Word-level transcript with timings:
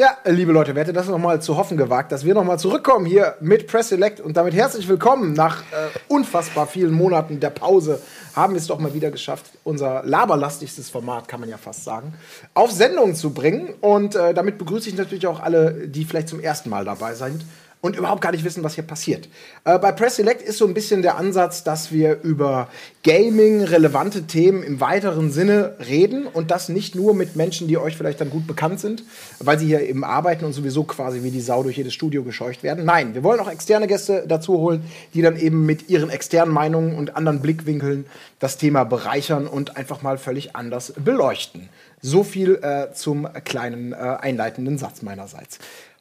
Tja, 0.00 0.16
liebe 0.24 0.50
Leute, 0.50 0.74
wer 0.74 0.84
hätte 0.84 0.94
das 0.94 1.08
noch 1.08 1.18
mal 1.18 1.42
zu 1.42 1.58
hoffen 1.58 1.76
gewagt, 1.76 2.10
dass 2.10 2.24
wir 2.24 2.32
noch 2.32 2.42
mal 2.42 2.56
zurückkommen 2.56 3.04
hier 3.04 3.36
mit 3.42 3.66
Press 3.66 3.90
Select? 3.90 4.18
Und 4.18 4.34
damit 4.34 4.54
herzlich 4.54 4.88
willkommen 4.88 5.34
nach 5.34 5.60
äh, 5.60 5.88
unfassbar 6.08 6.66
vielen 6.66 6.94
Monaten 6.94 7.38
der 7.38 7.50
Pause. 7.50 8.00
Haben 8.34 8.54
wir 8.54 8.60
es 8.60 8.66
doch 8.66 8.78
mal 8.78 8.94
wieder 8.94 9.10
geschafft, 9.10 9.44
unser 9.62 10.02
laberlastigstes 10.06 10.88
Format, 10.88 11.28
kann 11.28 11.40
man 11.40 11.50
ja 11.50 11.58
fast 11.58 11.84
sagen, 11.84 12.14
auf 12.54 12.70
Sendung 12.70 13.14
zu 13.14 13.34
bringen. 13.34 13.74
Und 13.82 14.14
äh, 14.14 14.32
damit 14.32 14.56
begrüße 14.56 14.88
ich 14.88 14.96
natürlich 14.96 15.26
auch 15.26 15.38
alle, 15.38 15.86
die 15.86 16.06
vielleicht 16.06 16.30
zum 16.30 16.40
ersten 16.40 16.70
Mal 16.70 16.86
dabei 16.86 17.12
sind 17.12 17.44
und 17.80 17.96
überhaupt 17.96 18.20
gar 18.20 18.32
nicht 18.32 18.44
wissen, 18.44 18.62
was 18.62 18.74
hier 18.74 18.84
passiert. 18.84 19.28
Äh, 19.64 19.78
bei 19.78 19.92
Press 19.92 20.16
Select 20.16 20.42
ist 20.42 20.58
so 20.58 20.66
ein 20.66 20.74
bisschen 20.74 21.02
der 21.02 21.16
Ansatz, 21.16 21.64
dass 21.64 21.92
wir 21.92 22.20
über 22.22 22.68
Gaming 23.02 23.62
relevante 23.62 24.24
Themen 24.24 24.62
im 24.62 24.80
weiteren 24.80 25.30
Sinne 25.30 25.76
reden 25.86 26.26
und 26.26 26.50
das 26.50 26.68
nicht 26.68 26.94
nur 26.94 27.14
mit 27.14 27.36
Menschen, 27.36 27.68
die 27.68 27.78
euch 27.78 27.96
vielleicht 27.96 28.20
dann 28.20 28.28
gut 28.28 28.46
bekannt 28.46 28.80
sind, 28.80 29.04
weil 29.38 29.58
sie 29.58 29.66
hier 29.66 29.80
eben 29.80 30.04
arbeiten 30.04 30.44
und 30.44 30.52
sowieso 30.52 30.84
quasi 30.84 31.22
wie 31.22 31.30
die 31.30 31.40
Sau 31.40 31.62
durch 31.62 31.78
jedes 31.78 31.94
Studio 31.94 32.22
gescheucht 32.22 32.62
werden. 32.62 32.84
Nein, 32.84 33.14
wir 33.14 33.22
wollen 33.22 33.40
auch 33.40 33.50
externe 33.50 33.86
Gäste 33.86 34.24
dazu 34.28 34.58
holen, 34.58 34.84
die 35.14 35.22
dann 35.22 35.38
eben 35.38 35.64
mit 35.64 35.88
ihren 35.88 36.10
externen 36.10 36.52
Meinungen 36.52 36.94
und 36.94 37.16
anderen 37.16 37.40
Blickwinkeln 37.40 38.04
das 38.38 38.58
Thema 38.58 38.84
bereichern 38.84 39.46
und 39.46 39.76
einfach 39.76 40.02
mal 40.02 40.18
völlig 40.18 40.54
anders 40.54 40.92
beleuchten. 41.02 41.70
So 42.02 42.24
viel 42.24 42.58
äh, 42.62 42.92
zum 42.94 43.28
kleinen 43.44 43.92
äh, 43.92 43.96
einleitenden 43.96 44.78
Satz 44.78 45.02
meinerseits. 45.02 45.58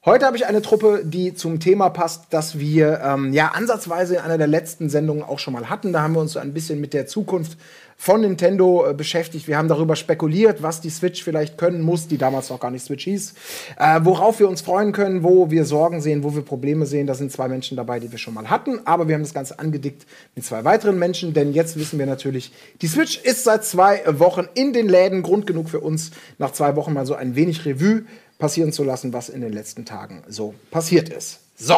Heute 0.09 0.25
habe 0.25 0.37
ich 0.37 0.47
eine 0.47 0.63
Truppe, 0.63 1.03
die 1.05 1.35
zum 1.35 1.59
Thema 1.59 1.91
passt, 1.91 2.23
das 2.31 2.57
wir 2.57 2.99
ähm, 2.99 3.31
ja 3.31 3.49
ansatzweise 3.49 4.15
in 4.15 4.21
einer 4.21 4.39
der 4.39 4.47
letzten 4.47 4.89
Sendungen 4.89 5.21
auch 5.21 5.37
schon 5.37 5.53
mal 5.53 5.69
hatten. 5.69 5.93
Da 5.93 6.01
haben 6.01 6.15
wir 6.15 6.19
uns 6.19 6.31
so 6.31 6.39
ein 6.39 6.51
bisschen 6.51 6.81
mit 6.81 6.95
der 6.95 7.05
Zukunft 7.05 7.59
von 7.95 8.21
Nintendo 8.21 8.89
äh, 8.89 8.95
beschäftigt. 8.95 9.47
Wir 9.47 9.59
haben 9.59 9.67
darüber 9.67 9.95
spekuliert, 9.95 10.63
was 10.63 10.81
die 10.81 10.89
Switch 10.89 11.23
vielleicht 11.23 11.59
können 11.59 11.81
muss, 11.81 12.07
die 12.07 12.17
damals 12.17 12.49
noch 12.49 12.59
gar 12.59 12.71
nicht 12.71 12.85
Switch 12.85 13.03
hieß, 13.03 13.35
äh, 13.77 13.99
worauf 14.01 14.39
wir 14.39 14.49
uns 14.49 14.61
freuen 14.61 14.93
können, 14.93 15.21
wo 15.21 15.51
wir 15.51 15.63
Sorgen 15.63 16.01
sehen, 16.01 16.23
wo 16.23 16.33
wir 16.33 16.41
Probleme 16.41 16.87
sehen. 16.87 17.05
Da 17.05 17.13
sind 17.13 17.31
zwei 17.31 17.47
Menschen 17.47 17.77
dabei, 17.77 17.99
die 17.99 18.11
wir 18.11 18.17
schon 18.17 18.33
mal 18.33 18.49
hatten, 18.49 18.79
aber 18.85 19.07
wir 19.07 19.13
haben 19.13 19.21
das 19.21 19.35
Ganze 19.35 19.59
angedickt 19.59 20.07
mit 20.33 20.43
zwei 20.43 20.63
weiteren 20.63 20.97
Menschen, 20.97 21.35
denn 21.35 21.53
jetzt 21.53 21.77
wissen 21.77 21.99
wir 21.99 22.07
natürlich, 22.07 22.51
die 22.81 22.87
Switch 22.87 23.19
ist 23.19 23.43
seit 23.43 23.63
zwei 23.63 24.01
Wochen 24.07 24.47
in 24.55 24.73
den 24.73 24.89
Läden. 24.89 25.21
Grund 25.21 25.45
genug 25.45 25.69
für 25.69 25.81
uns, 25.81 26.09
nach 26.39 26.51
zwei 26.51 26.75
Wochen 26.75 26.93
mal 26.93 27.05
so 27.05 27.13
ein 27.13 27.35
wenig 27.35 27.63
Revue 27.63 28.05
passieren 28.39 28.71
zu 28.71 28.83
lassen, 28.83 29.13
was 29.13 29.29
in 29.29 29.41
den 29.41 29.53
letzten 29.53 29.85
Tagen 29.85 30.23
so 30.27 30.55
passiert 30.71 31.09
ist. 31.09 31.41
So, 31.55 31.77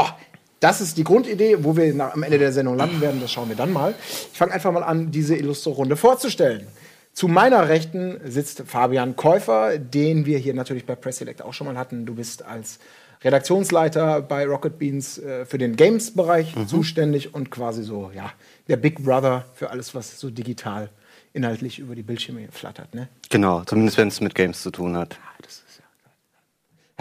das 0.62 0.80
ist 0.80 0.98
die 0.98 1.04
Grundidee, 1.04 1.64
wo 1.64 1.76
wir 1.76 1.94
nach, 1.94 2.14
am 2.14 2.24
Ende 2.24 2.38
der 2.38 2.54
Sendung 2.54 2.78
landen 2.78 3.02
werden. 3.02 3.20
Das 3.20 3.32
schauen 3.32 3.50
wir 3.50 3.58
dann 3.58 3.74
mal. 3.74 3.96
Ich 4.32 4.38
fange 4.38 4.54
einfach 4.54 4.72
mal 4.72 4.84
an, 4.84 5.12
diese 5.12 5.36
illustre 5.36 5.72
Runde 5.72 5.98
vorzustellen. 5.98 6.68
Zu 7.14 7.28
meiner 7.28 7.68
Rechten 7.68 8.22
sitzt 8.24 8.64
Fabian 8.68 9.18
Käufer, 9.18 9.78
den 9.78 10.26
wir 10.26 10.38
hier 10.38 10.54
natürlich 10.54 10.86
bei 10.86 10.96
Press 10.96 11.18
Select 11.18 11.42
auch 11.42 11.54
schon 11.54 11.68
mal 11.68 11.78
hatten. 11.78 12.06
Du 12.06 12.16
bist 12.16 12.46
als 12.46 12.80
Redaktionsleiter 13.24 14.22
bei 14.22 14.46
Rocket 14.46 14.80
Beans 14.80 15.18
äh, 15.18 15.46
für 15.46 15.58
den 15.58 15.76
Games-Bereich 15.76 16.56
mhm. 16.56 16.68
zuständig 16.68 17.34
und 17.34 17.52
quasi 17.52 17.84
so, 17.84 18.12
ja, 18.16 18.32
der 18.68 18.78
Big 18.78 19.04
Brother 19.04 19.46
für 19.56 19.72
alles, 19.72 19.94
was 19.94 20.20
so 20.20 20.30
digital 20.30 20.90
inhaltlich 21.34 21.80
über 21.80 21.96
die 21.96 22.04
Bildschirme 22.04 22.48
flattert, 22.52 22.94
ne? 22.94 23.10
Genau, 23.30 23.64
zumindest 23.64 23.98
wenn 23.98 24.08
es 24.08 24.22
mit 24.22 24.36
Games 24.36 24.62
zu 24.62 24.72
tun 24.72 24.96
hat. 24.96 25.18
Ah, 25.24 25.38
das 25.42 25.64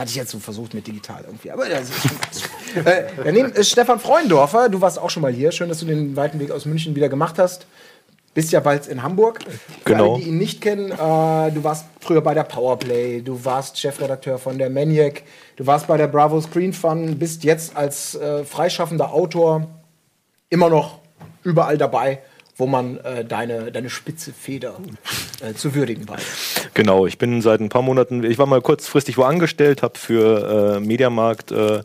hatte 0.01 0.11
ich 0.11 0.17
jetzt 0.17 0.31
so 0.31 0.39
versucht 0.39 0.75
mit 0.75 0.87
digital 0.87 1.25
irgendwie. 1.27 1.51
Aber 1.51 1.69
das 1.69 1.91
ist 1.91 2.03
schon 2.03 2.85
äh, 2.87 3.05
daneben 3.23 3.53
ist 3.53 3.71
Stefan 3.71 4.01
Freundorfer. 4.01 4.69
Du 4.69 4.81
warst 4.81 4.99
auch 4.99 5.11
schon 5.11 5.23
mal 5.23 5.33
hier. 5.33 5.53
Schön, 5.53 5.69
dass 5.69 5.81
du 5.81 5.87
den 5.87 6.17
weiten 6.17 6.41
Weg 6.41 6.51
aus 6.51 6.65
München 6.65 6.97
wieder 6.97 7.09
gemacht 7.09 7.39
hast. 7.39 7.67
Bist 8.33 8.53
ja 8.53 8.61
bald 8.61 8.87
in 8.87 9.03
Hamburg. 9.03 9.41
Für 9.45 9.93
genau. 9.93 10.15
alle, 10.15 10.23
die 10.23 10.29
ihn 10.29 10.39
nicht 10.39 10.61
kennen, 10.61 10.91
äh, 10.93 10.97
du 10.97 11.63
warst 11.63 11.87
früher 12.01 12.21
bei 12.21 12.33
der 12.33 12.45
Powerplay, 12.45 13.21
du 13.23 13.45
warst 13.45 13.79
Chefredakteur 13.79 14.39
von 14.39 14.57
der 14.57 14.71
Maniac, 14.71 15.23
du 15.57 15.67
warst 15.67 15.89
bei 15.89 15.97
der 15.97 16.07
Bravo 16.07 16.41
Screen 16.41 16.73
Fun, 16.73 17.19
bist 17.19 17.43
jetzt 17.45 17.77
als 17.77 18.15
äh, 18.15 18.45
freischaffender 18.45 19.13
Autor 19.13 19.67
immer 20.49 20.71
noch 20.71 21.01
überall 21.43 21.77
dabei 21.77 22.21
wo 22.61 22.67
man 22.67 22.99
äh, 22.99 23.25
deine, 23.25 23.73
deine 23.73 23.91
spitze 23.91 24.33
Feder 24.33 24.77
äh, 25.41 25.55
zu 25.55 25.75
würdigen 25.75 26.09
weiß. 26.09 26.71
Genau, 26.75 27.07
ich 27.07 27.19
bin 27.19 27.43
seit 27.43 27.61
ein 27.61 27.71
paar 27.71 27.83
Monaten, 27.83 28.23
ich 28.23 28.39
war 28.39 28.47
mal 28.47 28.61
kurzfristig 28.61 29.17
wo 29.17 29.25
angestellt, 29.25 29.83
habe 29.83 29.99
für 29.99 30.77
äh, 30.77 30.81
Mediamarkt 30.81 31.51
äh, 31.51 31.83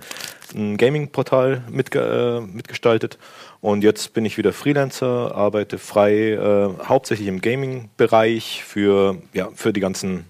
ein 0.53 0.77
Gaming-Portal 0.77 1.63
mitge 1.71 1.99
äh, 1.99 2.41
mitgestaltet 2.41 3.17
und 3.61 3.83
jetzt 3.83 4.13
bin 4.13 4.25
ich 4.25 4.37
wieder 4.37 4.53
Freelancer, 4.53 5.33
arbeite 5.33 5.79
frei, 5.79 6.33
äh, 6.33 6.69
hauptsächlich 6.85 7.27
im 7.27 7.41
Gaming-Bereich 7.41 8.63
für, 8.63 9.17
ja, 9.33 9.49
für 9.55 9.73
die 9.73 9.79
ganzen 9.79 10.25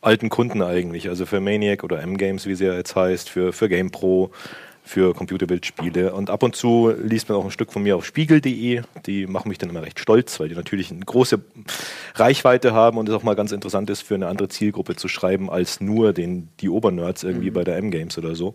alten 0.00 0.28
Kunden 0.28 0.62
eigentlich, 0.62 1.08
also 1.08 1.26
für 1.26 1.40
Maniac 1.40 1.82
oder 1.82 2.00
M-Games, 2.00 2.46
wie 2.46 2.54
sie 2.54 2.66
ja 2.66 2.74
jetzt 2.74 2.94
heißt, 2.94 3.28
für, 3.28 3.52
für 3.52 3.68
GamePro, 3.68 4.30
für 4.84 5.14
Computerbildspiele. 5.14 6.12
Und 6.12 6.28
ab 6.28 6.42
und 6.42 6.54
zu 6.54 6.92
liest 7.02 7.28
man 7.28 7.38
auch 7.38 7.44
ein 7.44 7.50
Stück 7.50 7.72
von 7.72 7.82
mir 7.82 7.96
auf 7.96 8.04
spiegel.de. 8.04 8.82
Die 9.06 9.26
machen 9.26 9.48
mich 9.48 9.58
dann 9.58 9.70
immer 9.70 9.82
recht 9.82 9.98
stolz, 9.98 10.38
weil 10.38 10.50
die 10.50 10.54
natürlich 10.54 10.90
eine 10.90 11.00
große 11.00 11.42
Reichweite 12.14 12.74
haben 12.74 12.98
und 12.98 13.08
es 13.08 13.14
auch 13.14 13.22
mal 13.22 13.34
ganz 13.34 13.50
interessant 13.50 13.88
ist, 13.88 14.02
für 14.02 14.14
eine 14.14 14.28
andere 14.28 14.48
Zielgruppe 14.48 14.94
zu 14.94 15.08
schreiben, 15.08 15.48
als 15.48 15.80
nur 15.80 16.12
den, 16.12 16.50
die 16.60 16.68
Obernerds 16.68 17.24
irgendwie 17.24 17.50
mhm. 17.50 17.54
bei 17.54 17.64
der 17.64 17.78
M-Games 17.78 18.18
oder 18.18 18.34
so. 18.34 18.54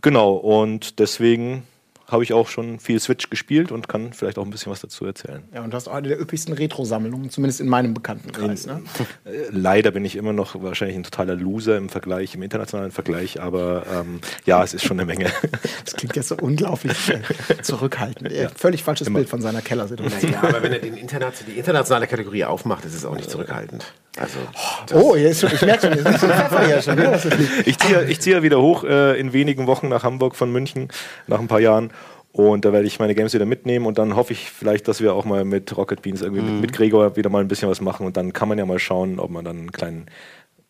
Genau, 0.00 0.32
und 0.32 0.98
deswegen 0.98 1.64
habe 2.08 2.22
ich 2.22 2.32
auch 2.32 2.48
schon 2.48 2.80
viel 2.80 2.98
Switch 3.00 3.28
gespielt 3.28 3.70
und 3.70 3.88
kann 3.88 4.12
vielleicht 4.12 4.38
auch 4.38 4.44
ein 4.44 4.50
bisschen 4.50 4.72
was 4.72 4.80
dazu 4.80 5.04
erzählen. 5.04 5.42
Ja, 5.52 5.62
und 5.62 5.70
du 5.70 5.76
hast 5.76 5.88
auch 5.88 5.94
eine 5.94 6.08
der 6.08 6.20
üppigsten 6.20 6.54
Retro-Sammlungen, 6.54 7.30
zumindest 7.30 7.60
in 7.60 7.68
meinem 7.68 7.92
Bekanntenkreis. 7.92 8.66
Ne? 8.66 8.82
Äh, 9.24 9.30
leider 9.50 9.90
bin 9.90 10.04
ich 10.04 10.16
immer 10.16 10.32
noch 10.32 10.60
wahrscheinlich 10.62 10.96
ein 10.96 11.02
totaler 11.02 11.36
Loser 11.36 11.76
im 11.76 11.90
Vergleich, 11.90 12.34
im 12.34 12.42
internationalen 12.42 12.90
Vergleich, 12.90 13.40
aber 13.40 13.84
ähm, 13.92 14.20
ja, 14.46 14.64
es 14.64 14.72
ist 14.72 14.84
schon 14.84 14.98
eine 14.98 15.06
Menge. 15.06 15.30
Das 15.84 15.94
klingt 15.96 16.16
jetzt 16.16 16.28
so 16.28 16.36
unglaublich 16.36 17.08
äh, 17.08 17.62
zurückhaltend. 17.62 18.30
Ja. 18.32 18.48
Völlig 18.50 18.82
falsches 18.82 19.06
immer. 19.06 19.20
Bild 19.20 19.28
von 19.28 19.40
seiner 19.40 19.62
Kellersituation. 19.62 20.32
Ja, 20.32 20.42
aber 20.42 20.62
wenn 20.62 20.72
er 20.72 20.78
den 20.80 20.96
Interna 20.96 21.32
die 21.46 21.58
internationale 21.58 22.06
Kategorie 22.06 22.44
aufmacht, 22.44 22.84
ist 22.84 22.94
es 22.94 23.04
auch 23.04 23.14
nicht 23.14 23.30
zurückhaltend. 23.30 23.92
Also, 24.20 24.38
oh, 24.94 25.14
jetzt, 25.14 25.42
ich 25.44 25.62
merke 25.62 25.86
schon, 25.86 25.96
jetzt 25.96 26.08
ist 26.08 26.18
Pfeffer 26.24 26.66
hier 26.66 26.82
schon. 26.82 26.96
Ne? 26.96 27.20
Ich 27.64 27.78
ziehe 27.78 28.04
ich 28.04 28.20
zieh 28.20 28.32
ja 28.32 28.42
wieder 28.42 28.60
hoch 28.60 28.84
äh, 28.84 29.18
in 29.18 29.32
wenigen 29.32 29.66
Wochen 29.66 29.88
nach 29.88 30.02
Hamburg 30.02 30.34
von 30.34 30.50
München, 30.50 30.88
nach 31.26 31.38
ein 31.38 31.48
paar 31.48 31.60
Jahren. 31.60 31.90
Und 32.32 32.64
da 32.64 32.72
werde 32.72 32.86
ich 32.86 32.98
meine 32.98 33.14
Games 33.14 33.32
wieder 33.34 33.46
mitnehmen 33.46 33.86
und 33.86 33.98
dann 33.98 34.14
hoffe 34.14 34.32
ich 34.32 34.50
vielleicht, 34.50 34.86
dass 34.86 35.00
wir 35.00 35.14
auch 35.14 35.24
mal 35.24 35.44
mit 35.44 35.76
Rocket 35.76 36.02
Beans 36.02 36.22
irgendwie 36.22 36.42
mhm. 36.42 36.52
mit, 36.52 36.60
mit, 36.60 36.72
Gregor 36.72 37.16
wieder 37.16 37.30
mal 37.30 37.40
ein 37.40 37.48
bisschen 37.48 37.68
was 37.68 37.80
machen 37.80 38.06
und 38.06 38.16
dann 38.16 38.32
kann 38.32 38.48
man 38.48 38.58
ja 38.58 38.66
mal 38.66 38.78
schauen, 38.78 39.18
ob 39.18 39.30
man 39.30 39.44
dann 39.44 39.56
einen 39.56 39.72
kleinen 39.72 40.06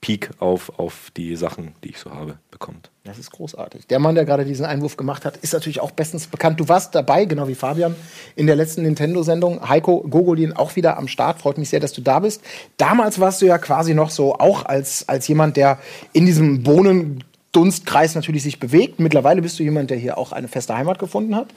Peak 0.01 0.31
auf, 0.39 0.79
auf 0.79 1.11
die 1.17 1.35
Sachen, 1.35 1.75
die 1.83 1.91
ich 1.91 1.99
so 1.99 2.13
habe, 2.13 2.39
bekommt. 2.53 2.91
Das 3.03 3.19
ist 3.19 3.33
großartig. 3.33 3.87
Der 3.89 3.99
Mann, 3.99 4.15
der 4.15 4.25
gerade 4.25 4.45
diesen 4.45 4.65
Einwurf 4.65 4.97
gemacht 4.97 5.25
hat, 5.25 5.39
ist 5.39 5.55
natürlich 5.55 5.81
auch 5.81 5.91
bestens 5.91 6.29
bekannt. 6.29 6.61
Du 6.61 6.69
warst 6.69 6.95
dabei, 6.95 7.25
genau 7.25 7.49
wie 7.49 7.57
Fabian, 7.57 7.97
in 8.37 8.47
der 8.47 8.55
letzten 8.55 8.83
Nintendo-Sendung. 8.83 9.69
Heiko 9.69 10.03
Gogolin 10.03 10.53
auch 10.53 10.77
wieder 10.77 10.99
am 10.99 11.09
Start. 11.09 11.41
Freut 11.41 11.59
mich 11.59 11.71
sehr, 11.71 11.81
dass 11.81 11.93
du 11.93 12.01
da 12.01 12.21
bist. 12.21 12.43
Damals 12.77 13.19
warst 13.19 13.43
du 13.43 13.47
ja 13.47 13.59
quasi 13.59 13.93
noch 13.93 14.11
so 14.11 14.35
auch 14.35 14.65
als, 14.67 15.09
als 15.09 15.27
jemand, 15.27 15.57
der 15.57 15.79
in 16.13 16.27
diesem 16.27 16.63
Bohnen 16.63 17.25
Dunstkreis 17.59 18.15
natürlich 18.15 18.45
sich 18.45 18.61
bewegt. 18.61 19.01
Mittlerweile 19.01 19.43
bist 19.43 19.59
du 19.59 19.65
jemand, 19.65 19.91
der 19.91 19.97
hier 19.97 20.17
auch 20.17 20.31
eine 20.31 20.47
feste 20.47 20.77
Heimat 20.77 21.01
gefunden 21.01 21.35
hat. 21.35 21.49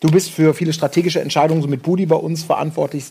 Du 0.00 0.10
bist 0.10 0.30
für 0.30 0.54
viele 0.54 0.72
strategische 0.72 1.20
Entscheidungen 1.20 1.60
so 1.60 1.68
mit 1.68 1.82
Budi 1.82 2.06
bei 2.06 2.16
uns 2.16 2.42
verantwortlich, 2.42 3.04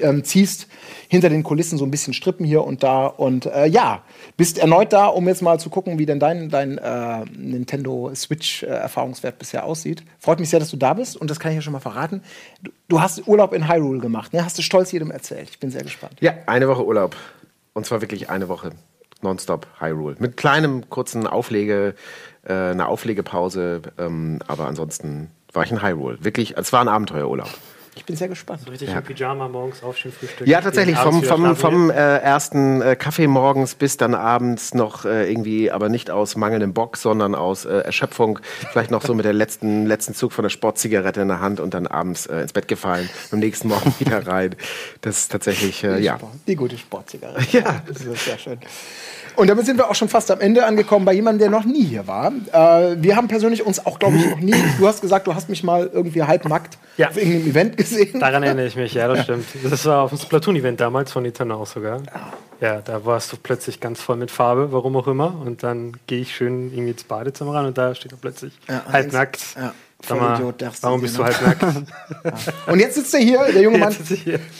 ähm, 0.00 0.24
ziehst 0.24 0.66
hinter 1.06 1.28
den 1.28 1.44
Kulissen 1.44 1.78
so 1.78 1.84
ein 1.84 1.92
bisschen 1.92 2.14
Strippen 2.14 2.44
hier 2.44 2.64
und 2.64 2.82
da 2.82 3.06
und 3.06 3.46
äh, 3.46 3.66
ja, 3.66 4.02
bist 4.36 4.58
erneut 4.58 4.92
da, 4.92 5.06
um 5.06 5.28
jetzt 5.28 5.40
mal 5.40 5.60
zu 5.60 5.70
gucken, 5.70 6.00
wie 6.00 6.06
denn 6.06 6.18
dein, 6.18 6.48
dein 6.48 6.78
äh, 6.78 7.24
Nintendo 7.36 8.10
Switch-Erfahrungswert 8.12 9.34
äh, 9.34 9.38
bisher 9.38 9.64
aussieht. 9.66 10.02
Freut 10.18 10.40
mich 10.40 10.50
sehr, 10.50 10.58
dass 10.58 10.72
du 10.72 10.76
da 10.76 10.94
bist 10.94 11.16
und 11.16 11.30
das 11.30 11.38
kann 11.38 11.52
ich 11.52 11.56
ja 11.56 11.62
schon 11.62 11.74
mal 11.74 11.78
verraten. 11.78 12.22
Du, 12.60 12.72
du 12.88 13.00
hast 13.00 13.28
Urlaub 13.28 13.52
in 13.52 13.68
Hyrule 13.68 14.00
gemacht, 14.00 14.32
ne? 14.32 14.44
Hast 14.44 14.58
du 14.58 14.62
stolz 14.62 14.90
jedem 14.90 15.12
erzählt. 15.12 15.48
Ich 15.48 15.60
bin 15.60 15.70
sehr 15.70 15.84
gespannt. 15.84 16.16
Ja, 16.18 16.34
eine 16.46 16.66
Woche 16.66 16.84
Urlaub. 16.84 17.14
Und 17.72 17.86
zwar 17.86 18.00
wirklich 18.00 18.30
eine 18.30 18.48
Woche. 18.48 18.72
Nonstop 19.22 19.66
Hyrule. 19.80 20.16
Mit 20.18 20.36
kleinem, 20.36 20.88
kurzen 20.88 21.26
Auflege, 21.26 21.94
äh, 22.44 22.52
einer 22.52 22.88
Auflegepause, 22.88 23.82
ähm, 23.98 24.40
aber 24.46 24.66
ansonsten 24.66 25.30
war 25.52 25.64
ich 25.64 25.72
in 25.72 25.82
Hyrule. 25.82 26.18
Wirklich, 26.22 26.56
es 26.56 26.72
war 26.72 26.80
ein 26.80 26.88
Abenteuerurlaub. 26.88 27.50
Ich 27.96 28.04
bin 28.04 28.14
sehr 28.14 28.28
gespannt. 28.28 28.60
So 28.62 28.70
richtig 28.70 28.90
ja. 28.90 28.98
im 28.98 29.04
Pyjama 29.04 29.48
morgens 29.48 29.82
aufstehen, 29.82 30.12
Frühstück. 30.12 30.46
Ja, 30.46 30.60
tatsächlich. 30.60 30.98
Vom, 30.98 31.22
vom, 31.22 31.56
vom 31.56 31.90
äh, 31.90 31.94
ersten 31.94 32.82
äh, 32.82 32.94
Kaffee 32.94 33.26
morgens 33.26 33.74
bis 33.74 33.96
dann 33.96 34.14
abends 34.14 34.74
noch 34.74 35.06
äh, 35.06 35.30
irgendwie, 35.30 35.70
aber 35.70 35.88
nicht 35.88 36.10
aus 36.10 36.36
mangelndem 36.36 36.74
Bock, 36.74 36.98
sondern 36.98 37.34
aus 37.34 37.64
äh, 37.64 37.78
Erschöpfung. 37.78 38.38
Vielleicht 38.70 38.90
noch 38.90 39.02
so 39.02 39.14
mit 39.14 39.24
der 39.24 39.32
letzten, 39.32 39.86
letzten 39.86 40.14
Zug 40.14 40.32
von 40.32 40.42
der 40.42 40.50
Sportzigarette 40.50 41.22
in 41.22 41.28
der 41.28 41.40
Hand 41.40 41.58
und 41.58 41.72
dann 41.72 41.86
abends 41.86 42.26
äh, 42.26 42.42
ins 42.42 42.52
Bett 42.52 42.68
gefallen. 42.68 43.08
Am 43.32 43.38
nächsten 43.38 43.68
Morgen 43.68 43.94
wieder 43.98 44.26
rein. 44.26 44.54
Das 45.00 45.18
ist 45.18 45.32
tatsächlich, 45.32 45.82
äh, 45.82 45.96
die 45.96 46.04
ja. 46.04 46.18
Sport, 46.18 46.32
die 46.46 46.56
gute 46.56 46.78
Sportzigarette. 46.78 47.46
Ja. 47.56 47.82
Das 47.86 48.04
ist 48.04 48.24
sehr 48.24 48.38
schön. 48.38 48.58
Und 49.36 49.48
damit 49.48 49.66
sind 49.66 49.76
wir 49.76 49.88
auch 49.90 49.94
schon 49.94 50.08
fast 50.08 50.30
am 50.30 50.40
Ende 50.40 50.64
angekommen 50.64 51.04
bei 51.04 51.12
jemandem, 51.12 51.38
der 51.40 51.50
noch 51.50 51.64
nie 51.64 51.84
hier 51.84 52.06
war. 52.06 52.32
Äh, 52.52 52.96
wir 52.98 53.16
haben 53.16 53.28
persönlich 53.28 53.64
uns 53.64 53.84
auch, 53.84 53.98
glaube 53.98 54.16
ich, 54.16 54.30
noch 54.30 54.38
nie. 54.40 54.54
Du 54.78 54.86
hast 54.88 55.00
gesagt, 55.00 55.26
du 55.26 55.34
hast 55.34 55.48
mich 55.48 55.62
mal 55.62 55.90
irgendwie 55.92 56.22
halbnackt 56.22 56.78
Ja. 56.96 57.08
auf 57.10 57.16
irgendeinem 57.16 57.50
Event 57.50 57.76
gesehen. 57.76 58.18
Daran 58.18 58.42
erinnere 58.42 58.66
ich 58.66 58.76
mich, 58.76 58.94
ja, 58.94 59.08
das 59.08 59.24
stimmt. 59.24 59.44
Das 59.62 59.84
war 59.84 60.02
auf 60.02 60.10
dem 60.10 60.18
Splatoon-Event 60.18 60.80
damals 60.80 61.12
von 61.12 61.22
Nintendo 61.22 61.56
auch 61.56 61.66
sogar. 61.66 62.00
Ja, 62.60 62.80
da 62.80 63.04
warst 63.04 63.32
du 63.32 63.36
plötzlich 63.36 63.80
ganz 63.80 64.00
voll 64.00 64.16
mit 64.16 64.30
Farbe, 64.30 64.72
warum 64.72 64.96
auch 64.96 65.06
immer. 65.06 65.34
Und 65.44 65.62
dann 65.62 65.92
gehe 66.06 66.20
ich 66.20 66.34
schön 66.34 66.72
irgendwie 66.72 66.92
ins 66.92 67.04
Badezimmer 67.04 67.54
ran 67.54 67.66
und 67.66 67.76
da 67.76 67.94
steht 67.94 68.12
er 68.12 68.18
plötzlich 68.18 68.58
Ja, 68.68 68.82
halbnackt. 68.90 69.40
Ja, 69.56 70.14
mal, 70.14 70.54
dachtest 70.56 70.82
warum 70.82 71.00
bist 71.02 71.18
du 71.18 71.22
ne? 71.22 71.28
halbnackt? 71.28 71.64
Und 72.66 72.80
jetzt 72.80 72.94
sitzt 72.96 73.14
er 73.14 73.20
hier, 73.20 73.40
der 73.52 73.62
junge 73.62 73.78
Mann. 73.78 73.96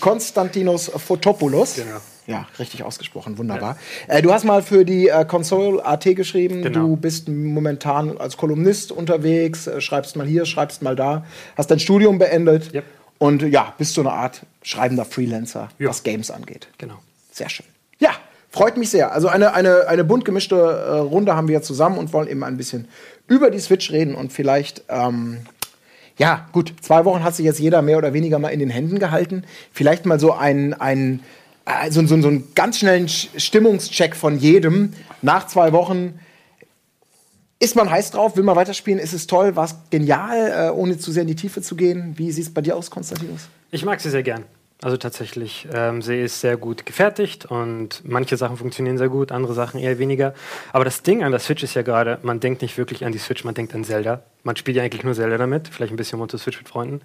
Konstantinos 0.01 0.91
Fotopoulos. 0.97 1.77
Genau. 1.77 1.99
Ja, 2.27 2.47
richtig 2.59 2.83
ausgesprochen, 2.83 3.39
wunderbar. 3.39 3.77
Äh, 4.09 4.21
du 4.21 4.33
hast 4.33 4.45
mal 4.45 4.63
für 4.63 4.85
die 4.85 5.09
äh, 5.09 5.25
Console 5.25 5.85
AT 5.85 6.05
geschrieben. 6.17 6.63
Genau. 6.63 6.81
Du 6.81 6.97
bist 6.97 7.29
momentan 7.29 8.19
als 8.19 8.37
Kolumnist 8.37 8.91
unterwegs, 8.91 9.67
äh, 9.69 9.81
schreibst 9.81 10.17
mal 10.17 10.27
hier, 10.27 10.45
schreibst 10.45 10.83
mal 10.83 10.97
da, 10.97 11.25
hast 11.57 11.71
dein 11.71 11.79
Studium 11.79 12.19
beendet 12.19 12.75
Yep. 12.75 12.85
und 13.19 13.43
ja, 13.43 13.75
bist 13.79 13.95
so 13.95 14.01
eine 14.01 14.13
Art 14.13 14.41
schreibender 14.63 15.05
Freelancer, 15.05 15.69
Ja. 15.79 15.89
was 15.89 16.03
Games 16.03 16.31
angeht. 16.33 16.67
Genau. 16.79 16.97
Sehr 17.31 17.49
schön. 17.49 17.67
Ja, 18.01 18.11
freut 18.51 18.77
mich 18.77 18.91
sehr. 18.91 19.13
Also 19.13 19.29
eine, 19.29 19.55
eine, 19.55 19.87
eine 19.87 20.03
bunt 20.03 20.25
gemischte 20.25 20.57
äh, 20.57 20.97
Runde 20.99 21.37
haben 21.37 21.47
wir 21.47 21.63
zusammen 21.63 21.97
und 21.97 22.13
wollen 22.13 22.27
eben 22.29 22.43
ein 22.43 22.57
bisschen 22.57 22.89
über 23.29 23.51
die 23.51 23.61
Switch 23.61 23.93
reden 23.93 24.17
und 24.17 24.33
vielleicht, 24.33 24.83
ähm, 24.89 25.39
ja, 26.19 26.49
gut, 26.53 26.73
zwei 26.81 27.05
Wochen 27.05 27.23
hat 27.23 27.35
sich 27.37 27.45
jetzt 27.45 27.61
jeder 27.61 27.83
mehr 27.83 27.99
oder 27.99 28.15
weniger 28.15 28.39
mal 28.39 28.49
in 28.49 28.59
den 28.59 28.71
Händen 28.71 28.99
gehalten. 28.99 29.45
Vielleicht 29.73 30.07
mal 30.07 30.19
so 30.19 30.33
ein, 30.33 30.73
ein 30.75 31.21
äh, 31.67 31.91
so, 31.91 32.05
so, 32.07 32.15
einen 32.15 32.55
ganz 32.55 32.79
schnellen 32.79 33.07
Sch- 33.07 33.29
Stimmungscheck 33.39 34.17
von 34.17 34.39
jedem. 34.39 34.95
Nach 35.23 35.47
zwei 35.47 35.73
Wochen 35.73 36.19
ist 37.59 37.77
man 37.77 37.91
heiß 37.91 38.11
drauf, 38.11 38.37
will 38.37 38.45
man 38.45 38.57
weiterspielen, 38.57 38.99
ist 39.01 39.13
es 39.13 39.27
toll, 39.27 39.57
war 39.57 39.65
es 39.65 39.75
genial, 39.91 40.69
äh, 40.69 40.71
ohne 40.71 40.99
zu 40.99 41.11
sehr 41.13 41.23
in 41.23 41.29
die 41.29 41.37
Tiefe 41.37 41.63
zu 41.63 41.75
gehen. 41.75 42.15
Wie 42.17 42.31
sieht 42.31 42.45
es 42.45 42.55
bei 42.55 42.61
dir 42.61 42.77
aus, 42.77 42.91
Konstantinos? 42.91 43.49
Ich 43.71 43.85
mag 43.85 44.01
sie 44.01 44.11
sehr 44.11 44.23
gern. 44.23 44.45
Also 44.83 44.99
tatsächlich, 44.99 45.67
ähm, 45.73 46.03
sie 46.03 46.21
ist 46.21 46.43
sehr 46.43 46.59
gut 46.59 46.85
gefertigt 46.85 47.47
und 47.47 48.03
manche 48.05 48.37
Sachen 48.37 48.59
funktionieren 48.59 48.99
sehr 48.99 49.09
gut, 49.09 49.33
andere 49.33 49.55
Sachen 49.55 49.81
eher 49.81 49.99
weniger. 49.99 50.35
Aber 50.71 50.85
das 50.85 51.03
Ding 51.03 51.25
an 51.25 51.31
der 51.31 51.41
Switch 51.41 51.63
ist 51.63 51.73
ja 51.73 51.81
gerade, 51.81 52.19
man 52.21 52.41
denkt 52.41 52.61
nicht 52.61 52.77
wirklich 52.77 53.07
an 53.07 53.13
die 53.13 53.19
Switch, 53.19 53.43
man 53.43 53.55
denkt 53.55 53.75
an 53.75 53.85
Zelda. 53.85 54.21
Man 54.43 54.55
spielt 54.57 54.77
ja 54.77 54.83
eigentlich 54.83 55.03
nur 55.03 55.15
Zelda 55.15 55.39
damit, 55.39 55.69
vielleicht 55.69 55.95
ein 55.95 55.97
bisschen 55.97 56.19
Moto 56.19 56.37
Switch 56.37 56.59
mit 56.59 56.69
Freunden. 56.69 57.01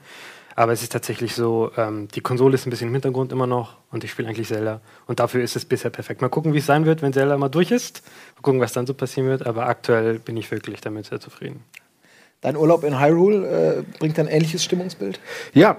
Aber 0.55 0.71
es 0.73 0.83
ist 0.83 0.91
tatsächlich 0.91 1.35
so, 1.35 1.71
ähm, 1.77 2.07
die 2.09 2.21
Konsole 2.21 2.55
ist 2.55 2.65
ein 2.65 2.69
bisschen 2.69 2.87
im 2.89 2.93
Hintergrund 2.93 3.31
immer 3.31 3.47
noch 3.47 3.77
und 3.91 4.03
ich 4.03 4.11
spiele 4.11 4.29
eigentlich 4.29 4.47
Zelda. 4.47 4.81
Und 5.07 5.19
dafür 5.19 5.43
ist 5.43 5.55
es 5.55 5.65
bisher 5.65 5.91
perfekt. 5.91 6.21
Mal 6.21 6.29
gucken, 6.29 6.53
wie 6.53 6.59
es 6.59 6.65
sein 6.65 6.85
wird, 6.85 7.01
wenn 7.01 7.13
Zelda 7.13 7.37
mal 7.37 7.49
durch 7.49 7.71
ist. 7.71 8.03
Mal 8.35 8.41
gucken, 8.41 8.61
was 8.61 8.73
dann 8.73 8.87
so 8.87 8.93
passieren 8.93 9.29
wird. 9.29 9.45
Aber 9.45 9.67
aktuell 9.67 10.19
bin 10.19 10.37
ich 10.37 10.51
wirklich 10.51 10.81
damit 10.81 11.05
sehr 11.05 11.19
zufrieden. 11.19 11.63
Dein 12.41 12.57
Urlaub 12.57 12.83
in 12.83 12.99
Hyrule 12.99 13.83
äh, 13.85 13.97
bringt 13.99 14.17
ein 14.17 14.25
ähnliches 14.25 14.63
Stimmungsbild? 14.63 15.19
Ja, 15.53 15.77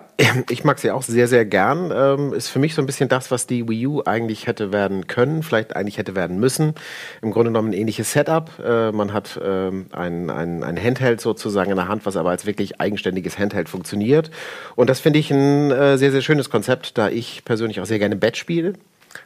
ich 0.49 0.63
mag 0.63 0.79
sie 0.79 0.93
auch 0.93 1.03
sehr, 1.03 1.27
sehr 1.27 1.45
gern. 1.45 1.93
Ähm, 1.93 2.33
ist 2.33 2.51
für 2.51 2.61
mich 2.61 2.77
so 2.77 2.83
ein 2.83 2.87
bisschen 2.87 3.09
das, 3.09 3.33
was 3.33 3.49
die 3.49 3.69
Wii 3.69 3.89
U 3.89 4.03
eigentlich 4.05 4.47
hätte 4.47 4.73
werden 4.73 5.09
können, 5.09 5.43
vielleicht 5.43 5.75
eigentlich 5.75 5.99
hätte 5.99 6.15
werden 6.15 6.39
müssen. 6.39 6.75
Im 7.21 7.33
Grunde 7.33 7.51
genommen 7.51 7.71
ein 7.71 7.73
ähnliches 7.73 8.13
Setup. 8.13 8.49
Äh, 8.65 8.93
man 8.93 9.13
hat 9.13 9.41
ähm, 9.43 9.87
ein, 9.91 10.31
ein, 10.31 10.63
ein 10.63 10.81
Handheld 10.81 11.21
sozusagen 11.21 11.73
in 11.73 11.77
der 11.77 11.89
Hand, 11.89 12.07
was 12.07 12.17
aber 12.17 12.31
als 12.31 12.47
wirklich 12.47 12.81
eigenständiges 12.81 13.41
Handheld 13.41 13.69
funktioniert. 13.69 14.31
Und 14.77 14.89
das 14.89 15.01
finde 15.01 15.19
ich 15.19 15.33
ein 15.33 15.73
äh, 15.73 15.99
sehr, 15.99 16.13
sehr 16.13 16.23
schönes 16.23 16.49
Konzept, 16.49 16.97
da 16.97 17.09
ich 17.09 17.45
persönlich 17.45 17.81
auch 17.81 17.87
sehr 17.87 17.99
gerne 17.99 18.15
Bett 18.15 18.37
spiele. 18.37 18.75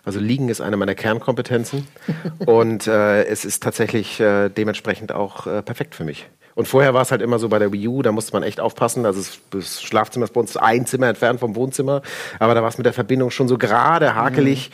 Also 0.05 0.19
Liegen 0.21 0.49
ist 0.49 0.61
eine 0.61 0.77
meiner 0.77 0.95
Kernkompetenzen. 0.95 1.87
Und 2.47 2.87
äh, 2.87 3.25
es 3.25 3.45
ist 3.45 3.63
tatsächlich 3.63 4.21
äh, 4.21 4.49
dementsprechend 4.49 5.13
auch 5.13 5.47
äh, 5.47 5.63
perfekt 5.63 5.95
für 5.95 6.05
mich. 6.05 6.27
Und 6.55 6.67
vorher 6.67 6.95
war 6.95 7.03
es 7.03 7.11
halt 7.11 7.21
immer 7.21 7.39
so 7.39 7.49
bei 7.51 7.59
der 7.59 7.71
Wii 7.73 7.87
U, 7.89 8.03
da 8.03 8.13
musste 8.13 8.33
man 8.33 8.43
echt 8.43 8.61
aufpassen. 8.61 9.05
Also 9.05 9.21
es- 9.21 9.41
das 9.51 9.83
Schlafzimmer 9.83 10.25
ist 10.25 10.33
bei 10.33 10.41
uns 10.41 10.57
ein 10.57 10.87
Zimmer 10.87 11.09
entfernt 11.09 11.39
vom 11.41 11.55
Wohnzimmer. 11.55 12.01
Aber 12.39 12.55
da 12.55 12.63
war 12.63 12.69
es 12.71 12.79
mit 12.79 12.87
der 12.87 12.93
Verbindung 12.95 13.31
schon 13.31 13.47
so 13.49 13.59
gerade 13.59 14.15
hakelig. 14.15 14.71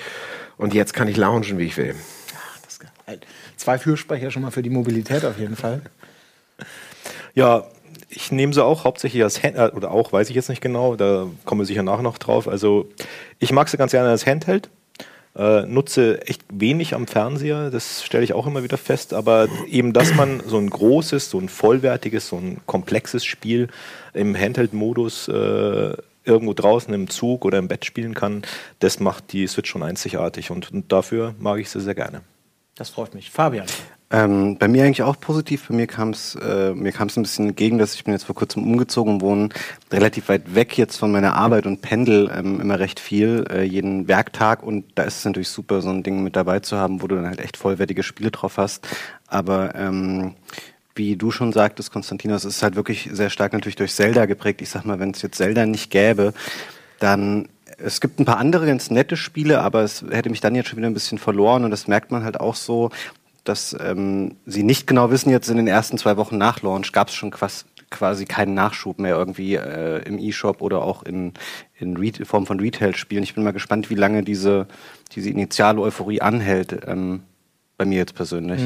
Und 0.59 0.75
jetzt 0.75 0.95
kann 0.95 1.09
ich 1.09 1.17
loungen, 1.17 1.59
wie 1.59 1.65
ich 1.65 1.77
will. 1.77 1.95
Das 2.63 2.75
ist 2.75 2.81
geil. 3.07 3.19
Zwei 3.57 3.79
Fürsprecher 3.79 4.31
schon 4.31 4.43
mal 4.43 4.51
für 4.53 4.63
die 4.63 4.71
Mobilität 4.71 5.25
auf 5.25 5.39
jeden 5.39 5.57
Fall. 5.57 5.83
Ja, 7.35 7.65
ich 8.09 8.31
nehme 8.31 8.53
sie 8.53 8.63
auch 8.63 8.85
hauptsächlich 8.85 9.23
als 9.23 9.43
Hand, 9.43 9.57
äh, 9.57 9.71
oder 9.75 9.91
auch, 9.91 10.13
weiß 10.13 10.29
ich 10.29 10.37
jetzt 10.37 10.49
nicht 10.51 10.61
genau, 10.61 10.97
da 10.97 11.27
kommen 11.45 11.61
wir 11.63 11.65
sicher 11.65 11.83
nachher 11.83 12.03
noch 12.03 12.19
drauf. 12.19 12.47
Also 12.47 12.89
ich 13.39 13.53
mag 13.53 13.69
sie 13.69 13.77
ganz 13.79 13.93
gerne 13.93 14.11
als 14.11 14.27
Handheld. 14.27 14.69
Äh, 15.35 15.63
nutze 15.63 16.27
echt 16.27 16.43
wenig 16.53 16.95
am 16.95 17.07
Fernseher, 17.07 17.71
das 17.71 18.05
stelle 18.05 18.23
ich 18.23 18.35
auch 18.35 18.47
immer 18.47 18.63
wieder 18.63 18.77
fest, 18.77 19.15
aber 19.15 19.49
eben, 19.67 19.95
dass 19.95 20.15
man 20.15 20.43
so 20.47 20.59
ein 20.59 20.69
großes, 20.69 21.31
so 21.31 21.39
ein 21.39 21.49
vollwertiges, 21.49 22.29
so 22.29 22.37
ein 22.37 22.61
komplexes 22.67 23.25
Spiel 23.25 23.69
im 24.13 24.37
Handheld-Modus 24.37 25.29
äh, 25.29 25.95
irgendwo 26.25 26.53
draußen 26.53 26.93
im 26.93 27.09
Zug 27.09 27.47
oder 27.47 27.59
im 27.59 27.69
Bett 27.69 27.87
spielen 27.87 28.15
kann, 28.15 28.43
das 28.79 29.01
macht 29.01 29.33
die 29.33 29.47
Switch 29.47 29.71
schon 29.71 29.83
einzigartig 29.83 30.51
und, 30.51 30.71
und 30.71 30.93
dafür 30.93 31.35
mag 31.39 31.61
ich 31.61 31.71
sie 31.71 31.81
sehr 31.81 31.95
gerne. 31.95 32.21
Das 32.75 32.91
freut 32.91 33.15
mich. 33.15 33.31
Fabian. 33.31 33.67
Ähm, 34.13 34.59
bei 34.59 34.69
mir 34.69 34.85
eigentlich 34.85 35.03
auch 35.03 35.19
positiv. 35.19 35.69
Bei 35.69 35.75
mir 35.75 35.87
kam 35.87 36.11
es 36.11 36.35
äh, 36.35 36.75
mir 36.75 36.93
kam 36.93 37.09
es 37.09 37.17
ein 37.17 37.23
bisschen 37.23 37.49
entgegen, 37.49 37.79
dass 37.79 37.95
ich 37.95 38.05
bin 38.05 38.13
jetzt 38.13 38.25
vor 38.25 38.35
kurzem 38.35 38.63
umgezogen 38.63 39.23
wohne 39.23 39.49
relativ 39.91 40.29
weit 40.29 40.55
weg 40.55 40.77
jetzt 40.77 40.99
von 40.99 41.11
meiner 41.11 41.35
Arbeit 41.35 41.65
und 41.65 41.81
pendel 41.81 42.31
ähm, 42.33 42.61
immer 42.61 42.79
recht 42.79 43.01
viel 43.01 43.47
äh, 43.51 43.63
jeden 43.63 44.09
Werktag 44.09 44.63
und 44.63 44.85
da 44.97 45.05
ist 45.05 45.19
es 45.19 45.25
natürlich 45.25 45.49
super, 45.49 45.81
so 45.81 45.89
ein 45.89 46.03
Ding 46.03 46.23
mit 46.23 46.37
dabei 46.37 46.61
zu 46.61 46.77
haben, 46.77 47.01
wo 47.01 47.07
du 47.07 47.17
dann 47.17 47.27
halt 47.27 47.41
echt 47.41 47.57
vollwertige 47.57 48.03
Spiele 48.03 48.31
drauf 48.31 48.59
hast. 48.59 48.87
Aber 49.29 49.75
ähm, 49.75 50.35
wie 50.95 51.17
du 51.17 51.31
schon 51.31 51.55
sagtest, 51.55 51.91
Konstantinos, 51.91 52.45
ist 52.45 52.63
halt 52.63 52.77
wirklich 52.77 53.09
sehr 53.13 53.31
stark 53.31 53.55
natürlich 53.55 53.77
durch 53.77 53.95
Zelda 53.95 54.27
geprägt. 54.27 54.61
Ich 54.61 54.69
sag 54.69 54.85
mal, 54.85 55.01
wenn 55.01 55.13
es 55.13 55.23
jetzt 55.23 55.39
Zelda 55.39 55.65
nicht 55.65 55.91
gäbe, 55.91 56.35
dann 56.99 57.49
es 57.79 58.03
gibt 58.03 58.21
ein 58.21 58.27
paar 58.27 58.37
andere 58.37 58.67
ganz 58.67 58.91
nette 58.91 59.17
Spiele, 59.17 59.63
aber 59.63 59.83
es 59.83 60.05
hätte 60.11 60.29
mich 60.29 60.43
dann 60.43 60.55
jetzt 60.55 60.69
schon 60.69 60.77
wieder 60.77 60.89
ein 60.89 60.95
bisschen 60.95 61.17
verloren 61.17 61.65
und 61.65 61.71
das 61.71 61.89
merkt 61.89 62.11
man 62.11 62.25
halt 62.25 62.39
auch 62.39 62.55
so, 62.55 62.91
dass 63.45 63.77
ähm, 63.81 64.37
sie 64.47 64.63
nicht 64.63 64.87
genau 64.87 65.11
wissen, 65.11 65.31
jetzt 65.31 65.49
in 65.49 65.57
den 65.57 65.67
ersten 65.67 65.99
zwei 65.99 66.17
Wochen 66.17 66.39
nach 66.39 66.63
Launch 66.63 66.93
gab 66.93 67.09
es 67.09 67.15
schon 67.15 67.31
quas, 67.31 67.65
quasi 67.91 68.25
keinen 68.25 68.55
Nachschub 68.55 68.99
mehr 68.99 69.17
irgendwie 69.17 69.57
äh, 69.57 70.03
im 70.07 70.19
E-Shop 70.19 70.63
oder 70.63 70.83
auch 70.83 71.03
in, 71.03 71.33
in 71.79 71.97
Re 71.97 72.13
Form 72.25 72.47
von 72.47 72.61
Retail-Spielen. 72.61 73.23
Ich 73.23 73.35
bin 73.35 73.45
mal 73.45 73.53
gespannt, 73.53 73.91
wie 73.91 73.95
lange 73.95 74.23
diese, 74.23 74.67
diese 75.13 75.31
initiale 75.31 75.81
Euphorie 75.81 76.21
anhält, 76.21 76.83
ähm, 76.87 77.23
bei 77.77 77.85
mir 77.85 77.99
jetzt 77.99 78.15
persönlich. 78.15 78.61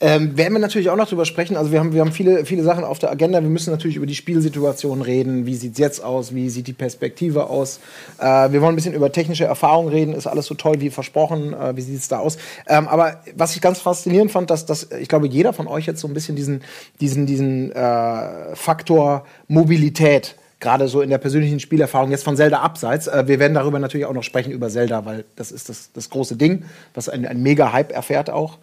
Ähm, 0.00 0.36
werden 0.36 0.52
wir 0.52 0.60
natürlich 0.60 0.90
auch 0.90 0.96
noch 0.96 1.08
drüber 1.08 1.24
sprechen. 1.24 1.56
Also 1.56 1.72
wir 1.72 1.80
haben, 1.80 1.92
wir 1.92 2.00
haben 2.00 2.12
viele, 2.12 2.44
viele 2.44 2.62
Sachen 2.62 2.84
auf 2.84 2.98
der 2.98 3.10
Agenda. 3.10 3.42
Wir 3.42 3.48
müssen 3.48 3.70
natürlich 3.70 3.96
über 3.96 4.06
die 4.06 4.14
Spielsituation 4.14 5.02
reden. 5.02 5.46
Wie 5.46 5.54
sieht 5.54 5.72
es 5.72 5.78
jetzt 5.78 6.02
aus? 6.02 6.34
Wie 6.34 6.48
sieht 6.50 6.66
die 6.66 6.72
Perspektive 6.72 7.48
aus? 7.50 7.80
Äh, 8.18 8.52
wir 8.52 8.60
wollen 8.60 8.72
ein 8.72 8.76
bisschen 8.76 8.94
über 8.94 9.12
technische 9.12 9.44
Erfahrungen 9.44 9.88
reden. 9.88 10.14
Ist 10.14 10.26
alles 10.26 10.46
so 10.46 10.54
toll 10.54 10.80
wie 10.80 10.90
versprochen? 10.90 11.52
Äh, 11.52 11.76
wie 11.76 11.82
sieht 11.82 11.98
es 11.98 12.08
da 12.08 12.18
aus? 12.18 12.38
Ähm, 12.66 12.88
aber 12.88 13.22
was 13.36 13.54
ich 13.54 13.60
ganz 13.60 13.80
faszinierend 13.80 14.30
fand, 14.30 14.50
dass, 14.50 14.66
dass 14.66 14.90
ich 14.92 15.08
glaube, 15.08 15.28
jeder 15.28 15.52
von 15.52 15.66
euch 15.66 15.86
jetzt 15.86 16.00
so 16.00 16.08
ein 16.08 16.14
bisschen 16.14 16.36
diesen, 16.36 16.62
diesen, 17.00 17.26
diesen 17.26 17.72
äh, 17.72 18.54
Faktor 18.54 19.24
Mobilität 19.48 20.36
gerade 20.60 20.88
so 20.88 21.02
in 21.02 21.10
der 21.10 21.18
persönlichen 21.18 21.60
Spielerfahrung 21.60 22.10
jetzt 22.10 22.24
von 22.24 22.36
Zelda 22.36 22.60
abseits. 22.60 23.06
Äh, 23.06 23.28
wir 23.28 23.38
werden 23.38 23.54
darüber 23.54 23.78
natürlich 23.78 24.06
auch 24.06 24.12
noch 24.12 24.22
sprechen 24.22 24.52
über 24.52 24.68
Zelda, 24.68 25.04
weil 25.04 25.24
das 25.36 25.52
ist 25.52 25.68
das, 25.68 25.92
das 25.92 26.10
große 26.10 26.36
Ding, 26.36 26.64
was 26.94 27.08
ein, 27.08 27.26
ein 27.26 27.42
Mega-Hype 27.42 27.92
erfährt 27.92 28.30
auch. 28.30 28.58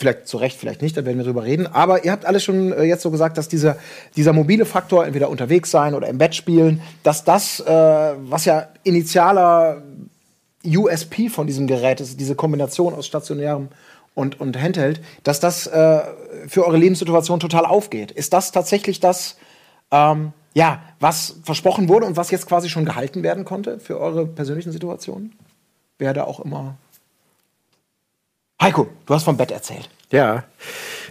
Vielleicht 0.00 0.28
zu 0.28 0.38
Recht, 0.38 0.56
vielleicht 0.58 0.80
nicht, 0.80 0.96
da 0.96 1.04
werden 1.04 1.18
wir 1.18 1.26
drüber 1.26 1.44
reden. 1.44 1.66
Aber 1.66 2.06
ihr 2.06 2.10
habt 2.10 2.24
alles 2.24 2.42
schon 2.42 2.72
äh, 2.72 2.84
jetzt 2.84 3.02
so 3.02 3.10
gesagt, 3.10 3.36
dass 3.36 3.48
dieser, 3.48 3.76
dieser 4.16 4.32
mobile 4.32 4.64
Faktor, 4.64 5.04
entweder 5.04 5.28
unterwegs 5.28 5.70
sein 5.70 5.94
oder 5.94 6.08
im 6.08 6.16
Bett 6.16 6.34
spielen, 6.34 6.80
dass 7.02 7.22
das, 7.22 7.60
äh, 7.60 7.66
was 7.66 8.46
ja 8.46 8.68
initialer 8.82 9.82
USP 10.64 11.28
von 11.28 11.46
diesem 11.46 11.66
Gerät 11.66 12.00
ist, 12.00 12.18
diese 12.18 12.34
Kombination 12.34 12.94
aus 12.94 13.06
stationärem 13.06 13.68
und, 14.14 14.40
und 14.40 14.58
Handheld, 14.58 15.02
dass 15.22 15.38
das 15.38 15.66
äh, 15.66 16.00
für 16.48 16.66
eure 16.66 16.78
Lebenssituation 16.78 17.38
total 17.38 17.66
aufgeht. 17.66 18.10
Ist 18.10 18.32
das 18.32 18.52
tatsächlich 18.52 19.00
das, 19.00 19.36
ähm, 19.90 20.32
ja, 20.54 20.80
was 20.98 21.36
versprochen 21.44 21.90
wurde 21.90 22.06
und 22.06 22.16
was 22.16 22.30
jetzt 22.30 22.46
quasi 22.46 22.70
schon 22.70 22.86
gehalten 22.86 23.22
werden 23.22 23.44
konnte 23.44 23.78
für 23.78 24.00
eure 24.00 24.24
persönlichen 24.24 24.72
Situationen? 24.72 25.34
Wer 25.98 26.14
da 26.14 26.24
auch 26.24 26.40
immer. 26.40 26.78
Heiko, 28.60 28.88
du 29.06 29.14
hast 29.14 29.24
vom 29.24 29.38
Bett 29.38 29.50
erzählt. 29.50 29.88
Ja. 30.10 30.44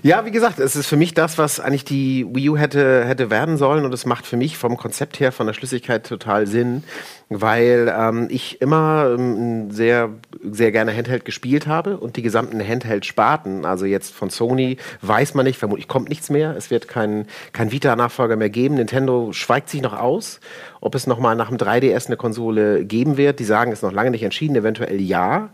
Ja, 0.03 0.25
wie 0.25 0.31
gesagt, 0.31 0.59
es 0.59 0.75
ist 0.75 0.87
für 0.87 0.97
mich 0.97 1.13
das, 1.13 1.37
was 1.37 1.59
eigentlich 1.59 1.83
die 1.83 2.25
Wii 2.29 2.49
U 2.49 2.57
hätte, 2.57 3.05
hätte 3.05 3.29
werden 3.29 3.57
sollen. 3.57 3.85
Und 3.85 3.93
es 3.93 4.05
macht 4.05 4.27
für 4.27 4.37
mich 4.37 4.57
vom 4.57 4.77
Konzept 4.77 5.19
her, 5.19 5.31
von 5.31 5.47
der 5.47 5.53
Schlüssigkeit 5.53 6.05
total 6.05 6.47
Sinn, 6.47 6.83
weil 7.27 7.93
ähm, 7.97 8.27
ich 8.29 8.61
immer 8.61 9.15
ähm, 9.17 9.71
sehr, 9.71 10.09
sehr 10.43 10.71
gerne 10.71 10.95
Handheld 10.95 11.25
gespielt 11.25 11.65
habe 11.65 11.97
und 11.97 12.17
die 12.17 12.21
gesamten 12.21 12.65
Handheld-Sparten, 12.65 13.65
also 13.65 13.85
jetzt 13.85 14.13
von 14.13 14.29
Sony, 14.29 14.77
weiß 15.01 15.33
man 15.33 15.45
nicht, 15.45 15.57
vermutlich 15.57 15.87
kommt 15.87 16.09
nichts 16.09 16.29
mehr, 16.29 16.55
es 16.55 16.69
wird 16.71 16.87
kein, 16.87 17.25
kein 17.51 17.71
Vita-Nachfolger 17.71 18.35
mehr 18.35 18.49
geben, 18.49 18.75
Nintendo 18.75 19.33
schweigt 19.33 19.69
sich 19.69 19.81
noch 19.81 19.93
aus, 19.93 20.39
ob 20.81 20.95
es 20.95 21.07
nochmal 21.07 21.35
nach 21.35 21.49
dem 21.49 21.57
3DS 21.57 22.07
eine 22.07 22.17
Konsole 22.17 22.85
geben 22.85 23.17
wird, 23.17 23.39
die 23.39 23.45
sagen, 23.45 23.71
es 23.71 23.79
ist 23.79 23.83
noch 23.83 23.91
lange 23.91 24.11
nicht 24.11 24.23
entschieden, 24.23 24.55
eventuell 24.55 25.01
ja, 25.01 25.49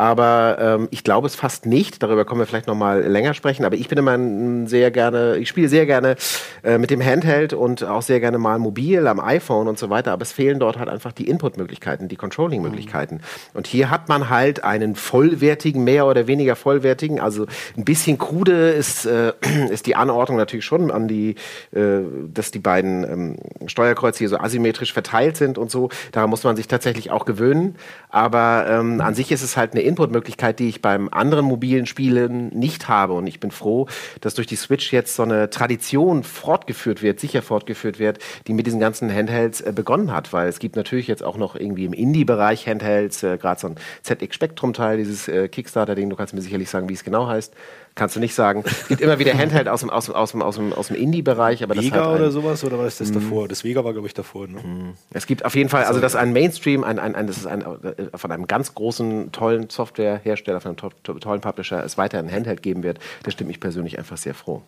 aber 0.00 0.56
ähm, 0.58 0.88
ich 0.90 1.04
glaube 1.04 1.26
es 1.26 1.34
fast 1.34 1.66
nicht. 1.66 2.02
Darüber 2.02 2.24
können 2.24 2.40
wir 2.40 2.46
vielleicht 2.46 2.66
noch 2.66 2.74
mal 2.74 3.02
länger 3.02 3.34
sprechen. 3.34 3.66
Aber 3.66 3.76
ich 3.76 3.86
bin 3.86 3.98
immer 3.98 4.14
ein 4.14 4.66
sehr 4.66 4.90
gerne, 4.90 5.36
ich 5.36 5.50
spiele 5.50 5.68
sehr 5.68 5.84
gerne 5.84 6.16
äh, 6.64 6.78
mit 6.78 6.88
dem 6.88 7.04
Handheld 7.04 7.52
und 7.52 7.84
auch 7.84 8.00
sehr 8.00 8.18
gerne 8.18 8.38
mal 8.38 8.58
mobil 8.58 9.06
am 9.06 9.20
iPhone 9.20 9.68
und 9.68 9.78
so 9.78 9.90
weiter. 9.90 10.12
Aber 10.12 10.22
es 10.22 10.32
fehlen 10.32 10.58
dort 10.58 10.78
halt 10.78 10.88
einfach 10.88 11.12
die 11.12 11.28
Input-Möglichkeiten, 11.28 12.08
die 12.08 12.16
Controlling-Möglichkeiten. 12.16 13.16
Mhm. 13.16 13.20
Und 13.52 13.66
hier 13.66 13.90
hat 13.90 14.08
man 14.08 14.30
halt 14.30 14.64
einen 14.64 14.94
vollwertigen, 14.94 15.84
mehr 15.84 16.06
oder 16.06 16.26
weniger 16.26 16.56
vollwertigen. 16.56 17.20
Also 17.20 17.44
ein 17.76 17.84
bisschen 17.84 18.16
krude 18.16 18.70
ist, 18.70 19.04
äh, 19.04 19.34
ist 19.70 19.84
die 19.84 19.96
Anordnung 19.96 20.38
natürlich 20.38 20.64
schon 20.64 20.90
an 20.90 21.08
die, 21.08 21.34
äh, 21.74 21.98
dass 22.32 22.50
die 22.50 22.58
beiden 22.58 23.04
ähm, 23.04 23.36
Steuerkreuze 23.66 24.20
hier 24.20 24.30
so 24.30 24.38
asymmetrisch 24.38 24.94
verteilt 24.94 25.36
sind 25.36 25.58
und 25.58 25.70
so. 25.70 25.90
Daran 26.12 26.30
muss 26.30 26.42
man 26.42 26.56
sich 26.56 26.68
tatsächlich 26.68 27.10
auch 27.10 27.26
gewöhnen. 27.26 27.76
Aber 28.08 28.64
ähm, 28.66 29.02
an 29.02 29.14
sich 29.14 29.30
ist 29.30 29.42
es 29.42 29.58
halt 29.58 29.72
eine 29.72 29.89
Input-Möglichkeit, 29.90 30.58
die 30.58 30.68
ich 30.68 30.82
beim 30.82 31.08
anderen 31.10 31.44
mobilen 31.44 31.86
Spielen 31.86 32.48
nicht 32.48 32.88
habe. 32.88 33.12
Und 33.12 33.26
ich 33.26 33.40
bin 33.40 33.50
froh, 33.50 33.86
dass 34.20 34.34
durch 34.34 34.46
die 34.46 34.56
Switch 34.56 34.92
jetzt 34.92 35.14
so 35.14 35.22
eine 35.22 35.50
Tradition 35.50 36.24
fortgeführt 36.24 37.02
wird, 37.02 37.20
sicher 37.20 37.42
fortgeführt 37.42 37.98
wird, 37.98 38.18
die 38.46 38.54
mit 38.54 38.66
diesen 38.66 38.80
ganzen 38.80 39.12
Handhelds 39.12 39.60
äh, 39.60 39.72
begonnen 39.74 40.12
hat. 40.12 40.32
Weil 40.32 40.48
es 40.48 40.58
gibt 40.58 40.76
natürlich 40.76 41.06
jetzt 41.06 41.22
auch 41.22 41.36
noch 41.36 41.56
irgendwie 41.56 41.84
im 41.84 41.92
Indie-Bereich 41.92 42.66
Handhelds, 42.66 43.22
äh, 43.22 43.36
gerade 43.36 43.60
so 43.60 43.68
ein 43.68 43.76
ZX 44.02 44.34
Spectrum-Teil, 44.34 44.96
dieses 44.96 45.28
äh, 45.28 45.48
Kickstarter-Ding, 45.48 46.08
du 46.08 46.16
kannst 46.16 46.34
mir 46.34 46.42
sicherlich 46.42 46.70
sagen, 46.70 46.88
wie 46.88 46.94
es 46.94 47.04
genau 47.04 47.26
heißt. 47.26 47.52
Kannst 47.94 48.16
du 48.16 48.20
nicht 48.20 48.34
sagen. 48.34 48.64
Es 48.64 48.88
gibt 48.88 49.00
immer 49.00 49.18
wieder 49.18 49.34
Handheld 49.34 49.68
aus 49.68 49.80
dem, 49.80 49.90
aus 49.90 50.06
dem, 50.06 50.14
aus 50.14 50.30
dem, 50.30 50.42
aus 50.42 50.56
dem, 50.56 50.72
aus 50.72 50.86
dem 50.88 50.96
Indie-Bereich. 50.96 51.62
aber 51.62 51.76
Vega 51.76 51.96
das 51.96 52.06
oder 52.06 52.30
sowas, 52.30 52.64
oder 52.64 52.78
war 52.78 52.84
das 52.84 52.98
das 52.98 53.10
mhm. 53.10 53.14
davor? 53.14 53.48
Das 53.48 53.64
Vega 53.64 53.84
war, 53.84 53.92
glaube 53.92 54.06
ich, 54.06 54.14
davor. 54.14 54.46
Ne? 54.46 54.60
Mhm. 54.62 54.94
Es 55.12 55.26
gibt 55.26 55.44
auf 55.44 55.54
jeden 55.54 55.68
Fall, 55.68 55.84
also 55.84 56.00
das 56.00 56.12
ist 56.12 56.20
ein 56.20 56.32
Mainstream, 56.32 56.84
ein, 56.84 56.98
ein, 56.98 57.14
ein, 57.14 57.26
das 57.26 57.38
ist 57.38 57.46
ein, 57.46 57.62
äh, 57.62 58.16
von 58.16 58.30
einem 58.30 58.46
ganz 58.46 58.74
großen, 58.74 59.32
tollen 59.32 59.68
Softwarehersteller, 59.70 60.60
von 60.60 60.70
einem 60.70 60.92
to 61.02 61.14
tollen 61.14 61.40
Publisher, 61.40 61.84
es 61.84 61.98
weiter 61.98 62.18
ein 62.18 62.30
Handheld 62.30 62.62
geben 62.62 62.82
wird. 62.82 62.98
Das 63.24 63.34
stimmt 63.34 63.48
mich 63.48 63.60
persönlich 63.60 63.98
einfach 63.98 64.16
sehr 64.16 64.34
froh. 64.34 64.62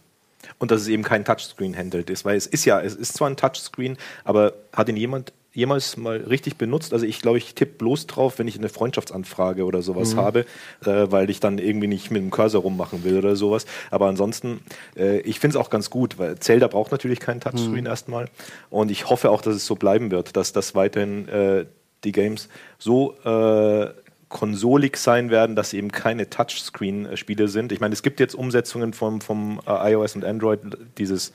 Und 0.58 0.70
dass 0.70 0.80
es 0.82 0.88
eben 0.88 1.02
kein 1.02 1.24
Touchscreen-Handheld 1.24 2.10
ist, 2.10 2.24
weil 2.24 2.36
es 2.36 2.46
ist 2.46 2.64
ja, 2.64 2.80
es 2.80 2.94
ist 2.94 3.14
zwar 3.14 3.30
ein 3.30 3.36
Touchscreen, 3.36 3.96
aber 4.24 4.54
hat 4.72 4.88
ihn 4.88 4.96
jemand 4.96 5.32
jemals 5.52 5.96
mal 5.96 6.16
richtig 6.16 6.56
benutzt. 6.56 6.92
Also 6.92 7.06
ich 7.06 7.20
glaube, 7.20 7.38
ich 7.38 7.54
tippe 7.54 7.78
bloß 7.78 8.06
drauf, 8.06 8.38
wenn 8.38 8.48
ich 8.48 8.58
eine 8.58 8.68
Freundschaftsanfrage 8.68 9.64
oder 9.64 9.82
sowas 9.82 10.14
mhm. 10.14 10.20
habe, 10.20 10.40
äh, 10.84 11.10
weil 11.10 11.30
ich 11.30 11.40
dann 11.40 11.58
irgendwie 11.58 11.88
nicht 11.88 12.10
mit 12.10 12.22
dem 12.22 12.30
Cursor 12.30 12.62
rummachen 12.62 13.04
will 13.04 13.18
oder 13.18 13.36
sowas. 13.36 13.66
Aber 13.90 14.06
ansonsten, 14.06 14.60
äh, 14.96 15.20
ich 15.20 15.40
finde 15.40 15.58
es 15.58 15.64
auch 15.64 15.70
ganz 15.70 15.90
gut, 15.90 16.18
weil 16.18 16.38
Zelda 16.38 16.68
braucht 16.68 16.92
natürlich 16.92 17.20
keinen 17.20 17.40
Touchscreen 17.40 17.80
mhm. 17.80 17.86
erstmal. 17.86 18.28
Und 18.70 18.90
ich 18.90 19.08
hoffe 19.08 19.30
auch, 19.30 19.42
dass 19.42 19.54
es 19.54 19.66
so 19.66 19.74
bleiben 19.74 20.10
wird, 20.10 20.36
dass 20.36 20.52
das 20.52 20.74
weiterhin 20.74 21.28
äh, 21.28 21.66
die 22.04 22.12
Games 22.12 22.48
so 22.78 23.14
äh, 23.24 23.90
konsolig 24.32 24.96
sein 24.96 25.30
werden, 25.30 25.54
dass 25.54 25.70
sie 25.70 25.76
eben 25.76 25.92
keine 25.92 26.30
Touchscreen-Spiele 26.30 27.48
sind. 27.48 27.70
Ich 27.70 27.80
meine, 27.80 27.92
es 27.92 28.02
gibt 28.02 28.18
jetzt 28.18 28.34
Umsetzungen 28.34 28.94
vom, 28.94 29.20
vom 29.20 29.60
äh, 29.66 29.92
iOS 29.92 30.16
und 30.16 30.24
Android, 30.24 30.60
dieses 30.96 31.32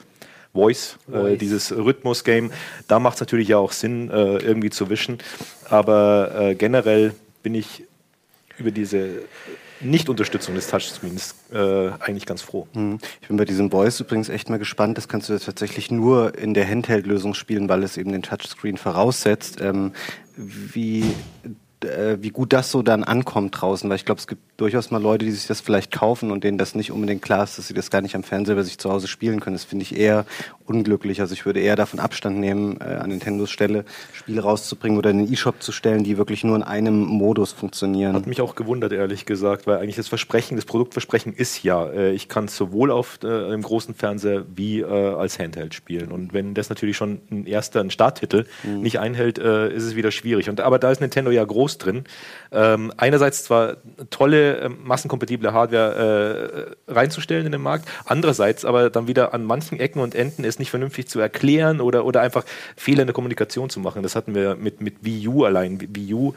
Voice, 0.57 0.97
Voice. 1.07 1.33
Äh, 1.33 1.37
dieses 1.37 1.71
Rhythmus-Game. 1.71 2.51
Da 2.87 2.99
macht 2.99 3.15
es 3.15 3.21
natürlich 3.21 3.49
ja 3.49 3.57
auch 3.57 3.71
Sinn, 3.71 4.09
äh, 4.09 4.37
irgendwie 4.37 4.69
zu 4.69 4.89
wischen. 4.89 5.19
Aber 5.69 6.31
äh, 6.35 6.55
generell 6.55 7.13
bin 7.43 7.55
ich 7.55 7.83
über 8.57 8.71
diese 8.71 9.21
Nicht-Unterstützung 9.81 10.55
des 10.55 10.67
Touchscreens 10.67 11.35
äh, 11.53 11.89
eigentlich 11.99 12.25
ganz 12.25 12.41
froh. 12.41 12.67
Hm. 12.73 12.97
Ich 13.21 13.27
bin 13.27 13.37
bei 13.37 13.45
diesem 13.45 13.69
Voice 13.69 13.99
übrigens 13.99 14.29
echt 14.29 14.49
mal 14.49 14.57
gespannt. 14.57 14.97
Das 14.97 15.07
kannst 15.07 15.29
du 15.29 15.37
tatsächlich 15.37 15.91
nur 15.91 16.37
in 16.37 16.53
der 16.53 16.67
Handheld-Lösung 16.67 17.35
spielen, 17.35 17.69
weil 17.69 17.83
es 17.83 17.97
eben 17.97 18.11
den 18.11 18.23
Touchscreen 18.23 18.77
voraussetzt. 18.77 19.61
Ähm, 19.61 19.93
wie 20.35 21.03
äh, 21.83 22.17
wie 22.21 22.29
gut 22.29 22.53
das 22.53 22.71
so 22.71 22.81
dann 22.81 23.03
ankommt 23.03 23.61
draußen, 23.61 23.89
weil 23.89 23.97
ich 23.97 24.05
glaube, 24.05 24.19
es 24.19 24.27
gibt 24.27 24.41
durchaus 24.57 24.89
mal 24.89 25.01
Leute, 25.01 25.25
die 25.25 25.31
sich 25.31 25.47
das 25.47 25.61
vielleicht 25.61 25.91
kaufen 25.91 26.31
und 26.31 26.43
denen 26.43 26.57
das 26.57 26.75
nicht 26.75 26.91
unbedingt 26.91 27.21
klar 27.21 27.43
ist, 27.43 27.57
dass 27.57 27.67
sie 27.67 27.73
das 27.73 27.91
gar 27.91 28.01
nicht 28.01 28.15
am 28.15 28.23
Fernseher 28.23 28.55
bei 28.55 28.63
sich 28.63 28.79
zu 28.79 28.89
Hause 28.91 29.07
spielen 29.07 29.39
können. 29.39 29.55
Das 29.55 29.63
finde 29.63 29.83
ich 29.83 29.95
eher 29.95 30.25
unglücklich. 30.65 31.21
Also 31.21 31.33
ich 31.33 31.45
würde 31.45 31.59
eher 31.59 31.75
davon 31.75 31.99
Abstand 31.99 32.39
nehmen, 32.39 32.79
äh, 32.81 32.95
an 32.95 33.09
Nintendos 33.09 33.51
Stelle 33.51 33.85
Spiele 34.13 34.41
rauszubringen 34.41 34.97
oder 34.97 35.11
in 35.11 35.19
den 35.19 35.31
E-Shop 35.31 35.61
zu 35.61 35.71
stellen, 35.71 36.03
die 36.03 36.17
wirklich 36.17 36.43
nur 36.43 36.55
in 36.55 36.63
einem 36.63 36.99
Modus 37.05 37.51
funktionieren. 37.51 38.15
Hat 38.15 38.27
mich 38.27 38.41
auch 38.41 38.55
gewundert, 38.55 38.91
ehrlich 38.91 39.25
gesagt, 39.25 39.67
weil 39.67 39.77
eigentlich 39.77 39.95
das 39.95 40.07
Versprechen, 40.07 40.57
das 40.57 40.65
Produktversprechen 40.65 41.33
ist 41.33 41.63
ja, 41.63 41.87
äh, 41.87 42.11
ich 42.13 42.27
kann 42.27 42.45
es 42.45 42.55
sowohl 42.55 42.91
auf 42.91 43.19
äh, 43.23 43.49
dem 43.49 43.61
großen 43.61 43.93
Fernseher 43.93 44.45
wie 44.55 44.81
äh, 44.81 44.85
als 44.85 45.39
Handheld 45.39 45.75
spielen. 45.75 46.11
Und 46.11 46.33
wenn 46.33 46.55
das 46.55 46.69
natürlich 46.69 46.97
schon 46.97 47.21
ein 47.31 47.45
erster, 47.45 47.79
ein 47.81 47.91
Starttitel 47.91 48.45
mhm. 48.63 48.81
nicht 48.81 48.99
einhält, 48.99 49.37
ist 49.37 49.83
es 49.83 49.95
wieder 49.95 50.11
schwierig. 50.11 50.49
Und, 50.49 50.61
aber 50.61 50.79
da 50.79 50.91
ist 50.91 51.01
Nintendo 51.01 51.31
ja 51.31 51.43
groß 51.43 51.66
drin. 51.75 52.05
Ähm, 52.51 52.93
einerseits 52.95 53.43
zwar 53.43 53.77
tolle 54.09 54.57
äh, 54.57 54.69
massenkompatible 54.69 55.51
Hardware 55.51 56.75
äh, 56.87 56.91
reinzustellen 56.91 57.45
in 57.45 57.51
den 57.51 57.61
Markt, 57.61 57.89
andererseits 58.05 58.63
aber 58.63 58.89
dann 58.89 59.07
wieder 59.07 59.33
an 59.33 59.43
manchen 59.43 59.79
Ecken 59.79 59.99
und 59.99 60.15
Enden 60.15 60.43
ist 60.43 60.59
nicht 60.59 60.69
vernünftig 60.69 61.09
zu 61.09 61.19
erklären 61.19 61.81
oder, 61.81 62.05
oder 62.05 62.21
einfach 62.21 62.45
Fehler 62.75 63.01
in 63.01 63.07
der 63.07 63.13
Kommunikation 63.13 63.69
zu 63.69 63.79
machen. 63.79 64.03
Das 64.03 64.15
hatten 64.15 64.33
wir 64.33 64.55
mit, 64.55 64.79
mit 64.81 65.03
Wii 65.03 65.27
U 65.27 65.43
allein. 65.43 65.79
Wii 65.81 66.13
U 66.13 66.33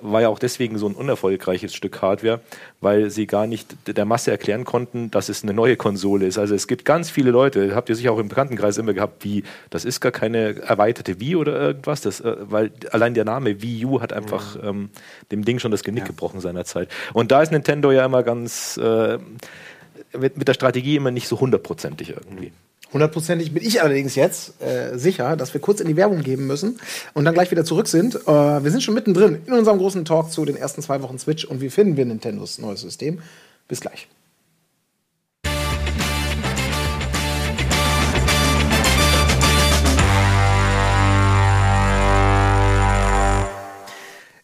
war 0.00 0.22
ja 0.22 0.28
auch 0.28 0.38
deswegen 0.38 0.78
so 0.78 0.86
ein 0.86 0.94
unerfolgreiches 0.94 1.74
Stück 1.74 2.02
Hardware, 2.02 2.40
weil 2.80 3.10
sie 3.10 3.26
gar 3.26 3.46
nicht 3.46 3.76
der 3.86 4.04
Masse 4.04 4.30
erklären 4.30 4.64
konnten, 4.64 5.10
dass 5.10 5.28
es 5.28 5.42
eine 5.42 5.52
neue 5.52 5.76
Konsole 5.76 6.26
ist. 6.26 6.38
Also 6.38 6.54
es 6.54 6.66
gibt 6.66 6.84
ganz 6.84 7.10
viele 7.10 7.30
Leute, 7.30 7.74
habt 7.74 7.88
ihr 7.88 7.96
sicher 7.96 8.12
auch 8.12 8.18
im 8.18 8.28
Bekanntenkreis 8.28 8.78
immer 8.78 8.92
gehabt, 8.92 9.24
wie, 9.24 9.44
das 9.70 9.84
ist 9.84 10.00
gar 10.00 10.12
keine 10.12 10.60
erweiterte 10.62 11.20
Wii 11.20 11.36
oder 11.36 11.58
irgendwas, 11.60 12.00
das, 12.00 12.20
äh, 12.20 12.36
weil 12.40 12.70
allein 12.90 13.14
der 13.14 13.24
Name 13.24 13.62
Wii 13.62 13.84
U 13.84 14.00
hat 14.00 14.12
einfach 14.12 14.56
mhm. 14.56 14.68
ähm, 14.68 14.90
dem 15.30 15.44
Ding 15.44 15.58
schon 15.58 15.70
das 15.70 15.84
Genick 15.84 16.04
ja. 16.04 16.08
gebrochen 16.08 16.40
seinerzeit. 16.40 16.88
Und 17.12 17.30
da 17.30 17.42
ist 17.42 17.52
Nintendo 17.52 17.92
ja 17.92 18.04
immer 18.04 18.22
ganz 18.22 18.76
äh, 18.76 19.18
mit, 20.16 20.36
mit 20.36 20.48
der 20.48 20.54
Strategie 20.54 20.96
immer 20.96 21.10
nicht 21.10 21.28
so 21.28 21.38
hundertprozentig 21.40 22.10
irgendwie. 22.10 22.52
Hundertprozentig 22.92 23.52
bin 23.54 23.64
ich 23.64 23.82
allerdings 23.82 24.16
jetzt 24.16 24.60
äh, 24.60 24.98
sicher, 24.98 25.36
dass 25.36 25.54
wir 25.54 25.60
kurz 25.60 25.80
in 25.80 25.86
die 25.86 25.96
Werbung 25.96 26.22
geben 26.22 26.46
müssen 26.46 26.80
und 27.14 27.24
dann 27.24 27.34
gleich 27.34 27.50
wieder 27.50 27.64
zurück 27.64 27.86
sind. 27.86 28.16
Äh, 28.16 28.64
wir 28.64 28.70
sind 28.70 28.82
schon 28.82 28.94
mittendrin 28.94 29.42
in 29.46 29.52
unserem 29.52 29.78
großen 29.78 30.04
Talk 30.04 30.32
zu 30.32 30.44
den 30.44 30.56
ersten 30.56 30.82
zwei 30.82 31.00
Wochen 31.02 31.18
Switch 31.18 31.44
und 31.44 31.60
wie 31.60 31.70
finden 31.70 31.96
wir 31.96 32.04
Nintendos 32.04 32.58
neues 32.58 32.80
System. 32.80 33.20
Bis 33.68 33.80
gleich. 33.80 34.08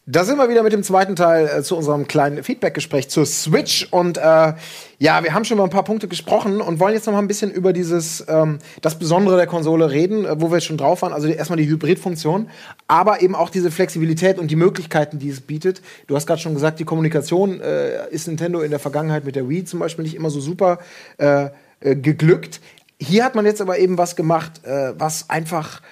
Da 0.08 0.22
sind 0.22 0.38
wir 0.38 0.48
wieder 0.48 0.62
mit 0.62 0.72
dem 0.72 0.84
zweiten 0.84 1.16
Teil 1.16 1.48
äh, 1.48 1.62
zu 1.64 1.76
unserem 1.76 2.06
kleinen 2.06 2.44
Feedback-Gespräch 2.44 3.08
zur 3.08 3.26
Switch. 3.26 3.88
Und 3.90 4.18
äh, 4.18 4.52
ja, 5.00 5.24
wir 5.24 5.34
haben 5.34 5.44
schon 5.44 5.58
mal 5.58 5.64
ein 5.64 5.70
paar 5.70 5.82
Punkte 5.82 6.06
gesprochen 6.06 6.60
und 6.60 6.78
wollen 6.78 6.94
jetzt 6.94 7.06
noch 7.06 7.12
mal 7.12 7.18
ein 7.18 7.26
bisschen 7.26 7.50
über 7.50 7.72
dieses 7.72 8.24
ähm, 8.28 8.60
das 8.82 9.00
Besondere 9.00 9.36
der 9.36 9.48
Konsole 9.48 9.90
reden, 9.90 10.24
äh, 10.24 10.40
wo 10.40 10.52
wir 10.52 10.60
schon 10.60 10.76
drauf 10.76 11.02
waren. 11.02 11.12
Also 11.12 11.26
erstmal 11.26 11.56
die 11.56 11.66
Hybrid-Funktion, 11.68 12.48
aber 12.86 13.20
eben 13.20 13.34
auch 13.34 13.50
diese 13.50 13.72
Flexibilität 13.72 14.38
und 14.38 14.48
die 14.48 14.54
Möglichkeiten, 14.54 15.18
die 15.18 15.28
es 15.28 15.40
bietet. 15.40 15.82
Du 16.06 16.14
hast 16.14 16.28
gerade 16.28 16.40
schon 16.40 16.54
gesagt, 16.54 16.78
die 16.78 16.84
Kommunikation 16.84 17.60
äh, 17.60 18.08
ist 18.10 18.28
Nintendo 18.28 18.60
in 18.60 18.70
der 18.70 18.78
Vergangenheit 18.78 19.24
mit 19.24 19.34
der 19.34 19.48
Wii 19.48 19.64
zum 19.64 19.80
Beispiel 19.80 20.04
nicht 20.04 20.14
immer 20.14 20.30
so 20.30 20.38
super 20.38 20.78
äh, 21.18 21.48
äh 21.80 21.96
geglückt. 21.96 22.60
Hier 23.00 23.24
hat 23.24 23.34
man 23.34 23.44
jetzt 23.44 23.60
aber 23.60 23.76
eben 23.80 23.98
was 23.98 24.16
gemacht, 24.16 24.62
was 24.64 25.28
einfach 25.28 25.82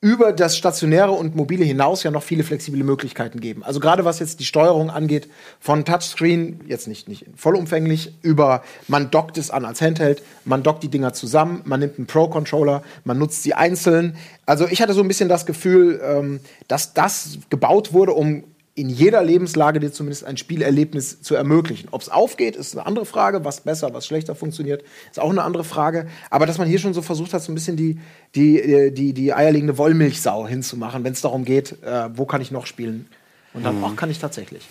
über 0.00 0.32
das 0.32 0.56
Stationäre 0.56 1.10
und 1.10 1.34
Mobile 1.34 1.64
hinaus 1.64 2.04
ja 2.04 2.12
noch 2.12 2.22
viele 2.22 2.44
flexible 2.44 2.84
Möglichkeiten 2.84 3.40
geben. 3.40 3.64
Also 3.64 3.80
gerade 3.80 4.04
was 4.04 4.20
jetzt 4.20 4.38
die 4.38 4.44
Steuerung 4.44 4.90
angeht, 4.90 5.28
von 5.58 5.84
Touchscreen, 5.84 6.60
jetzt 6.68 6.86
nicht, 6.86 7.08
nicht 7.08 7.26
vollumfänglich, 7.34 8.12
über 8.22 8.62
man 8.86 9.10
dockt 9.10 9.38
es 9.38 9.50
an 9.50 9.64
als 9.64 9.80
Handheld, 9.80 10.22
man 10.44 10.62
dockt 10.62 10.84
die 10.84 10.88
Dinger 10.88 11.14
zusammen, 11.14 11.62
man 11.64 11.80
nimmt 11.80 11.98
einen 11.98 12.06
Pro-Controller, 12.06 12.84
man 13.02 13.18
nutzt 13.18 13.42
sie 13.42 13.54
einzeln. 13.54 14.16
Also 14.46 14.68
ich 14.68 14.80
hatte 14.80 14.92
so 14.92 15.02
ein 15.02 15.08
bisschen 15.08 15.28
das 15.28 15.46
Gefühl, 15.46 16.00
ähm, 16.04 16.40
dass 16.68 16.94
das 16.94 17.38
gebaut 17.50 17.92
wurde, 17.92 18.12
um 18.12 18.44
in 18.78 18.88
jeder 18.88 19.24
Lebenslage 19.24 19.80
dir 19.80 19.92
zumindest 19.92 20.24
ein 20.24 20.36
Spielerlebnis 20.36 21.20
zu 21.20 21.34
ermöglichen. 21.34 21.88
Ob 21.90 22.00
es 22.00 22.08
aufgeht, 22.08 22.54
ist 22.54 22.76
eine 22.76 22.86
andere 22.86 23.06
Frage. 23.06 23.44
Was 23.44 23.62
besser, 23.62 23.92
was 23.92 24.06
schlechter 24.06 24.36
funktioniert, 24.36 24.84
ist 25.10 25.18
auch 25.18 25.30
eine 25.30 25.42
andere 25.42 25.64
Frage. 25.64 26.06
Aber 26.30 26.46
dass 26.46 26.58
man 26.58 26.68
hier 26.68 26.78
schon 26.78 26.94
so 26.94 27.02
versucht 27.02 27.34
hat, 27.34 27.42
so 27.42 27.50
ein 27.50 27.56
bisschen 27.56 27.76
die, 27.76 27.98
die, 28.34 28.60
äh, 28.60 28.90
die, 28.92 29.12
die 29.12 29.34
eierlegende 29.34 29.78
Wollmilchsau 29.78 30.46
hinzumachen, 30.46 31.02
wenn 31.02 31.12
es 31.12 31.20
darum 31.20 31.44
geht, 31.44 31.82
äh, 31.82 32.08
wo 32.14 32.24
kann 32.24 32.40
ich 32.40 32.52
noch 32.52 32.66
spielen 32.66 33.08
und 33.54 33.64
dann, 33.64 33.82
auch 33.82 33.96
kann 33.96 34.10
ich 34.10 34.18
tatsächlich. 34.18 34.62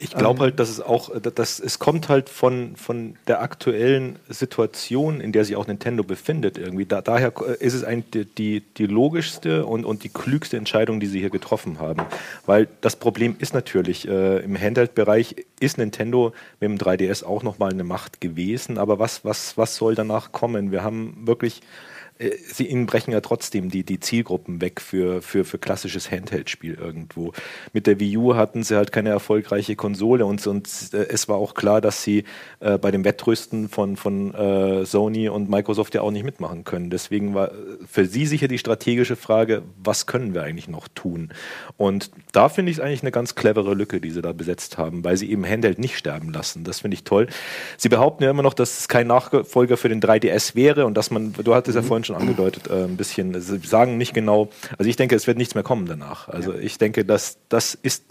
Ich 0.00 0.10
glaube 0.10 0.38
ähm, 0.38 0.42
halt, 0.42 0.60
dass 0.60 0.68
es 0.68 0.80
auch, 0.80 1.10
dass 1.18 1.58
es 1.58 1.78
kommt 1.78 2.10
halt 2.10 2.28
von, 2.28 2.76
von 2.76 3.16
der 3.26 3.40
aktuellen 3.40 4.18
Situation, 4.28 5.20
in 5.20 5.32
der 5.32 5.46
sich 5.46 5.56
auch 5.56 5.66
Nintendo 5.66 6.04
befindet, 6.04 6.58
irgendwie. 6.58 6.84
Da, 6.84 7.00
daher 7.00 7.32
ist 7.58 7.72
es 7.72 7.84
eigentlich 7.84 8.26
die, 8.36 8.60
die 8.60 8.86
logischste 8.86 9.64
und, 9.64 9.86
und 9.86 10.04
die 10.04 10.10
klügste 10.10 10.58
Entscheidung, 10.58 11.00
die 11.00 11.06
sie 11.06 11.20
hier 11.20 11.30
getroffen 11.30 11.80
haben. 11.80 12.02
Weil 12.44 12.68
das 12.82 12.96
Problem 12.96 13.34
ist 13.38 13.54
natürlich, 13.54 14.06
äh, 14.06 14.40
im 14.40 14.60
Handheld-Bereich 14.60 15.36
ist 15.58 15.78
Nintendo 15.78 16.32
mit 16.60 16.70
dem 16.70 16.78
3DS 16.78 17.24
auch 17.24 17.42
nochmal 17.42 17.72
eine 17.72 17.84
Macht 17.84 18.20
gewesen, 18.20 18.76
aber 18.76 18.98
was, 18.98 19.24
was, 19.24 19.56
was 19.56 19.76
soll 19.76 19.94
danach 19.94 20.32
kommen? 20.32 20.70
Wir 20.70 20.82
haben 20.82 21.26
wirklich 21.26 21.60
äh, 21.60 21.64
sie 22.52 22.66
ihnen 22.66 22.86
brechen 22.86 23.12
ja 23.12 23.20
trotzdem 23.20 23.70
die, 23.70 23.84
die 23.84 24.00
Zielgruppen 24.00 24.60
weg 24.60 24.80
für, 24.80 25.22
für, 25.22 25.44
für 25.44 25.58
klassisches 25.58 26.10
Handheld-Spiel 26.10 26.74
irgendwo. 26.74 27.32
Mit 27.72 27.86
der 27.86 28.00
Wii 28.00 28.16
U 28.16 28.34
hatten 28.34 28.64
sie 28.64 28.76
halt 28.76 28.90
keine 28.90 29.10
erfolgreiche 29.10 29.76
Konsole 29.76 30.26
und, 30.26 30.44
und 30.46 30.68
äh, 30.92 31.06
es 31.08 31.28
war 31.28 31.36
auch 31.36 31.54
klar, 31.54 31.80
dass 31.80 32.02
sie 32.02 32.24
äh, 32.60 32.76
bei 32.78 32.90
dem 32.90 33.04
Wettrüsten 33.04 33.68
von, 33.68 33.96
von 33.96 34.34
äh, 34.34 34.84
Sony 34.84 35.28
und 35.28 35.48
Microsoft 35.48 35.94
ja 35.94 36.00
auch 36.00 36.10
nicht 36.10 36.24
mitmachen 36.24 36.64
können. 36.64 36.90
Deswegen 36.90 37.34
war 37.34 37.52
für 37.88 38.06
sie 38.06 38.26
sicher 38.26 38.48
die 38.48 38.58
strategische 38.58 39.16
Frage, 39.16 39.62
was 39.76 40.06
können 40.06 40.34
wir 40.34 40.42
eigentlich 40.42 40.68
noch 40.68 40.88
tun? 40.88 41.32
Und 41.76 42.10
da 42.32 42.48
finde 42.48 42.72
ich 42.72 42.78
es 42.78 42.82
eigentlich 42.82 43.02
eine 43.02 43.12
ganz 43.12 43.36
clevere 43.36 43.74
Lücke, 43.74 44.00
die 44.00 44.10
sie 44.10 44.22
da 44.22 44.32
besetzt 44.32 44.76
haben, 44.76 45.04
weil 45.04 45.16
sie 45.16 45.30
eben 45.30 45.46
Handheld 45.46 45.78
nicht 45.78 45.96
sterben 45.96 46.32
lassen. 46.32 46.64
Das 46.64 46.80
finde 46.80 46.96
ich 46.96 47.04
toll. 47.04 47.28
Sie 47.76 47.88
behaupten 47.88 48.24
ja 48.24 48.30
immer 48.30 48.42
noch, 48.42 48.54
dass 48.54 48.80
es 48.80 48.88
kein 48.88 49.06
Nachfolger 49.06 49.76
für 49.76 49.88
den 49.88 50.00
3DS 50.00 50.56
wäre 50.56 50.84
und 50.84 50.94
dass 50.94 51.12
man, 51.12 51.32
du 51.32 51.54
hattest 51.54 51.76
ja 51.76 51.82
mhm. 51.82 51.86
vorhin 51.86 52.04
schon 52.08 52.16
angedeutet, 52.16 52.68
äh, 52.68 52.84
ein 52.84 52.96
bisschen, 52.96 53.40
sie 53.40 53.58
sagen 53.58 53.96
nicht 53.96 54.14
genau, 54.14 54.48
also 54.76 54.88
ich 54.88 54.96
denke, 54.96 55.14
es 55.14 55.26
wird 55.26 55.38
nichts 55.38 55.54
mehr 55.54 55.62
kommen 55.62 55.86
danach. 55.86 56.28
Also 56.28 56.52
ja. 56.52 56.58
ich 56.58 56.78
denke, 56.78 57.04
dass 57.04 57.38
das 57.48 57.74
ist 57.74 58.04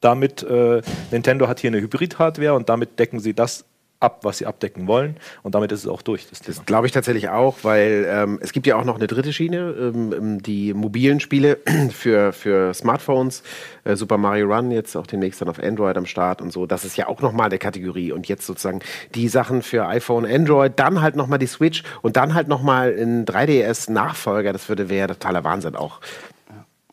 damit, 0.00 0.42
äh, 0.42 0.82
Nintendo 1.10 1.48
hat 1.48 1.60
hier 1.60 1.70
eine 1.70 1.80
Hybrid-Hardware 1.80 2.54
und 2.54 2.68
damit 2.68 2.98
decken 2.98 3.20
sie 3.20 3.34
das 3.34 3.64
ab, 4.00 4.20
was 4.22 4.38
sie 4.38 4.46
abdecken 4.46 4.86
wollen. 4.86 5.16
Und 5.42 5.54
damit 5.54 5.70
ist 5.72 5.80
es 5.80 5.86
auch 5.86 6.02
durch. 6.02 6.26
Das, 6.28 6.40
das 6.40 6.64
glaube 6.64 6.86
ich 6.86 6.92
tatsächlich 6.92 7.28
auch, 7.28 7.58
weil 7.62 8.06
ähm, 8.08 8.38
es 8.42 8.52
gibt 8.52 8.66
ja 8.66 8.76
auch 8.76 8.84
noch 8.84 8.96
eine 8.96 9.06
dritte 9.06 9.32
Schiene, 9.32 9.74
ähm, 9.78 10.12
ähm 10.12 10.42
die 10.42 10.74
mobilen 10.74 11.20
Spiele 11.20 11.58
für, 11.92 12.32
für 12.32 12.72
Smartphones. 12.74 13.42
Äh, 13.84 13.96
Super 13.96 14.16
Mario 14.16 14.46
Run 14.46 14.70
jetzt 14.70 14.96
auch 14.96 15.06
demnächst 15.06 15.40
dann 15.40 15.48
auf 15.48 15.62
Android 15.62 15.96
am 15.96 16.06
Start 16.06 16.40
und 16.40 16.50
so. 16.50 16.66
Das 16.66 16.84
ist 16.84 16.96
ja 16.96 17.08
auch 17.08 17.20
nochmal 17.20 17.46
eine 17.46 17.58
Kategorie. 17.58 18.12
Und 18.12 18.26
jetzt 18.26 18.46
sozusagen 18.46 18.80
die 19.14 19.28
Sachen 19.28 19.62
für 19.62 19.86
iPhone, 19.86 20.24
Android, 20.24 20.72
dann 20.76 21.02
halt 21.02 21.14
nochmal 21.14 21.38
die 21.38 21.46
Switch 21.46 21.82
und 22.00 22.16
dann 22.16 22.34
halt 22.34 22.48
nochmal 22.48 22.96
ein 22.98 23.26
3DS-Nachfolger. 23.26 24.52
Das 24.52 24.68
würde 24.68 24.88
wäre 24.88 25.08
totaler 25.08 25.44
Wahnsinn 25.44 25.76
auch. 25.76 26.00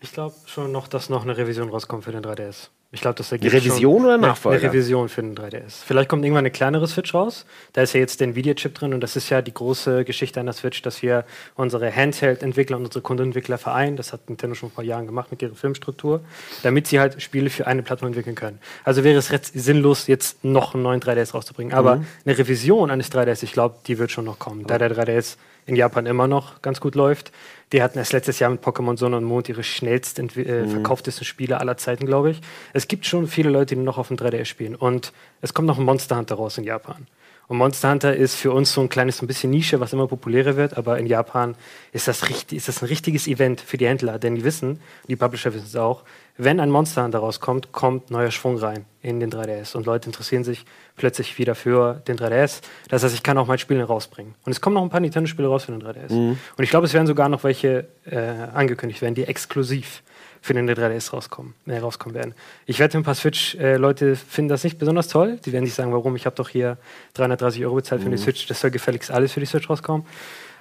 Ich 0.01 0.11
glaube 0.11 0.35
schon 0.45 0.71
noch, 0.71 0.87
dass 0.87 1.09
noch 1.09 1.23
eine 1.23 1.37
Revision 1.37 1.69
rauskommt 1.69 2.03
für 2.03 2.11
den 2.11 2.23
3DS. 2.23 2.69
Ich 2.91 3.01
glaube, 3.01 3.15
das 3.15 3.33
ergibt 3.33 3.53
Revision 3.53 4.05
oder 4.05 4.17
Nachfolger? 4.17 4.59
Eine 4.59 4.69
Revision 4.69 5.09
für 5.09 5.21
den 5.21 5.35
3DS. 5.35 5.83
Vielleicht 5.85 6.07
kommt 6.07 6.23
irgendwann 6.23 6.43
eine 6.43 6.51
kleinere 6.51 6.87
Switch 6.87 7.13
raus. 7.13 7.45
Da 7.73 7.81
ist 7.81 7.93
ja 7.93 7.99
jetzt 7.99 8.21
der 8.21 8.29
Nvidia-Chip 8.29 8.75
drin 8.75 8.93
und 8.93 9.01
das 9.01 9.17
ist 9.17 9.29
ja 9.29 9.41
die 9.41 9.53
große 9.53 10.05
Geschichte 10.05 10.39
an 10.39 10.45
der 10.45 10.53
Switch, 10.53 10.81
dass 10.81 11.01
wir 11.01 11.25
unsere 11.55 11.93
Handheld-Entwickler 11.93 12.77
und 12.77 12.85
unsere 12.85 13.01
Kundenentwickler 13.01 13.57
vereinen. 13.57 13.97
Das 13.97 14.13
hat 14.13 14.29
Nintendo 14.29 14.55
schon 14.55 14.71
vor 14.71 14.85
Jahren 14.85 15.05
gemacht 15.05 15.31
mit 15.31 15.41
ihrer 15.41 15.53
Filmstruktur, 15.53 16.21
damit 16.63 16.87
sie 16.87 17.01
halt 17.01 17.21
Spiele 17.21 17.49
für 17.49 17.67
eine 17.67 17.83
Plattform 17.83 18.07
entwickeln 18.07 18.35
können. 18.35 18.59
Also 18.85 19.03
wäre 19.03 19.17
es 19.17 19.27
sinnlos, 19.53 20.07
jetzt 20.07 20.45
noch 20.45 20.73
einen 20.73 20.83
neuen 20.83 21.01
3DS 21.01 21.33
rauszubringen. 21.33 21.73
Aber 21.73 21.97
mhm. 21.97 22.07
eine 22.25 22.37
Revision 22.37 22.89
eines 22.89 23.11
3DS, 23.11 23.43
ich 23.43 23.51
glaube, 23.51 23.75
die 23.85 23.99
wird 23.99 24.11
schon 24.11 24.23
noch 24.23 24.39
kommen. 24.39 24.65
Da 24.65 24.77
der 24.77 24.95
3DS 24.95 25.35
in 25.65 25.75
Japan 25.75 26.05
immer 26.05 26.27
noch 26.27 26.61
ganz 26.61 26.79
gut 26.79 26.95
läuft. 26.95 27.33
Die 27.73 27.83
hatten 27.83 27.97
erst 27.97 28.13
letztes 28.13 28.39
Jahr 28.39 28.49
mit 28.49 28.63
Pokémon 28.63 28.97
Sonne 28.97 29.17
und 29.17 29.25
Mond 29.25 29.49
ihre 29.49 29.63
schnellst 29.63 30.19
äh, 30.19 30.23
mhm. 30.23 30.69
verkauftesten 30.69 31.25
Spiele 31.25 31.59
aller 31.59 31.77
Zeiten, 31.77 32.05
glaube 32.05 32.31
ich. 32.31 32.41
Es 32.73 32.87
gibt 32.87 33.05
schon 33.05 33.27
viele 33.27 33.49
Leute, 33.49 33.75
die 33.75 33.81
noch 33.81 33.97
auf 33.97 34.07
dem 34.07 34.17
3DS 34.17 34.45
spielen. 34.45 34.75
Und 34.75 35.11
es 35.41 35.53
kommt 35.53 35.67
noch 35.67 35.77
ein 35.77 35.83
Monster 35.83 36.17
Hunter 36.17 36.35
raus 36.35 36.57
in 36.57 36.63
Japan. 36.63 37.07
Und 37.47 37.57
Monster 37.57 37.91
Hunter 37.91 38.15
ist 38.15 38.35
für 38.35 38.51
uns 38.51 38.73
so 38.73 38.81
ein 38.81 38.89
kleines, 38.89 39.17
so 39.17 39.23
ein 39.23 39.27
bisschen 39.27 39.51
Nische, 39.51 39.79
was 39.79 39.93
immer 39.93 40.07
populärer 40.07 40.57
wird, 40.57 40.77
aber 40.77 40.99
in 40.99 41.07
Japan 41.07 41.55
ist 41.93 42.07
das, 42.07 42.29
richtig, 42.29 42.57
ist 42.57 42.67
das 42.67 42.81
ein 42.81 42.87
richtiges 42.87 43.25
Event 43.25 43.61
für 43.61 43.77
die 43.77 43.87
Händler, 43.87 44.19
denn 44.19 44.35
die 44.35 44.43
wissen, 44.43 44.81
die 45.07 45.15
Publisher 45.15 45.53
wissen 45.53 45.65
es 45.65 45.75
auch, 45.77 46.03
wenn 46.37 46.59
ein 46.59 46.69
Monster 46.69 47.03
Hunter 47.03 47.19
rauskommt, 47.19 47.71
kommt 47.71 48.11
neuer 48.11 48.31
Schwung 48.31 48.57
rein 48.57 48.85
in 49.01 49.19
den 49.19 49.31
3DS 49.31 49.75
und 49.75 49.85
Leute 49.85 50.07
interessieren 50.07 50.43
sich 50.43 50.65
plötzlich 50.95 51.37
wieder 51.37 51.55
für 51.55 52.01
den 52.07 52.17
3DS. 52.17 52.61
Das 52.89 53.03
heißt, 53.03 53.15
ich 53.15 53.23
kann 53.23 53.37
auch 53.37 53.47
mein 53.47 53.57
Spiel 53.57 53.81
rausbringen. 53.81 54.35
Und 54.45 54.51
es 54.51 54.61
kommen 54.61 54.75
noch 54.75 54.83
ein 54.83 54.89
paar 54.89 54.99
Nintendo-Spiele 54.99 55.47
raus 55.47 55.65
für 55.65 55.71
den 55.71 55.81
3DS. 55.81 56.13
Mhm. 56.13 56.37
Und 56.57 56.63
ich 56.63 56.69
glaube, 56.69 56.85
es 56.85 56.93
werden 56.93 57.07
sogar 57.07 57.29
noch 57.29 57.43
welche 57.43 57.87
äh, 58.05 58.17
angekündigt 58.53 59.01
werden, 59.01 59.15
die 59.15 59.23
exklusiv 59.23 60.03
für 60.41 60.53
den 60.53 60.69
3DS 60.69 61.11
rauskommen, 61.11 61.55
äh, 61.65 61.79
rauskommen 61.79 62.15
werden. 62.15 62.33
Ich 62.65 62.79
wette, 62.79 62.97
ein 62.97 63.03
paar 63.03 63.15
Switch-Leute 63.15 64.11
äh, 64.11 64.15
finden 64.15 64.49
das 64.49 64.63
nicht 64.63 64.77
besonders 64.77 65.07
toll. 65.07 65.39
Die 65.45 65.51
werden 65.51 65.65
sich 65.65 65.73
sagen, 65.73 65.91
warum? 65.91 66.15
Ich 66.15 66.25
habe 66.25 66.35
doch 66.35 66.49
hier 66.49 66.77
330 67.15 67.65
Euro 67.65 67.75
bezahlt 67.75 68.01
für 68.01 68.07
mhm. 68.07 68.11
die 68.11 68.17
Switch. 68.17 68.47
Das 68.47 68.61
soll 68.61 68.71
gefälligst 68.71 69.11
alles 69.11 69.33
für 69.33 69.39
die 69.39 69.45
Switch 69.45 69.69
rauskommen. 69.69 70.05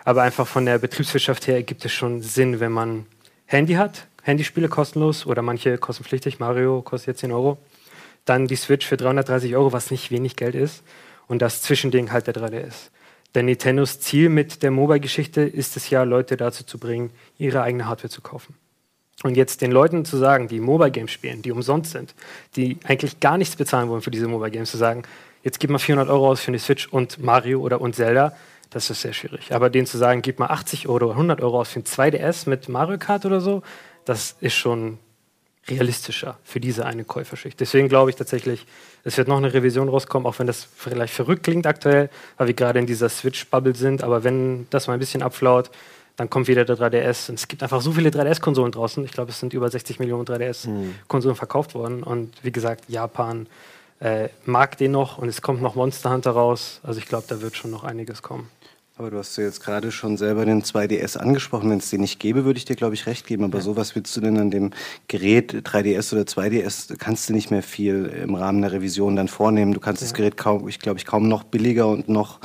Aber 0.04 0.22
einfach 0.22 0.46
von 0.46 0.64
der 0.64 0.78
Betriebswirtschaft 0.78 1.46
her 1.48 1.62
gibt 1.62 1.84
es 1.84 1.92
schon 1.92 2.22
Sinn, 2.22 2.60
wenn 2.60 2.72
man 2.72 3.06
Handy 3.46 3.74
hat, 3.74 4.06
Handyspiele 4.26 4.68
kostenlos 4.68 5.24
oder 5.24 5.40
manche 5.40 5.78
kostenpflichtig. 5.78 6.40
Mario 6.40 6.82
kostet 6.82 7.08
jetzt 7.08 7.20
10 7.20 7.30
Euro. 7.30 7.58
Dann 8.24 8.48
die 8.48 8.56
Switch 8.56 8.84
für 8.84 8.96
330 8.96 9.54
Euro, 9.54 9.72
was 9.72 9.92
nicht 9.92 10.10
wenig 10.10 10.34
Geld 10.34 10.56
ist. 10.56 10.82
Und 11.28 11.42
das 11.42 11.62
Zwischending 11.62 12.10
halt 12.10 12.26
der 12.26 12.34
3DS. 12.34 12.90
Denn 13.36 13.46
Nintendos 13.46 14.00
Ziel 14.00 14.28
mit 14.28 14.64
der 14.64 14.72
Mobile-Geschichte 14.72 15.42
ist 15.42 15.76
es 15.76 15.90
ja, 15.90 16.02
Leute 16.02 16.36
dazu 16.36 16.64
zu 16.64 16.78
bringen, 16.78 17.10
ihre 17.38 17.62
eigene 17.62 17.86
Hardware 17.86 18.10
zu 18.10 18.20
kaufen. 18.20 18.56
Und 19.22 19.36
jetzt 19.36 19.62
den 19.62 19.70
Leuten 19.70 20.04
zu 20.04 20.16
sagen, 20.16 20.48
die 20.48 20.58
Mobile 20.58 20.90
Games 20.90 21.12
spielen, 21.12 21.42
die 21.42 21.52
umsonst 21.52 21.92
sind, 21.92 22.14
die 22.56 22.78
eigentlich 22.84 23.20
gar 23.20 23.38
nichts 23.38 23.54
bezahlen 23.54 23.88
wollen 23.88 24.02
für 24.02 24.10
diese 24.10 24.26
Mobile 24.26 24.50
Games, 24.50 24.72
zu 24.72 24.76
sagen, 24.76 25.04
jetzt 25.44 25.60
gib 25.60 25.70
mal 25.70 25.78
400 25.78 26.12
Euro 26.12 26.30
aus 26.30 26.40
für 26.40 26.48
eine 26.48 26.58
Switch 26.58 26.88
und 26.88 27.22
Mario 27.22 27.60
oder 27.60 27.80
und 27.80 27.94
Zelda, 27.94 28.36
das 28.70 28.90
ist 28.90 29.02
sehr 29.02 29.12
schwierig. 29.12 29.54
Aber 29.54 29.70
denen 29.70 29.86
zu 29.86 29.98
sagen, 29.98 30.20
gib 30.20 30.40
mal 30.40 30.48
80 30.48 30.88
Euro 30.88 31.06
oder 31.06 31.10
100 31.10 31.40
Euro 31.40 31.60
aus 31.60 31.68
für 31.68 31.80
ein 31.80 31.84
2DS 31.84 32.48
mit 32.48 32.68
Mario 32.68 32.98
Kart 32.98 33.24
oder 33.24 33.40
so, 33.40 33.62
das 34.06 34.36
ist 34.40 34.54
schon 34.54 34.98
realistischer 35.68 36.38
für 36.44 36.60
diese 36.60 36.86
eine 36.86 37.04
Käuferschicht. 37.04 37.60
Deswegen 37.60 37.88
glaube 37.88 38.10
ich 38.10 38.16
tatsächlich, 38.16 38.66
es 39.04 39.18
wird 39.18 39.28
noch 39.28 39.36
eine 39.36 39.52
Revision 39.52 39.88
rauskommen, 39.88 40.26
auch 40.26 40.38
wenn 40.38 40.46
das 40.46 40.66
vielleicht 40.76 41.12
verrückt 41.12 41.42
klingt 41.42 41.66
aktuell, 41.66 42.08
weil 42.38 42.46
wir 42.46 42.54
gerade 42.54 42.78
in 42.78 42.86
dieser 42.86 43.08
Switch-Bubble 43.08 43.74
sind. 43.74 44.02
Aber 44.02 44.24
wenn 44.24 44.68
das 44.70 44.86
mal 44.86 44.94
ein 44.94 45.00
bisschen 45.00 45.22
abflaut, 45.22 45.70
dann 46.16 46.30
kommt 46.30 46.48
wieder 46.48 46.64
der 46.64 46.76
3DS. 46.76 47.28
Und 47.28 47.34
es 47.34 47.48
gibt 47.48 47.62
einfach 47.62 47.80
so 47.82 47.92
viele 47.92 48.10
3DS-Konsolen 48.10 48.72
draußen. 48.72 49.04
Ich 49.04 49.12
glaube, 49.12 49.30
es 49.30 49.40
sind 49.40 49.52
über 49.52 49.68
60 49.68 49.98
Millionen 49.98 50.24
3DS-Konsolen 50.24 51.34
mhm. 51.34 51.38
verkauft 51.38 51.74
worden. 51.74 52.02
Und 52.02 52.32
wie 52.42 52.52
gesagt, 52.52 52.84
Japan 52.88 53.46
äh, 54.00 54.28
mag 54.44 54.78
den 54.78 54.92
noch 54.92 55.18
und 55.18 55.28
es 55.28 55.42
kommt 55.42 55.62
noch 55.62 55.74
Monster 55.74 56.10
Hunter 56.10 56.30
raus. 56.30 56.80
Also 56.82 57.00
ich 57.00 57.06
glaube, 57.06 57.24
da 57.28 57.40
wird 57.42 57.56
schon 57.56 57.70
noch 57.70 57.84
einiges 57.84 58.22
kommen. 58.22 58.48
Aber 58.98 59.10
du 59.10 59.18
hast 59.18 59.36
ja 59.36 59.44
jetzt 59.44 59.62
gerade 59.62 59.92
schon 59.92 60.16
selber 60.16 60.46
den 60.46 60.62
2DS 60.62 61.18
angesprochen. 61.18 61.68
Wenn 61.68 61.78
es 61.78 61.90
den 61.90 62.00
nicht 62.00 62.18
gäbe, 62.18 62.46
würde 62.46 62.56
ich 62.56 62.64
dir, 62.64 62.76
glaube 62.76 62.94
ich, 62.94 63.06
recht 63.06 63.26
geben. 63.26 63.44
Aber 63.44 63.58
ja. 63.58 63.64
so 63.64 63.76
was 63.76 63.94
willst 63.94 64.16
du 64.16 64.22
denn 64.22 64.38
an 64.38 64.50
dem 64.50 64.70
Gerät 65.06 65.52
3DS 65.52 66.14
oder 66.14 66.22
2DS, 66.22 66.96
kannst 66.96 67.28
du 67.28 67.34
nicht 67.34 67.50
mehr 67.50 67.62
viel 67.62 68.06
im 68.06 68.34
Rahmen 68.34 68.62
der 68.62 68.72
Revision 68.72 69.14
dann 69.14 69.28
vornehmen. 69.28 69.74
Du 69.74 69.80
kannst 69.80 70.00
ja. 70.00 70.06
das 70.06 70.14
Gerät 70.14 70.38
kaum, 70.38 70.66
ich 70.66 70.78
glaube, 70.78 70.98
ich 70.98 71.04
kaum 71.04 71.28
noch 71.28 71.44
billiger 71.44 71.88
und 71.88 72.08
noch 72.08 72.40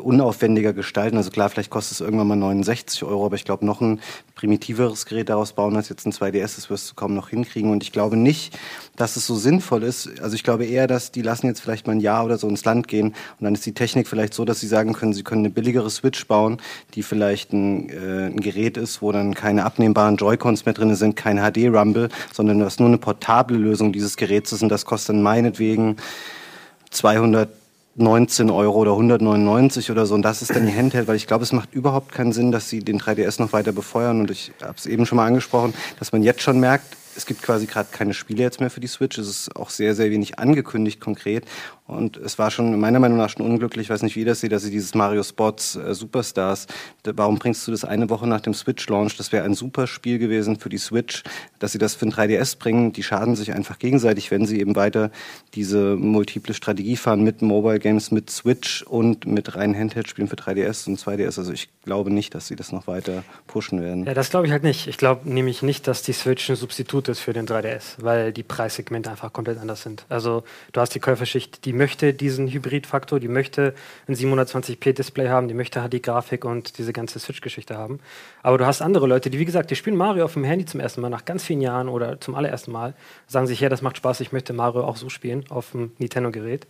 unaufwendiger 0.00 0.72
gestalten. 0.72 1.16
Also 1.16 1.30
klar, 1.30 1.48
vielleicht 1.48 1.70
kostet 1.70 1.92
es 1.94 2.00
irgendwann 2.00 2.28
mal 2.28 2.36
69 2.36 3.02
Euro, 3.04 3.26
aber 3.26 3.36
ich 3.36 3.44
glaube, 3.44 3.64
noch 3.64 3.80
ein 3.80 4.00
primitiveres 4.34 5.06
Gerät 5.06 5.28
daraus 5.28 5.54
bauen 5.54 5.74
als 5.76 5.88
jetzt 5.88 6.06
ein 6.06 6.12
2DS, 6.12 6.56
das 6.56 6.70
wirst 6.70 6.90
du 6.90 6.94
kaum 6.94 7.14
noch 7.14 7.30
hinkriegen. 7.30 7.70
Und 7.70 7.82
ich 7.82 7.92
glaube 7.92 8.16
nicht, 8.16 8.58
dass 8.96 9.16
es 9.16 9.26
so 9.26 9.34
sinnvoll 9.34 9.82
ist. 9.82 10.20
Also 10.20 10.34
ich 10.34 10.44
glaube 10.44 10.66
eher, 10.66 10.86
dass 10.86 11.12
die 11.12 11.22
lassen 11.22 11.46
jetzt 11.46 11.60
vielleicht 11.60 11.86
mal 11.86 11.94
ein 11.94 12.00
Jahr 12.00 12.24
oder 12.24 12.36
so 12.36 12.48
ins 12.48 12.64
Land 12.64 12.88
gehen 12.88 13.08
und 13.08 13.44
dann 13.44 13.54
ist 13.54 13.64
die 13.64 13.72
Technik 13.72 14.06
vielleicht 14.06 14.34
so, 14.34 14.44
dass 14.44 14.60
sie 14.60 14.66
sagen 14.66 14.92
können, 14.92 15.14
sie 15.14 15.22
können 15.22 15.42
eine 15.42 15.50
billigere 15.50 15.88
Switch 15.88 16.26
bauen, 16.26 16.58
die 16.94 17.02
vielleicht 17.02 17.52
ein, 17.52 17.88
äh, 17.88 18.26
ein 18.26 18.40
Gerät 18.40 18.76
ist, 18.76 19.00
wo 19.00 19.12
dann 19.12 19.34
keine 19.34 19.64
abnehmbaren 19.64 20.16
Joy-Cons 20.16 20.66
mehr 20.66 20.74
drin 20.74 20.94
sind, 20.94 21.16
kein 21.16 21.38
HD-Rumble, 21.38 22.08
sondern 22.32 22.64
was 22.64 22.78
nur 22.78 22.88
eine 22.88 22.98
portable 22.98 23.56
Lösung 23.56 23.92
dieses 23.92 24.16
Geräts 24.16 24.52
ist 24.52 24.62
und 24.62 24.68
das 24.68 24.84
kostet 24.84 25.16
dann 25.16 25.22
meinetwegen 25.22 25.96
200 26.90 27.48
19 27.96 28.50
Euro 28.50 28.78
oder 28.78 28.92
199 28.92 29.90
oder 29.90 30.06
so. 30.06 30.14
Und 30.14 30.22
das 30.22 30.42
ist 30.42 30.54
dann 30.54 30.66
die 30.66 30.74
Handheld, 30.74 31.08
weil 31.08 31.16
ich 31.16 31.26
glaube, 31.26 31.44
es 31.44 31.52
macht 31.52 31.74
überhaupt 31.74 32.12
keinen 32.12 32.32
Sinn, 32.32 32.52
dass 32.52 32.68
sie 32.68 32.80
den 32.80 33.00
3DS 33.00 33.40
noch 33.40 33.52
weiter 33.52 33.72
befeuern. 33.72 34.20
Und 34.20 34.30
ich 34.30 34.52
habe 34.62 34.74
es 34.76 34.86
eben 34.86 35.06
schon 35.06 35.16
mal 35.16 35.26
angesprochen, 35.26 35.74
dass 35.98 36.12
man 36.12 36.22
jetzt 36.22 36.42
schon 36.42 36.60
merkt, 36.60 36.96
es 37.16 37.24
gibt 37.24 37.42
quasi 37.42 37.66
gerade 37.66 37.88
keine 37.90 38.12
Spiele 38.12 38.42
jetzt 38.42 38.60
mehr 38.60 38.70
für 38.70 38.80
die 38.80 38.86
Switch. 38.86 39.16
Es 39.16 39.28
ist 39.28 39.56
auch 39.56 39.70
sehr, 39.70 39.94
sehr 39.94 40.10
wenig 40.10 40.38
angekündigt 40.38 41.00
konkret. 41.00 41.44
Und 41.86 42.16
es 42.16 42.36
war 42.38 42.50
schon 42.50 42.78
meiner 42.80 42.98
Meinung 42.98 43.16
nach 43.16 43.30
schon 43.30 43.46
unglücklich, 43.46 43.86
ich 43.86 43.90
weiß 43.90 44.02
nicht, 44.02 44.16
wie 44.16 44.20
ihr 44.20 44.26
das 44.26 44.40
seht, 44.40 44.50
dass 44.50 44.64
sie 44.64 44.72
dieses 44.72 44.94
Mario 44.94 45.22
Sports 45.22 45.76
äh, 45.76 45.94
Superstars, 45.94 46.66
warum 47.04 47.38
bringst 47.38 47.66
du 47.66 47.70
das 47.70 47.84
eine 47.84 48.10
Woche 48.10 48.26
nach 48.26 48.40
dem 48.40 48.54
Switch-Launch? 48.54 49.16
Das 49.16 49.30
wäre 49.30 49.44
ein 49.44 49.54
super 49.54 49.86
Spiel 49.86 50.18
gewesen 50.18 50.58
für 50.58 50.68
die 50.68 50.78
Switch, 50.78 51.22
dass 51.60 51.72
sie 51.72 51.78
das 51.78 51.94
für 51.94 52.06
ein 52.06 52.12
3DS 52.12 52.58
bringen. 52.58 52.92
Die 52.92 53.04
schaden 53.04 53.36
sich 53.36 53.52
einfach 53.52 53.78
gegenseitig, 53.78 54.32
wenn 54.32 54.46
sie 54.46 54.58
eben 54.58 54.74
weiter 54.74 55.12
diese 55.54 55.94
multiple 55.94 56.54
Strategie 56.54 56.96
fahren 56.96 57.22
mit 57.22 57.40
Mobile 57.40 57.78
Games, 57.78 58.10
mit 58.10 58.30
Switch 58.30 58.82
und 58.82 59.24
mit 59.26 59.54
reinen 59.54 59.76
Handheld-Spielen 59.76 60.28
für 60.28 60.36
3DS 60.36 60.88
und 60.88 60.98
2DS. 60.98 61.38
Also 61.38 61.52
ich 61.52 61.68
glaube 61.84 62.10
nicht, 62.12 62.34
dass 62.34 62.48
sie 62.48 62.56
das 62.56 62.72
noch 62.72 62.88
weiter 62.88 63.22
pushen 63.46 63.80
werden. 63.80 64.06
Ja, 64.06 64.14
das 64.14 64.30
glaube 64.30 64.46
ich 64.46 64.52
halt 64.52 64.64
nicht. 64.64 64.88
Ich 64.88 64.96
glaube 64.96 65.28
nämlich 65.30 65.62
nicht, 65.62 65.86
dass 65.86 66.02
die 66.02 66.12
Switch 66.12 66.50
ein 66.50 66.56
Substitut 66.56 67.08
ist 67.08 67.20
für 67.20 67.32
den 67.32 67.46
3DS, 67.46 67.98
weil 67.98 68.32
die 68.32 68.42
Preissegmente 68.42 69.08
einfach 69.08 69.32
komplett 69.32 69.58
anders 69.58 69.82
sind. 69.82 70.04
Also 70.08 70.42
du 70.72 70.80
hast 70.80 70.94
die 70.94 71.00
Käuferschicht, 71.00 71.64
die 71.64 71.75
möchte 71.76 72.12
diesen 72.12 72.48
Hybridfaktor, 72.48 73.20
die 73.20 73.28
möchte 73.28 73.74
ein 74.08 74.14
720p-Display 74.16 75.28
haben, 75.28 75.46
die 75.46 75.54
möchte 75.54 75.80
HD-Grafik 75.80 76.44
und 76.44 76.78
diese 76.78 76.92
ganze 76.92 77.20
Switch-Geschichte 77.20 77.76
haben. 77.76 78.00
Aber 78.42 78.58
du 78.58 78.66
hast 78.66 78.82
andere 78.82 79.06
Leute, 79.06 79.30
die, 79.30 79.38
wie 79.38 79.44
gesagt, 79.44 79.70
die 79.70 79.76
spielen 79.76 79.96
Mario 79.96 80.24
auf 80.24 80.32
dem 80.32 80.44
Handy 80.44 80.64
zum 80.64 80.80
ersten 80.80 81.00
Mal 81.00 81.10
nach 81.10 81.24
ganz 81.24 81.44
vielen 81.44 81.60
Jahren 81.60 81.88
oder 81.88 82.20
zum 82.20 82.34
allerersten 82.34 82.72
Mal, 82.72 82.94
sagen 83.28 83.46
sich, 83.46 83.60
ja, 83.60 83.68
das 83.68 83.82
macht 83.82 83.98
Spaß, 83.98 84.20
ich 84.20 84.32
möchte 84.32 84.52
Mario 84.52 84.82
auch 84.82 84.96
so 84.96 85.08
spielen 85.08 85.44
auf 85.50 85.70
dem 85.70 85.92
Nintendo-Gerät. 85.98 86.66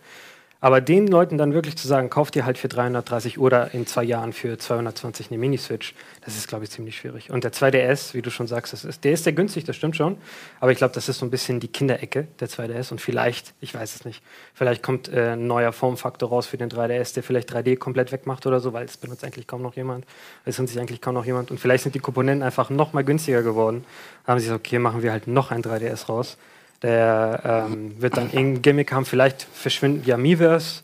Aber 0.61 0.81
den 0.81 1.07
Leuten 1.07 1.37
dann 1.37 1.53
wirklich 1.53 1.77
zu 1.77 1.87
sagen, 1.87 2.09
kauft 2.09 2.35
ihr 2.35 2.47
halt 2.47 2.57
für 2.57 2.69
330 2.69 3.38
oder 3.38 3.75
in 3.75 3.87
zwei 3.87 4.05
Jahren 4.05 4.33
für 4.33 4.57
220 4.57 5.31
eine 5.31 5.38
Mini-Switch, 5.38 5.95
das 6.25 6.37
ist, 6.37 6.49
glaube 6.49 6.64
ich, 6.64 6.71
ziemlich 6.71 6.97
schwierig. 6.97 7.31
Und 7.31 7.45
der 7.45 7.53
2DS, 7.53 8.14
wie 8.14 8.23
du 8.23 8.31
schon 8.31 8.47
sagst, 8.47 8.73
das 8.73 8.85
ist, 8.85 9.05
der 9.05 9.12
ist 9.12 9.25
sehr 9.25 9.35
günstig, 9.35 9.64
das 9.64 9.77
stimmt 9.77 9.97
schon. 9.97 10.16
Aber 10.59 10.73
ich 10.73 10.79
glaube, 10.79 10.95
das 10.95 11.11
ist 11.11 11.19
so 11.19 11.27
ein 11.27 11.31
bisschen 11.31 11.61
die 11.61 11.69
Kinderecke, 11.69 12.27
der 12.40 12.49
2DS. 12.49 12.90
Und 12.90 13.01
vielleicht, 13.03 13.53
ich 13.61 13.75
weiß 13.75 13.97
es 13.97 14.05
nicht, 14.07 14.23
vielleicht 14.55 14.83
kommt 14.83 15.09
äh, 15.09 15.33
ein 15.33 15.47
neuer 15.47 15.73
Formfaktor 15.73 16.31
raus 16.31 16.47
für 16.47 16.57
den 16.57 16.71
3DS, 16.71 17.12
der 17.14 17.23
vielleicht 17.23 17.53
3D 17.53 17.77
komplett 17.77 18.11
wegmacht 18.11 18.47
oder 18.47 18.61
so, 18.61 18.73
weil 18.73 18.87
es 18.87 18.97
benutzt 18.97 19.25
eigentlich 19.25 19.47
kaum 19.47 19.61
noch 19.61 19.77
jemand. 19.77 20.07
Es 20.47 20.59
nutzt 20.59 20.73
sich 20.73 20.81
eigentlich 20.81 21.03
kaum 21.03 21.14
noch 21.14 21.27
jemand. 21.27 21.51
Und 21.51 21.61
vielleicht 21.61 21.85
sind 21.85 21.95
die 21.95 22.01
Komponenten 22.01 22.42
einfach 22.42 22.71
noch 22.71 22.95
mal 22.95 23.05
günstiger 23.05 23.42
geworden. 23.42 23.85
Da 24.25 24.33
haben 24.33 24.40
sie 24.40 24.47
gesagt, 24.47 24.66
okay, 24.66 24.79
machen 24.79 25.03
wir 25.03 25.12
halt 25.12 25.27
noch 25.27 25.51
ein 25.51 25.62
3DS 25.62 26.07
raus. 26.07 26.38
Der 26.83 27.67
ähm, 27.71 28.01
wird 28.01 28.17
dann 28.17 28.31
irgendein 28.33 28.62
Gimmick 28.62 28.93
haben, 28.93 29.05
vielleicht 29.05 29.43
verschwinden 29.43 30.03
ja 30.07 30.17
Miiverse. 30.17 30.83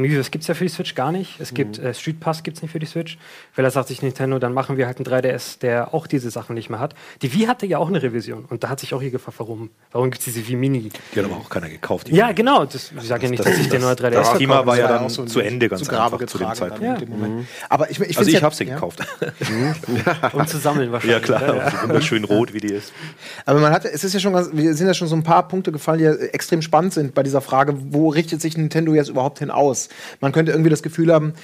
Miiverse 0.00 0.30
gibt 0.30 0.42
es 0.42 0.48
ja 0.48 0.54
für 0.54 0.64
die 0.64 0.70
Switch 0.70 0.94
gar 0.94 1.12
nicht. 1.12 1.40
Es 1.40 1.52
gibt 1.54 1.78
äh, 1.78 1.92
Street 1.94 2.20
Pass 2.20 2.42
gibt 2.42 2.56
es 2.56 2.62
nicht 2.62 2.72
für 2.72 2.78
die 2.78 2.86
Switch. 2.86 3.18
Vielleicht 3.52 3.74
sagt 3.74 3.88
sich 3.88 4.00
Nintendo, 4.02 4.38
dann 4.38 4.52
machen 4.54 4.76
wir 4.76 4.86
halt 4.86 4.96
einen 4.98 5.06
3DS, 5.06 5.58
der 5.60 5.92
auch 5.94 6.06
diese 6.06 6.30
Sachen 6.30 6.54
nicht 6.54 6.70
mehr 6.70 6.78
hat. 6.80 6.94
Die 7.22 7.32
Wii 7.34 7.46
hatte 7.46 7.66
ja 7.66 7.78
auch 7.78 7.88
eine 7.88 8.02
Revision 8.02 8.44
und 8.48 8.64
da 8.64 8.68
hat 8.68 8.80
sich 8.80 8.94
auch 8.94 9.00
hier 9.02 9.10
gefragt, 9.10 9.38
warum, 9.40 9.70
warum 9.92 10.10
gibt 10.10 10.20
es 10.20 10.32
diese 10.32 10.46
Wii 10.48 10.56
Mini? 10.56 10.90
Die 11.14 11.18
hat 11.18 11.26
aber 11.26 11.36
auch 11.36 11.48
keiner 11.50 11.68
gekauft. 11.68 12.08
die 12.08 12.14
Ja, 12.14 12.32
genau. 12.32 12.64
Das, 12.64 12.92
ich 12.98 13.06
sage 13.08 13.24
ja 13.24 13.30
nicht, 13.30 13.40
Das- 13.44 13.46
dass 13.52 13.58
ich 13.58 13.68
den 13.68 13.80
neuen 13.82 13.96
3DS 13.96 14.10
das. 14.30 14.38
Thema 14.38 14.64
war 14.66 14.76
ja 14.76 14.88
Das 14.88 14.96
dann 14.96 15.04
auch 15.06 15.10
so 15.10 15.24
zu 15.24 15.40
Ende 15.40 15.68
ganz 15.68 15.82
zu 15.82 15.90
Grabe 15.90 16.16
einfach 16.16 16.26
zu 16.26 16.38
dem 16.38 16.54
Zeitpunkt. 16.54 17.00
Ja. 17.00 17.06
Moment. 17.08 17.46
Aber 17.68 17.90
ich, 17.90 18.00
ich 18.00 18.16
Also 18.18 18.28
ich 18.28 18.36
ja- 18.36 18.42
habe 18.42 18.54
sie 18.54 18.64
ja. 18.64 18.74
gekauft. 18.74 19.00
um 20.32 20.46
zu 20.46 20.58
sammeln 20.58 20.86
Ja 20.88 20.92
wahrscheinlich. 20.92 21.22
klar, 21.22 21.72
wunderschön 21.82 22.24
rot, 22.24 22.52
wie 22.52 22.60
die 22.60 22.72
ist. 22.72 22.92
Aber 23.46 23.60
man 23.60 23.72
hat, 23.72 23.84
es 23.84 24.04
ist 24.04 24.12
ja 24.14 24.20
schon 24.20 24.32
ganz, 24.32 24.50
wir 24.52 24.74
sind 24.74 24.86
ja 24.86 24.94
schon 24.94 25.08
so 25.08 25.16
ein 25.16 25.22
paar 25.22 25.46
Punkte 25.48 25.72
gefallen, 25.72 25.98
die 25.98 26.04
ja 26.04 26.12
extrem 26.14 26.62
spannend 26.62 26.92
sind 26.92 27.14
bei 27.14 27.22
dieser 27.22 27.40
Frage, 27.40 27.74
wo 27.90 28.08
richtet 28.08 28.40
sich 28.40 28.56
Nintendo 28.56 28.94
jetzt 28.94 29.08
überhaupt 29.08 29.38
hin 29.38 29.50
aus? 29.50 29.87
Man 30.20 30.32
könnte 30.32 30.52
irgendwie 30.52 30.70
das 30.70 30.82
Gefühl 30.82 31.12
haben, 31.12 31.34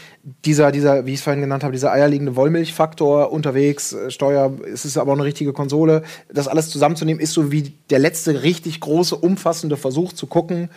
dieser, 0.44 0.72
dieser, 0.72 1.06
wie 1.06 1.12
ich 1.12 1.18
es 1.18 1.24
vorhin 1.24 1.40
genannt 1.40 1.64
habe, 1.64 1.72
dieser 1.72 1.92
eierlegende 1.92 2.36
Wollmilchfaktor 2.36 3.32
unterwegs, 3.32 3.92
äh, 3.92 4.10
Steuer, 4.10 4.52
es 4.72 4.84
ist 4.84 4.96
aber 4.96 5.12
auch 5.12 5.16
eine 5.16 5.24
richtige 5.24 5.52
Konsole, 5.52 6.02
das 6.32 6.48
alles 6.48 6.70
zusammenzunehmen, 6.70 7.20
ist 7.20 7.32
so 7.32 7.50
wie 7.52 7.74
der 7.90 7.98
letzte 7.98 8.42
richtig 8.42 8.80
große, 8.80 9.16
umfassende 9.16 9.76
Versuch 9.76 10.12
zu 10.12 10.26
gucken, 10.26 10.70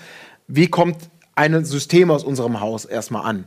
wie 0.48 0.68
kommt 0.68 0.98
ein 1.36 1.66
System 1.66 2.10
aus 2.10 2.24
unserem 2.24 2.60
Haus 2.60 2.86
erstmal 2.86 3.26
an. 3.26 3.46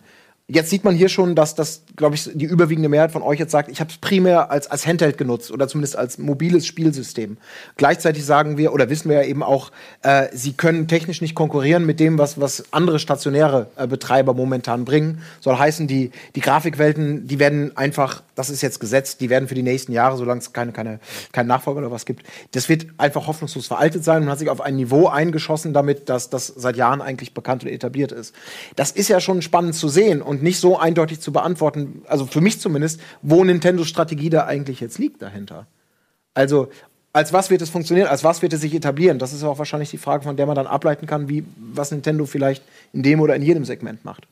Jetzt 0.53 0.71
sieht 0.71 0.83
man 0.83 0.97
hier 0.97 1.09
schon, 1.09 1.37
dass 1.37 1.55
das, 1.55 1.83
glaube 1.95 2.17
ich, 2.17 2.29
die 2.35 2.45
überwiegende 2.45 2.89
Mehrheit 2.89 3.13
von 3.13 3.23
euch 3.23 3.39
jetzt 3.39 3.53
sagt, 3.53 3.71
ich 3.71 3.79
habe 3.79 3.89
es 3.89 3.99
primär 3.99 4.51
als, 4.51 4.69
als 4.69 4.85
Handheld 4.85 5.17
genutzt 5.17 5.53
oder 5.53 5.69
zumindest 5.69 5.95
als 5.95 6.19
mobiles 6.19 6.67
Spielsystem. 6.67 7.37
Gleichzeitig 7.77 8.25
sagen 8.25 8.59
wir 8.59 8.73
oder 8.73 8.91
wissen 8.91 9.09
wir 9.09 9.23
ja 9.23 9.29
eben 9.29 9.45
auch, 9.45 9.71
äh, 10.03 10.27
sie 10.33 10.55
können 10.55 10.89
technisch 10.89 11.21
nicht 11.21 11.37
konkurrieren 11.37 11.87
mit 11.87 12.01
dem, 12.01 12.19
was, 12.19 12.41
was 12.41 12.65
andere 12.73 12.99
stationäre 12.99 13.69
äh, 13.77 13.87
Betreiber 13.87 14.35
momentan 14.35 14.85
bringen. 14.85 15.23
Soll 15.39 15.57
heißen, 15.57 15.87
die, 15.87 16.11
die 16.35 16.41
Grafikwelten, 16.41 17.29
die 17.29 17.39
werden 17.39 17.77
einfach, 17.77 18.25
das 18.35 18.51
ist 18.51 18.61
jetzt 18.61 18.81
gesetzt, 18.81 19.21
die 19.21 19.31
werden 19.31 19.47
für 19.47 19.55
die 19.55 19.63
nächsten 19.63 19.93
Jahre, 19.93 20.17
solange 20.17 20.41
es 20.41 20.53
keine, 20.53 20.73
keine, 20.73 20.99
keinen 21.31 21.47
Nachfolger 21.47 21.79
oder 21.79 21.93
was 21.93 22.07
gibt, 22.07 22.27
das 22.51 22.69
wird 22.69 22.87
einfach 22.99 23.29
hoffnungslos 23.29 23.69
veraltet 23.69 24.03
sein 24.03 24.25
und 24.25 24.29
hat 24.29 24.41
sich 24.41 24.51
auf 24.51 24.61
ein 24.61 24.75
Niveau 24.75 25.07
eingeschossen 25.07 25.73
damit, 25.73 26.09
dass 26.09 26.29
das 26.29 26.49
seit 26.49 26.77
Jahren 26.77 27.01
eigentlich 27.01 27.35
bekannt 27.35 27.63
und 27.63 27.71
etabliert 27.71 28.11
ist. 28.11 28.35
Das 28.75 28.91
ist 28.91 29.07
ja 29.07 29.21
schon 29.21 29.43
spannend 29.43 29.77
zu 29.77 29.89
sehen 29.89 30.23
und 30.23 30.40
nicht 30.43 30.59
so 30.59 30.79
eindeutig 30.79 31.21
zu 31.21 31.33
beantworten, 31.33 32.03
also 32.07 32.27
für 32.27 32.41
mich 32.41 32.61
zumindest, 32.61 33.01
wo 33.23 33.43
Nintendos 33.45 33.89
Strategie 33.89 34.31
da 34.31 34.47
eigentlich 34.47 34.81
jetzt 34.81 34.99
liegt 34.99 35.23
dahinter. 35.23 35.67
Also, 36.35 36.69
als 37.13 37.33
was 37.33 37.51
wird 37.51 37.61
es 37.63 37.71
funktionieren, 37.71 38.09
als 38.09 38.23
was 38.23 38.41
wird 38.43 38.53
es 38.53 38.61
sich 38.61 38.75
etablieren? 38.75 39.19
Das 39.19 39.33
ist 39.33 39.43
auch 39.43 39.59
wahrscheinlich 39.59 39.91
die 39.91 39.99
Frage, 39.99 40.25
von 40.25 40.37
der 40.37 40.47
man 40.47 40.55
dann 40.55 40.67
ableiten 40.67 41.07
kann, 41.07 41.29
wie, 41.29 41.45
was 41.57 41.91
Nintendo 41.91 42.25
vielleicht 42.27 42.63
in 42.93 43.03
dem 43.03 43.21
oder 43.21 43.35
in 43.35 43.43
jedem 43.43 43.65
Segment 43.65 44.05
macht. 44.05 44.27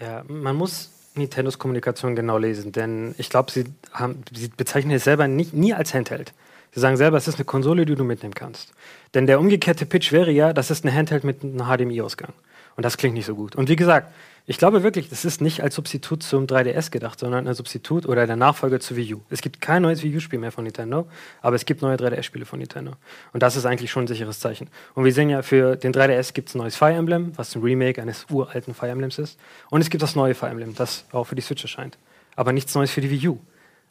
Ja, 0.00 0.24
man 0.28 0.56
muss 0.56 0.90
Nintendos 1.14 1.58
Kommunikation 1.58 2.16
genau 2.16 2.38
lesen, 2.38 2.72
denn 2.72 3.14
ich 3.16 3.30
glaube, 3.30 3.50
sie, 3.50 3.64
sie 4.34 4.48
bezeichnen 4.48 4.96
es 4.96 5.04
selber 5.04 5.28
nicht, 5.28 5.54
nie 5.54 5.72
als 5.72 5.94
Handheld. 5.94 6.32
Sie 6.74 6.80
sagen 6.80 6.96
selber, 6.96 7.16
es 7.16 7.26
ist 7.26 7.36
eine 7.36 7.44
Konsole, 7.44 7.86
die 7.86 7.94
du 7.94 8.04
mitnehmen 8.04 8.34
kannst. 8.34 8.72
Denn 9.14 9.26
der 9.26 9.40
umgekehrte 9.40 9.86
Pitch 9.86 10.12
wäre 10.12 10.30
ja, 10.30 10.52
das 10.52 10.70
ist 10.70 10.84
eine 10.84 10.94
Handheld 10.94 11.24
mit 11.24 11.42
einem 11.42 11.64
HDMI-Ausgang. 11.64 12.32
Und 12.76 12.84
das 12.84 12.98
klingt 12.98 13.14
nicht 13.14 13.24
so 13.24 13.34
gut. 13.34 13.56
Und 13.56 13.70
wie 13.70 13.76
gesagt, 13.76 14.12
ich 14.48 14.58
glaube 14.58 14.84
wirklich, 14.84 15.08
das 15.08 15.24
ist 15.24 15.40
nicht 15.40 15.62
als 15.62 15.74
Substitut 15.74 16.22
zum 16.22 16.46
3DS 16.46 16.92
gedacht, 16.92 17.18
sondern 17.18 17.48
als 17.48 17.56
Substitut 17.56 18.06
oder 18.06 18.28
der 18.28 18.36
Nachfolger 18.36 18.78
zu 18.78 18.94
Wii 18.94 19.14
U. 19.14 19.20
Es 19.28 19.40
gibt 19.40 19.60
kein 19.60 19.82
neues 19.82 20.04
Wii 20.04 20.16
U-Spiel 20.16 20.38
mehr 20.38 20.52
von 20.52 20.62
Nintendo, 20.62 21.08
aber 21.42 21.56
es 21.56 21.64
gibt 21.64 21.82
neue 21.82 21.96
3DS-Spiele 21.96 22.46
von 22.46 22.60
Nintendo. 22.60 22.92
Und 23.32 23.42
das 23.42 23.56
ist 23.56 23.66
eigentlich 23.66 23.90
schon 23.90 24.04
ein 24.04 24.06
sicheres 24.06 24.38
Zeichen. 24.38 24.68
Und 24.94 25.04
wir 25.04 25.12
sehen 25.12 25.30
ja, 25.30 25.42
für 25.42 25.74
den 25.74 25.92
3DS 25.92 26.32
gibt 26.32 26.48
es 26.48 26.54
ein 26.54 26.58
neues 26.58 26.76
Fire 26.76 26.92
Emblem, 26.92 27.32
was 27.36 27.56
ein 27.56 27.62
Remake 27.62 28.00
eines 28.00 28.24
uralten 28.30 28.72
Fire 28.72 28.90
Emblems 28.90 29.18
ist. 29.18 29.36
Und 29.68 29.80
es 29.80 29.90
gibt 29.90 30.02
das 30.02 30.14
neue 30.14 30.36
Fire 30.36 30.50
Emblem, 30.50 30.76
das 30.76 31.06
auch 31.10 31.24
für 31.24 31.34
die 31.34 31.42
Switch 31.42 31.64
erscheint. 31.64 31.98
Aber 32.36 32.52
nichts 32.52 32.72
Neues 32.76 32.92
für 32.92 33.00
die 33.00 33.10
Wii 33.10 33.28
U. 33.28 33.40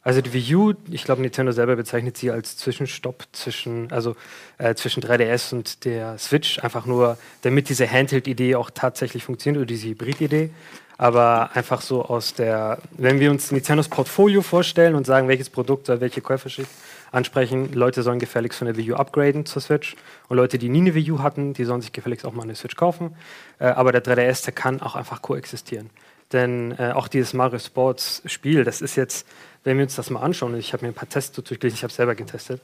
Also 0.06 0.20
die 0.20 0.32
Wii 0.32 0.54
U, 0.54 0.74
ich 0.88 1.02
glaube, 1.02 1.20
Nintendo 1.20 1.50
selber 1.50 1.74
bezeichnet 1.74 2.16
sie 2.16 2.30
als 2.30 2.56
Zwischenstopp 2.56 3.24
zwischen, 3.32 3.90
also 3.90 4.14
äh, 4.56 4.76
zwischen 4.76 5.02
3DS 5.02 5.52
und 5.52 5.84
der 5.84 6.16
Switch, 6.18 6.60
einfach 6.60 6.86
nur, 6.86 7.18
damit 7.42 7.68
diese 7.68 7.90
Handheld-Idee 7.90 8.54
auch 8.54 8.70
tatsächlich 8.70 9.24
funktioniert 9.24 9.62
oder 9.62 9.66
diese 9.66 9.88
Hybrid-Idee. 9.88 10.50
Aber 10.96 11.50
einfach 11.54 11.80
so 11.80 12.04
aus 12.04 12.34
der, 12.34 12.78
wenn 12.96 13.18
wir 13.18 13.32
uns 13.32 13.50
Nintendos 13.50 13.88
Portfolio 13.88 14.42
vorstellen 14.42 14.94
und 14.94 15.06
sagen, 15.06 15.26
welches 15.26 15.50
Produkt 15.50 15.90
oder 15.90 16.00
welche 16.00 16.20
Käuferschicht 16.20 16.70
ansprechen, 17.10 17.72
Leute 17.72 18.04
sollen 18.04 18.20
gefälligst 18.20 18.58
von 18.60 18.66
der 18.66 18.76
Wii 18.76 18.92
U 18.92 18.94
upgraden 18.94 19.44
zur 19.44 19.60
Switch 19.60 19.96
und 20.28 20.36
Leute, 20.36 20.56
die 20.58 20.68
nie 20.68 20.82
eine 20.82 20.94
Wii 20.94 21.10
U 21.10 21.18
hatten, 21.18 21.52
die 21.52 21.64
sollen 21.64 21.80
sich 21.80 21.90
gefälligst 21.90 22.24
auch 22.24 22.32
mal 22.32 22.44
eine 22.44 22.54
Switch 22.54 22.76
kaufen. 22.76 23.16
Äh, 23.58 23.66
aber 23.66 23.90
der 23.90 24.04
3DS, 24.04 24.44
der 24.44 24.54
kann 24.54 24.80
auch 24.82 24.94
einfach 24.94 25.20
koexistieren. 25.20 25.90
Denn 26.32 26.72
äh, 26.78 26.92
auch 26.92 27.08
dieses 27.08 27.34
Mario 27.34 27.58
Sports 27.58 28.22
Spiel, 28.26 28.64
das 28.64 28.80
ist 28.80 28.96
jetzt, 28.96 29.26
wenn 29.66 29.76
wir 29.76 29.84
uns 29.84 29.96
das 29.96 30.10
mal 30.10 30.20
anschauen, 30.20 30.56
ich 30.56 30.72
habe 30.72 30.84
mir 30.84 30.92
ein 30.92 30.94
paar 30.94 31.08
Tests 31.08 31.32
durchgelesen, 31.32 31.76
ich 31.76 31.82
habe 31.82 31.92
selber 31.92 32.14
getestet, 32.14 32.62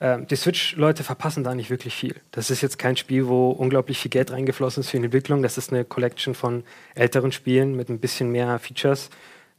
ähm, 0.00 0.26
die 0.26 0.36
Switch-Leute 0.36 1.04
verpassen 1.04 1.44
da 1.44 1.54
nicht 1.54 1.70
wirklich 1.70 1.94
viel. 1.94 2.16
Das 2.32 2.50
ist 2.50 2.60
jetzt 2.60 2.78
kein 2.78 2.96
Spiel, 2.96 3.28
wo 3.28 3.50
unglaublich 3.50 3.98
viel 3.98 4.10
Geld 4.10 4.32
reingeflossen 4.32 4.80
ist 4.80 4.90
für 4.90 4.98
die 4.98 5.04
Entwicklung. 5.04 5.42
Das 5.42 5.56
ist 5.56 5.72
eine 5.72 5.84
Collection 5.84 6.34
von 6.34 6.64
älteren 6.94 7.32
Spielen 7.32 7.76
mit 7.76 7.88
ein 7.88 8.00
bisschen 8.00 8.30
mehr 8.32 8.58
Features, 8.58 9.10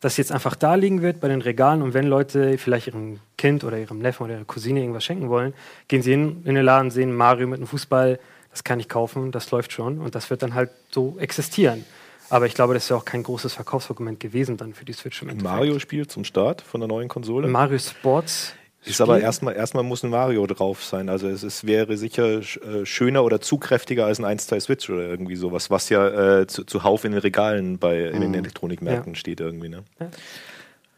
das 0.01 0.17
jetzt 0.17 0.31
einfach 0.31 0.55
da 0.55 0.75
liegen 0.75 1.01
wird 1.01 1.21
bei 1.21 1.29
den 1.29 1.41
Regalen. 1.41 1.81
Und 1.81 1.93
wenn 1.93 2.05
Leute 2.05 2.57
vielleicht 2.57 2.87
ihrem 2.87 3.19
Kind 3.37 3.63
oder 3.63 3.77
ihrem 3.77 3.99
Neffen 3.99 4.23
oder 4.23 4.35
ihrer 4.35 4.45
Cousine 4.45 4.81
irgendwas 4.81 5.05
schenken 5.05 5.29
wollen, 5.29 5.53
gehen 5.87 6.01
sie 6.01 6.13
in, 6.13 6.43
in 6.43 6.55
den 6.55 6.65
Laden, 6.65 6.91
sehen 6.91 7.15
Mario 7.15 7.47
mit 7.47 7.59
einem 7.59 7.67
Fußball, 7.67 8.19
das 8.51 8.63
kann 8.63 8.79
ich 8.79 8.89
kaufen, 8.89 9.31
das 9.31 9.49
läuft 9.51 9.71
schon. 9.71 9.99
Und 9.99 10.13
das 10.13 10.29
wird 10.29 10.43
dann 10.43 10.53
halt 10.53 10.69
so 10.91 11.17
existieren. 11.19 11.85
Aber 12.29 12.45
ich 12.47 12.53
glaube, 12.53 12.73
das 12.73 12.83
ist 12.83 12.89
ja 12.89 12.95
auch 12.95 13.05
kein 13.05 13.23
großes 13.23 13.53
Verkaufsargument 13.53 14.19
gewesen 14.19 14.57
dann 14.57 14.73
für 14.73 14.85
die 14.85 14.93
Switch 14.93 15.21
im 15.21 15.29
Endeffekt. 15.29 15.53
Mario-Spiel 15.55 16.07
zum 16.07 16.23
Start 16.23 16.61
von 16.61 16.81
der 16.81 16.87
neuen 16.87 17.07
Konsole. 17.07 17.47
Mario 17.47 17.77
Sports. 17.77 18.53
Ist 18.87 19.01
aber 19.01 19.19
erstmal 19.19 19.55
erstmal 19.55 19.83
muss 19.83 20.03
ein 20.03 20.11
Mario 20.11 20.45
drauf 20.45 20.83
sein. 20.83 21.09
Also 21.09 21.27
es 21.27 21.41
ist, 21.43 21.65
wäre 21.65 21.97
sicher 21.97 22.23
sch- 22.41 22.61
äh, 22.63 22.85
schöner 22.85 23.23
oder 23.23 23.41
zugkräftiger 23.41 24.05
als 24.05 24.19
ein 24.19 24.37
1-2 24.37 24.59
Switch 24.59 24.89
oder 24.91 25.01
irgendwie 25.07 25.35
sowas, 25.35 25.71
was 25.71 25.89
ja 25.89 26.41
äh, 26.41 26.45
zu, 26.47 26.63
zuhauf 26.65 27.03
in 27.03 27.13
den 27.13 27.21
Regalen 27.21 27.79
bei 27.79 27.99
in 28.09 28.21
den 28.21 28.35
Elektronikmärkten 28.35 29.15
steht 29.15 29.39
irgendwie. 29.39 29.69
Ne? 29.69 29.83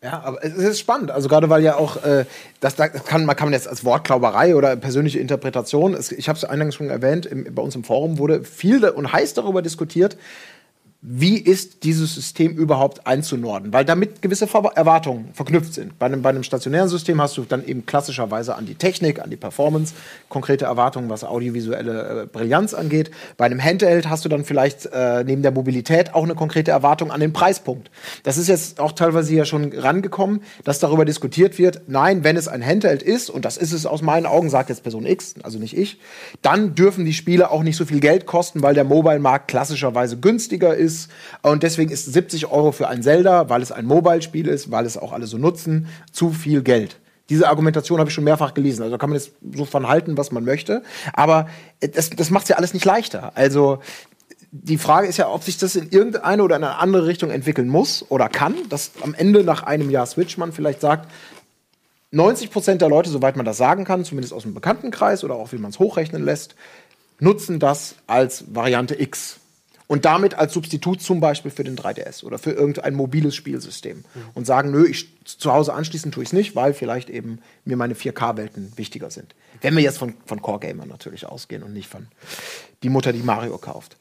Ja, 0.04 0.22
aber 0.22 0.44
es 0.44 0.54
ist 0.54 0.80
spannend. 0.80 1.12
Also 1.12 1.30
gerade 1.30 1.50
weil 1.50 1.64
ja 1.64 1.76
auch, 1.78 2.04
äh, 2.04 2.26
das, 2.60 2.76
da 2.76 2.88
kann, 2.90 3.26
man 3.26 3.36
kann 3.38 3.48
man 3.48 3.54
jetzt 3.54 3.68
als 3.70 3.84
Wortklauberei 3.86 4.56
oder 4.56 4.76
persönliche 4.76 5.20
Interpretation, 5.20 5.94
es, 5.94 6.12
ich 6.12 6.28
habe 6.30 6.38
es 6.38 6.44
eingangs 6.44 6.76
schon 6.76 6.90
erwähnt, 6.90 7.26
im, 7.26 7.56
bei 7.56 7.62
uns 7.62 7.74
im 7.76 7.84
Forum 7.86 8.18
wurde 8.18 8.44
viel 8.44 8.84
und 8.86 9.12
heiß 9.14 9.34
darüber 9.34 9.62
diskutiert, 9.62 10.18
wie 11.02 11.38
ist 11.38 11.84
dieses 11.84 12.16
System 12.16 12.54
überhaupt 12.56 13.06
einzunorden? 13.06 13.72
Weil 13.72 13.86
damit 13.86 14.22
gewisse 14.24 14.48
Ver 14.48 14.72
Erwartungen 14.76 15.30
verknüpft 15.34 15.76
sind. 15.76 16.00
Bei 16.00 16.08
einem, 16.08 16.24
bei 16.24 16.30
einem 16.30 16.42
stationären 16.42 16.90
System 16.90 17.22
hast 17.22 17.38
du 17.38 17.44
dann 17.44 17.64
eben 17.66 17.86
klassischerweise 17.86 18.56
an 18.56 18.66
die 18.66 18.74
Technik, 18.74 19.20
an 19.22 19.30
die 19.30 19.36
Performance, 19.36 19.94
konkrete 20.28 20.66
Erwartungen, 20.66 21.10
was 21.10 21.24
audiovisuelle 21.24 22.24
äh, 22.24 22.26
Brillanz 22.26 22.74
angeht. 22.74 23.12
Bei 23.38 23.46
einem 23.46 23.64
Handheld 23.64 24.10
hast 24.10 24.26
du 24.26 24.30
dann 24.30 24.44
vielleicht 24.44 24.88
äh, 24.88 25.24
neben 25.24 25.44
der 25.44 25.52
Mobilität 25.52 26.16
auch 26.16 26.24
eine 26.24 26.34
konkrete 26.34 26.72
Erwartung 26.72 27.12
an 27.12 27.20
den 27.20 27.32
Preispunkt. 27.32 27.92
Das 28.24 28.38
ist 28.38 28.48
jetzt 28.48 28.80
auch 28.80 28.92
teilweise 28.92 29.36
ja 29.36 29.46
schon 29.46 29.72
rangekommen, 29.74 30.42
dass 30.64 30.80
darüber 30.80 31.06
diskutiert 31.06 31.60
wird, 31.60 31.82
nein, 31.88 32.24
wenn 32.24 32.38
es 32.38 32.48
ein 32.48 32.66
Handheld 32.66 33.04
ist, 33.04 33.30
und 33.30 33.46
das 33.46 33.58
ist 33.58 33.72
es 33.72 33.86
aus 33.86 34.02
meinen 34.02 34.26
Augen, 34.26 34.50
sagt 34.50 34.70
jetzt 34.70 34.82
Person 34.82 35.06
X, 35.06 35.36
also 35.44 35.60
nicht 35.60 35.78
ich, 35.78 36.00
dann 36.42 36.74
dürfen 36.74 37.06
die 37.06 37.14
Spiele 37.14 37.52
auch 37.52 37.62
nicht 37.62 37.78
so 37.78 37.86
viel 37.86 38.00
Geld 38.00 38.26
kosten, 38.26 38.64
weil 38.64 38.74
der 38.74 38.84
Mobile-Markt 38.84 39.48
klassischerweise 39.48 40.18
günstiger 40.18 40.76
ist. 40.76 40.87
Und 41.42 41.64
deswegen 41.64 41.92
ist 41.92 42.12
70 42.12 42.48
Euro 42.48 42.72
für 42.72 42.88
ein 42.88 43.04
Zelda, 43.04 43.50
weil 43.50 43.62
es 43.62 43.72
ein 43.72 43.86
Mobile-Spiel 43.86 44.48
ist, 44.48 44.72
weil 44.72 44.86
es 44.86 44.98
auch 44.98 45.14
alle 45.14 45.28
so 45.28 45.38
nutzen, 45.38 45.88
zu 46.12 46.32
viel 46.32 46.62
Geld. 46.62 46.98
Diese 47.30 47.50
Argumentation 47.50 48.00
habe 48.00 48.10
ich 48.10 48.14
schon 48.14 48.24
mehrfach 48.24 48.54
gelesen. 48.54 48.84
Also 48.84 48.98
kann 48.98 49.10
man 49.10 49.20
jetzt 49.20 49.32
so 49.54 49.66
von 49.66 49.88
halten, 49.88 50.18
was 50.18 50.32
man 50.32 50.46
möchte. 50.46 50.84
Aber 51.14 51.48
äh, 51.80 51.90
das, 51.90 52.10
das 52.10 52.30
macht 52.30 52.44
es 52.44 52.50
ja 52.50 52.56
alles 52.56 52.74
nicht 52.74 52.86
leichter. 52.86 53.32
Also 53.36 53.80
die 54.52 54.78
Frage 54.78 55.08
ist 55.08 55.18
ja, 55.18 55.30
ob 55.30 55.44
sich 55.44 55.58
das 55.58 55.76
in 55.76 55.90
irgendeine 55.90 56.44
oder 56.44 56.56
in 56.56 56.64
eine 56.64 56.78
andere 56.78 57.06
Richtung 57.06 57.30
entwickeln 57.32 57.68
muss 57.68 58.06
oder 58.10 58.30
kann, 58.30 58.56
dass 58.70 58.92
am 59.02 59.14
Ende 59.14 59.44
nach 59.44 59.64
einem 59.64 59.90
Jahr 59.90 60.06
Switch 60.06 60.38
man 60.38 60.54
vielleicht 60.54 60.82
sagt, 60.82 61.12
90 62.12 62.52
Prozent 62.52 62.82
der 62.82 62.88
Leute, 62.88 63.10
soweit 63.10 63.36
man 63.36 63.46
das 63.46 63.58
sagen 63.58 63.84
kann, 63.84 64.06
zumindest 64.06 64.34
aus 64.34 64.44
dem 64.44 64.54
Bekanntenkreis 64.54 65.26
oder 65.26 65.36
auch 65.36 65.52
wie 65.52 65.58
man 65.58 65.72
es 65.72 65.80
hochrechnen 65.80 66.24
lässt, 66.24 66.56
nutzen 67.20 67.60
das 67.60 67.96
als 68.08 68.46
Variante 68.54 69.00
X. 69.00 69.40
Und 69.88 70.04
damit 70.04 70.34
als 70.34 70.54
Substitut 70.54 71.02
zum 71.02 71.22
Beispiel 71.22 71.50
für 71.50 71.64
den 71.64 71.78
3DS 71.78 72.24
oder 72.26 72.38
für 72.38 72.52
irgendein 72.52 72.94
mobiles 72.94 73.36
Spielsystem. 73.36 74.04
Und 74.34 74.46
sagen, 74.46 74.72
nö, 74.72 74.86
ich 74.86 75.08
zu 75.24 75.54
Hause 75.54 75.74
anschließen 75.74 76.12
tue 76.12 76.24
ich 76.24 76.30
es 76.30 76.34
nicht, 76.34 76.56
weil 76.56 76.74
vielleicht 76.74 77.10
eben 77.10 77.40
mir 77.64 77.78
meine 77.78 77.94
4K-Welten 77.94 78.74
wichtiger 78.76 79.10
sind. 79.10 79.34
Wenn 79.62 79.76
wir 79.76 79.84
jetzt 79.84 79.98
von, 79.98 80.14
von 80.26 80.42
Core-Gamern 80.42 80.90
natürlich 80.90 81.26
ausgehen 81.26 81.64
und 81.64 81.74
nicht 81.74 81.88
von 81.88 82.08
die 82.84 82.90
Mutter, 82.90 83.14
die 83.14 83.24
Mario 83.24 83.58
kauft. 83.58 83.98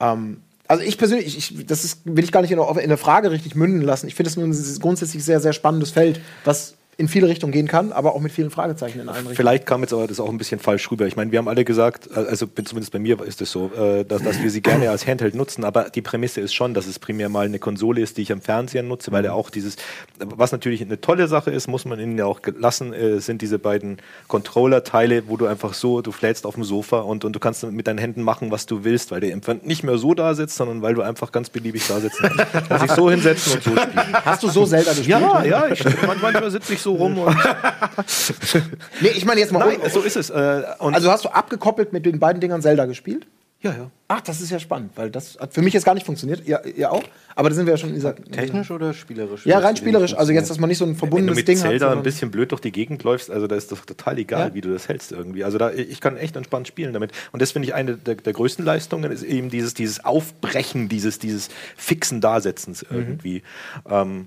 Ähm, 0.00 0.42
also 0.66 0.82
ich 0.82 0.96
persönlich, 0.96 1.36
ich, 1.36 1.66
das 1.66 1.84
ist, 1.84 2.00
will 2.04 2.24
ich 2.24 2.32
gar 2.32 2.40
nicht 2.40 2.50
in 2.50 2.58
eine, 2.58 2.70
in 2.80 2.84
eine 2.84 2.96
Frage 2.96 3.30
richtig 3.30 3.54
münden 3.54 3.82
lassen. 3.82 4.06
Ich 4.08 4.14
finde 4.14 4.30
es 4.30 4.36
ein 4.36 4.80
grundsätzlich 4.80 5.24
sehr, 5.24 5.40
sehr 5.40 5.52
spannendes 5.52 5.90
Feld, 5.90 6.20
was 6.44 6.74
in 6.96 7.08
viele 7.08 7.28
Richtungen 7.28 7.52
gehen 7.52 7.68
kann, 7.68 7.92
aber 7.92 8.14
auch 8.14 8.20
mit 8.20 8.32
vielen 8.32 8.50
Fragezeichen 8.50 9.00
in 9.00 9.08
allen 9.08 9.18
Richtungen. 9.18 9.36
Vielleicht 9.36 9.66
kam 9.66 9.80
jetzt 9.82 9.92
aber 9.92 10.06
das 10.06 10.20
auch 10.20 10.28
ein 10.28 10.38
bisschen 10.38 10.60
falsch 10.60 10.90
rüber. 10.90 11.06
Ich 11.06 11.16
meine, 11.16 11.32
wir 11.32 11.38
haben 11.38 11.48
alle 11.48 11.64
gesagt, 11.64 12.14
also 12.16 12.46
zumindest 12.46 12.92
bei 12.92 12.98
mir 12.98 13.20
ist 13.22 13.40
es 13.42 13.50
so, 13.50 13.70
äh, 13.76 14.04
dass, 14.04 14.22
dass 14.22 14.42
wir 14.42 14.50
sie 14.50 14.62
gerne 14.62 14.90
als 14.90 15.06
Handheld 15.06 15.34
nutzen, 15.34 15.64
aber 15.64 15.90
die 15.90 16.02
Prämisse 16.02 16.40
ist 16.40 16.54
schon, 16.54 16.74
dass 16.74 16.86
es 16.86 16.98
primär 16.98 17.28
mal 17.28 17.46
eine 17.46 17.58
Konsole 17.58 18.00
ist, 18.00 18.16
die 18.16 18.22
ich 18.22 18.32
am 18.32 18.40
Fernseher 18.40 18.82
nutze, 18.82 19.12
weil 19.12 19.24
er 19.24 19.34
auch 19.34 19.50
dieses, 19.50 19.76
was 20.18 20.52
natürlich 20.52 20.82
eine 20.82 21.00
tolle 21.00 21.28
Sache 21.28 21.50
ist, 21.50 21.68
muss 21.68 21.84
man 21.84 21.98
ihnen 21.98 22.18
ja 22.18 22.26
auch 22.26 22.40
lassen, 22.58 22.92
äh, 22.92 23.20
sind 23.20 23.42
diese 23.42 23.58
beiden 23.58 23.98
Controller-Teile, 24.28 25.24
wo 25.28 25.36
du 25.36 25.46
einfach 25.46 25.74
so, 25.74 26.00
du 26.00 26.12
flätst 26.12 26.46
auf 26.46 26.54
dem 26.54 26.64
Sofa 26.64 27.00
und, 27.00 27.24
und 27.24 27.32
du 27.34 27.40
kannst 27.40 27.64
mit 27.64 27.86
deinen 27.86 27.98
Händen 27.98 28.22
machen, 28.22 28.50
was 28.50 28.66
du 28.66 28.84
willst, 28.84 29.10
weil 29.10 29.20
der 29.20 29.32
Empfang 29.32 29.60
nicht 29.64 29.82
mehr 29.82 29.98
so 29.98 30.14
da 30.14 30.34
sitzt, 30.34 30.56
sondern 30.56 30.82
weil 30.82 30.94
du 30.94 31.02
einfach 31.02 31.32
ganz 31.32 31.50
beliebig 31.50 31.86
da 31.88 32.00
sitzen 32.00 32.30
kannst. 32.36 32.82
Dich 32.84 32.92
so 32.92 33.10
hinsetzen 33.10 33.54
und 33.54 33.62
so 33.62 33.70
spielen. 33.70 34.14
Hast 34.24 34.42
du 34.42 34.48
so 34.48 34.66
Zelda 34.66 34.90
gespielt? 34.90 35.08
Ja, 35.08 35.44
ja, 35.44 35.68
ich, 35.68 35.84
manchmal 36.06 36.50
sitze 36.50 36.74
ich 36.74 36.80
so 36.84 36.94
rum 36.94 37.18
und 37.18 37.36
Nee, 39.00 39.08
ich 39.08 39.24
meine 39.24 39.40
jetzt 39.40 39.52
mal. 39.52 39.58
Nein, 39.66 39.90
so 39.90 40.00
ist 40.00 40.16
es. 40.16 40.30
Äh, 40.30 40.62
und 40.78 40.94
also 40.94 41.10
hast 41.10 41.24
du 41.24 41.28
abgekoppelt 41.30 41.92
mit 41.92 42.06
den 42.06 42.18
beiden 42.20 42.40
Dingern 42.40 42.62
Zelda 42.62 42.86
gespielt? 42.86 43.26
ja, 43.60 43.70
ja. 43.72 43.90
Ach, 44.08 44.20
das 44.20 44.42
ist 44.42 44.50
ja 44.50 44.58
spannend, 44.58 44.90
weil 44.96 45.10
das 45.10 45.38
hat 45.40 45.54
für 45.54 45.62
mich 45.62 45.72
jetzt 45.72 45.84
gar 45.86 45.94
nicht 45.94 46.04
funktioniert. 46.04 46.46
Ihr, 46.46 46.60
ihr 46.76 46.92
auch? 46.92 47.02
Aber 47.34 47.48
da 47.48 47.54
sind 47.54 47.64
wir 47.64 47.72
ja 47.72 47.78
schon 47.78 47.88
in 47.88 47.94
dieser. 47.94 48.14
Technisch 48.14 48.70
oder 48.70 48.92
spielerisch? 48.92 49.46
Ja, 49.46 49.58
rein 49.58 49.74
spielerisch. 49.74 50.12
Also 50.14 50.32
jetzt, 50.32 50.50
dass 50.50 50.58
man 50.60 50.68
nicht 50.68 50.76
so 50.76 50.84
ein 50.84 50.88
Wenn 50.88 50.94
du 50.94 50.98
verbundenes 50.98 51.36
mit 51.36 51.48
Ding 51.48 51.56
Zelda 51.56 51.88
hat. 51.88 51.96
ein 51.96 52.02
bisschen 52.02 52.30
blöd 52.30 52.50
durch 52.52 52.60
die 52.60 52.72
Gegend 52.72 53.02
läufst, 53.04 53.30
also 53.30 53.46
da 53.46 53.56
ist 53.56 53.72
doch 53.72 53.86
total 53.86 54.18
egal, 54.18 54.48
Ja. 54.48 54.54
wie 54.54 54.60
du 54.60 54.70
das 54.70 54.88
hältst 54.88 55.12
irgendwie. 55.12 55.44
Also 55.44 55.56
da, 55.56 55.70
ich 55.72 56.02
kann 56.02 56.18
echt 56.18 56.36
entspannt 56.36 56.68
spielen 56.68 56.92
damit. 56.92 57.12
Und 57.32 57.40
das 57.40 57.52
finde 57.52 57.66
ich 57.68 57.74
eine 57.74 57.96
der, 57.96 58.16
der 58.16 58.32
größten 58.34 58.62
Leistungen, 58.66 59.10
ist 59.10 59.22
eben 59.22 59.48
dieses, 59.48 59.72
dieses 59.72 60.04
Aufbrechen, 60.04 60.90
dieses, 60.90 61.18
dieses 61.18 61.48
fixen 61.74 62.20
Dasetzens 62.20 62.84
Mhm. 62.90 62.96
irgendwie. 62.98 63.42
Ähm, 63.88 64.26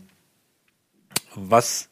was 1.36 1.90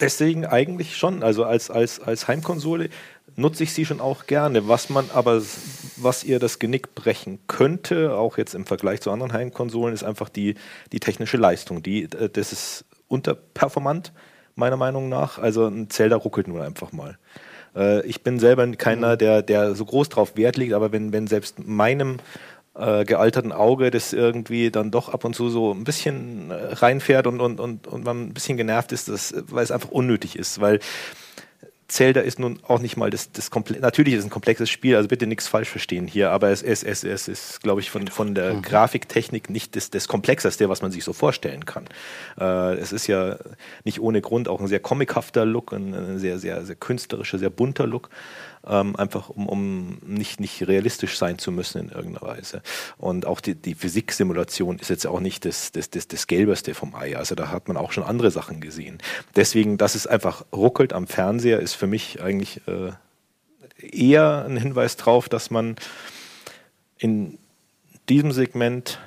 deswegen 0.00 0.46
eigentlich 0.46 0.96
schon, 0.96 1.22
also 1.22 1.44
als, 1.44 1.70
als, 1.70 2.00
als 2.00 2.28
Heimkonsole 2.28 2.88
nutze 3.36 3.62
ich 3.62 3.72
sie 3.72 3.84
schon 3.84 4.00
auch 4.00 4.26
gerne. 4.26 4.68
Was 4.68 4.90
man 4.90 5.10
aber, 5.14 5.40
was 5.96 6.24
ihr 6.24 6.38
das 6.38 6.58
Genick 6.58 6.94
brechen 6.94 7.38
könnte, 7.46 8.14
auch 8.14 8.38
jetzt 8.38 8.54
im 8.54 8.66
Vergleich 8.66 9.00
zu 9.00 9.10
anderen 9.10 9.32
Heimkonsolen, 9.32 9.94
ist 9.94 10.04
einfach 10.04 10.28
die, 10.28 10.56
die 10.92 11.00
technische 11.00 11.36
Leistung. 11.36 11.82
Die, 11.82 12.04
äh, 12.04 12.28
das 12.28 12.52
ist 12.52 12.84
unterperformant, 13.06 14.12
meiner 14.54 14.76
Meinung 14.76 15.08
nach. 15.08 15.38
Also 15.38 15.66
ein 15.66 15.88
Zelda 15.90 16.16
ruckelt 16.16 16.48
nur 16.48 16.62
einfach 16.62 16.92
mal. 16.92 17.18
Äh, 17.74 18.04
ich 18.06 18.22
bin 18.22 18.38
selber 18.38 18.66
keiner, 18.72 19.16
der, 19.16 19.42
der 19.42 19.74
so 19.74 19.84
groß 19.84 20.08
drauf 20.08 20.36
Wert 20.36 20.56
legt, 20.56 20.72
aber 20.72 20.92
wenn, 20.92 21.12
wenn 21.12 21.26
selbst 21.26 21.66
meinem 21.66 22.18
äh, 22.78 23.04
gealterten 23.04 23.52
Auge 23.52 23.90
das 23.90 24.12
irgendwie 24.12 24.70
dann 24.70 24.90
doch 24.90 25.08
ab 25.08 25.24
und 25.24 25.34
zu 25.34 25.50
so 25.50 25.72
ein 25.72 25.84
bisschen 25.84 26.50
äh, 26.50 26.74
reinfährt 26.74 27.26
und, 27.26 27.40
und, 27.40 27.60
und, 27.60 27.86
und 27.86 28.04
man 28.04 28.28
ein 28.28 28.34
bisschen 28.34 28.56
genervt 28.56 28.92
ist, 28.92 29.08
das, 29.08 29.34
weil 29.48 29.64
es 29.64 29.70
einfach 29.70 29.90
unnötig 29.90 30.36
ist, 30.36 30.60
weil 30.60 30.80
Zelda 31.88 32.20
ist 32.20 32.38
nun 32.38 32.60
auch 32.68 32.80
nicht 32.80 32.98
mal 32.98 33.08
das, 33.08 33.32
das 33.32 33.50
komplett. 33.50 33.80
Natürlich 33.80 34.12
ist 34.12 34.20
es 34.20 34.26
ein 34.26 34.30
komplexes 34.30 34.68
Spiel, 34.68 34.94
also 34.94 35.08
bitte 35.08 35.26
nichts 35.26 35.48
falsch 35.48 35.70
verstehen 35.70 36.06
hier, 36.06 36.30
aber 36.30 36.50
es, 36.50 36.62
es, 36.62 36.82
es, 36.82 37.02
es 37.02 37.28
ist, 37.28 37.62
glaube 37.62 37.80
ich, 37.80 37.90
von, 37.90 38.06
von 38.08 38.34
der 38.34 38.60
Grafiktechnik 38.60 39.48
nicht 39.48 39.74
das, 39.74 39.88
das 39.88 40.06
Komplexeste, 40.06 40.68
was 40.68 40.82
man 40.82 40.92
sich 40.92 41.02
so 41.02 41.14
vorstellen 41.14 41.64
kann. 41.64 41.86
Äh, 42.38 42.74
es 42.74 42.92
ist 42.92 43.06
ja 43.06 43.38
nicht 43.84 44.00
ohne 44.00 44.20
Grund 44.20 44.48
auch 44.48 44.60
ein 44.60 44.66
sehr 44.66 44.80
comichafter 44.80 45.46
Look, 45.46 45.72
ein, 45.72 45.94
ein 45.94 46.18
sehr, 46.18 46.38
sehr, 46.38 46.64
sehr 46.66 46.76
künstlerischer, 46.76 47.38
sehr 47.38 47.50
bunter 47.50 47.86
Look. 47.86 48.10
Ähm, 48.66 48.96
einfach 48.96 49.30
um, 49.30 49.48
um 49.48 49.98
nicht, 50.04 50.40
nicht 50.40 50.66
realistisch 50.66 51.16
sein 51.16 51.38
zu 51.38 51.52
müssen 51.52 51.80
in 51.80 51.88
irgendeiner 51.90 52.26
Weise. 52.26 52.60
Und 52.98 53.24
auch 53.24 53.40
die, 53.40 53.54
die 53.54 53.74
Physiksimulation 53.74 54.78
ist 54.78 54.90
jetzt 54.90 55.06
auch 55.06 55.20
nicht 55.20 55.44
das, 55.44 55.70
das, 55.72 55.90
das, 55.90 56.08
das 56.08 56.26
Gelberste 56.26 56.74
vom 56.74 56.94
Ei. 56.94 57.16
Also 57.16 57.34
da 57.34 57.50
hat 57.50 57.68
man 57.68 57.76
auch 57.76 57.92
schon 57.92 58.02
andere 58.02 58.30
Sachen 58.30 58.60
gesehen. 58.60 58.98
Deswegen, 59.36 59.78
dass 59.78 59.94
es 59.94 60.06
einfach 60.06 60.44
ruckelt 60.52 60.92
am 60.92 61.06
Fernseher, 61.06 61.60
ist 61.60 61.74
für 61.78 61.86
mich 61.86 62.20
eigentlich 62.20 62.60
äh, 62.66 62.92
eher 63.80 64.44
ein 64.44 64.56
Hinweis 64.56 64.96
darauf, 64.96 65.28
dass 65.28 65.50
man 65.50 65.76
in 66.98 67.38
diesem 68.08 68.32
Segment 68.32 68.98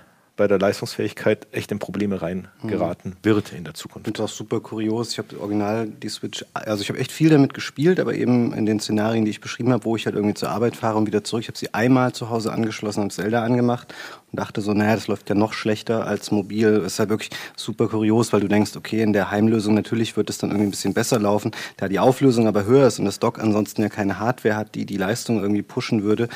bei 0.42 0.48
der 0.48 0.58
Leistungsfähigkeit 0.58 1.46
echt 1.52 1.72
in 1.72 1.78
Probleme 1.78 2.20
reingeraten 2.20 3.16
wird 3.22 3.54
in 3.54 3.64
der 3.64 3.76
Zukunft. 3.76 4.08
Und 4.08 4.20
auch 4.20 4.28
super 4.28 4.60
kurios. 4.60 5.12
Ich 5.12 5.20
habe 5.20 5.40
original 5.40 5.86
die 5.86 6.10
Switch, 6.10 6.44
also 6.56 6.82
ich 6.82 6.90
habe 6.90 6.98
echt 6.98 7.12
viel 7.12 7.30
damit 7.30 7.54
gespielt, 7.54 8.00
aber 8.00 8.16
eben 8.16 8.52
in 8.52 8.66
den 8.66 8.80
Szenarien, 8.80 9.24
die 9.24 9.30
ich 9.30 9.40
beschrieben 9.40 9.72
habe, 9.72 9.86
wo 9.86 9.96
ich 9.96 10.08
halt 10.08 10.16
irgendwie 10.16 10.34
zur 10.34 10.50
Arbeit 10.50 10.76
fahre 10.76 10.98
und 10.98 11.06
wieder 11.06 11.24
zurück. 11.24 11.44
Ich 11.44 11.48
habe 11.48 11.60
sie 11.60 11.76
einmal 11.76 12.14
zu 12.14 12.32
Hause 12.32 12.54
angeschlossen, 12.54 13.02
habe 13.02 13.14
Zelda 13.14 13.44
angemacht 13.44 13.94
und 14.32 14.40
dachte 14.40 14.62
so, 14.62 14.74
naja, 14.74 14.96
das 14.96 15.06
läuft 15.06 15.30
ja 15.30 15.36
noch 15.36 15.54
schlechter 15.54 16.08
als 16.08 16.32
mobil. 16.32 16.80
Das 16.80 16.94
ist 16.94 17.00
halt 17.00 17.10
wirklich 17.10 17.30
super 17.56 17.88
kurios, 17.88 18.34
weil 18.34 18.42
du 18.42 18.48
denkst, 18.48 18.76
okay, 18.76 19.04
in 19.04 19.14
der 19.14 19.30
Heimlösung 19.30 19.76
natürlich 19.76 20.18
wird 20.18 20.32
es 20.32 20.40
dann 20.40 20.50
irgendwie 20.50 20.70
ein 20.70 20.72
bisschen 20.72 20.96
besser 20.96 21.20
laufen, 21.20 21.52
da 21.78 21.88
die 21.88 22.00
Auflösung 22.00 22.48
aber 22.48 22.66
höher 22.66 22.88
ist 22.88 22.98
und 22.98 23.06
das 23.06 23.20
Dock 23.20 23.38
ansonsten 23.38 23.84
ja 23.84 23.90
keine 23.90 24.18
Hardware 24.18 24.56
hat, 24.56 24.74
die 24.74 24.88
die 24.88 24.98
Leistung 24.98 25.40
irgendwie 25.40 25.62
pushen 25.62 26.02
würde. 26.02 26.30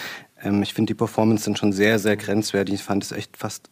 Ähm, 0.43 0.61
ich 0.61 0.73
finde 0.73 0.91
die 0.91 0.97
Performance 0.97 1.45
dann 1.45 1.55
schon 1.55 1.73
sehr, 1.73 1.97
sehr 1.97 2.17
grenzwertig. 2.17 2.75
Ich 2.75 2.83
fand 2.83 3.03
es 3.03 3.11
echt 3.11 3.35
fast 3.37 3.69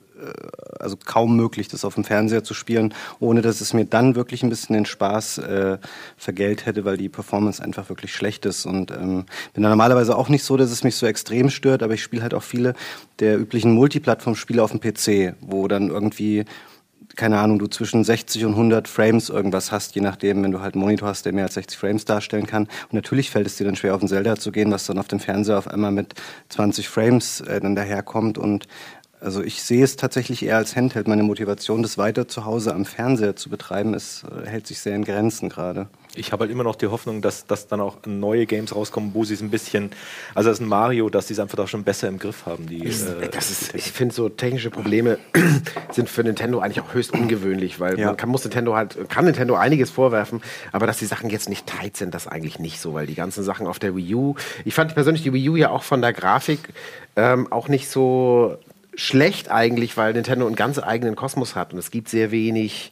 also 0.80 0.98
kaum 1.04 1.36
möglich, 1.36 1.68
das 1.68 1.86
auf 1.86 1.96
dem 1.96 2.04
Fernseher 2.04 2.44
zu 2.44 2.54
spielen, 2.54 2.94
ohne 3.20 3.42
dass 3.42 3.62
es 3.62 3.74
mir 3.74 3.86
dann 3.86 4.16
wirklich 4.16 4.44
ein 4.44 4.50
bisschen 4.50 4.74
den 4.74 4.86
Spaß 4.86 5.38
äh, 5.40 5.78
vergällt 6.18 6.66
hätte, 6.66 6.86
weil 6.86 6.98
die 6.98 7.10
Performance 7.10 7.64
einfach 7.64 7.90
wirklich 7.90 8.14
schlecht 8.14 8.46
ist. 8.46 8.66
Und 8.66 8.92
ähm, 8.92 9.26
bin 9.54 9.64
da 9.64 9.70
normalerweise 9.70 10.16
auch 10.18 10.30
nicht 10.30 10.44
so, 10.44 10.58
dass 10.58 10.72
es 10.72 10.84
mich 10.84 10.96
so 10.96 11.06
extrem 11.06 11.50
stört, 11.50 11.84
aber 11.84 11.94
ich 11.94 12.04
spiele 12.04 12.22
halt 12.22 12.34
auch 12.34 12.44
viele 12.44 12.74
der 13.20 13.40
üblichen 13.40 13.74
Multiplattform-Spiele 13.74 14.62
auf 14.62 14.72
dem 14.72 14.80
PC, 14.80 15.36
wo 15.42 15.68
dann 15.68 15.90
irgendwie 15.90 16.46
keine 17.16 17.40
Ahnung, 17.40 17.60
du 17.60 17.68
zwischen 17.68 18.04
60 18.04 18.46
und 18.46 18.52
100 18.52 18.88
Frames 18.88 19.30
irgendwas 19.30 19.72
hast, 19.72 19.96
je 19.96 20.02
nachdem, 20.02 20.44
wenn 20.44 20.52
du 20.52 20.62
halt 20.62 20.74
einen 20.74 20.84
Monitor 20.84 21.10
hast, 21.10 21.26
der 21.26 21.34
mehr 21.34 21.46
als 21.46 21.54
60 21.54 21.78
Frames 21.78 22.06
darstellen 22.06 22.48
kann. 22.48 22.64
Und 22.64 22.94
natürlich 22.94 23.30
fällt 23.30 23.46
es 23.46 23.56
dir 23.56 23.66
dann 23.66 23.76
schwer, 23.76 23.94
auf 23.94 24.00
den 24.00 24.10
Zelda 24.10 24.36
zu 24.36 24.52
gehen, 24.52 24.72
was 24.72 24.86
dann 24.86 24.98
auf 24.98 25.08
dem 25.08 25.20
Fernseher 25.20 25.58
auf 25.58 25.68
einmal 25.68 25.92
mit 25.92 26.16
20 26.50 26.90
Frames 26.90 27.42
äh, 27.42 27.60
dann 27.62 27.76
daherkommt. 27.76 28.38
Und 28.38 28.68
also 29.24 29.42
ich 29.42 29.64
sehe 29.64 29.84
es 29.84 29.96
tatsächlich 29.96 30.44
eher 30.46 30.58
als 30.58 30.76
Handheld. 30.76 31.08
Meine 31.08 31.24
Motivation, 31.24 31.82
das 31.82 31.98
weiter 31.98 32.28
zu 32.28 32.46
Hause 32.46 32.74
am 32.74 32.86
Fernseher 32.86 33.36
zu 33.36 33.50
betreiben, 33.50 33.94
ist, 33.94 34.24
äh, 34.24 34.48
hält 34.48 34.68
sich 34.68 34.80
sehr 34.80 34.96
in 34.96 35.04
Grenzen 35.06 35.50
gerade. 35.50 35.88
Ich 36.16 36.32
habe 36.32 36.42
halt 36.44 36.52
immer 36.52 36.64
noch 36.64 36.76
die 36.76 36.88
Hoffnung, 36.88 37.22
dass, 37.22 37.48
dass 37.48 37.68
dann 37.68 37.82
auch 37.82 37.98
neue 38.06 38.46
Games 38.46 38.76
rauskommen, 38.76 39.12
wo 39.16 39.24
sie 39.24 39.34
es 39.34 39.42
ein 39.42 39.50
bisschen, 39.50 39.90
also 40.36 40.50
das 40.50 40.60
ist 40.60 40.66
ein 40.66 40.70
Mario, 40.70 41.10
dass 41.10 41.28
sie 41.28 41.34
es 41.34 41.40
einfach 41.40 41.56
da 41.58 41.66
schon 41.66 41.84
besser 41.84 42.08
im 42.08 42.20
Griff 42.20 42.46
haben. 42.46 42.68
Die, 42.68 42.86
äh, 42.86 43.30
Das 43.32 43.50
ist, 43.50 43.74
ich 43.74 43.92
finde, 43.92 44.14
so 44.14 44.30
technische 44.30 44.70
Probleme 44.70 45.18
sind 45.92 46.10
für 46.10 46.24
Nintendo 46.24 46.60
eigentlich 46.60 46.82
auch 46.82 46.94
höchst 46.94 47.14
ungewöhnlich, 47.14 47.80
weil 47.80 48.00
Ja. 48.00 48.08
man 48.08 48.18
kann, 48.18 48.30
muss 48.30 48.44
Nintendo 48.44 48.76
halt, 48.76 49.10
kann 49.10 49.26
Nintendo 49.26 49.56
einiges 49.56 49.90
vorwerfen, 49.90 50.42
aber 50.72 50.86
dass 50.86 50.98
die 50.98 51.06
Sachen 51.06 51.30
jetzt 51.32 51.50
nicht 51.50 51.66
tight 51.66 51.98
sind, 51.98 52.14
das 52.14 52.28
eigentlich 52.28 52.60
nicht 52.60 52.80
so, 52.80 52.94
weil 52.94 53.08
die 53.08 53.16
ganzen 53.16 53.44
Sachen 53.44 53.66
auf 53.66 53.80
der 53.80 53.96
Wii 53.96 54.14
U, 54.14 54.36
ich 54.66 54.76
fand 54.76 54.94
persönlich 54.94 55.24
die 55.24 55.34
Wii 55.34 55.50
U 55.50 55.56
ja 55.56 55.72
auch 55.72 55.84
von 55.84 56.02
der 56.02 56.14
Grafik 56.14 56.60
ähm, 57.16 57.52
auch 57.52 57.68
nicht 57.70 57.90
so 57.90 58.58
schlecht 58.96 59.50
eigentlich, 59.50 59.98
weil 59.98 60.14
Nintendo 60.14 60.46
einen 60.46 60.56
ganz 60.56 60.80
eigenen 60.80 61.16
Kosmos 61.16 61.56
hat 61.56 61.74
und 61.74 61.80
es 61.80 61.92
gibt 61.92 62.10
sehr 62.10 62.32
wenig 62.32 62.92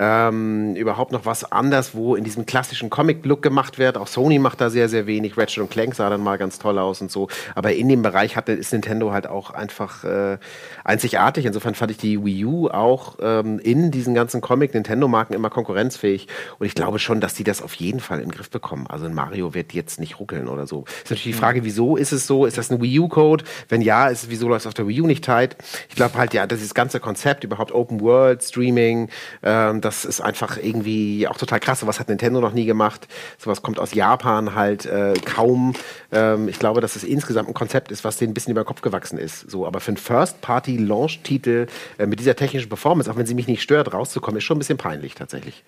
ähm, 0.00 0.74
überhaupt 0.76 1.12
noch 1.12 1.26
was 1.26 1.52
anders, 1.52 1.94
wo 1.94 2.16
in 2.16 2.24
diesem 2.24 2.46
klassischen 2.46 2.88
Comic-Look 2.88 3.42
gemacht 3.42 3.78
wird. 3.78 3.98
Auch 3.98 4.06
Sony 4.06 4.38
macht 4.38 4.62
da 4.62 4.70
sehr, 4.70 4.88
sehr 4.88 5.06
wenig. 5.06 5.36
Ratchet 5.36 5.62
und 5.62 5.70
Clank 5.70 5.94
sah 5.94 6.08
dann 6.08 6.22
mal 6.22 6.38
ganz 6.38 6.58
toll 6.58 6.78
aus 6.78 7.02
und 7.02 7.10
so. 7.10 7.28
Aber 7.54 7.74
in 7.74 7.86
dem 7.88 8.00
Bereich 8.00 8.34
hatte, 8.34 8.52
ist 8.52 8.72
Nintendo 8.72 9.12
halt 9.12 9.26
auch 9.26 9.50
einfach 9.50 10.04
äh, 10.04 10.38
einzigartig. 10.84 11.44
Insofern 11.44 11.74
fand 11.74 11.90
ich 11.90 11.98
die 11.98 12.24
Wii 12.24 12.44
U 12.46 12.68
auch 12.68 13.18
ähm, 13.20 13.58
in 13.58 13.90
diesen 13.90 14.14
ganzen 14.14 14.40
Comic-Nintendo-Marken 14.40 15.34
immer 15.34 15.50
konkurrenzfähig. 15.50 16.28
Und 16.58 16.66
ich 16.66 16.74
glaube 16.74 16.98
schon, 16.98 17.20
dass 17.20 17.34
die 17.34 17.44
das 17.44 17.60
auf 17.60 17.74
jeden 17.74 18.00
Fall 18.00 18.20
in 18.20 18.30
den 18.30 18.32
Griff 18.32 18.48
bekommen. 18.48 18.86
Also 18.88 19.04
ein 19.04 19.12
Mario 19.12 19.52
wird 19.52 19.74
jetzt 19.74 20.00
nicht 20.00 20.18
ruckeln 20.18 20.48
oder 20.48 20.66
so. 20.66 20.84
Ist 20.86 21.10
natürlich 21.10 21.24
die 21.24 21.32
Frage, 21.34 21.62
wieso 21.64 21.96
ist 21.96 22.12
es 22.12 22.26
so? 22.26 22.46
Ist 22.46 22.56
das 22.56 22.70
ein 22.70 22.80
Wii 22.80 23.00
U-Code? 23.00 23.44
Wenn 23.68 23.82
ja, 23.82 24.08
ist, 24.08 24.30
wieso 24.30 24.48
läuft 24.48 24.62
es 24.62 24.66
auf 24.66 24.74
der 24.74 24.88
Wii 24.88 25.02
U 25.02 25.06
nicht 25.06 25.24
tight? 25.24 25.56
Ich 25.90 25.94
glaube 25.94 26.16
halt, 26.16 26.32
ja, 26.32 26.46
das 26.46 26.60
ist 26.60 26.70
das 26.70 26.74
ganze 26.74 27.00
Konzept, 27.00 27.44
überhaupt 27.44 27.72
Open 27.72 28.00
World, 28.00 28.42
Streaming, 28.42 29.10
ähm, 29.42 29.82
das 29.90 30.04
ist 30.04 30.20
einfach 30.20 30.56
irgendwie 30.56 31.26
auch 31.26 31.36
total 31.36 31.58
krass. 31.58 31.80
Sowas 31.80 31.98
hat 31.98 32.08
Nintendo 32.08 32.40
noch 32.40 32.52
nie 32.52 32.64
gemacht. 32.64 33.08
Sowas 33.38 33.60
kommt 33.60 33.80
aus 33.80 33.92
Japan 33.92 34.54
halt 34.54 34.86
äh, 34.86 35.14
kaum. 35.24 35.74
Ähm, 36.12 36.46
ich 36.48 36.60
glaube, 36.60 36.80
dass 36.80 36.94
es 36.94 37.02
insgesamt 37.02 37.48
ein 37.48 37.54
Konzept 37.54 37.90
ist, 37.90 38.04
was 38.04 38.16
denen 38.16 38.30
ein 38.30 38.34
bisschen 38.34 38.52
über 38.52 38.62
den 38.62 38.66
Kopf 38.66 38.82
gewachsen 38.82 39.18
ist. 39.18 39.50
So, 39.50 39.66
aber 39.66 39.80
für 39.80 39.88
einen 39.88 39.96
First-Party-Launch-Titel 39.96 41.66
äh, 41.98 42.06
mit 42.06 42.20
dieser 42.20 42.36
technischen 42.36 42.68
Performance, 42.68 43.10
auch 43.10 43.16
wenn 43.16 43.26
sie 43.26 43.34
mich 43.34 43.48
nicht 43.48 43.62
stört, 43.62 43.92
rauszukommen, 43.92 44.38
ist 44.38 44.44
schon 44.44 44.58
ein 44.58 44.60
bisschen 44.60 44.78
peinlich 44.78 45.16
tatsächlich. 45.16 45.64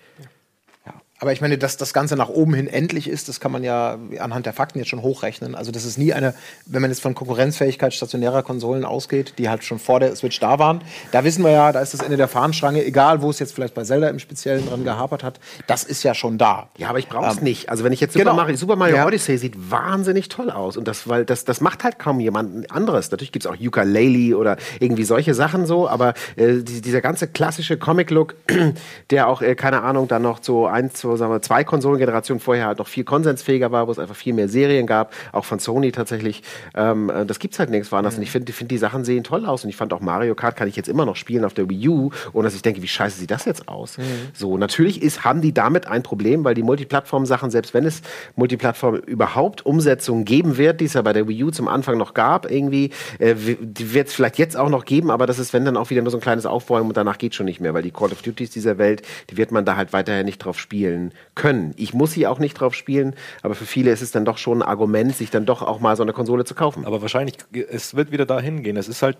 Aber 1.23 1.31
ich 1.31 1.39
meine, 1.39 1.57
dass 1.57 1.77
das 1.77 1.93
Ganze 1.93 2.17
nach 2.17 2.27
oben 2.27 2.53
hin 2.53 2.67
endlich 2.67 3.07
ist, 3.07 3.29
das 3.29 3.39
kann 3.39 3.53
man 3.53 3.63
ja 3.63 3.97
anhand 4.19 4.45
der 4.45 4.51
Fakten 4.51 4.79
jetzt 4.79 4.89
schon 4.89 5.01
hochrechnen. 5.01 5.55
Also 5.55 5.71
das 5.71 5.85
ist 5.85 5.97
nie 5.97 6.11
eine, 6.11 6.33
wenn 6.65 6.81
man 6.81 6.91
jetzt 6.91 6.99
von 7.01 7.15
Konkurrenzfähigkeit 7.15 7.93
stationärer 7.93 8.43
Konsolen 8.43 8.83
ausgeht, 8.83 9.35
die 9.37 9.47
halt 9.47 9.63
schon 9.63 9.79
vor 9.79 10.01
der 10.01 10.13
Switch 10.17 10.37
da 10.41 10.59
waren. 10.59 10.81
Da 11.13 11.23
wissen 11.23 11.41
wir 11.45 11.51
ja, 11.51 11.71
da 11.71 11.79
ist 11.79 11.93
das 11.93 12.01
Ende 12.01 12.17
der 12.17 12.27
Fahnenschrange, 12.27 12.83
egal 12.83 13.21
wo 13.21 13.29
es 13.29 13.39
jetzt 13.39 13.53
vielleicht 13.53 13.73
bei 13.73 13.85
Zelda 13.85 14.09
im 14.09 14.19
Speziellen 14.19 14.67
dran 14.67 14.83
gehapert 14.83 15.23
hat, 15.23 15.39
das 15.65 15.85
ist 15.85 16.03
ja 16.03 16.13
schon 16.13 16.37
da. 16.37 16.67
Ja, 16.75 16.89
aber 16.89 16.99
ich 16.99 17.07
brauche 17.07 17.31
es 17.31 17.37
Ähm, 17.37 17.45
nicht. 17.45 17.69
Also 17.69 17.85
wenn 17.85 17.93
ich 17.93 18.01
jetzt 18.01 18.11
Super 18.15 18.25
genau. 18.25 18.35
Mario, 18.35 18.57
Super 18.57 18.75
Mario 18.75 18.97
Ja. 18.97 19.07
Odyssey 19.07 19.37
sieht 19.37 19.71
wahnsinnig 19.71 20.27
toll 20.27 20.49
aus. 20.51 20.75
Und 20.75 20.89
das, 20.89 21.07
weil 21.07 21.23
das, 21.23 21.45
das 21.45 21.61
macht 21.61 21.85
halt 21.85 21.99
kaum 21.99 22.19
jemand 22.19 22.69
anderes. 22.69 23.09
Natürlich 23.11 23.31
gibt's 23.31 23.47
auch 23.47 23.55
Ukulele 23.57 24.35
oder 24.37 24.57
irgendwie 24.81 25.05
solche 25.05 25.33
Sachen 25.33 25.65
so, 25.67 25.87
aber 25.87 26.15
äh, 26.35 26.55
die, 26.57 26.81
dieser 26.81 26.99
ganze 26.99 27.27
klassische 27.29 27.77
Comic-Look, 27.77 28.35
der 29.09 29.29
auch, 29.29 29.41
äh, 29.41 29.55
keine 29.55 29.83
Ahnung, 29.83 30.09
dann 30.09 30.21
noch 30.23 30.39
so 30.43 30.67
eins, 30.67 30.95
zwei, 30.95 31.12
sagen 31.15 31.31
wir, 31.31 31.41
zwei 31.41 31.63
Konsolengenerationen 31.63 32.39
vorher 32.39 32.67
halt 32.67 32.79
noch 32.79 32.87
viel 32.87 33.03
konsensfähiger 33.03 33.71
war, 33.71 33.87
wo 33.87 33.91
es 33.91 33.99
einfach 33.99 34.15
viel 34.15 34.33
mehr 34.33 34.49
Serien 34.49 34.87
gab, 34.87 35.13
auch 35.31 35.45
von 35.45 35.59
Sony 35.59 35.91
tatsächlich. 35.91 36.43
Ähm, 36.75 37.09
äh, 37.09 37.25
das 37.25 37.39
gibt's 37.39 37.59
halt 37.59 37.69
nirgends 37.69 37.91
woanders. 37.91 38.15
Und 38.17 38.23
ich 38.23 38.31
finde, 38.31 38.51
find, 38.53 38.71
die 38.71 38.77
Sachen 38.77 39.05
sehen 39.05 39.23
toll 39.23 39.45
aus. 39.45 39.63
Und 39.63 39.69
ich 39.69 39.75
fand 39.75 39.93
auch 39.93 40.01
Mario 40.01 40.35
Kart 40.35 40.55
kann 40.55 40.67
ich 40.67 40.75
jetzt 40.75 40.89
immer 40.89 41.05
noch 41.05 41.15
spielen 41.15 41.45
auf 41.45 41.53
der 41.53 41.69
Wii 41.69 41.89
U, 41.89 42.11
ohne 42.33 42.45
dass 42.45 42.55
ich 42.55 42.61
denke, 42.61 42.81
wie 42.81 42.87
scheiße 42.87 43.19
sieht 43.19 43.31
das 43.31 43.45
jetzt 43.45 43.67
aus? 43.67 43.97
So, 44.33 44.57
natürlich 44.57 45.01
ist, 45.01 45.23
haben 45.23 45.41
die 45.41 45.53
damit 45.53 45.87
ein 45.87 46.03
Problem, 46.03 46.43
weil 46.43 46.55
die 46.55 46.63
Multiplattform-Sachen, 46.63 47.51
selbst 47.51 47.73
wenn 47.73 47.85
es 47.85 48.01
Multiplattform 48.35 48.95
überhaupt 48.95 49.65
Umsetzungen 49.65 50.25
geben 50.25 50.57
wird, 50.57 50.81
die 50.81 50.85
es 50.85 50.93
ja 50.93 51.01
bei 51.01 51.13
der 51.13 51.27
Wii 51.27 51.43
U 51.45 51.51
zum 51.51 51.67
Anfang 51.67 51.97
noch 51.97 52.13
gab, 52.13 52.49
irgendwie, 52.49 52.91
äh, 53.19 53.35
die 53.35 53.93
wird 53.93 54.07
es 54.07 54.13
vielleicht 54.13 54.37
jetzt 54.37 54.57
auch 54.57 54.69
noch 54.69 54.85
geben, 54.85 55.11
aber 55.11 55.25
das 55.25 55.39
ist, 55.39 55.53
wenn 55.53 55.65
dann 55.65 55.77
auch 55.77 55.89
wieder 55.89 56.01
nur 56.01 56.11
so 56.11 56.17
ein 56.17 56.21
kleines 56.21 56.45
Aufbäumen 56.45 56.89
und 56.89 56.97
danach 56.97 57.17
geht 57.17 57.35
schon 57.35 57.45
nicht 57.45 57.59
mehr, 57.59 57.73
weil 57.73 57.83
die 57.83 57.91
Call 57.91 58.11
of 58.11 58.21
Duties 58.21 58.51
dieser 58.51 58.77
Welt, 58.77 59.01
die 59.29 59.37
wird 59.37 59.51
man 59.51 59.65
da 59.65 59.75
halt 59.75 59.93
weiterhin 59.93 60.25
nicht 60.25 60.39
drauf 60.39 60.59
spielen 60.59 60.92
können. 61.35 61.73
Ich 61.77 61.93
muss 61.93 62.11
sie 62.11 62.27
auch 62.27 62.39
nicht 62.39 62.53
drauf 62.53 62.73
spielen, 62.75 63.15
aber 63.41 63.55
für 63.55 63.65
viele 63.65 63.91
ist 63.91 64.01
es 64.01 64.11
dann 64.11 64.25
doch 64.25 64.37
schon 64.37 64.61
ein 64.61 64.67
Argument, 64.67 65.15
sich 65.15 65.29
dann 65.29 65.45
doch 65.45 65.61
auch 65.61 65.79
mal 65.79 65.95
so 65.95 66.03
eine 66.03 66.13
Konsole 66.13 66.45
zu 66.45 66.55
kaufen. 66.55 66.85
Aber 66.85 67.01
wahrscheinlich, 67.01 67.35
es 67.69 67.95
wird 67.95 68.11
wieder 68.11 68.25
dahin 68.25 68.63
gehen. 68.63 68.77
Es 68.77 68.87
ist 68.87 69.01
halt 69.01 69.17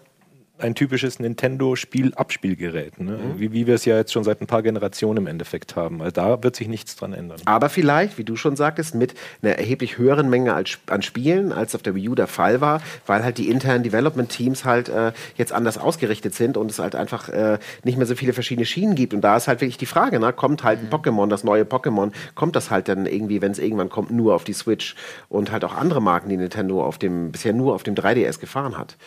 ein 0.60 0.76
typisches 0.76 1.20
Nintendo-Spiel-Abspielgerät, 1.20 3.00
ne? 3.00 3.20
wie, 3.38 3.52
wie 3.52 3.66
wir 3.66 3.74
es 3.74 3.86
ja 3.86 3.98
jetzt 3.98 4.14
schon 4.14 4.24
seit 4.24 4.40
ein 4.40 4.46
paar 4.46 4.62
Generationen 4.62 5.18
im 5.18 5.28
Endeffekt 5.28 5.76
haben. 5.76 6.00
Also 6.02 6.12
da 6.12 6.44
wird 6.44 6.56
sich 6.56 6.68
nichts 6.68 6.96
dran 6.96 7.14
ändern. 7.14 7.40
Aber 7.46 7.70
vielleicht, 7.70 8.20
wie 8.20 8.24
du 8.24 8.36
schon 8.36 8.56
sagtest, 8.56 8.94
mit 8.94 9.16
einer 9.42 9.54
erheblich 9.54 9.98
höheren 9.98 10.30
Menge 10.30 10.54
als, 10.54 10.78
an 10.88 11.02
Spielen, 11.02 11.52
als 11.52 11.74
auf 11.74 11.82
der 11.82 11.96
Wii 11.96 12.10
U 12.10 12.16
der 12.16 12.28
Fall 12.28 12.62
war, 12.62 12.82
weil 13.08 13.24
halt 13.24 13.40
die 13.40 13.50
internen 13.50 13.84
Development-Teams 13.84 14.64
halt 14.64 14.90
äh, 14.90 15.12
jetzt 15.36 15.52
anders 15.52 15.80
ausgerichtet 15.80 16.36
sind 16.36 16.56
und 16.56 16.70
es 16.70 16.78
halt 16.78 16.96
einfach 16.96 17.30
äh, 17.30 17.58
nicht 17.84 17.98
mehr 17.98 18.06
so 18.06 18.16
viele 18.16 18.34
verschiedene 18.34 18.68
Schienen 18.68 18.94
gibt. 18.94 19.16
Und 19.16 19.22
da 19.22 19.36
ist 19.36 19.48
halt 19.48 19.62
wirklich 19.62 19.78
die 19.78 19.88
Frage, 19.88 20.20
ne, 20.20 20.34
kommt 20.34 20.64
halt 20.64 20.80
ein 20.80 20.90
Pokémon, 20.90 21.30
das 21.30 21.44
neue 21.44 21.64
Pokémon, 21.64 22.12
kommt 22.36 22.56
das 22.56 22.70
halt 22.70 22.88
dann 22.90 23.08
irgendwie, 23.08 23.42
wenn 23.42 23.52
es 23.52 23.60
irgendwann 23.60 23.90
kommt, 23.90 24.12
nur 24.12 24.36
auf 24.36 24.44
die 24.44 24.54
Switch 24.54 24.96
und 25.30 25.52
halt 25.52 25.66
auch 25.66 25.76
andere 25.76 26.02
Marken, 26.02 26.30
die 26.30 26.38
Nintendo 26.38 26.86
auf 26.86 27.00
dem, 27.00 27.32
bisher 27.32 27.54
nur 27.54 27.74
auf 27.74 27.82
dem 27.82 27.96
3DS 27.96 28.40
gefahren 28.40 28.78
hat. 28.78 28.98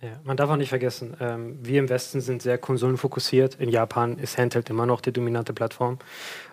Ja, 0.00 0.10
man 0.22 0.36
darf 0.36 0.48
auch 0.48 0.56
nicht 0.56 0.68
vergessen, 0.68 1.16
ähm, 1.18 1.58
wir 1.60 1.80
im 1.80 1.88
Westen 1.88 2.20
sind 2.20 2.40
sehr 2.40 2.56
konsolenfokussiert. 2.56 3.56
In 3.56 3.68
Japan 3.68 4.16
ist 4.18 4.38
Handheld 4.38 4.70
immer 4.70 4.86
noch 4.86 5.00
die 5.00 5.12
dominante 5.12 5.52
Plattform. 5.52 5.98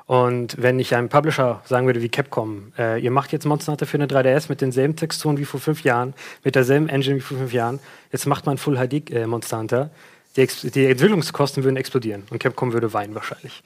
Und 0.08 0.60
wenn 0.60 0.79
ich 0.79 0.95
einem 0.95 1.10
Publisher 1.10 1.62
sagen 1.63 1.86
würde 1.86 2.01
wie 2.01 2.10
Capcom, 2.10 2.73
äh, 2.75 2.99
ihr 2.99 3.12
macht 3.12 3.31
jetzt 3.34 3.45
Monster 3.45 3.73
Hunter 3.73 3.86
für 3.86 3.97
eine 3.97 4.08
3DS 4.08 4.49
mit 4.49 4.62
denselben 4.62 4.95
Texturen 4.95 5.38
wie 5.38 5.45
vor 5.45 5.60
fünf 5.60 5.84
Jahren, 5.84 6.15
mit 6.43 6.55
derselben 6.55 6.89
Engine 6.89 7.17
wie 7.17 7.21
vor 7.21 7.38
fünf 7.38 7.53
Jahren, 7.53 7.79
jetzt 8.12 8.25
macht 8.25 8.47
man 8.47 8.58
Full 8.58 8.77
HD 8.77 9.12
äh, 9.12 9.27
Monster 9.27 9.60
Hunter, 9.60 9.91
die, 10.38 10.47
die 10.47 10.88
Entwicklungskosten 10.88 11.63
würden 11.63 11.77
explodieren 11.77 12.23
und 12.31 12.39
Capcom 12.39 12.73
würde 12.73 12.93
weinen 12.93 13.13
wahrscheinlich. 13.13 13.62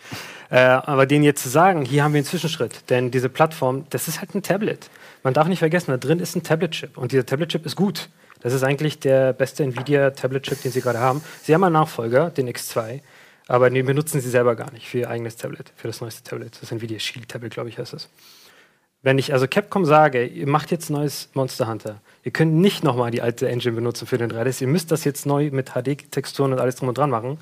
Äh, 0.49 0.59
aber 0.59 1.05
denen 1.05 1.23
jetzt 1.23 1.41
zu 1.41 1.47
sagen, 1.47 1.83
hier 1.85 2.03
haben 2.03 2.13
wir 2.13 2.19
einen 2.19 2.25
Zwischenschritt, 2.25 2.89
denn 2.89 3.11
diese 3.11 3.29
Plattform, 3.29 3.85
das 3.91 4.09
ist 4.09 4.19
halt 4.19 4.35
ein 4.35 4.43
Tablet. 4.43 4.89
Man 5.23 5.33
darf 5.33 5.47
nicht 5.47 5.59
vergessen, 5.59 5.91
da 5.91 5.97
drin 5.97 6.19
ist 6.19 6.35
ein 6.35 6.43
Tablet-Chip 6.43 6.97
und 6.97 7.13
dieser 7.13 7.25
Tablet-Chip 7.25 7.65
ist 7.65 7.77
gut. 7.77 8.09
Das 8.41 8.53
ist 8.53 8.63
eigentlich 8.63 8.99
der 8.99 9.33
beste 9.33 9.63
Nvidia-Tablet-Chip, 9.63 10.61
den 10.61 10.71
sie 10.71 10.81
gerade 10.81 10.99
haben. 10.99 11.21
Sie 11.43 11.53
haben 11.53 11.63
einen 11.63 11.73
Nachfolger, 11.73 12.29
den 12.29 12.49
X2, 12.49 13.01
aber 13.47 13.69
den 13.69 13.85
benutzen 13.85 14.21
sie 14.21 14.29
selber 14.29 14.55
gar 14.55 14.71
nicht 14.71 14.87
für 14.87 14.99
ihr 14.99 15.09
eigenes 15.09 15.35
Tablet, 15.35 15.73
für 15.75 15.87
das 15.87 16.01
neueste 16.01 16.23
Tablet. 16.23 16.57
Das 16.61 16.71
Nvidia 16.71 16.99
Shield 16.99 17.29
Tablet, 17.29 17.53
glaube 17.53 17.69
ich, 17.69 17.77
heißt 17.77 17.93
es. 17.93 18.09
Wenn 19.01 19.17
ich 19.17 19.31
also 19.31 19.47
Capcom 19.47 19.85
sage, 19.85 20.25
ihr 20.25 20.47
macht 20.47 20.71
jetzt 20.71 20.89
neues 20.89 21.29
Monster 21.33 21.67
Hunter, 21.67 22.01
ihr 22.23 22.31
könnt 22.31 22.53
nicht 22.53 22.83
nochmal 22.83 23.11
die 23.11 23.21
alte 23.21 23.47
Engine 23.47 23.75
benutzen 23.75 24.05
für 24.05 24.17
den 24.17 24.29
3DS, 24.29 24.61
ihr 24.61 24.67
müsst 24.67 24.91
das 24.91 25.05
jetzt 25.05 25.25
neu 25.25 25.51
mit 25.51 25.71
HD-Texturen 25.71 26.51
und 26.51 26.59
alles 26.59 26.75
drum 26.75 26.89
und 26.89 26.97
dran 26.97 27.09
machen, 27.09 27.39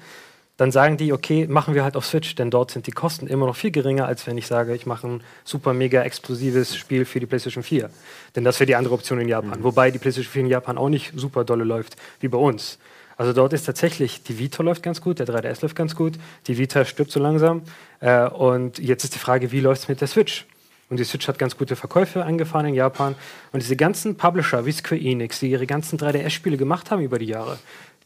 dann 0.57 0.71
sagen 0.71 0.97
die, 0.97 1.13
okay, 1.13 1.47
machen 1.47 1.75
wir 1.75 1.83
halt 1.83 1.95
auf 1.95 2.05
Switch, 2.05 2.33
denn 2.35 2.49
dort 2.49 2.71
sind 2.71 2.87
die 2.87 2.91
Kosten 2.91 3.27
immer 3.27 3.45
noch 3.45 3.55
viel 3.55 3.71
geringer, 3.71 4.07
als 4.07 4.25
wenn 4.25 4.37
ich 4.37 4.47
sage, 4.47 4.73
ich 4.73 4.87
mache 4.87 5.07
ein 5.07 5.23
super 5.43 5.73
mega 5.73 6.01
explosives 6.01 6.75
Spiel 6.75 7.05
für 7.05 7.19
die 7.19 7.27
PlayStation 7.27 7.63
4. 7.63 7.89
Denn 8.35 8.43
das 8.43 8.59
wäre 8.59 8.65
die 8.65 8.75
andere 8.75 8.95
Option 8.95 9.19
in 9.19 9.29
Japan. 9.29 9.63
Wobei 9.63 9.91
die 9.91 9.99
PlayStation 9.99 10.31
4 10.31 10.41
in 10.41 10.47
Japan 10.47 10.77
auch 10.77 10.89
nicht 10.89 11.13
super 11.15 11.43
dolle 11.43 11.63
läuft, 11.63 11.95
wie 12.19 12.27
bei 12.27 12.39
uns. 12.39 12.79
Also 13.17 13.33
dort 13.33 13.53
ist 13.53 13.65
tatsächlich, 13.65 14.23
die 14.23 14.37
Vita 14.37 14.61
läuft 14.63 14.83
ganz 14.83 15.01
gut, 15.01 15.19
der 15.19 15.27
3DS 15.27 15.61
läuft 15.61 15.75
ganz 15.75 15.95
gut, 15.95 16.13
die 16.47 16.57
Vita 16.57 16.85
stirbt 16.85 17.11
so 17.11 17.19
langsam. 17.19 17.61
Äh, 17.99 18.27
und 18.27 18.79
jetzt 18.79 19.03
ist 19.03 19.15
die 19.15 19.19
Frage, 19.19 19.51
wie 19.51 19.59
läuft 19.59 19.83
es 19.83 19.87
mit 19.87 20.01
der 20.01 20.07
Switch? 20.07 20.45
Und 20.89 20.99
die 20.99 21.03
Switch 21.03 21.27
hat 21.27 21.37
ganz 21.37 21.57
gute 21.57 21.75
Verkäufe 21.75 22.23
angefahren 22.23 22.67
in 22.67 22.73
Japan. 22.73 23.15
Und 23.51 23.61
diese 23.61 23.75
ganzen 23.75 24.15
Publisher 24.15 24.65
wie 24.65 24.71
Square 24.71 25.01
Enix, 25.01 25.39
die 25.39 25.51
ihre 25.51 25.67
ganzen 25.67 25.99
3DS-Spiele 25.99 26.55
gemacht 26.55 26.91
haben 26.91 27.01
über 27.01 27.19
die 27.19 27.25
Jahre, 27.25 27.59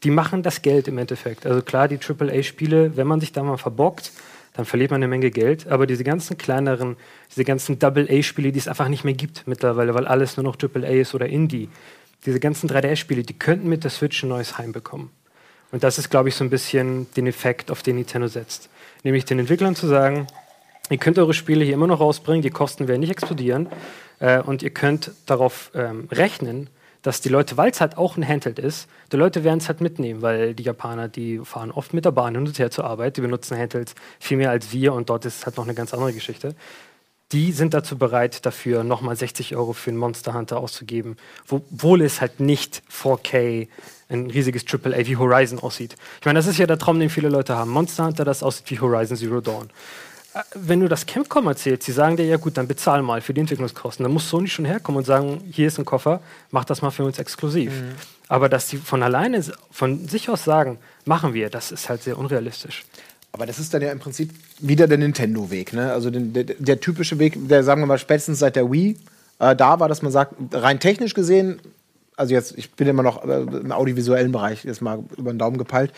die 0.04 0.10
machen 0.10 0.42
das 0.42 0.62
Geld 0.62 0.88
im 0.88 0.98
Endeffekt. 0.98 1.46
Also 1.46 1.62
klar, 1.62 1.88
die 1.88 1.98
AAA-Spiele, 1.98 2.96
wenn 2.96 3.06
man 3.06 3.20
sich 3.20 3.32
da 3.32 3.42
mal 3.42 3.56
verbockt, 3.56 4.12
dann 4.54 4.64
verliert 4.64 4.90
man 4.90 4.98
eine 4.98 5.08
Menge 5.08 5.30
Geld. 5.30 5.68
Aber 5.68 5.86
diese 5.86 6.04
ganzen 6.04 6.36
kleineren, 6.36 6.96
diese 7.30 7.44
ganzen 7.44 7.78
Double-A-Spiele, 7.78 8.52
die 8.52 8.58
es 8.58 8.68
einfach 8.68 8.88
nicht 8.88 9.04
mehr 9.04 9.14
gibt 9.14 9.46
mittlerweile, 9.46 9.94
weil 9.94 10.06
alles 10.06 10.36
nur 10.36 10.44
noch 10.44 10.56
AAA 10.60 11.00
ist 11.00 11.14
oder 11.14 11.26
Indie, 11.26 11.68
diese 12.26 12.40
ganzen 12.40 12.68
3DS-Spiele, 12.68 13.22
die 13.22 13.38
könnten 13.38 13.68
mit 13.68 13.84
der 13.84 13.90
Switch 13.90 14.22
ein 14.22 14.28
neues 14.28 14.58
Heim 14.58 14.72
bekommen. 14.72 15.10
Und 15.70 15.82
das 15.82 15.98
ist, 15.98 16.10
glaube 16.10 16.28
ich, 16.28 16.34
so 16.34 16.44
ein 16.44 16.50
bisschen 16.50 17.06
den 17.14 17.26
Effekt, 17.26 17.70
auf 17.70 17.82
den 17.82 17.96
Nintendo 17.96 18.28
setzt. 18.28 18.68
Nämlich 19.04 19.24
den 19.24 19.38
Entwicklern 19.38 19.74
zu 19.74 19.86
sagen, 19.86 20.26
ihr 20.90 20.98
könnt 20.98 21.18
eure 21.18 21.34
Spiele 21.34 21.64
hier 21.64 21.74
immer 21.74 21.86
noch 21.86 22.00
rausbringen, 22.00 22.42
die 22.42 22.50
Kosten 22.50 22.88
werden 22.88 23.00
nicht 23.00 23.10
explodieren 23.10 23.68
äh, 24.20 24.40
und 24.40 24.62
ihr 24.62 24.70
könnt 24.70 25.12
darauf 25.26 25.70
ähm, 25.74 26.08
rechnen, 26.12 26.68
dass 27.02 27.20
die 27.20 27.28
Leute, 27.28 27.56
weil 27.56 27.70
es 27.70 27.80
halt 27.80 27.98
auch 27.98 28.16
ein 28.16 28.26
Handheld 28.26 28.58
ist, 28.58 28.88
die 29.10 29.16
Leute 29.16 29.44
werden 29.44 29.58
es 29.58 29.68
halt 29.68 29.80
mitnehmen, 29.80 30.22
weil 30.22 30.54
die 30.54 30.62
Japaner, 30.62 31.08
die 31.08 31.38
fahren 31.44 31.70
oft 31.70 31.92
mit 31.94 32.04
der 32.04 32.12
Bahn 32.12 32.34
hin 32.34 32.46
und 32.46 32.58
her 32.58 32.70
zur 32.70 32.84
Arbeit, 32.84 33.16
die 33.16 33.20
benutzen 33.20 33.56
Handhelds 33.58 33.94
viel 34.20 34.36
mehr 34.36 34.50
als 34.50 34.72
wir 34.72 34.92
und 34.94 35.10
dort 35.10 35.24
ist 35.24 35.38
es 35.38 35.46
halt 35.46 35.56
noch 35.56 35.64
eine 35.64 35.74
ganz 35.74 35.92
andere 35.92 36.12
Geschichte. 36.12 36.54
Die 37.32 37.52
sind 37.52 37.72
dazu 37.72 37.96
bereit, 37.96 38.44
dafür 38.44 38.84
nochmal 38.84 39.16
60 39.16 39.56
Euro 39.56 39.72
für 39.72 39.90
einen 39.90 39.98
Monster 39.98 40.34
Hunter 40.34 40.58
auszugeben, 40.58 41.16
wo- 41.46 41.62
obwohl 41.72 42.02
es 42.02 42.20
halt 42.20 42.40
nicht 42.40 42.82
4K 42.90 43.68
ein 44.10 44.30
riesiges 44.30 44.64
AAA 44.66 45.06
wie 45.06 45.16
Horizon 45.16 45.58
aussieht. 45.58 45.96
Ich 46.20 46.26
meine, 46.26 46.38
das 46.38 46.46
ist 46.46 46.58
ja 46.58 46.66
der 46.66 46.78
Traum, 46.78 47.00
den 47.00 47.08
viele 47.08 47.30
Leute 47.30 47.56
haben. 47.56 47.70
Monster 47.70 48.04
Hunter, 48.04 48.26
das 48.26 48.42
aussieht 48.42 48.70
wie 48.70 48.78
Horizon 48.80 49.16
Zero 49.16 49.40
Dawn. 49.40 49.70
Wenn 50.54 50.80
du 50.80 50.88
das 50.88 51.04
Capcom 51.06 51.46
erzählst, 51.46 51.82
sie 51.84 51.92
sagen 51.92 52.16
dir, 52.16 52.24
ja 52.24 52.36
gut, 52.36 52.56
dann 52.56 52.66
bezahl 52.66 53.02
mal 53.02 53.20
für 53.20 53.34
die 53.34 53.40
Entwicklungskosten. 53.40 54.02
Dann 54.02 54.12
muss 54.12 54.28
Sony 54.30 54.48
schon 54.48 54.64
herkommen 54.64 54.98
und 54.98 55.04
sagen, 55.04 55.42
hier 55.50 55.68
ist 55.68 55.78
ein 55.78 55.84
Koffer, 55.84 56.20
mach 56.50 56.64
das 56.64 56.80
mal 56.80 56.90
für 56.90 57.04
uns 57.04 57.18
exklusiv. 57.18 57.72
Aber 58.28 58.48
dass 58.48 58.68
sie 58.68 58.78
von 58.78 59.02
alleine, 59.02 59.44
von 59.70 60.08
sich 60.08 60.30
aus 60.30 60.44
sagen, 60.44 60.78
machen 61.04 61.34
wir, 61.34 61.50
das 61.50 61.70
ist 61.70 61.88
halt 61.90 62.02
sehr 62.02 62.16
unrealistisch. 62.16 62.84
Aber 63.32 63.46
das 63.46 63.58
ist 63.58 63.74
dann 63.74 63.82
ja 63.82 63.92
im 63.92 63.98
Prinzip 63.98 64.30
wieder 64.58 64.86
der 64.86 64.98
Nintendo-Weg. 64.98 65.72
Ne? 65.72 65.92
Also 65.92 66.10
den, 66.10 66.32
der, 66.32 66.44
der 66.44 66.80
typische 66.80 67.18
Weg, 67.18 67.36
der 67.48 67.64
sagen 67.64 67.82
wir 67.82 67.86
mal 67.86 67.98
spätestens 67.98 68.38
seit 68.38 68.56
der 68.56 68.70
Wii 68.70 68.96
äh, 69.38 69.56
da 69.56 69.80
war, 69.80 69.88
dass 69.88 70.02
man 70.02 70.12
sagt, 70.12 70.34
rein 70.52 70.80
technisch 70.80 71.14
gesehen, 71.14 71.60
also 72.22 72.34
jetzt, 72.34 72.56
ich 72.56 72.72
bin 72.72 72.86
immer 72.86 73.02
noch 73.02 73.24
äh, 73.24 73.40
im 73.40 73.72
audiovisuellen 73.72 74.30
Bereich, 74.30 74.64
jetzt 74.64 74.80
mal 74.80 75.00
über 75.18 75.32
den 75.32 75.38
Daumen 75.38 75.58
gepeilt, 75.58 75.92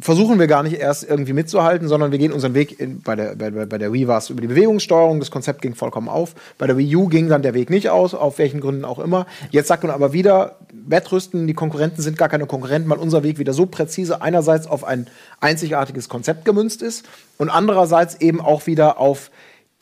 versuchen 0.00 0.38
wir 0.38 0.46
gar 0.46 0.62
nicht 0.62 0.78
erst 0.78 1.08
irgendwie 1.08 1.32
mitzuhalten, 1.32 1.88
sondern 1.88 2.12
wir 2.12 2.18
gehen 2.18 2.32
unseren 2.32 2.54
Weg, 2.54 2.78
in, 2.78 3.02
bei, 3.02 3.16
der, 3.16 3.34
bei, 3.34 3.50
bei 3.50 3.78
der 3.78 3.92
Wii 3.92 4.06
war 4.06 4.18
es 4.18 4.30
über 4.30 4.40
die 4.40 4.46
Bewegungssteuerung, 4.46 5.18
das 5.18 5.32
Konzept 5.32 5.62
ging 5.62 5.74
vollkommen 5.74 6.08
auf. 6.08 6.34
Bei 6.56 6.68
der 6.68 6.76
Wii 6.76 6.94
U 6.96 7.08
ging 7.08 7.28
dann 7.28 7.42
der 7.42 7.52
Weg 7.54 7.68
nicht 7.68 7.90
aus, 7.90 8.14
auf 8.14 8.38
welchen 8.38 8.60
Gründen 8.60 8.84
auch 8.84 9.00
immer. 9.00 9.26
Jetzt 9.50 9.66
sagt 9.66 9.82
man 9.82 9.92
aber 9.92 10.12
wieder, 10.12 10.56
Wettrüsten, 10.72 11.48
die 11.48 11.54
Konkurrenten 11.54 12.00
sind 12.00 12.16
gar 12.16 12.28
keine 12.28 12.46
Konkurrenten, 12.46 12.88
weil 12.88 12.98
unser 12.98 13.24
Weg 13.24 13.38
wieder 13.38 13.52
so 13.52 13.66
präzise 13.66 14.22
einerseits 14.22 14.68
auf 14.68 14.84
ein 14.84 15.08
einzigartiges 15.40 16.08
Konzept 16.08 16.44
gemünzt 16.44 16.80
ist 16.80 17.06
und 17.38 17.50
andererseits 17.50 18.20
eben 18.20 18.40
auch 18.40 18.66
wieder 18.68 19.00
auf 19.00 19.30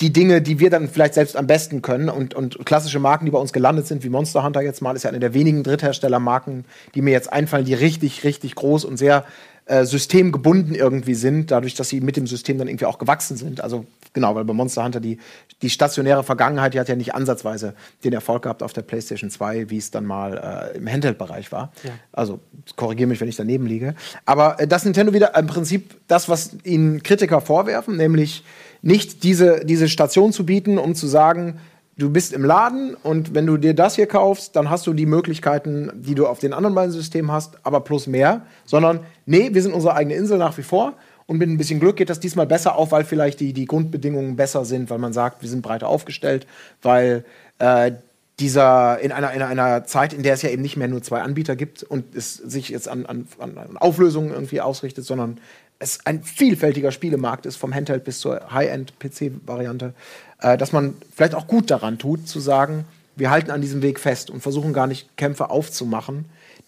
die 0.00 0.12
Dinge, 0.12 0.42
die 0.42 0.58
wir 0.58 0.70
dann 0.70 0.88
vielleicht 0.88 1.14
selbst 1.14 1.36
am 1.36 1.46
besten 1.46 1.80
können 1.80 2.08
und, 2.08 2.34
und 2.34 2.66
klassische 2.66 2.98
Marken, 2.98 3.26
die 3.26 3.30
bei 3.30 3.38
uns 3.38 3.52
gelandet 3.52 3.86
sind, 3.86 4.02
wie 4.02 4.08
Monster 4.08 4.42
Hunter 4.42 4.60
jetzt 4.60 4.82
mal, 4.82 4.96
ist 4.96 5.04
ja 5.04 5.10
eine 5.10 5.20
der 5.20 5.34
wenigen 5.34 5.62
Drittherstellermarken, 5.62 6.64
die 6.94 7.02
mir 7.02 7.12
jetzt 7.12 7.32
einfallen, 7.32 7.64
die 7.64 7.74
richtig, 7.74 8.24
richtig 8.24 8.56
groß 8.56 8.84
und 8.84 8.96
sehr 8.96 9.24
äh, 9.66 9.84
systemgebunden 9.84 10.74
irgendwie 10.74 11.14
sind, 11.14 11.50
dadurch, 11.50 11.74
dass 11.74 11.88
sie 11.88 12.00
mit 12.00 12.16
dem 12.16 12.26
System 12.26 12.58
dann 12.58 12.68
irgendwie 12.68 12.86
auch 12.86 12.98
gewachsen 12.98 13.36
sind. 13.36 13.62
Also 13.62 13.86
genau, 14.12 14.34
weil 14.34 14.44
bei 14.44 14.52
Monster 14.52 14.84
Hunter 14.84 15.00
die, 15.00 15.18
die 15.62 15.70
stationäre 15.70 16.22
Vergangenheit, 16.22 16.74
die 16.74 16.80
hat 16.80 16.88
ja 16.88 16.96
nicht 16.96 17.14
ansatzweise 17.14 17.74
den 18.02 18.12
Erfolg 18.12 18.42
gehabt 18.42 18.62
auf 18.62 18.72
der 18.72 18.82
PlayStation 18.82 19.30
2, 19.30 19.70
wie 19.70 19.78
es 19.78 19.90
dann 19.90 20.04
mal 20.04 20.72
äh, 20.74 20.76
im 20.76 20.86
Handheld-Bereich 20.90 21.50
war. 21.52 21.72
Also 22.12 22.40
korrigiere 22.76 23.08
mich, 23.08 23.20
wenn 23.20 23.28
ich 23.28 23.36
daneben 23.36 23.66
liege. 23.66 23.94
Aber 24.26 24.60
äh, 24.60 24.66
dass 24.66 24.84
Nintendo 24.84 25.14
wieder 25.14 25.34
im 25.34 25.46
Prinzip 25.46 25.94
das, 26.08 26.28
was 26.28 26.56
ihnen 26.64 27.02
Kritiker 27.02 27.40
vorwerfen, 27.40 27.96
nämlich 27.96 28.44
nicht 28.84 29.22
diese, 29.22 29.64
diese 29.64 29.88
Station 29.88 30.32
zu 30.32 30.44
bieten, 30.44 30.78
um 30.78 30.94
zu 30.94 31.06
sagen, 31.06 31.58
du 31.96 32.10
bist 32.10 32.34
im 32.34 32.44
Laden 32.44 32.94
und 32.94 33.34
wenn 33.34 33.46
du 33.46 33.56
dir 33.56 33.74
das 33.74 33.96
hier 33.96 34.06
kaufst, 34.06 34.56
dann 34.56 34.68
hast 34.68 34.86
du 34.86 34.92
die 34.92 35.06
Möglichkeiten, 35.06 35.90
die 35.94 36.14
du 36.14 36.26
auf 36.26 36.38
den 36.38 36.52
anderen 36.52 36.74
beiden 36.74 36.92
Systemen 36.92 37.32
hast, 37.32 37.58
aber 37.62 37.80
plus 37.80 38.06
mehr, 38.06 38.42
sondern 38.66 39.00
nee, 39.24 39.50
wir 39.52 39.62
sind 39.62 39.72
unsere 39.72 39.94
eigene 39.94 40.16
Insel 40.16 40.36
nach 40.36 40.58
wie 40.58 40.62
vor 40.62 40.92
und 41.26 41.38
mit 41.38 41.48
ein 41.48 41.56
bisschen 41.56 41.80
Glück 41.80 41.96
geht 41.96 42.10
das 42.10 42.20
diesmal 42.20 42.46
besser 42.46 42.76
auf, 42.76 42.92
weil 42.92 43.04
vielleicht 43.04 43.40
die, 43.40 43.54
die 43.54 43.64
Grundbedingungen 43.64 44.36
besser 44.36 44.66
sind, 44.66 44.90
weil 44.90 44.98
man 44.98 45.14
sagt, 45.14 45.40
wir 45.40 45.48
sind 45.48 45.62
breiter 45.62 45.88
aufgestellt, 45.88 46.46
weil 46.82 47.24
äh, 47.58 47.92
dieser 48.38 48.98
in 48.98 49.12
einer, 49.12 49.32
in 49.32 49.42
einer 49.42 49.84
Zeit, 49.84 50.12
in 50.12 50.22
der 50.22 50.34
es 50.34 50.42
ja 50.42 50.50
eben 50.50 50.60
nicht 50.60 50.76
mehr 50.76 50.88
nur 50.88 51.02
zwei 51.02 51.22
Anbieter 51.22 51.56
gibt 51.56 51.84
und 51.84 52.14
es 52.14 52.34
sich 52.34 52.68
jetzt 52.68 52.88
an, 52.88 53.06
an, 53.06 53.26
an 53.38 53.76
Auflösungen 53.76 54.32
irgendwie 54.32 54.60
ausrichtet, 54.60 55.04
sondern 55.04 55.38
es 55.84 56.04
ein 56.06 56.22
vielfältiger 56.24 56.90
Spielemarkt 56.90 57.46
ist, 57.46 57.56
vom 57.56 57.74
Handheld 57.74 58.04
bis 58.04 58.18
zur 58.18 58.52
High-End-PC-Variante, 58.52 59.94
äh, 60.40 60.56
dass 60.56 60.72
man 60.72 60.94
vielleicht 61.14 61.34
auch 61.34 61.46
gut 61.46 61.70
daran 61.70 61.98
tut, 61.98 62.26
zu 62.26 62.40
sagen, 62.40 62.84
wir 63.16 63.30
halten 63.30 63.50
an 63.50 63.60
diesem 63.60 63.82
Weg 63.82 64.00
fest 64.00 64.30
und 64.30 64.40
versuchen 64.40 64.72
gar 64.72 64.86
nicht 64.86 65.16
Kämpfe 65.16 65.50
aufzumachen, 65.50 66.24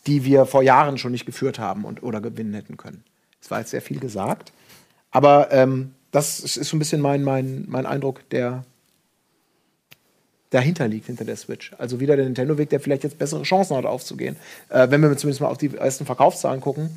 die 0.07 0.25
wir 0.25 0.47
vor 0.47 0.63
Jahren 0.63 0.99
schon 0.99 1.13
nicht 1.13 1.27
geführt 1.27 1.59
haben 1.59 1.85
und, 1.85 2.03
oder 2.03 2.21
gewinnen 2.21 2.55
hätten 2.55 2.77
können. 2.77 3.03
Das 3.41 3.51
war 3.51 3.59
jetzt 3.59 3.71
sehr 3.71 3.83
viel 3.83 3.99
gesagt. 3.99 4.53
Aber 5.11 5.51
ähm, 5.51 5.95
das 6.13 6.41
ist 6.41 6.55
so 6.55 6.77
ein 6.77 6.79
bisschen 6.79 7.01
mein, 7.01 7.23
mein, 7.23 7.65
mein 7.67 7.87
Eindruck, 7.87 8.29
der 8.31 8.65
dahinter 10.51 10.87
liegt, 10.87 11.07
hinter 11.07 11.25
der 11.25 11.37
Switch. 11.37 11.73
Also 11.79 11.99
wieder 11.99 12.17
der 12.17 12.27
Nintendo-Weg, 12.27 12.71
der 12.71 12.81
vielleicht 12.81 13.03
jetzt 13.03 13.19
bessere 13.19 13.43
Chancen 13.43 13.77
hat 13.77 13.85
aufzugehen. 13.85 14.37
Äh, 14.69 14.91
wenn 14.91 15.01
wir 15.01 15.17
zumindest 15.17 15.41
mal 15.41 15.49
auf 15.49 15.59
die 15.59 15.75
ersten 15.75 16.07
Verkaufszahlen 16.07 16.61
gucken, 16.61 16.91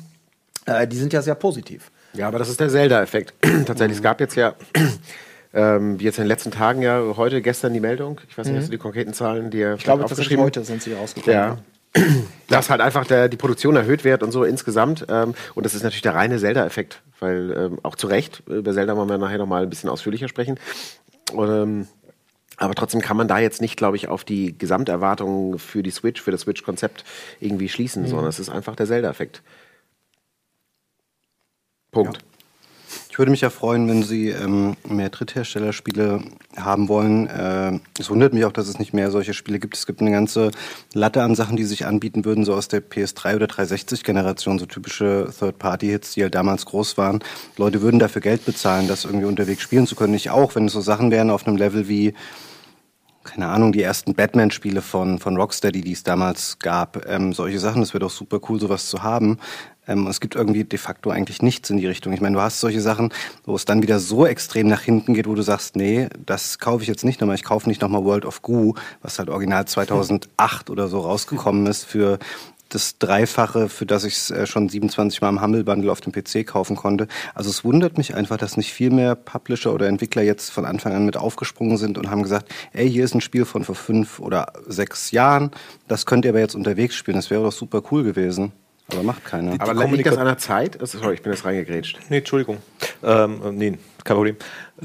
äh, 0.66 0.86
die 0.86 0.96
sind 0.96 1.12
ja 1.12 1.22
sehr 1.22 1.34
positiv. 1.34 1.90
Ja, 2.14 2.28
aber 2.28 2.38
das 2.38 2.48
ist 2.48 2.60
der 2.60 2.68
Zelda-Effekt. 2.68 3.34
Tatsächlich, 3.66 3.98
es 3.98 4.02
gab 4.02 4.20
jetzt 4.20 4.34
ja 4.34 4.54
ähm, 5.54 5.98
jetzt 5.98 6.18
in 6.18 6.24
den 6.24 6.28
letzten 6.28 6.50
Tagen 6.50 6.82
ja, 6.82 7.02
heute, 7.16 7.42
gestern 7.42 7.72
die 7.72 7.80
Meldung. 7.80 8.20
Ich 8.28 8.36
weiß 8.36 8.46
nicht, 8.46 8.54
mhm. 8.54 8.58
hast 8.58 8.66
du 8.68 8.72
die 8.72 8.78
konkreten 8.78 9.12
Zahlen, 9.12 9.50
die 9.50 9.58
ihr 9.58 9.74
Ich 9.74 9.84
glaube, 9.84 10.04
aufgeschrieben 10.04 10.44
heute 10.44 10.64
sind 10.64 10.82
sie 10.82 10.92
rausgekommen. 10.92 11.34
Ja. 11.34 11.58
Dass 12.48 12.70
halt 12.70 12.80
einfach 12.80 13.06
der, 13.06 13.28
die 13.28 13.36
Produktion 13.36 13.76
erhöht 13.76 14.04
wird 14.04 14.22
und 14.22 14.32
so 14.32 14.44
insgesamt. 14.44 15.06
Ähm, 15.08 15.34
und 15.54 15.66
das 15.66 15.74
ist 15.74 15.82
natürlich 15.82 16.02
der 16.02 16.14
reine 16.14 16.38
Zelda-Effekt, 16.38 17.02
weil 17.18 17.52
ähm, 17.56 17.78
auch 17.82 17.96
zu 17.96 18.06
Recht, 18.06 18.42
über 18.46 18.72
Zelda 18.72 18.96
wollen 18.96 19.08
wir 19.08 19.18
nachher 19.18 19.38
nochmal 19.38 19.62
ein 19.62 19.70
bisschen 19.70 19.90
ausführlicher 19.90 20.28
sprechen. 20.28 20.58
Und, 21.32 21.48
ähm, 21.48 21.88
aber 22.56 22.74
trotzdem 22.74 23.00
kann 23.00 23.16
man 23.16 23.26
da 23.26 23.38
jetzt 23.38 23.60
nicht, 23.60 23.76
glaube 23.76 23.96
ich, 23.96 24.08
auf 24.08 24.22
die 24.22 24.56
Gesamterwartungen 24.56 25.58
für 25.58 25.82
die 25.82 25.90
Switch, 25.90 26.20
für 26.20 26.30
das 26.30 26.42
Switch-Konzept 26.42 27.04
irgendwie 27.40 27.68
schließen, 27.68 28.02
mhm. 28.02 28.08
sondern 28.08 28.28
es 28.28 28.38
ist 28.38 28.50
einfach 28.50 28.76
der 28.76 28.86
Zelda-Effekt. 28.86 29.42
Punkt. 31.90 32.18
Ja. 32.18 32.22
Ich 33.08 33.18
würde 33.18 33.30
mich 33.30 33.40
ja 33.40 33.50
freuen, 33.50 33.88
wenn 33.88 34.02
Sie 34.02 34.28
ähm, 34.28 34.76
mehr 34.88 35.10
Drittherstellerspiele 35.10 36.22
haben 36.56 36.88
wollen. 36.88 37.26
Äh, 37.26 37.78
es 37.98 38.10
wundert 38.10 38.32
mich 38.32 38.44
auch, 38.44 38.52
dass 38.52 38.68
es 38.68 38.78
nicht 38.78 38.92
mehr 38.92 39.10
solche 39.10 39.34
Spiele 39.34 39.58
gibt. 39.58 39.76
Es 39.76 39.86
gibt 39.86 40.00
eine 40.00 40.10
ganze 40.10 40.50
Latte 40.92 41.22
an 41.22 41.34
Sachen, 41.34 41.56
die 41.56 41.64
sich 41.64 41.86
anbieten 41.86 42.24
würden, 42.24 42.44
so 42.44 42.54
aus 42.54 42.68
der 42.68 42.82
PS3 42.82 43.36
oder 43.36 43.46
360-Generation, 43.46 44.58
so 44.58 44.66
typische 44.66 45.32
Third-Party-Hits, 45.38 46.14
die 46.14 46.22
halt 46.22 46.34
damals 46.34 46.66
groß 46.66 46.98
waren. 46.98 47.20
Leute 47.56 47.82
würden 47.82 48.00
dafür 48.00 48.22
Geld 48.22 48.44
bezahlen, 48.44 48.88
das 48.88 49.04
irgendwie 49.04 49.26
unterwegs 49.26 49.62
spielen 49.62 49.86
zu 49.86 49.96
können. 49.96 50.14
Ich 50.14 50.30
auch, 50.30 50.54
wenn 50.54 50.66
es 50.66 50.72
so 50.72 50.80
Sachen 50.80 51.10
wären 51.10 51.30
auf 51.30 51.46
einem 51.46 51.56
Level 51.56 51.88
wie 51.88 52.14
keine 53.22 53.48
Ahnung, 53.48 53.72
die 53.72 53.82
ersten 53.82 54.14
Batman-Spiele 54.14 54.80
von, 54.80 55.18
von 55.18 55.36
Rocksteady, 55.36 55.82
die 55.82 55.92
es 55.92 56.02
damals 56.02 56.58
gab. 56.58 57.06
Ähm, 57.06 57.32
solche 57.32 57.58
Sachen, 57.58 57.80
das 57.80 57.92
wäre 57.92 58.00
doch 58.00 58.10
super 58.10 58.40
cool, 58.48 58.58
sowas 58.58 58.88
zu 58.88 59.02
haben. 59.02 59.38
Ähm, 59.90 60.06
es 60.06 60.20
gibt 60.20 60.36
irgendwie 60.36 60.64
de 60.64 60.78
facto 60.78 61.10
eigentlich 61.10 61.42
nichts 61.42 61.68
in 61.68 61.76
die 61.76 61.86
Richtung. 61.86 62.12
Ich 62.12 62.20
meine, 62.20 62.36
du 62.36 62.40
hast 62.40 62.60
solche 62.60 62.80
Sachen, 62.80 63.12
wo 63.44 63.56
es 63.56 63.64
dann 63.64 63.82
wieder 63.82 63.98
so 63.98 64.24
extrem 64.24 64.68
nach 64.68 64.80
hinten 64.80 65.14
geht, 65.14 65.26
wo 65.26 65.34
du 65.34 65.42
sagst, 65.42 65.76
nee, 65.76 66.08
das 66.24 66.58
kaufe 66.58 66.82
ich 66.82 66.88
jetzt 66.88 67.04
nicht 67.04 67.20
nochmal. 67.20 67.36
Ich 67.36 67.44
kaufe 67.44 67.68
nicht 67.68 67.82
nochmal 67.82 68.04
World 68.04 68.24
of 68.24 68.42
Goo, 68.42 68.74
was 69.02 69.18
halt 69.18 69.28
original 69.28 69.66
2008 69.66 70.70
oder 70.70 70.88
so 70.88 71.00
rausgekommen 71.00 71.66
ist 71.66 71.84
für 71.84 72.18
das 72.68 72.98
Dreifache, 72.98 73.68
für 73.68 73.84
das 73.84 74.04
ich 74.04 74.14
es 74.14 74.30
äh, 74.30 74.46
schon 74.46 74.68
27 74.68 75.20
Mal 75.20 75.30
im 75.30 75.42
Humble 75.42 75.64
Bundle 75.64 75.90
auf 75.90 76.00
dem 76.00 76.12
PC 76.12 76.46
kaufen 76.46 76.76
konnte. 76.76 77.08
Also 77.34 77.50
es 77.50 77.64
wundert 77.64 77.98
mich 77.98 78.14
einfach, 78.14 78.36
dass 78.36 78.56
nicht 78.56 78.72
viel 78.72 78.90
mehr 78.90 79.16
Publisher 79.16 79.74
oder 79.74 79.88
Entwickler 79.88 80.22
jetzt 80.22 80.50
von 80.50 80.64
Anfang 80.64 80.94
an 80.94 81.04
mit 81.04 81.16
aufgesprungen 81.16 81.78
sind 81.78 81.98
und 81.98 82.10
haben 82.10 82.22
gesagt, 82.22 82.48
ey, 82.72 82.88
hier 82.88 83.04
ist 83.04 83.14
ein 83.14 83.20
Spiel 83.20 83.44
von 83.44 83.64
vor 83.64 83.74
fünf 83.74 84.20
oder 84.20 84.52
sechs 84.68 85.10
Jahren, 85.10 85.50
das 85.88 86.06
könnt 86.06 86.24
ihr 86.24 86.30
aber 86.30 86.38
jetzt 86.38 86.54
unterwegs 86.54 86.94
spielen. 86.94 87.16
Das 87.16 87.30
wäre 87.30 87.42
doch 87.42 87.50
super 87.50 87.82
cool 87.90 88.04
gewesen. 88.04 88.52
Aber 88.92 89.02
macht 89.02 89.24
keiner. 89.24 89.52
Die, 89.52 89.60
aber 89.60 89.86
liegt 89.86 90.06
das 90.06 90.16
an 90.16 90.26
der 90.26 90.38
Zeit? 90.38 90.78
Sorry, 90.82 91.14
ich 91.14 91.22
bin 91.22 91.32
jetzt 91.32 91.44
reingegrätscht. 91.44 91.98
Nee, 92.08 92.18
Entschuldigung. 92.18 92.58
Ähm, 93.02 93.40
nee, 93.52 93.78
kein 94.04 94.16
Problem. 94.16 94.36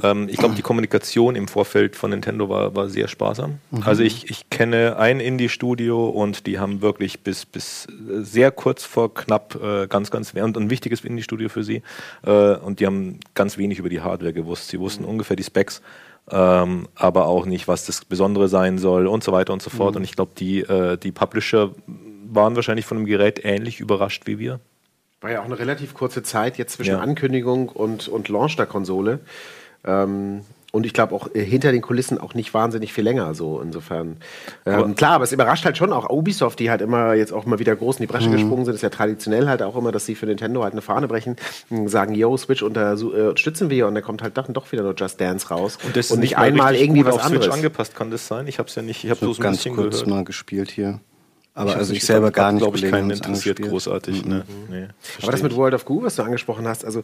Ähm, 0.03 0.27
ich 0.29 0.37
glaube, 0.37 0.55
die 0.55 0.61
Kommunikation 0.61 1.35
im 1.35 1.47
Vorfeld 1.47 1.95
von 1.95 2.09
Nintendo 2.09 2.49
war, 2.49 2.75
war 2.75 2.89
sehr 2.89 3.07
sparsam. 3.07 3.59
Mhm. 3.71 3.83
Also 3.83 4.03
ich, 4.03 4.29
ich 4.29 4.49
kenne 4.49 4.97
ein 4.97 5.19
Indie-Studio 5.19 6.09
und 6.09 6.47
die 6.47 6.59
haben 6.59 6.81
wirklich 6.81 7.21
bis, 7.21 7.45
bis 7.45 7.87
sehr 8.21 8.51
kurz 8.51 8.83
vor 8.83 9.13
knapp 9.13 9.59
äh, 9.61 9.87
ganz, 9.87 10.11
ganz 10.11 10.33
und 10.33 10.57
ein 10.57 10.69
wichtiges 10.69 11.03
Indie-Studio 11.03 11.49
für 11.49 11.63
sie. 11.63 11.81
Äh, 12.25 12.55
und 12.55 12.79
die 12.79 12.85
haben 12.85 13.19
ganz 13.33 13.57
wenig 13.57 13.79
über 13.79 13.89
die 13.89 14.01
Hardware 14.01 14.33
gewusst. 14.33 14.69
Sie 14.69 14.79
wussten 14.79 15.03
mhm. 15.03 15.09
ungefähr 15.09 15.35
die 15.35 15.43
Specs. 15.43 15.81
Ähm, 16.31 16.87
aber 16.95 17.27
auch 17.27 17.45
nicht, 17.45 17.67
was 17.67 17.85
das 17.85 18.03
Besondere 18.03 18.47
sein 18.47 18.79
soll 18.79 19.05
und 19.05 19.23
so 19.23 19.31
weiter 19.31 19.53
und 19.53 19.61
so 19.61 19.69
fort. 19.69 19.91
Mhm. 19.91 19.97
Und 19.97 20.03
ich 20.05 20.15
glaube, 20.15 20.31
die, 20.35 20.61
äh, 20.61 20.97
die 20.97 21.11
Publisher 21.11 21.71
waren 22.33 22.55
wahrscheinlich 22.55 22.85
von 22.85 22.97
dem 22.97 23.05
Gerät 23.05 23.43
ähnlich 23.43 23.79
überrascht 23.79 24.23
wie 24.25 24.39
wir. 24.39 24.59
War 25.21 25.31
ja 25.31 25.41
auch 25.41 25.45
eine 25.45 25.57
relativ 25.57 25.93
kurze 25.93 26.23
Zeit 26.23 26.57
jetzt 26.57 26.73
zwischen 26.73 26.91
ja. 26.91 26.99
Ankündigung 26.99 27.69
und, 27.69 28.07
und 28.07 28.29
Launch 28.29 28.55
der 28.57 28.65
Konsole. 28.65 29.19
Ähm, 29.83 30.41
und 30.75 30.85
ich 30.85 30.91
glaube 30.91 31.15
auch 31.15 31.33
äh, 31.33 31.41
hinter 31.41 31.71
den 31.71 31.81
Kulissen 31.81 32.19
auch 32.19 32.33
nicht 32.33 32.53
wahnsinnig 32.53 32.91
viel 32.91 33.05
länger. 33.05 33.33
So 33.33 33.61
insofern. 33.61 34.17
Ähm, 34.65 34.73
aber 34.73 34.93
klar, 34.93 35.13
aber 35.13 35.23
es 35.23 35.31
überrascht 35.31 35.63
halt 35.63 35.77
schon 35.77 35.93
auch 35.93 36.09
Ubisoft, 36.09 36.59
die 36.59 36.69
halt 36.69 36.81
immer 36.81 37.13
jetzt 37.13 37.31
auch 37.31 37.45
mal 37.45 37.59
wieder 37.59 37.77
groß 37.77 37.95
in 37.95 38.01
die 38.01 38.07
Bresche 38.07 38.27
mhm. 38.27 38.33
gesprungen 38.33 38.65
sind. 38.65 38.73
Das 38.73 38.79
ist 38.79 38.81
ja 38.81 38.89
traditionell 38.89 39.47
halt 39.47 39.63
auch 39.63 39.77
immer, 39.77 39.93
dass 39.93 40.05
sie 40.05 40.15
für 40.15 40.25
Nintendo 40.25 40.63
halt 40.63 40.73
eine 40.73 40.81
Fahne 40.81 41.07
brechen, 41.07 41.37
sagen, 41.85 42.13
yo, 42.13 42.35
Switch 42.35 42.61
unterstützen 42.61 43.69
wir 43.69 43.87
und 43.87 43.95
dann 43.95 44.03
kommt 44.03 44.21
halt 44.21 44.37
doch, 44.37 44.47
doch 44.49 44.69
wieder 44.73 44.83
nur 44.83 44.95
Just 44.95 45.21
Dance 45.21 45.47
raus. 45.47 45.77
Und 45.81 45.95
das 45.95 46.11
und 46.11 46.19
nicht 46.19 46.37
einmal 46.37 46.75
irgendwie 46.75 47.05
was 47.05 47.15
auf 47.15 47.23
anderes. 47.23 47.45
Switch 47.45 47.55
angepasst, 47.55 47.95
kann 47.95 48.11
das 48.11 48.27
sein? 48.27 48.45
Ich 48.47 48.59
habe 48.59 48.67
es 48.67 48.75
ja 48.75 48.81
nicht, 48.81 49.05
ich 49.05 49.09
habe 49.09 49.21
so, 49.21 49.31
so 49.31 49.41
ganz 49.41 49.63
kurz 49.63 49.75
gehört. 49.75 50.07
mal 50.07 50.25
gespielt 50.25 50.69
hier. 50.69 50.99
Aber 51.57 51.71
ich 51.71 51.77
also 51.77 51.93
ich 51.93 52.05
selber 52.05 52.31
gar 52.31 52.51
nicht. 52.51 52.61
glaube 52.61 52.77
ich, 52.77 52.89
keinen 52.89 53.09
interessiert 53.09 53.61
großartig. 53.61 54.25
Mhm. 54.25 54.29
Ne? 54.29 54.43
Nee, 54.69 54.87
Aber 55.21 55.31
das 55.31 55.41
mit 55.41 55.55
World 55.55 55.73
of 55.73 55.85
Goo, 55.85 56.03
was 56.03 56.17
du 56.17 56.23
angesprochen 56.23 56.67
hast, 56.67 56.83
also 56.83 57.01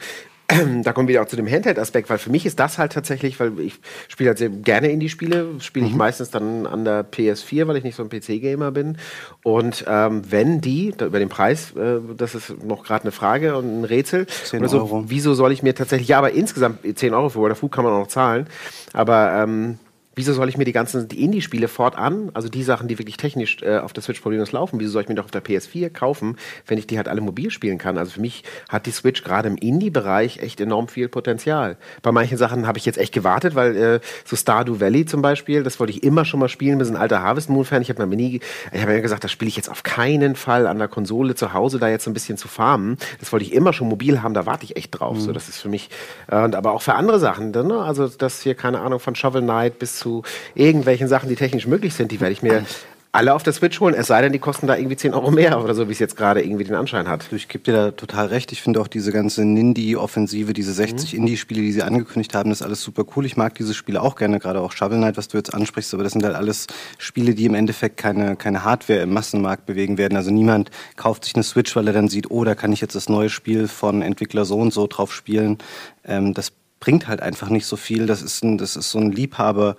da 0.83 0.91
kommen 0.91 1.07
wir 1.07 1.13
wieder 1.13 1.21
auch 1.21 1.27
zu 1.27 1.37
dem 1.37 1.47
Handheld-Aspekt, 1.47 2.09
weil 2.09 2.17
für 2.17 2.29
mich 2.29 2.45
ist 2.45 2.59
das 2.59 2.77
halt 2.77 2.91
tatsächlich, 2.91 3.39
weil 3.39 3.57
ich 3.61 3.79
spiele 4.09 4.31
halt 4.31 4.39
sehr 4.39 4.49
gerne 4.49 4.91
Indie-Spiele, 4.91 5.47
spiele 5.59 5.85
ich 5.85 5.93
mhm. 5.93 5.97
meistens 5.97 6.31
dann 6.31 6.67
an 6.67 6.83
der 6.83 7.09
PS4, 7.09 7.65
weil 7.65 7.77
ich 7.77 7.85
nicht 7.85 7.95
so 7.95 8.03
ein 8.03 8.09
PC-Gamer 8.09 8.71
bin. 8.71 8.97
Und 9.41 9.85
ähm, 9.87 10.21
wenn 10.29 10.59
die, 10.59 10.93
da, 10.97 11.05
über 11.05 11.19
den 11.19 11.29
Preis, 11.29 11.71
äh, 11.77 11.99
das 12.17 12.35
ist 12.35 12.61
noch 12.61 12.83
gerade 12.83 13.03
eine 13.03 13.13
Frage 13.13 13.55
und 13.55 13.81
ein 13.81 13.85
Rätsel. 13.85 14.27
10 14.27 14.63
Euro. 14.65 14.87
So, 14.87 15.03
wieso 15.07 15.33
soll 15.33 15.53
ich 15.53 15.63
mir 15.63 15.73
tatsächlich, 15.75 16.09
ja, 16.09 16.17
aber 16.17 16.31
insgesamt 16.31 16.79
10 16.93 17.13
Euro 17.13 17.29
für 17.29 17.39
World 17.39 17.53
of 17.53 17.61
Goo 17.61 17.69
kann 17.69 17.85
man 17.85 17.93
auch 17.93 17.99
noch 17.99 18.07
zahlen. 18.07 18.47
Aber 18.91 19.31
ähm, 19.31 19.79
wieso 20.15 20.33
soll 20.33 20.49
ich 20.49 20.57
mir 20.57 20.65
die 20.65 20.71
ganzen 20.71 21.07
die 21.07 21.23
Indie-Spiele 21.23 21.67
fortan, 21.67 22.31
also 22.33 22.49
die 22.49 22.63
Sachen, 22.63 22.87
die 22.87 22.99
wirklich 22.99 23.17
technisch 23.17 23.61
äh, 23.61 23.77
auf 23.77 23.93
der 23.93 24.03
Switch 24.03 24.19
problemlos 24.19 24.51
laufen, 24.51 24.79
wieso 24.79 24.91
soll 24.91 25.03
ich 25.03 25.09
mir 25.09 25.15
doch 25.15 25.25
auf 25.25 25.31
der 25.31 25.43
PS4 25.43 25.89
kaufen, 25.89 26.37
wenn 26.67 26.77
ich 26.77 26.87
die 26.87 26.97
halt 26.97 27.07
alle 27.07 27.21
mobil 27.21 27.49
spielen 27.49 27.77
kann? 27.77 27.97
Also 27.97 28.13
für 28.13 28.21
mich 28.21 28.43
hat 28.69 28.85
die 28.85 28.91
Switch 28.91 29.23
gerade 29.23 29.47
im 29.47 29.55
Indie-Bereich 29.57 30.39
echt 30.39 30.59
enorm 30.59 30.89
viel 30.89 31.07
Potenzial. 31.07 31.77
Bei 32.01 32.11
manchen 32.11 32.37
Sachen 32.37 32.67
habe 32.67 32.77
ich 32.77 32.85
jetzt 32.85 32.97
echt 32.97 33.13
gewartet, 33.13 33.55
weil 33.55 33.75
äh, 33.75 33.99
so 34.25 34.35
Stardew 34.35 34.79
Valley 34.79 35.05
zum 35.05 35.21
Beispiel, 35.21 35.63
das 35.63 35.79
wollte 35.79 35.93
ich 35.93 36.03
immer 36.03 36.25
schon 36.25 36.39
mal 36.39 36.49
spielen, 36.49 36.77
wir 36.77 36.85
sind 36.85 36.95
ein 36.95 37.01
alter 37.01 37.21
Harvest 37.21 37.49
Moon-Fan, 37.49 37.81
ich 37.81 37.89
habe 37.89 38.05
mir 38.05 38.15
nie, 38.15 38.41
ich 38.71 38.81
habe 38.81 38.91
mir 38.91 39.01
gesagt, 39.01 39.23
das 39.23 39.31
spiele 39.31 39.47
ich 39.47 39.55
jetzt 39.55 39.69
auf 39.69 39.83
keinen 39.83 40.35
Fall 40.35 40.67
an 40.67 40.77
der 40.77 40.89
Konsole 40.89 41.35
zu 41.35 41.53
Hause, 41.53 41.79
da 41.79 41.87
jetzt 41.87 42.03
so 42.03 42.11
ein 42.11 42.13
bisschen 42.13 42.37
zu 42.37 42.49
farmen. 42.49 42.97
Das 43.19 43.31
wollte 43.31 43.45
ich 43.45 43.53
immer 43.53 43.71
schon 43.71 43.87
mobil 43.87 44.21
haben, 44.21 44.33
da 44.33 44.45
warte 44.45 44.65
ich 44.65 44.75
echt 44.75 44.99
drauf. 44.99 45.15
Mhm. 45.15 45.21
So, 45.21 45.31
das 45.31 45.47
ist 45.47 45.59
für 45.59 45.69
mich, 45.69 45.89
äh, 46.27 46.35
aber 46.35 46.73
auch 46.73 46.81
für 46.81 46.95
andere 46.95 47.19
Sachen, 47.19 47.51
ne? 47.51 47.81
also 47.81 48.07
das 48.09 48.41
hier, 48.41 48.55
keine 48.55 48.81
Ahnung, 48.81 48.99
von 48.99 49.15
Shovel 49.15 49.41
Knight 49.41 49.79
bis 49.79 50.00
zu 50.01 50.23
irgendwelchen 50.55 51.07
Sachen, 51.07 51.29
die 51.29 51.35
technisch 51.35 51.67
möglich 51.67 51.93
sind, 51.93 52.11
die 52.11 52.19
werde 52.19 52.33
ich 52.33 52.41
mir 52.41 52.65
alle 53.13 53.33
auf 53.33 53.43
der 53.43 53.51
Switch 53.51 53.79
holen, 53.81 53.93
es 53.93 54.07
sei 54.07 54.21
denn, 54.21 54.31
die 54.31 54.39
kosten 54.39 54.67
da 54.67 54.77
irgendwie 54.77 54.95
10 54.95 55.13
Euro 55.13 55.31
mehr 55.31 55.61
oder 55.61 55.75
so, 55.75 55.89
wie 55.89 55.91
es 55.91 55.99
jetzt 55.99 56.15
gerade 56.15 56.41
irgendwie 56.41 56.63
den 56.63 56.75
Anschein 56.75 57.09
hat. 57.09 57.25
Ich 57.33 57.49
gebe 57.49 57.63
dir 57.63 57.73
da 57.73 57.91
total 57.91 58.27
recht. 58.27 58.53
Ich 58.53 58.61
finde 58.61 58.79
auch 58.79 58.87
diese 58.87 59.11
ganze 59.11 59.43
Nindie-Offensive, 59.43 60.53
diese 60.53 60.71
60 60.71 61.13
mhm. 61.13 61.19
Indie-Spiele, 61.19 61.61
die 61.61 61.73
sie 61.73 61.83
angekündigt 61.83 62.33
haben, 62.33 62.49
das 62.49 62.61
ist 62.61 62.65
alles 62.65 62.81
super 62.81 63.03
cool. 63.15 63.25
Ich 63.25 63.35
mag 63.35 63.55
diese 63.55 63.73
Spiele 63.73 64.01
auch 64.01 64.15
gerne, 64.15 64.39
gerade 64.39 64.61
auch 64.61 64.71
Shovel 64.71 64.97
Knight, 64.97 65.17
was 65.17 65.27
du 65.27 65.37
jetzt 65.37 65.53
ansprichst, 65.53 65.93
aber 65.93 66.03
das 66.03 66.13
sind 66.13 66.23
halt 66.23 66.35
alles 66.35 66.67
Spiele, 66.97 67.35
die 67.35 67.45
im 67.45 67.53
Endeffekt 67.53 67.97
keine, 67.97 68.37
keine 68.37 68.63
Hardware 68.63 69.01
im 69.01 69.11
Massenmarkt 69.11 69.65
bewegen 69.65 69.97
werden. 69.97 70.15
Also 70.15 70.31
niemand 70.31 70.71
kauft 70.95 71.25
sich 71.25 71.35
eine 71.35 71.43
Switch, 71.43 71.75
weil 71.75 71.87
er 71.87 71.93
dann 71.93 72.07
sieht, 72.07 72.31
oh, 72.31 72.45
da 72.45 72.55
kann 72.55 72.71
ich 72.71 72.79
jetzt 72.79 72.95
das 72.95 73.09
neue 73.09 73.29
Spiel 73.29 73.67
von 73.67 74.01
Entwickler 74.01 74.45
so 74.45 74.57
und 74.57 74.71
so 74.71 74.87
drauf 74.87 75.13
spielen. 75.13 75.57
Ähm, 76.05 76.33
das 76.33 76.53
bringt 76.81 77.07
halt 77.07 77.21
einfach 77.21 77.47
nicht 77.47 77.65
so 77.65 77.77
viel. 77.77 78.05
Das 78.05 78.21
ist, 78.21 78.43
ein, 78.43 78.57
das 78.57 78.75
ist 78.75 78.91
so 78.91 78.99
ein 78.99 79.13
Liebhaber- 79.13 79.77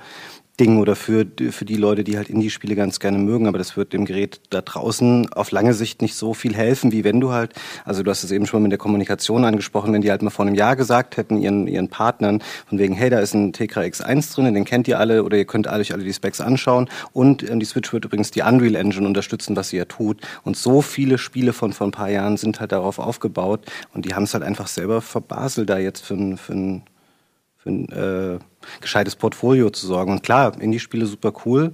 Ding 0.60 0.78
oder 0.78 0.96
für, 0.96 1.26
für 1.50 1.64
die 1.64 1.76
Leute, 1.76 2.04
die 2.04 2.18
halt 2.18 2.28
Indie-Spiele 2.28 2.76
ganz 2.76 3.00
gerne 3.00 3.16
mögen, 3.16 3.46
aber 3.46 3.56
das 3.56 3.76
wird 3.76 3.94
dem 3.94 4.04
Gerät 4.04 4.40
da 4.50 4.60
draußen 4.60 5.32
auf 5.32 5.50
lange 5.50 5.72
Sicht 5.72 6.02
nicht 6.02 6.14
so 6.14 6.34
viel 6.34 6.54
helfen, 6.54 6.92
wie 6.92 7.04
wenn 7.04 7.20
du 7.20 7.32
halt, 7.32 7.54
also 7.86 8.02
du 8.02 8.10
hast 8.10 8.22
es 8.22 8.30
eben 8.30 8.44
schon 8.46 8.62
mit 8.62 8.70
der 8.70 8.78
Kommunikation 8.78 9.46
angesprochen, 9.46 9.94
wenn 9.94 10.02
die 10.02 10.10
halt 10.10 10.20
mal 10.20 10.30
vor 10.30 10.44
einem 10.44 10.54
Jahr 10.54 10.76
gesagt 10.76 11.16
hätten, 11.16 11.40
ihren, 11.40 11.66
ihren 11.66 11.88
Partnern, 11.88 12.42
von 12.66 12.78
wegen, 12.78 12.94
hey, 12.94 13.08
da 13.08 13.20
ist 13.20 13.32
ein 13.32 13.54
Tegra 13.54 13.80
X1 13.80 14.34
drin, 14.34 14.52
den 14.52 14.66
kennt 14.66 14.86
ihr 14.88 14.98
alle 14.98 15.24
oder 15.24 15.38
ihr 15.38 15.46
könnt 15.46 15.66
euch 15.68 15.94
alle 15.94 16.04
die 16.04 16.12
Specs 16.12 16.42
anschauen. 16.42 16.88
Und 17.14 17.48
ähm, 17.48 17.58
die 17.58 17.66
Switch 17.66 17.90
wird 17.92 18.04
übrigens 18.04 18.30
die 18.30 18.42
Unreal 18.42 18.74
Engine 18.74 19.06
unterstützen, 19.06 19.56
was 19.56 19.70
sie 19.70 19.78
ja 19.78 19.86
tut. 19.86 20.20
Und 20.44 20.58
so 20.58 20.82
viele 20.82 21.16
Spiele 21.16 21.54
von 21.54 21.72
vor 21.72 21.88
ein 21.88 21.92
paar 21.92 22.10
Jahren 22.10 22.36
sind 22.36 22.60
halt 22.60 22.72
darauf 22.72 22.98
aufgebaut. 22.98 23.64
Und 23.94 24.04
die 24.04 24.14
haben 24.14 24.24
es 24.24 24.34
halt 24.34 24.44
einfach 24.44 24.66
selber 24.66 25.00
verbaselt, 25.00 25.70
da 25.70 25.78
jetzt 25.78 26.04
für 26.04 26.14
ein, 26.14 26.36
für 26.36 26.52
ein 26.52 26.82
für 27.62 27.70
ein 27.70 27.88
äh, 27.90 28.38
gescheites 28.80 29.16
Portfolio 29.16 29.70
zu 29.70 29.86
sorgen. 29.86 30.12
Und 30.12 30.22
klar, 30.22 30.60
Indie-Spiele 30.60 31.06
super 31.06 31.32
cool, 31.44 31.72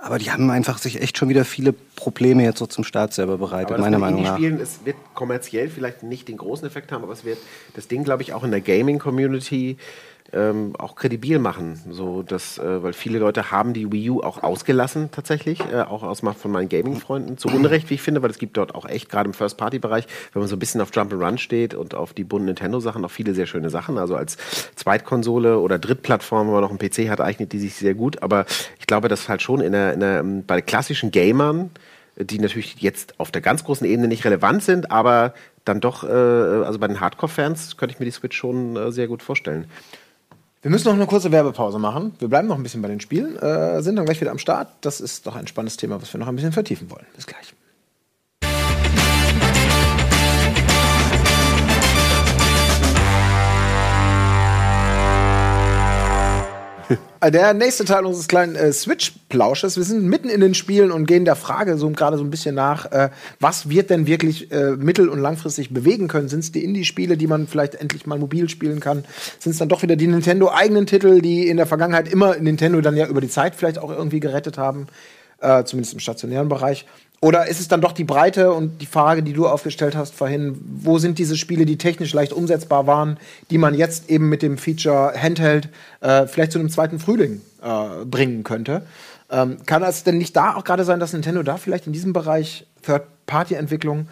aber 0.00 0.18
die 0.18 0.30
haben 0.30 0.50
einfach 0.50 0.78
sich 0.78 1.00
echt 1.00 1.18
schon 1.18 1.28
wieder 1.28 1.44
viele 1.44 1.72
Probleme 1.72 2.44
jetzt 2.44 2.58
so 2.58 2.66
zum 2.66 2.84
Start 2.84 3.12
selber 3.12 3.38
bereitet, 3.38 3.78
meiner 3.78 3.98
Meinung 3.98 4.22
nach. 4.22 4.36
Spielen, 4.36 4.60
es 4.60 4.80
wird 4.84 4.96
kommerziell 5.14 5.68
vielleicht 5.68 6.02
nicht 6.02 6.28
den 6.28 6.36
großen 6.36 6.66
Effekt 6.66 6.92
haben, 6.92 7.02
aber 7.02 7.12
es 7.12 7.24
wird 7.24 7.38
das 7.74 7.88
Ding, 7.88 8.04
glaube 8.04 8.22
ich, 8.22 8.32
auch 8.32 8.44
in 8.44 8.50
der 8.50 8.60
Gaming-Community 8.60 9.76
ähm, 10.32 10.74
auch 10.76 10.94
kredibil 10.94 11.38
machen. 11.38 11.80
So, 11.90 12.22
dass, 12.22 12.58
äh, 12.58 12.82
weil 12.82 12.92
viele 12.92 13.18
Leute 13.18 13.50
haben 13.50 13.72
die 13.72 13.90
Wii 13.90 14.10
U 14.10 14.20
auch 14.20 14.42
ausgelassen 14.42 15.10
tatsächlich, 15.10 15.60
äh, 15.72 15.80
auch 15.80 16.02
aus 16.02 16.20
von 16.20 16.50
meinen 16.50 16.68
Gaming-Freunden. 16.68 17.38
Zu 17.38 17.48
Unrecht, 17.48 17.88
wie 17.88 17.94
ich 17.94 18.02
finde, 18.02 18.22
weil 18.22 18.30
es 18.30 18.38
gibt 18.38 18.56
dort 18.56 18.74
auch 18.74 18.84
echt, 18.84 19.08
gerade 19.08 19.28
im 19.28 19.34
First-Party-Bereich, 19.34 20.06
wenn 20.32 20.40
man 20.40 20.48
so 20.48 20.56
ein 20.56 20.58
bisschen 20.58 20.80
auf 20.82 20.90
Jump'n'Run 20.90 21.38
steht 21.38 21.74
und 21.74 21.94
auf 21.94 22.12
die 22.12 22.24
bunten 22.24 22.46
Nintendo-Sachen, 22.46 23.04
auch 23.04 23.10
viele 23.10 23.34
sehr 23.34 23.46
schöne 23.46 23.70
Sachen. 23.70 23.96
Also 23.96 24.16
als 24.16 24.36
Zweitkonsole 24.76 25.58
oder 25.58 25.78
Drittplattform, 25.78 26.48
wenn 26.48 26.54
man 26.54 26.62
noch 26.62 26.70
einen 26.70 26.78
PC 26.78 27.08
hat, 27.08 27.20
eignet 27.20 27.52
die 27.52 27.58
sich 27.58 27.74
sehr 27.74 27.94
gut. 27.94 28.22
Aber 28.22 28.44
ich 28.78 28.86
glaube, 28.86 29.08
dass 29.08 29.28
halt 29.28 29.40
schon 29.40 29.60
in 29.60 29.72
der, 29.72 29.94
in 29.94 30.00
der, 30.00 30.22
bei 30.46 30.60
klassischen 30.60 31.10
Gamern, 31.10 31.70
die 32.16 32.38
natürlich 32.38 32.80
jetzt 32.80 33.18
auf 33.18 33.30
der 33.30 33.40
ganz 33.40 33.64
großen 33.64 33.86
Ebene 33.86 34.08
nicht 34.08 34.24
relevant 34.24 34.62
sind, 34.62 34.90
aber 34.90 35.32
dann 35.64 35.80
doch, 35.80 36.04
äh, 36.04 36.08
also 36.08 36.78
bei 36.78 36.88
den 36.88 37.00
Hardcore-Fans 37.00 37.76
könnte 37.76 37.94
ich 37.94 38.00
mir 38.00 38.06
die 38.06 38.10
Switch 38.10 38.36
schon 38.36 38.76
äh, 38.76 38.90
sehr 38.90 39.06
gut 39.06 39.22
vorstellen. 39.22 39.66
Wir 40.60 40.70
müssen 40.72 40.88
noch 40.88 40.94
eine 40.94 41.06
kurze 41.06 41.30
Werbepause 41.30 41.78
machen. 41.78 42.14
Wir 42.18 42.28
bleiben 42.28 42.48
noch 42.48 42.56
ein 42.56 42.62
bisschen 42.64 42.82
bei 42.82 42.88
den 42.88 43.00
Spielen, 43.00 43.36
äh, 43.36 43.80
sind 43.80 43.96
dann 43.96 44.04
gleich 44.06 44.20
wieder 44.20 44.32
am 44.32 44.38
Start. 44.38 44.68
Das 44.80 45.00
ist 45.00 45.26
doch 45.26 45.36
ein 45.36 45.46
spannendes 45.46 45.76
Thema, 45.76 46.02
was 46.02 46.12
wir 46.12 46.18
noch 46.18 46.26
ein 46.26 46.34
bisschen 46.34 46.52
vertiefen 46.52 46.90
wollen. 46.90 47.06
Bis 47.14 47.26
gleich. 47.26 47.54
Der 57.32 57.54
nächste 57.54 57.84
Teil 57.84 58.04
unseres 58.04 58.28
kleinen 58.28 58.54
äh, 58.54 58.72
Switch-Plausches. 58.72 59.76
Wir 59.76 59.84
sind 59.84 60.04
mitten 60.04 60.28
in 60.28 60.40
den 60.40 60.54
Spielen 60.54 60.92
und 60.92 61.06
gehen 61.06 61.24
der 61.24 61.36
Frage 61.36 61.76
so 61.76 61.88
gerade 61.90 62.16
so 62.16 62.24
ein 62.24 62.30
bisschen 62.30 62.54
nach, 62.54 62.90
äh, 62.92 63.10
was 63.40 63.68
wird 63.68 63.90
denn 63.90 64.06
wirklich 64.06 64.50
äh, 64.52 64.72
mittel- 64.72 65.08
und 65.08 65.18
langfristig 65.18 65.72
bewegen 65.72 66.08
können? 66.08 66.28
Sind 66.28 66.40
es 66.40 66.52
die 66.52 66.64
Indie-Spiele, 66.64 67.16
die 67.16 67.26
man 67.26 67.46
vielleicht 67.46 67.74
endlich 67.74 68.06
mal 68.06 68.18
mobil 68.18 68.48
spielen 68.48 68.80
kann? 68.80 69.04
Sind 69.38 69.52
es 69.52 69.58
dann 69.58 69.68
doch 69.68 69.82
wieder 69.82 69.96
die 69.96 70.06
Nintendo-eigenen 70.06 70.86
Titel, 70.86 71.20
die 71.20 71.48
in 71.48 71.56
der 71.56 71.66
Vergangenheit 71.66 72.08
immer 72.12 72.36
Nintendo 72.36 72.80
dann 72.80 72.96
ja 72.96 73.06
über 73.06 73.20
die 73.20 73.28
Zeit 73.28 73.54
vielleicht 73.54 73.78
auch 73.78 73.90
irgendwie 73.90 74.20
gerettet 74.20 74.58
haben? 74.58 74.86
Äh, 75.40 75.64
zumindest 75.64 75.94
im 75.94 76.00
stationären 76.00 76.48
Bereich. 76.48 76.86
Oder 77.20 77.48
ist 77.48 77.58
es 77.58 77.66
dann 77.66 77.80
doch 77.80 77.92
die 77.92 78.04
Breite 78.04 78.52
und 78.52 78.80
die 78.80 78.86
Frage, 78.86 79.24
die 79.24 79.32
du 79.32 79.48
aufgestellt 79.48 79.96
hast 79.96 80.14
vorhin, 80.14 80.56
wo 80.82 80.98
sind 80.98 81.18
diese 81.18 81.36
Spiele, 81.36 81.66
die 81.66 81.76
technisch 81.76 82.12
leicht 82.12 82.32
umsetzbar 82.32 82.86
waren, 82.86 83.18
die 83.50 83.58
man 83.58 83.74
jetzt 83.74 84.08
eben 84.08 84.28
mit 84.28 84.42
dem 84.42 84.56
Feature 84.56 85.12
Handheld 85.20 85.68
äh, 86.00 86.26
vielleicht 86.28 86.52
zu 86.52 86.60
einem 86.60 86.70
zweiten 86.70 87.00
Frühling 87.00 87.40
äh, 87.60 88.04
bringen 88.04 88.44
könnte? 88.44 88.82
Ähm, 89.30 89.58
kann 89.66 89.82
es 89.82 90.04
denn 90.04 90.18
nicht 90.18 90.36
da 90.36 90.54
auch 90.54 90.62
gerade 90.62 90.84
sein, 90.84 91.00
dass 91.00 91.12
Nintendo 91.12 91.42
da 91.42 91.56
vielleicht 91.56 91.88
in 91.88 91.92
diesem 91.92 92.12
Bereich 92.12 92.66
Third-Party-Entwicklung 92.82 94.08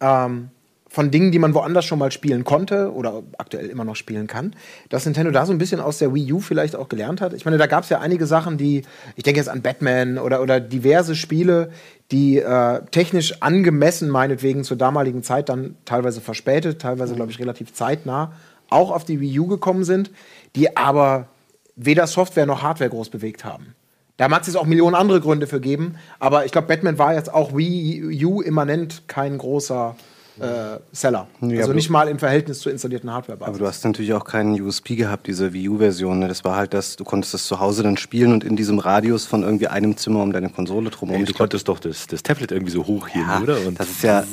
ähm, 0.00 0.50
von 0.92 1.12
Dingen, 1.12 1.30
die 1.30 1.38
man 1.38 1.54
woanders 1.54 1.84
schon 1.84 2.00
mal 2.00 2.10
spielen 2.10 2.42
konnte 2.42 2.92
oder 2.92 3.22
aktuell 3.38 3.66
immer 3.66 3.84
noch 3.84 3.94
spielen 3.94 4.26
kann, 4.26 4.56
dass 4.88 5.04
Nintendo 5.04 5.30
da 5.30 5.46
so 5.46 5.52
ein 5.52 5.58
bisschen 5.58 5.80
aus 5.80 5.98
der 5.98 6.12
Wii 6.12 6.32
U 6.32 6.40
vielleicht 6.40 6.74
auch 6.74 6.88
gelernt 6.88 7.20
hat. 7.20 7.32
Ich 7.32 7.44
meine, 7.44 7.58
da 7.58 7.66
gab 7.66 7.84
es 7.84 7.90
ja 7.90 8.00
einige 8.00 8.26
Sachen, 8.26 8.58
die, 8.58 8.82
ich 9.14 9.22
denke 9.22 9.38
jetzt 9.38 9.48
an 9.48 9.62
Batman 9.62 10.18
oder, 10.18 10.42
oder 10.42 10.58
diverse 10.58 11.14
Spiele, 11.14 11.70
die 12.10 12.38
äh, 12.38 12.82
technisch 12.90 13.40
angemessen 13.40 14.10
meinetwegen 14.10 14.64
zur 14.64 14.76
damaligen 14.76 15.22
Zeit 15.22 15.48
dann 15.48 15.76
teilweise 15.84 16.20
verspätet, 16.20 16.82
teilweise, 16.82 17.14
glaube 17.14 17.30
ich, 17.30 17.38
relativ 17.38 17.72
zeitnah 17.72 18.32
auch 18.68 18.90
auf 18.90 19.04
die 19.04 19.20
Wii 19.20 19.38
U 19.40 19.46
gekommen 19.46 19.84
sind, 19.84 20.10
die 20.56 20.76
aber 20.76 21.28
weder 21.76 22.08
Software 22.08 22.46
noch 22.46 22.62
Hardware 22.62 22.90
groß 22.90 23.10
bewegt 23.10 23.44
haben. 23.44 23.74
Da 24.16 24.28
mag 24.28 24.46
es 24.46 24.56
auch 24.56 24.66
Millionen 24.66 24.96
andere 24.96 25.20
Gründe 25.20 25.46
für 25.46 25.60
geben, 25.60 25.94
aber 26.18 26.44
ich 26.44 26.52
glaube, 26.52 26.66
Batman 26.66 26.98
war 26.98 27.14
jetzt 27.14 27.32
auch 27.32 27.56
Wii 27.56 28.24
U 28.24 28.42
immanent 28.42 29.04
kein 29.06 29.38
großer 29.38 29.94
äh, 30.40 30.78
Seller. 30.92 31.26
Ja, 31.40 31.60
also 31.60 31.72
nicht 31.72 31.90
mal 31.90 32.08
im 32.08 32.18
Verhältnis 32.18 32.60
zur 32.60 32.72
installierten 32.72 33.12
Hardware. 33.12 33.38
Aber 33.40 33.58
du 33.58 33.66
hast 33.66 33.84
natürlich 33.84 34.12
auch 34.14 34.24
keinen 34.24 34.60
USP 34.60 34.96
gehabt, 34.96 35.26
diese 35.26 35.52
Wii 35.52 35.68
U-Version. 35.68 36.18
Ne? 36.18 36.28
Das 36.28 36.44
war 36.44 36.56
halt 36.56 36.74
das, 36.74 36.96
du 36.96 37.04
konntest 37.04 37.34
das 37.34 37.46
zu 37.46 37.60
Hause 37.60 37.82
dann 37.82 37.96
spielen 37.96 38.32
und 38.32 38.44
in 38.44 38.56
diesem 38.56 38.78
Radius 38.78 39.26
von 39.26 39.42
irgendwie 39.42 39.68
einem 39.68 39.96
Zimmer 39.96 40.22
um 40.22 40.32
deine 40.32 40.48
Konsole 40.48 40.90
drumherum. 40.90 41.24
du 41.24 41.32
konntest 41.32 41.68
doch 41.68 41.78
das, 41.78 42.06
das 42.06 42.22
Tablet 42.22 42.52
irgendwie 42.52 42.72
so 42.72 42.86
hochheben, 42.86 43.28
ja, 43.28 43.40
oder? 43.40 43.66
Und 43.66 43.78
das 43.78 43.90
ist 43.90 44.02
ja, 44.02 44.24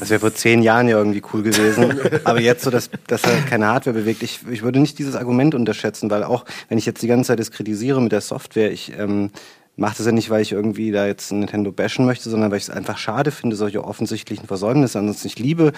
das 0.00 0.10
wäre 0.10 0.20
vor 0.20 0.34
zehn 0.34 0.62
Jahren 0.62 0.88
ja 0.88 0.98
irgendwie 0.98 1.22
cool 1.32 1.42
gewesen. 1.42 1.98
Aber 2.24 2.40
jetzt 2.40 2.64
so, 2.64 2.70
dass, 2.70 2.90
dass 3.06 3.24
er 3.24 3.40
keine 3.42 3.66
Hardware 3.66 3.94
bewegt. 3.94 4.22
Ich, 4.22 4.40
ich 4.50 4.62
würde 4.62 4.80
nicht 4.80 4.98
dieses 4.98 5.16
Argument 5.16 5.54
unterschätzen, 5.54 6.10
weil 6.10 6.24
auch, 6.24 6.44
wenn 6.68 6.78
ich 6.78 6.86
jetzt 6.86 7.02
die 7.02 7.08
ganze 7.08 7.28
Zeit 7.28 7.38
das 7.38 7.50
kritisiere 7.50 8.00
mit 8.00 8.12
der 8.12 8.20
Software, 8.20 8.70
ich, 8.70 8.92
ähm, 8.98 9.30
mache 9.76 9.98
das 9.98 10.06
ja 10.06 10.12
nicht, 10.12 10.30
weil 10.30 10.40
ich 10.40 10.52
irgendwie 10.52 10.90
da 10.90 11.06
jetzt 11.06 11.30
Nintendo 11.32 11.70
bashen 11.70 12.06
möchte, 12.06 12.30
sondern 12.30 12.50
weil 12.50 12.58
ich 12.58 12.64
es 12.64 12.70
einfach 12.70 12.96
schade 12.96 13.30
finde, 13.30 13.56
solche 13.56 13.84
offensichtlichen 13.84 14.46
Versäumnisse. 14.46 14.98
Ansonsten 14.98 15.28
ich 15.28 15.38
liebe 15.38 15.72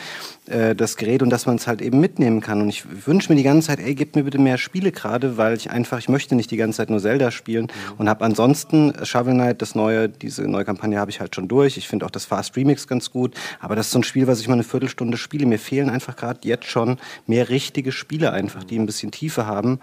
äh, 0.47 0.77
das 0.77 0.97
Gerät 0.97 1.23
und 1.23 1.31
dass 1.31 1.47
man 1.47 1.57
es 1.57 1.67
halt 1.67 1.83
eben 1.83 1.99
mitnehmen 1.99 2.41
kann. 2.41 2.63
Und 2.63 2.69
ich 2.69 2.85
wünsche 3.07 3.33
mir 3.33 3.37
die 3.37 3.43
ganze 3.43 3.69
Zeit, 3.69 3.81
ey, 3.81 3.95
gib 3.97 4.15
mir 4.15 4.23
bitte 4.23 4.39
mehr 4.39 4.57
Spiele 4.57 4.93
gerade, 4.93 5.37
weil 5.37 5.57
ich 5.57 5.71
einfach, 5.71 5.99
ich 5.99 6.09
möchte 6.09 6.37
nicht 6.37 6.51
die 6.51 6.57
ganze 6.57 6.77
Zeit 6.77 6.91
nur 6.91 7.01
Zelda 7.01 7.33
spielen 7.33 7.65
mhm. 7.65 7.95
und 7.99 8.09
habe 8.09 8.25
ansonsten 8.25 8.95
Shovel 9.03 9.35
Knight, 9.35 9.63
das 9.63 9.75
neue, 9.75 10.09
diese 10.09 10.43
neue 10.47 10.65
Kampagne 10.65 10.99
habe 10.99 11.11
ich 11.11 11.21
halt 11.21 11.35
schon 11.35 11.49
durch. 11.49 11.77
Ich 11.77 11.89
finde 11.89 12.07
auch 12.07 12.11
das 12.11 12.25
Fast 12.25 12.57
Remix 12.57 12.87
ganz 12.87 13.11
gut, 13.11 13.35
aber 13.59 13.75
das 13.75 13.87
ist 13.87 13.93
so 13.93 13.99
ein 13.99 14.05
Spiel, 14.05 14.29
was 14.29 14.41
ich 14.41 14.47
mal 14.47 14.55
eine 14.55 14.63
Viertelstunde 14.65 15.17
spiele. 15.17 15.45
Mir 15.45 15.59
fehlen 15.59 15.91
einfach 15.91 16.15
gerade 16.15 16.41
jetzt 16.45 16.67
schon 16.67 16.99
mehr 17.27 17.49
richtige 17.49 17.91
Spiele 17.91 18.33
einfach, 18.33 18.63
die 18.63 18.79
ein 18.79 18.87
bisschen 18.87 19.11
Tiefe 19.11 19.47
haben. 19.47 19.81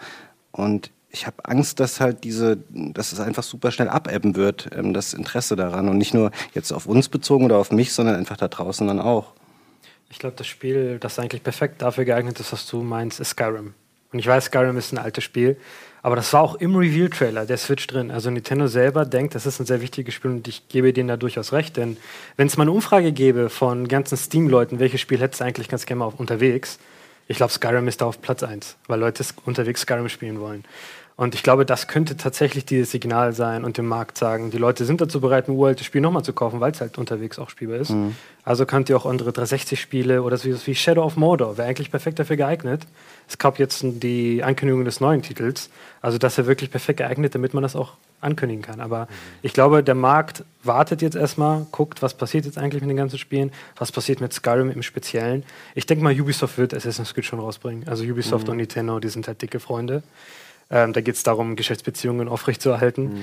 Und 0.52 0.92
ich 1.16 1.26
habe 1.26 1.46
Angst, 1.46 1.80
dass 1.80 2.02
halt 2.02 2.26
diese, 2.26 2.58
dass 2.70 3.14
es 3.14 3.20
einfach 3.22 3.44
super 3.44 3.72
schnell 3.72 3.88
abebben 3.88 4.36
wird, 4.36 4.70
ähm, 4.76 4.94
das 4.94 5.14
Interesse 5.14 5.56
daran. 5.56 5.88
Und 5.88 5.98
nicht 5.98 6.14
nur 6.14 6.32
jetzt 6.54 6.74
auf 6.74 6.86
uns 6.86 7.08
bezogen 7.08 7.46
oder 7.46 7.58
auf 7.58 7.72
mich, 7.72 7.94
sondern 7.94 8.16
einfach 8.16 8.38
da 8.38 8.50
draußen 8.50 8.86
dann 8.86 9.00
auch. 9.00 9.32
Ich 10.10 10.20
glaube, 10.20 10.36
das 10.36 10.48
Spiel, 10.48 11.00
das 11.00 11.18
eigentlich 11.18 11.42
perfekt 11.42 11.82
dafür 11.82 12.06
geeignet 12.06 12.40
ist, 12.40 12.52
was 12.52 12.68
du 12.68 12.84
meinst, 12.84 13.20
ist 13.20 13.30
Skyrim. 13.30 13.74
Und 14.12 14.20
ich 14.20 14.28
weiß, 14.28 14.46
Skyrim 14.46 14.78
ist 14.78 14.92
ein 14.94 14.98
altes 14.98 15.24
Spiel, 15.24 15.58
aber 16.02 16.16
das 16.16 16.32
war 16.34 16.42
auch 16.42 16.56
im 16.56 16.76
Reveal-Trailer 16.76 17.46
der 17.46 17.58
Switch 17.58 17.88
drin. 17.88 18.12
Also 18.12 18.30
Nintendo 18.30 18.68
selber 18.68 19.06
denkt, 19.06 19.36
das 19.36 19.46
ist 19.46 19.60
ein 19.60 19.66
sehr 19.66 19.82
wichtiges 19.82 20.14
Spiel 20.14 20.32
und 20.32 20.48
ich 20.48 20.68
gebe 20.68 20.94
denen 20.94 21.10
da 21.10 21.18
durchaus 21.18 21.52
recht. 21.54 21.78
Denn 21.78 21.98
wenn 22.38 22.48
es 22.48 22.58
mal 22.58 22.64
eine 22.64 22.72
Umfrage 22.72 23.12
gäbe 23.12 23.50
von 23.50 23.88
ganzen 23.88 24.18
Steam-Leuten, 24.18 24.80
welches 24.80 25.02
Spiel 25.02 25.20
hättest 25.20 25.42
du 25.42 25.46
eigentlich 25.46 25.70
ganz 25.70 25.86
gerne 25.86 26.00
mal 26.00 26.14
unterwegs, 26.16 26.78
ich 27.28 27.38
glaube, 27.38 27.52
Skyrim 27.52 27.88
ist 27.88 28.02
da 28.02 28.06
auf 28.06 28.22
Platz 28.22 28.44
1, 28.44 28.78
weil 28.88 29.00
Leute 29.00 29.26
unterwegs 29.46 29.82
Skyrim 29.82 30.10
spielen 30.10 30.40
wollen. 30.40 30.64
Und 31.18 31.34
ich 31.34 31.44
glaube, 31.44 31.66
das 31.66 31.88
könnte 31.88 32.18
tatsächlich 32.18 32.66
dieses 32.66 32.92
Signal 32.92 33.32
sein 33.32 33.64
und 33.64 33.78
dem 33.78 33.88
Markt 33.88 34.18
sagen, 34.18 34.52
die 34.52 34.58
Leute 34.58 34.84
sind 34.84 35.00
dazu 35.00 35.22
bereit, 35.22 35.48
ein 35.48 35.56
uraltes 35.56 35.86
Spiel 35.86 36.02
nochmal 36.02 36.24
zu 36.24 36.34
kaufen, 36.34 36.60
weil 36.60 36.74
es 36.74 36.82
halt 36.82 36.98
unterwegs 36.98 37.40
auch 37.40 37.50
spielbar 37.50 37.78
ist. 37.78 37.92
Mhm. 37.92 38.18
Also 38.44 38.66
könnt 38.66 38.90
ihr 38.90 38.98
auch 38.98 39.06
andere 39.06 39.30
360-Spiele 39.30 40.22
oder 40.24 40.38
so 40.38 40.50
wie 40.50 40.76
Shadow 40.76 41.04
of 41.04 41.16
Mordor, 41.16 41.58
wäre 41.58 41.70
eigentlich 41.70 41.90
perfekt 41.90 42.20
dafür 42.20 42.36
geeignet. 42.36 42.86
Es 43.30 43.38
gab 43.38 43.60
jetzt 43.60 43.80
die 43.84 44.44
Ankündigung 44.44 44.84
des 44.84 45.00
neuen 45.00 45.22
Titels. 45.22 45.70
Also 46.02 46.18
das 46.18 46.38
wäre 46.38 46.48
wirklich 46.48 46.70
perfekt 46.70 46.98
geeignet, 46.98 47.34
damit 47.34 47.54
man 47.54 47.64
das 47.64 47.78
auch 47.78 47.94
ankündigen 48.20 48.62
kann. 48.62 48.82
Aber 48.82 49.04
mhm. 49.04 49.08
ich 49.42 49.54
glaube, 49.54 49.84
der 49.84 49.96
Markt 49.96 50.44
wartet 50.64 51.02
jetzt 51.02 51.16
erstmal, 51.16 51.66
guckt, 51.72 52.02
was 52.02 52.14
passiert 52.14 52.44
jetzt 52.44 52.58
eigentlich 52.58 52.82
mit 52.82 52.90
den 52.90 52.98
ganzen 52.98 53.20
Spielen, 53.20 53.54
was 53.78 53.94
passiert 53.94 54.20
mit 54.20 54.34
Skyrim 54.34 54.70
im 54.70 54.84
Speziellen. 54.84 55.44
Ich 55.76 55.86
denke 55.86 56.04
mal, 56.04 56.14
Ubisoft 56.20 56.58
wird 56.58 56.74
Assassin's 56.74 57.14
Creed 57.14 57.24
schon 57.24 57.40
rausbringen. 57.40 57.88
Also 57.88 58.04
Ubisoft 58.04 58.48
mhm. 58.48 58.52
und 58.52 58.58
Nintendo, 58.58 59.00
die 59.00 59.08
sind 59.08 59.30
halt 59.30 59.42
dicke 59.42 59.62
Freunde. 59.62 60.04
Ähm, 60.70 60.94
da 60.94 61.02
geht 61.02 61.16
es 61.16 61.24
darum, 61.24 61.56
Geschäftsbeziehungen 61.56 62.28
aufrechtzuerhalten. 62.28 63.14
Mhm. 63.14 63.22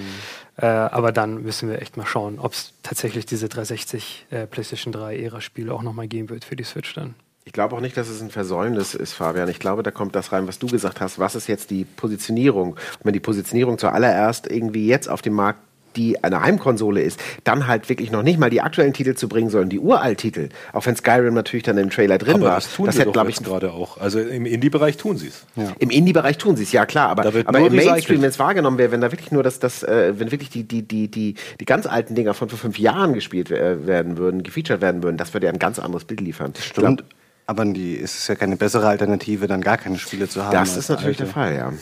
Äh, 0.57 0.67
aber 0.67 1.13
dann 1.13 1.43
müssen 1.43 1.69
wir 1.69 1.83
echt 1.83 1.97
mal 1.97 2.07
schauen, 2.07 2.39
ob 2.39 2.53
es 2.53 2.73
tatsächlich 2.83 3.27
diese 3.27 3.49
360 3.49 4.27
äh, 4.31 4.47
PlayStation 4.47 4.93
3 4.93 5.19
Ära-Spiele 5.19 5.73
auch 5.73 5.83
nochmal 5.83 6.09
geben 6.09 6.31
wird 6.31 6.45
für 6.45 6.57
die 6.57 6.65
Switch 6.65 6.95
dann. 6.95 7.15
Ich 7.45 7.53
glaube 7.53 7.75
auch 7.75 7.81
nicht, 7.81 7.97
dass 7.97 8.09
es 8.09 8.23
ein 8.23 8.31
Versäumnis 8.31 8.95
ist, 8.95 9.15
Fabian. 9.15 9.49
Ich 9.49 9.59
glaube, 9.59 9.83
da 9.83 9.91
kommt 9.91 10.15
das 10.15 10.31
rein, 10.31 10.47
was 10.47 10.61
du 10.61 10.69
gesagt 10.69 11.01
hast. 11.01 11.19
Was 11.19 11.35
ist 11.35 11.49
jetzt 11.49 11.71
die 11.71 11.85
Positionierung? 11.85 12.75
Und 12.75 12.79
wenn 13.03 13.13
die 13.13 13.21
Positionierung 13.21 13.79
zuallererst 13.79 14.49
irgendwie 14.49 14.87
jetzt 14.87 15.09
auf 15.09 15.23
dem 15.23 15.33
Markt 15.33 15.59
die 15.97 16.23
eine 16.23 16.43
Heimkonsole 16.43 17.03
ist, 17.03 17.21
dann 17.45 17.67
halt 17.67 17.89
wirklich 17.89 18.11
noch 18.11 18.23
nicht 18.23 18.39
mal 18.39 18.51
die 18.51 18.61
aktuellen 18.61 18.93
Titel 18.93 19.15
zu 19.15 19.29
bringen, 19.29 19.51
sondern 19.51 19.69
die 19.69 19.79
Uralt-Titel. 19.79 20.49
Auch 20.73 20.87
wenn 20.87 20.97
Skyrim 20.97 21.35
natürlich 21.35 21.65
dann 21.65 21.79
im 21.79 21.91
Trailer 21.91 22.19
drin 22.19 22.37
Aber 22.37 22.45
war. 22.45 22.55
das 22.57 22.75
tun 22.75 22.87
das 22.87 22.97
sie 22.97 23.05
glaube 23.05 23.31
ich, 23.31 23.37
gerade 23.37 23.73
auch. 23.73 23.99
Also 23.99 24.21
im 24.21 24.47
Indie-Bereich 24.47 24.97
tun 24.97 25.17
sie 25.17 25.29
es. 25.29 25.47
im 25.79 25.91
Indie-Bereich 25.91 26.39
tun 26.39 26.57
sie 26.57 26.63
es, 26.65 26.73
ja 26.73 26.87
klar, 26.87 27.09
aber, 27.09 27.27
aber 27.45 27.61
im 27.61 27.75
Mainstream, 27.75 28.23
wenn 28.23 28.31
es 28.31 28.39
wahrgenommen 28.39 28.79
wäre, 28.79 28.91
wenn 28.93 29.01
da 29.01 29.13
wirklich 29.13 29.33
nur 29.33 29.43
das, 29.43 29.59
das 29.59 29.83
äh, 29.83 30.15
wenn 30.19 30.31
wirklich 30.31 30.51
die, 30.51 30.65
die, 30.65 30.83
die, 30.83 31.09
die, 31.09 31.35
die 31.61 31.65
ganz 31.65 31.87
alten 31.87 32.15
Dinger 32.15 32.35
von 32.35 32.49
vor 32.49 32.59
fünf 32.59 32.79
Jahren 32.79 33.15
gespielt 33.15 33.51
äh, 33.51 33.87
werden 33.87 34.17
würden, 34.17 34.43
gefeatured 34.43 34.81
werden 34.81 35.03
würden, 35.03 35.17
das 35.17 35.35
würde 35.35 35.47
ja 35.47 35.53
ein 35.53 35.59
ganz 35.59 35.79
anderes 35.79 36.05
Bild 36.05 36.21
liefern. 36.21 36.53
Ich 36.59 36.73
glaub, 36.73 36.87
Stimmt. 36.87 37.05
Aber 37.47 37.65
die, 37.65 37.99
es 37.99 38.17
ist 38.17 38.29
ja 38.29 38.35
keine 38.35 38.57
bessere 38.57 38.87
Alternative, 38.87 39.47
dann 39.47 39.61
gar 39.61 39.77
keine 39.77 39.99
Spiele 39.99 40.29
zu 40.29 40.45
haben. 40.45 40.53
Das 40.53 40.77
ist 40.77 40.89
natürlich 40.89 41.21
alte. 41.21 41.25
der 41.25 41.33
Fall, 41.33 41.55
ja. 41.55 41.73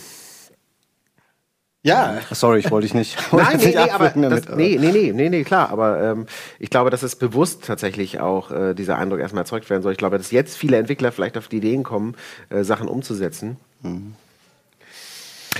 Ja, 1.82 2.20
Sorry, 2.30 2.58
ich 2.58 2.70
wollte 2.70 2.86
dich 2.86 2.94
nicht. 2.94 3.16
Nein, 3.32 3.56
nee, 3.56 3.66
nicht 3.66 3.74
nee, 3.74 3.80
aber 3.80 4.06
abwürgen 4.06 4.30
das, 4.30 4.42
damit, 4.42 4.58
nee, 4.58 4.76
nee, 4.78 4.92
nee, 4.92 5.12
nee, 5.12 5.28
nee, 5.30 5.44
klar, 5.44 5.70
aber 5.70 6.00
ähm, 6.02 6.26
ich 6.58 6.68
glaube, 6.68 6.90
dass 6.90 7.02
es 7.02 7.16
bewusst 7.16 7.64
tatsächlich 7.64 8.20
auch 8.20 8.50
äh, 8.50 8.74
dieser 8.74 8.98
Eindruck 8.98 9.20
erstmal 9.20 9.42
erzeugt 9.42 9.70
werden 9.70 9.82
soll. 9.82 9.92
Ich 9.92 9.98
glaube, 9.98 10.18
dass 10.18 10.30
jetzt 10.30 10.58
viele 10.58 10.76
Entwickler 10.76 11.10
vielleicht 11.10 11.38
auf 11.38 11.48
die 11.48 11.56
Ideen 11.56 11.82
kommen, 11.82 12.16
äh, 12.50 12.64
Sachen 12.64 12.86
umzusetzen. 12.86 13.56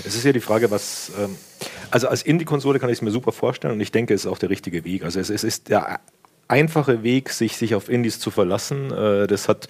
Es 0.05 0.15
ist 0.15 0.25
ja 0.25 0.33
die 0.33 0.41
Frage, 0.41 0.71
was. 0.71 1.11
Ähm, 1.19 1.37
also 1.91 2.09
als 2.09 2.23
Indie-Konsole 2.23 2.79
kann 2.79 2.91
ich 2.91 2.99
es 2.99 3.03
mir 3.03 3.11
super 3.11 3.33
vorstellen 3.33 3.75
und 3.75 3.81
ich 3.81 3.91
denke, 3.91 4.13
es 4.13 4.25
ist 4.25 4.31
auch 4.31 4.39
der 4.39 4.51
richtige 4.51 4.85
Weg. 4.85 5.05
Also 5.05 5.21
es, 5.21 5.31
es 5.31 5.43
ist 5.43 5.71
der 5.71 6.01
einfache 6.49 7.03
Weg, 7.03 7.31
sich, 7.31 7.57
sich 7.57 7.75
auf 7.75 7.89
Indies 7.89 8.19
zu 8.19 8.31
verlassen. 8.31 8.93
Äh, 8.93 9.27
das 9.27 9.49
hat 9.49 9.69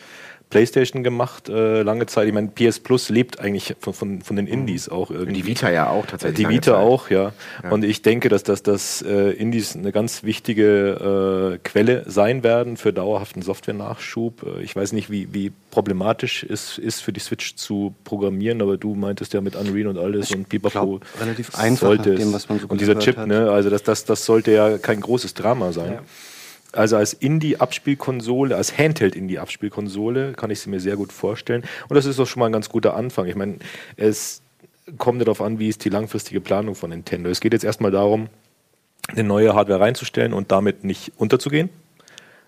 PlayStation 0.50 1.04
gemacht 1.04 1.48
äh, 1.48 1.82
lange 1.82 2.06
Zeit. 2.06 2.26
Ich 2.26 2.34
meine, 2.34 2.48
PS 2.48 2.80
Plus 2.80 3.08
lebt 3.08 3.40
eigentlich 3.40 3.76
von, 3.78 3.94
von, 3.94 4.20
von 4.20 4.36
den 4.36 4.46
Indies 4.46 4.88
auch 4.88 5.10
irgendwie. 5.10 5.28
Und 5.28 5.34
die 5.34 5.46
Vita 5.46 5.70
ja 5.70 5.88
auch 5.88 6.06
tatsächlich. 6.06 6.46
Die 6.46 6.52
Vita 6.52 6.72
Zeit. 6.72 6.74
auch, 6.74 7.08
ja. 7.08 7.32
Und 7.70 7.84
ich 7.84 8.02
denke, 8.02 8.28
dass, 8.28 8.42
dass, 8.42 8.62
dass 8.62 9.00
äh, 9.02 9.30
Indies 9.30 9.76
eine 9.76 9.92
ganz 9.92 10.24
wichtige 10.24 11.54
äh, 11.54 11.58
Quelle 11.62 12.04
sein 12.06 12.42
werden 12.42 12.76
für 12.76 12.92
dauerhaften 12.92 13.42
Softwarenachschub. 13.42 14.42
Äh, 14.42 14.62
ich 14.62 14.74
weiß 14.74 14.92
nicht, 14.92 15.08
wie, 15.10 15.32
wie 15.32 15.52
problematisch 15.70 16.44
es 16.44 16.78
ist, 16.78 17.00
für 17.00 17.12
die 17.12 17.20
Switch 17.20 17.54
zu 17.54 17.94
programmieren, 18.02 18.60
aber 18.60 18.76
du 18.76 18.96
meintest 18.96 19.32
ja 19.32 19.40
mit 19.40 19.54
Unreal 19.54 19.86
und 19.86 19.98
alles 19.98 20.32
und 20.32 20.48
Pipapo. 20.48 21.00
relativ 21.20 21.54
einfach 21.54 21.86
sollte 21.86 22.16
dem, 22.16 22.28
es. 22.28 22.34
was 22.34 22.48
man 22.48 22.58
so 22.58 22.66
Und 22.66 22.80
dieser 22.80 22.98
Chip, 22.98 23.16
hat. 23.16 23.28
ne, 23.28 23.50
also 23.50 23.70
das, 23.70 23.84
das, 23.84 24.04
das 24.04 24.24
sollte 24.24 24.50
ja 24.50 24.78
kein 24.78 25.00
großes 25.00 25.34
Drama 25.34 25.72
sein. 25.72 25.92
Ja. 25.92 26.02
Also 26.72 26.96
als 26.96 27.12
Indie-Abspielkonsole, 27.12 28.56
als 28.56 28.78
Handheld-Indie-Abspielkonsole 28.78 30.32
kann 30.32 30.50
ich 30.50 30.60
sie 30.60 30.70
mir 30.70 30.80
sehr 30.80 30.96
gut 30.96 31.12
vorstellen. 31.12 31.62
Und 31.88 31.96
das 31.96 32.06
ist 32.06 32.18
doch 32.18 32.26
schon 32.26 32.40
mal 32.40 32.46
ein 32.46 32.52
ganz 32.52 32.68
guter 32.68 32.94
Anfang. 32.94 33.26
Ich 33.26 33.34
meine, 33.34 33.56
es 33.96 34.42
kommt 34.98 35.20
darauf 35.20 35.40
an, 35.40 35.58
wie 35.58 35.68
ist 35.68 35.84
die 35.84 35.88
langfristige 35.88 36.40
Planung 36.40 36.74
von 36.74 36.90
Nintendo. 36.90 37.30
Es 37.30 37.40
geht 37.40 37.52
jetzt 37.52 37.64
erstmal 37.64 37.90
darum, 37.90 38.28
eine 39.08 39.24
neue 39.24 39.54
Hardware 39.54 39.80
reinzustellen 39.80 40.32
und 40.32 40.52
damit 40.52 40.84
nicht 40.84 41.12
unterzugehen. 41.16 41.70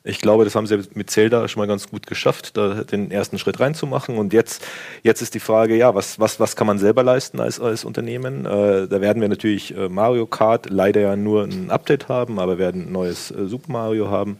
Ich 0.04 0.20
glaube, 0.20 0.44
das 0.44 0.56
haben 0.56 0.66
sie 0.66 0.82
mit 0.94 1.10
Zelda 1.10 1.46
schon 1.46 1.60
mal 1.60 1.68
ganz 1.68 1.88
gut 1.88 2.08
geschafft, 2.08 2.56
da 2.56 2.82
den 2.82 3.12
ersten 3.12 3.38
Schritt 3.38 3.60
reinzumachen. 3.60 4.18
Und 4.18 4.32
jetzt, 4.32 4.64
jetzt 5.04 5.22
ist 5.22 5.34
die 5.34 5.40
Frage, 5.40 5.76
ja, 5.76 5.94
was, 5.94 6.18
was, 6.18 6.40
was 6.40 6.56
kann 6.56 6.66
man 6.66 6.78
selber 6.78 7.04
leisten 7.04 7.38
als, 7.38 7.60
als 7.60 7.84
Unternehmen? 7.84 8.44
Äh, 8.44 8.88
da 8.88 9.00
werden 9.00 9.22
wir 9.22 9.28
natürlich 9.28 9.76
äh, 9.76 9.88
Mario 9.88 10.26
Kart 10.26 10.70
leider 10.70 11.00
ja 11.00 11.14
nur 11.14 11.44
ein 11.44 11.70
Update 11.70 12.08
haben, 12.08 12.40
aber 12.40 12.58
werden 12.58 12.88
ein 12.88 12.92
neues 12.92 13.30
äh, 13.30 13.46
Super 13.46 13.70
Mario 13.70 14.10
haben. 14.10 14.38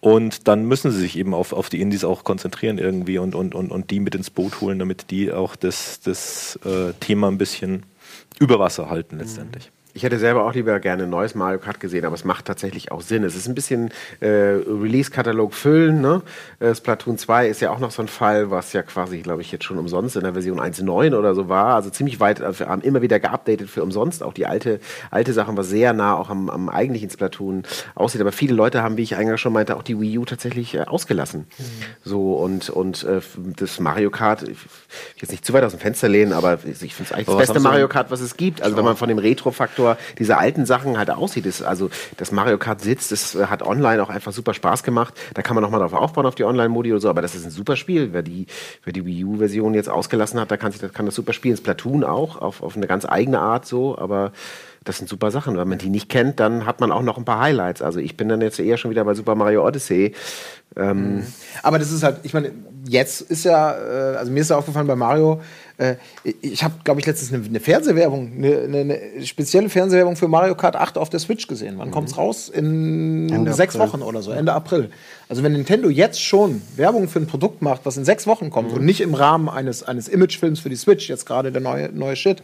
Und 0.00 0.48
dann 0.48 0.66
müssen 0.66 0.90
sie 0.90 1.00
sich 1.00 1.16
eben 1.16 1.32
auf, 1.32 1.54
auf 1.54 1.70
die 1.70 1.80
Indies 1.80 2.04
auch 2.04 2.24
konzentrieren 2.24 2.76
irgendwie 2.76 3.16
und, 3.16 3.34
und, 3.34 3.54
und, 3.54 3.72
und 3.72 3.90
die 3.90 4.00
mit 4.00 4.14
ins 4.14 4.28
Boot 4.28 4.60
holen, 4.60 4.78
damit 4.78 5.10
die 5.10 5.32
auch 5.32 5.56
das, 5.56 6.00
das 6.02 6.58
äh, 6.66 6.92
Thema 7.00 7.28
ein 7.28 7.38
bisschen 7.38 7.84
über 8.38 8.58
Wasser 8.58 8.90
halten 8.90 9.16
letztendlich. 9.16 9.72
Ich 9.96 10.02
hätte 10.02 10.18
selber 10.18 10.44
auch 10.44 10.54
lieber 10.54 10.80
gerne 10.80 11.04
ein 11.04 11.10
neues 11.10 11.36
Mario 11.36 11.60
Kart 11.60 11.78
gesehen, 11.78 12.04
aber 12.04 12.16
es 12.16 12.24
macht 12.24 12.46
tatsächlich 12.46 12.90
auch 12.90 13.00
Sinn. 13.00 13.22
Es 13.22 13.36
ist 13.36 13.46
ein 13.46 13.54
bisschen 13.54 13.92
äh, 14.18 14.26
Release-Katalog 14.26 15.54
füllen. 15.54 16.00
Ne? 16.00 16.20
Äh, 16.58 16.74
Splatoon 16.74 17.16
2 17.16 17.46
ist 17.46 17.60
ja 17.60 17.70
auch 17.70 17.78
noch 17.78 17.92
so 17.92 18.02
ein 18.02 18.08
Fall, 18.08 18.50
was 18.50 18.72
ja 18.72 18.82
quasi, 18.82 19.20
glaube 19.20 19.42
ich, 19.42 19.52
jetzt 19.52 19.62
schon 19.62 19.78
umsonst 19.78 20.16
in 20.16 20.22
der 20.22 20.32
Version 20.32 20.58
1.9 20.58 21.16
oder 21.16 21.36
so 21.36 21.48
war. 21.48 21.76
Also 21.76 21.90
ziemlich 21.90 22.18
weit, 22.18 22.42
also 22.42 22.58
wir 22.58 22.68
haben 22.68 22.82
immer 22.82 23.02
wieder 23.02 23.20
geupdatet 23.20 23.70
für 23.70 23.84
umsonst. 23.84 24.24
Auch 24.24 24.32
die 24.32 24.46
alte, 24.46 24.80
alte 25.12 25.32
Sachen 25.32 25.56
war 25.56 25.62
sehr 25.62 25.92
nah 25.92 26.16
auch 26.16 26.28
am, 26.28 26.50
am 26.50 26.68
eigentlichen 26.68 27.08
Splatoon 27.08 27.62
aussieht. 27.94 28.20
Aber 28.20 28.32
viele 28.32 28.54
Leute 28.54 28.82
haben, 28.82 28.96
wie 28.96 29.02
ich 29.02 29.14
eingangs 29.14 29.40
schon 29.40 29.52
meinte, 29.52 29.76
auch 29.76 29.84
die 29.84 30.00
Wii 30.00 30.18
U 30.18 30.24
tatsächlich 30.24 30.74
äh, 30.74 30.80
ausgelassen. 30.80 31.46
So 32.02 32.34
und, 32.34 32.68
und 32.68 33.04
äh, 33.04 33.20
das 33.56 33.78
Mario 33.78 34.10
Kart, 34.10 34.42
ich 34.42 34.48
will 34.48 34.56
jetzt 35.20 35.30
nicht 35.30 35.44
zu 35.44 35.52
weit 35.52 35.62
aus 35.62 35.70
dem 35.70 35.78
Fenster 35.78 36.08
lehnen, 36.08 36.32
aber 36.32 36.54
ich 36.64 36.94
finde 36.94 37.04
es 37.04 37.12
eigentlich 37.12 37.28
Aber 37.28 37.38
das 37.38 37.46
beste 37.46 37.60
Mario 37.60 37.86
Kart, 37.86 38.10
was 38.10 38.20
es 38.20 38.36
gibt. 38.36 38.60
Also 38.60 38.76
wenn 38.76 38.84
man 38.84 38.96
von 38.96 39.08
dem 39.08 39.18
Retro-Faktor 39.18 39.83
dieser 40.18 40.38
alten 40.38 40.66
Sachen 40.66 40.98
halt 40.98 41.10
aussieht, 41.10 41.46
ist 41.46 41.62
also 41.62 41.90
das 42.16 42.32
Mario 42.32 42.58
Kart 42.58 42.80
sitzt, 42.80 43.12
das 43.12 43.34
äh, 43.34 43.46
hat 43.46 43.62
online 43.62 44.02
auch 44.02 44.10
einfach 44.10 44.32
super 44.32 44.54
Spaß 44.54 44.82
gemacht. 44.82 45.14
Da 45.34 45.42
kann 45.42 45.54
man 45.54 45.62
noch 45.62 45.70
mal 45.70 45.78
drauf 45.78 45.92
aufbauen 45.92 46.26
auf 46.26 46.34
die 46.34 46.44
Online-Modi 46.44 46.92
oder 46.92 47.00
so, 47.00 47.08
aber 47.08 47.22
das 47.22 47.34
ist 47.34 47.44
ein 47.44 47.50
super 47.50 47.76
Spiel. 47.76 48.12
Wer 48.12 48.22
die, 48.22 48.46
wer 48.84 48.92
die 48.92 49.04
Wii 49.04 49.24
U-Version 49.24 49.74
jetzt 49.74 49.88
ausgelassen 49.88 50.40
hat, 50.40 50.50
da 50.50 50.56
kann, 50.56 50.72
sich, 50.72 50.80
das, 50.80 50.92
kann 50.92 51.06
das 51.06 51.14
super 51.14 51.32
spielen. 51.32 51.56
Splatoon 51.56 52.04
auch, 52.04 52.40
auf, 52.40 52.62
auf 52.62 52.76
eine 52.76 52.86
ganz 52.86 53.04
eigene 53.04 53.40
Art 53.40 53.66
so, 53.66 53.98
aber 53.98 54.32
das 54.84 54.98
sind 54.98 55.08
super 55.08 55.30
Sachen. 55.30 55.56
Wenn 55.56 55.68
man 55.68 55.78
die 55.78 55.88
nicht 55.88 56.08
kennt, 56.08 56.40
dann 56.40 56.66
hat 56.66 56.80
man 56.80 56.92
auch 56.92 57.02
noch 57.02 57.16
ein 57.16 57.24
paar 57.24 57.40
Highlights. 57.40 57.82
Also 57.82 58.00
ich 58.00 58.16
bin 58.16 58.28
dann 58.28 58.40
jetzt 58.40 58.60
eher 58.60 58.76
schon 58.76 58.90
wieder 58.90 59.04
bei 59.04 59.14
Super 59.14 59.34
Mario 59.34 59.66
Odyssey. 59.66 60.14
Ähm, 60.76 61.24
Aber 61.62 61.78
das 61.78 61.90
ist 61.90 62.02
halt, 62.02 62.18
ich 62.22 62.34
meine, 62.34 62.52
jetzt 62.88 63.20
ist 63.22 63.44
ja, 63.44 63.72
äh, 63.72 64.16
also 64.16 64.30
mir 64.32 64.40
ist 64.40 64.50
ja 64.50 64.56
aufgefallen 64.56 64.86
bei 64.86 64.96
Mario, 64.96 65.40
äh, 65.76 65.96
ich 66.40 66.62
habe, 66.62 66.74
glaube 66.84 67.00
ich, 67.00 67.06
letztens 67.06 67.32
eine, 67.32 67.44
eine 67.44 67.60
Fernsehwerbung, 67.60 68.32
eine, 68.36 68.58
eine, 68.60 68.78
eine 68.78 69.26
spezielle 69.26 69.68
Fernsehwerbung 69.68 70.16
für 70.16 70.28
Mario 70.28 70.54
Kart 70.54 70.76
8 70.76 70.98
auf 70.98 71.10
der 71.10 71.20
Switch 71.20 71.46
gesehen. 71.46 71.74
Wann 71.78 71.90
kommt's 71.90 72.16
raus? 72.16 72.48
In 72.48 73.28
Ende 73.32 73.52
sechs 73.52 73.74
April. 73.74 73.88
Wochen 73.88 74.02
oder 74.02 74.22
so, 74.22 74.30
Ende 74.30 74.52
April. 74.52 74.90
Also 75.28 75.42
wenn 75.42 75.52
Nintendo 75.52 75.88
jetzt 75.88 76.22
schon 76.22 76.62
Werbung 76.76 77.08
für 77.08 77.18
ein 77.18 77.26
Produkt 77.26 77.62
macht, 77.62 77.80
was 77.84 77.96
in 77.96 78.04
sechs 78.04 78.26
Wochen 78.26 78.50
kommt 78.50 78.72
und 78.72 78.84
nicht 78.84 79.00
im 79.00 79.14
Rahmen 79.14 79.48
eines, 79.48 79.82
eines 79.82 80.08
Imagefilms 80.08 80.60
für 80.60 80.68
die 80.68 80.76
Switch, 80.76 81.08
jetzt 81.08 81.26
gerade 81.26 81.50
der 81.50 81.60
neue, 81.60 81.90
neue 81.90 82.14
Shit, 82.14 82.42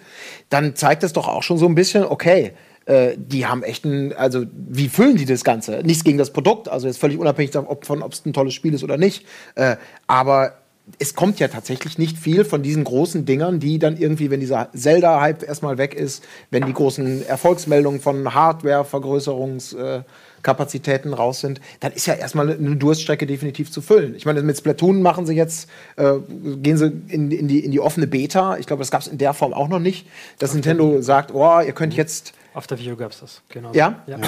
dann 0.48 0.74
zeigt 0.74 1.02
das 1.02 1.12
doch 1.12 1.28
auch 1.28 1.42
schon 1.42 1.58
so 1.58 1.66
ein 1.66 1.74
bisschen, 1.74 2.04
okay, 2.04 2.52
äh, 2.90 3.16
die 3.16 3.46
haben 3.46 3.62
echt 3.62 3.84
ein, 3.84 4.12
also 4.14 4.44
wie 4.52 4.88
füllen 4.88 5.16
die 5.16 5.24
das 5.24 5.44
Ganze? 5.44 5.82
Nichts 5.84 6.02
gegen 6.02 6.18
das 6.18 6.32
Produkt, 6.32 6.68
also 6.68 6.88
jetzt 6.88 6.98
völlig 6.98 7.18
unabhängig 7.18 7.52
davon, 7.52 8.02
ob 8.02 8.12
es 8.12 8.26
ein 8.26 8.32
tolles 8.32 8.52
Spiel 8.52 8.74
ist 8.74 8.82
oder 8.82 8.96
nicht. 8.96 9.24
Äh, 9.54 9.76
aber 10.08 10.54
es 10.98 11.14
kommt 11.14 11.38
ja 11.38 11.46
tatsächlich 11.46 11.98
nicht 11.98 12.18
viel 12.18 12.44
von 12.44 12.64
diesen 12.64 12.82
großen 12.82 13.24
Dingern, 13.24 13.60
die 13.60 13.78
dann 13.78 13.96
irgendwie, 13.96 14.28
wenn 14.30 14.40
dieser 14.40 14.70
Zelda-Hype 14.74 15.46
erstmal 15.46 15.78
weg 15.78 15.94
ist, 15.94 16.24
wenn 16.50 16.66
die 16.66 16.72
großen 16.72 17.24
Erfolgsmeldungen 17.28 18.00
von 18.00 18.34
Hardware-Vergrößerungskapazitäten 18.34 21.14
raus 21.14 21.42
sind, 21.42 21.60
dann 21.78 21.92
ist 21.92 22.08
ja 22.08 22.14
erstmal 22.14 22.50
eine 22.50 22.74
Durststrecke 22.74 23.28
definitiv 23.28 23.70
zu 23.70 23.82
füllen. 23.82 24.16
Ich 24.16 24.26
meine, 24.26 24.42
mit 24.42 24.58
Splatoon 24.58 25.00
machen 25.00 25.26
sie 25.26 25.34
jetzt, 25.34 25.70
äh, 25.94 26.14
gehen 26.56 26.76
sie 26.76 26.90
in, 27.06 27.30
in, 27.30 27.46
die, 27.46 27.60
in 27.60 27.70
die 27.70 27.78
offene 27.78 28.08
Beta. 28.08 28.58
Ich 28.58 28.66
glaube, 28.66 28.80
das 28.80 28.90
gab 28.90 29.02
es 29.02 29.06
in 29.06 29.18
der 29.18 29.32
Form 29.32 29.54
auch 29.54 29.68
noch 29.68 29.78
nicht, 29.78 30.08
dass 30.40 30.54
Nintendo 30.54 31.00
sagt, 31.02 31.32
oh, 31.32 31.60
ihr 31.60 31.72
könnt 31.72 31.94
jetzt 31.94 32.32
Auf 32.54 32.66
der 32.66 32.78
Video 32.78 32.96
gab 32.96 33.12
es 33.12 33.20
das, 33.20 33.42
genau. 33.48 33.72
Ja? 33.72 34.02
ja. 34.06 34.18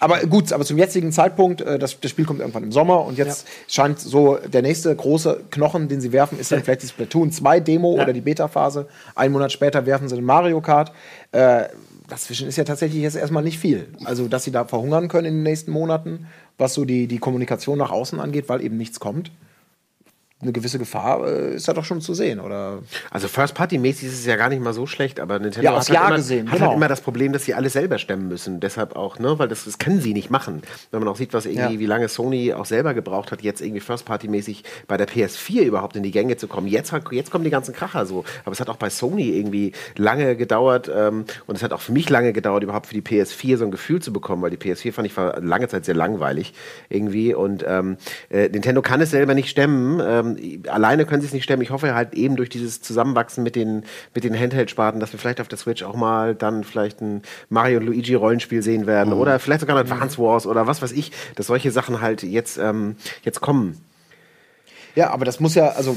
aber 0.00 0.20
gut, 0.20 0.52
aber 0.52 0.64
zum 0.64 0.78
jetzigen 0.78 1.12
Zeitpunkt, 1.12 1.60
äh, 1.60 1.78
das, 1.78 1.98
das 2.00 2.10
Spiel 2.10 2.24
kommt 2.24 2.40
irgendwann 2.40 2.64
im 2.64 2.72
Sommer 2.72 3.04
und 3.04 3.16
jetzt 3.18 3.46
scheint 3.68 4.00
so 4.00 4.36
der 4.36 4.62
nächste 4.62 4.94
große 4.94 5.44
Knochen, 5.50 5.88
den 5.88 6.00
sie 6.00 6.12
werfen, 6.12 6.38
ist 6.38 6.52
dann 6.52 6.62
vielleicht 6.62 6.82
die 6.82 6.88
Splatoon 6.88 7.30
2 7.32 7.60
Demo 7.60 7.96
Ja. 7.96 8.02
oder 8.02 8.12
die 8.12 8.20
Beta-Phase. 8.20 8.86
Einen 9.14 9.32
Monat 9.32 9.52
später 9.52 9.86
werfen 9.86 10.08
sie 10.08 10.16
den 10.16 10.24
Mario 10.24 10.60
Kart. 10.60 10.92
Äh, 11.30 11.64
dazwischen 12.08 12.48
ist 12.48 12.56
ja 12.56 12.64
tatsächlich 12.64 13.02
jetzt 13.02 13.16
erstmal 13.16 13.42
nicht 13.42 13.58
viel. 13.58 13.88
Also, 14.04 14.28
dass 14.28 14.44
sie 14.44 14.50
da 14.52 14.64
verhungern 14.66 15.08
können 15.08 15.26
in 15.26 15.34
den 15.34 15.42
nächsten 15.42 15.70
Monaten, 15.70 16.26
was 16.58 16.74
so 16.74 16.84
die, 16.84 17.06
die 17.06 17.18
Kommunikation 17.18 17.78
nach 17.78 17.90
außen 17.90 18.20
angeht, 18.20 18.48
weil 18.48 18.62
eben 18.62 18.76
nichts 18.76 19.00
kommt. 19.00 19.30
Eine 20.42 20.52
gewisse 20.52 20.78
Gefahr 20.78 21.26
äh, 21.26 21.54
ist 21.54 21.68
da 21.68 21.72
doch 21.72 21.84
schon 21.84 22.00
zu 22.00 22.14
sehen, 22.14 22.40
oder? 22.40 22.80
Also 23.10 23.28
First-Party-mäßig 23.28 24.08
ist 24.08 24.14
es 24.14 24.26
ja 24.26 24.34
gar 24.36 24.48
nicht 24.48 24.60
mal 24.60 24.72
so 24.72 24.86
schlecht, 24.86 25.20
aber 25.20 25.38
Nintendo 25.38 25.64
Ja, 25.70 25.78
hat, 25.78 25.88
halt 25.88 25.98
immer, 26.08 26.16
gesehen, 26.16 26.46
hat 26.50 26.56
genau. 26.58 26.68
halt 26.70 26.76
immer 26.76 26.88
das 26.88 27.00
Problem, 27.00 27.32
dass 27.32 27.44
sie 27.44 27.54
alles 27.54 27.74
selber 27.74 27.98
stemmen 27.98 28.26
müssen. 28.28 28.58
Deshalb 28.58 28.96
auch, 28.96 29.18
ne, 29.20 29.38
weil 29.38 29.46
das, 29.48 29.64
das 29.64 29.78
können 29.78 30.00
sie 30.00 30.12
nicht 30.14 30.30
machen. 30.30 30.62
Wenn 30.90 31.00
man 31.00 31.08
auch 31.08 31.16
sieht, 31.16 31.32
was 31.32 31.46
irgendwie, 31.46 31.74
Ja. 31.74 31.78
wie 31.78 31.86
lange 31.86 32.08
Sony 32.08 32.52
auch 32.54 32.64
selber 32.66 32.92
gebraucht 32.92 33.30
hat, 33.30 33.42
jetzt 33.42 33.60
irgendwie 33.60 33.80
First-Party-mäßig 33.80 34.64
bei 34.88 34.96
der 34.96 35.06
PS4 35.08 35.62
überhaupt 35.62 35.94
in 35.96 36.02
die 36.02 36.10
Gänge 36.10 36.36
zu 36.36 36.48
kommen. 36.48 36.66
Jetzt, 36.66 36.92
jetzt 37.12 37.30
kommen 37.30 37.44
die 37.44 37.50
ganzen 37.50 37.72
Kracher 37.74 38.04
so. 38.04 38.24
Aber 38.44 38.52
es 38.52 38.60
hat 38.60 38.68
auch 38.68 38.76
bei 38.76 38.90
Sony 38.90 39.30
irgendwie 39.38 39.72
lange 39.96 40.34
gedauert 40.36 40.90
ähm, 40.92 41.24
und 41.46 41.54
es 41.56 41.62
hat 41.62 41.72
auch 41.72 41.80
für 41.80 41.92
mich 41.92 42.10
lange 42.10 42.32
gedauert, 42.32 42.64
überhaupt 42.64 42.86
für 42.88 42.94
die 42.94 43.02
PS4 43.02 43.58
so 43.58 43.64
ein 43.64 43.70
Gefühl 43.70 44.02
zu 44.02 44.12
bekommen, 44.12 44.42
weil 44.42 44.50
die 44.50 44.56
PS4 44.56 44.92
fand 44.92 45.06
ich 45.06 45.16
war 45.16 45.40
lange 45.40 45.68
Zeit 45.68 45.84
sehr 45.84 45.94
langweilig 45.94 46.52
irgendwie 46.88 47.32
und 47.34 47.64
ähm, 47.66 47.96
äh, 48.28 48.48
Nintendo 48.48 48.82
kann 48.82 49.00
es 49.00 49.10
selber 49.12 49.34
nicht 49.34 49.48
stemmen. 49.48 50.00
Ähm, 50.04 50.31
alleine 50.68 51.06
können 51.06 51.20
sie 51.20 51.26
es 51.26 51.32
nicht 51.32 51.44
stemmen. 51.44 51.62
Ich 51.62 51.70
hoffe 51.70 51.94
halt 51.94 52.14
eben 52.14 52.36
durch 52.36 52.48
dieses 52.48 52.82
Zusammenwachsen 52.82 53.42
mit 53.42 53.56
den, 53.56 53.84
mit 54.14 54.24
den 54.24 54.38
Handheld-Sparten, 54.38 55.00
dass 55.00 55.12
wir 55.12 55.18
vielleicht 55.18 55.40
auf 55.40 55.48
der 55.48 55.58
Switch 55.58 55.82
auch 55.82 55.94
mal 55.94 56.34
dann 56.34 56.64
vielleicht 56.64 57.00
ein 57.00 57.22
Mario 57.48 57.78
und 57.78 57.86
Luigi 57.86 58.14
Rollenspiel 58.14 58.62
sehen 58.62 58.86
werden 58.86 59.12
oder 59.12 59.38
vielleicht 59.38 59.60
sogar 59.60 59.76
ein 59.76 59.80
Advance 59.80 60.18
Wars 60.18 60.46
oder 60.46 60.66
was 60.66 60.82
weiß 60.82 60.92
ich, 60.92 61.12
dass 61.34 61.46
solche 61.46 61.70
Sachen 61.70 62.00
halt 62.00 62.22
jetzt, 62.22 62.58
ähm, 62.58 62.96
jetzt 63.22 63.40
kommen. 63.40 63.80
Ja, 64.94 65.10
aber 65.10 65.24
das 65.24 65.40
muss 65.40 65.54
ja, 65.54 65.68
also 65.70 65.96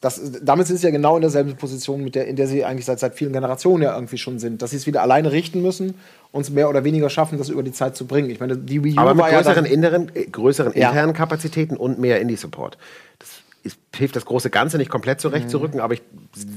das, 0.00 0.20
damit 0.42 0.66
sind 0.66 0.78
sie 0.78 0.86
ja 0.86 0.90
genau 0.90 1.16
in 1.16 1.22
derselben 1.22 1.56
Position, 1.56 2.04
mit 2.04 2.14
der, 2.14 2.26
in 2.26 2.36
der 2.36 2.46
sie 2.46 2.64
eigentlich 2.64 2.84
seit, 2.84 3.00
seit 3.00 3.14
vielen 3.14 3.32
Generationen 3.32 3.82
ja 3.82 3.94
irgendwie 3.94 4.18
schon 4.18 4.38
sind. 4.38 4.60
Dass 4.62 4.70
sie 4.70 4.76
es 4.76 4.86
wieder 4.86 5.02
alleine 5.02 5.32
richten 5.32 5.62
müssen 5.62 5.94
und 6.32 6.42
es 6.42 6.50
mehr 6.50 6.68
oder 6.68 6.84
weniger 6.84 7.08
schaffen, 7.08 7.38
das 7.38 7.48
über 7.48 7.62
die 7.62 7.72
Zeit 7.72 7.96
zu 7.96 8.06
bringen. 8.06 8.28
Ich 8.30 8.38
meine, 8.38 8.56
die 8.58 8.84
Wii 8.84 8.94
U 8.98 9.00
Aber 9.00 9.14
mit 9.14 9.24
ja 9.26 9.36
größeren, 9.38 9.64
dann, 9.64 9.72
inneren, 9.72 10.10
äh, 10.14 10.26
größeren 10.26 10.72
Ja. 10.76 10.88
internen 10.90 11.14
Kapazitäten 11.14 11.76
und 11.76 11.98
mehr 11.98 12.20
Indie-Support. 12.20 12.76
Das 13.18 13.28
ist, 13.62 13.78
hilft 13.96 14.14
das 14.16 14.26
große 14.26 14.50
Ganze 14.50 14.76
nicht 14.76 14.90
komplett 14.90 15.18
Mhm. 15.18 15.22
zurechtzurücken, 15.22 15.80
aber 15.80 15.94
ich, 15.94 16.02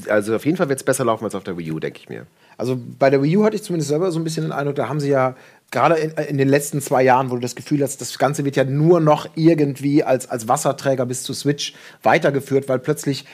also 0.09 0.35
auf 0.35 0.45
jeden 0.45 0.57
Fall 0.57 0.67
wird 0.69 0.79
es 0.79 0.83
besser 0.83 1.05
laufen 1.05 1.23
als 1.23 1.33
auf 1.33 1.43
der 1.43 1.57
Wii 1.57 1.71
U, 1.71 1.79
denke 1.79 1.97
ich 1.99 2.09
mir. 2.09 2.27
Also 2.57 2.77
bei 2.99 3.09
der 3.09 3.23
Wii 3.23 3.37
U 3.37 3.45
hatte 3.45 3.55
ich 3.55 3.63
zumindest 3.63 3.89
selber 3.89 4.11
so 4.11 4.19
ein 4.19 4.23
bisschen 4.25 4.43
den 4.43 4.51
Eindruck, 4.51 4.75
da 4.75 4.89
haben 4.89 4.99
sie 4.99 5.09
ja 5.09 5.35
gerade 5.71 5.95
in, 5.95 6.11
in 6.11 6.37
den 6.37 6.47
letzten 6.47 6.81
zwei 6.81 7.03
Jahren, 7.03 7.29
wo 7.29 7.35
du 7.35 7.41
das 7.41 7.55
Gefühl 7.55 7.83
hast, 7.83 8.01
das 8.01 8.17
Ganze 8.17 8.45
wird 8.45 8.55
ja 8.55 8.63
nur 8.63 8.99
noch 8.99 9.27
irgendwie 9.35 10.03
als, 10.03 10.29
als 10.29 10.47
Wasserträger 10.47 11.05
bis 11.05 11.23
zu 11.23 11.33
Switch 11.33 11.73
weitergeführt, 12.03 12.67
weil 12.69 12.79
plötzlich 12.79 13.25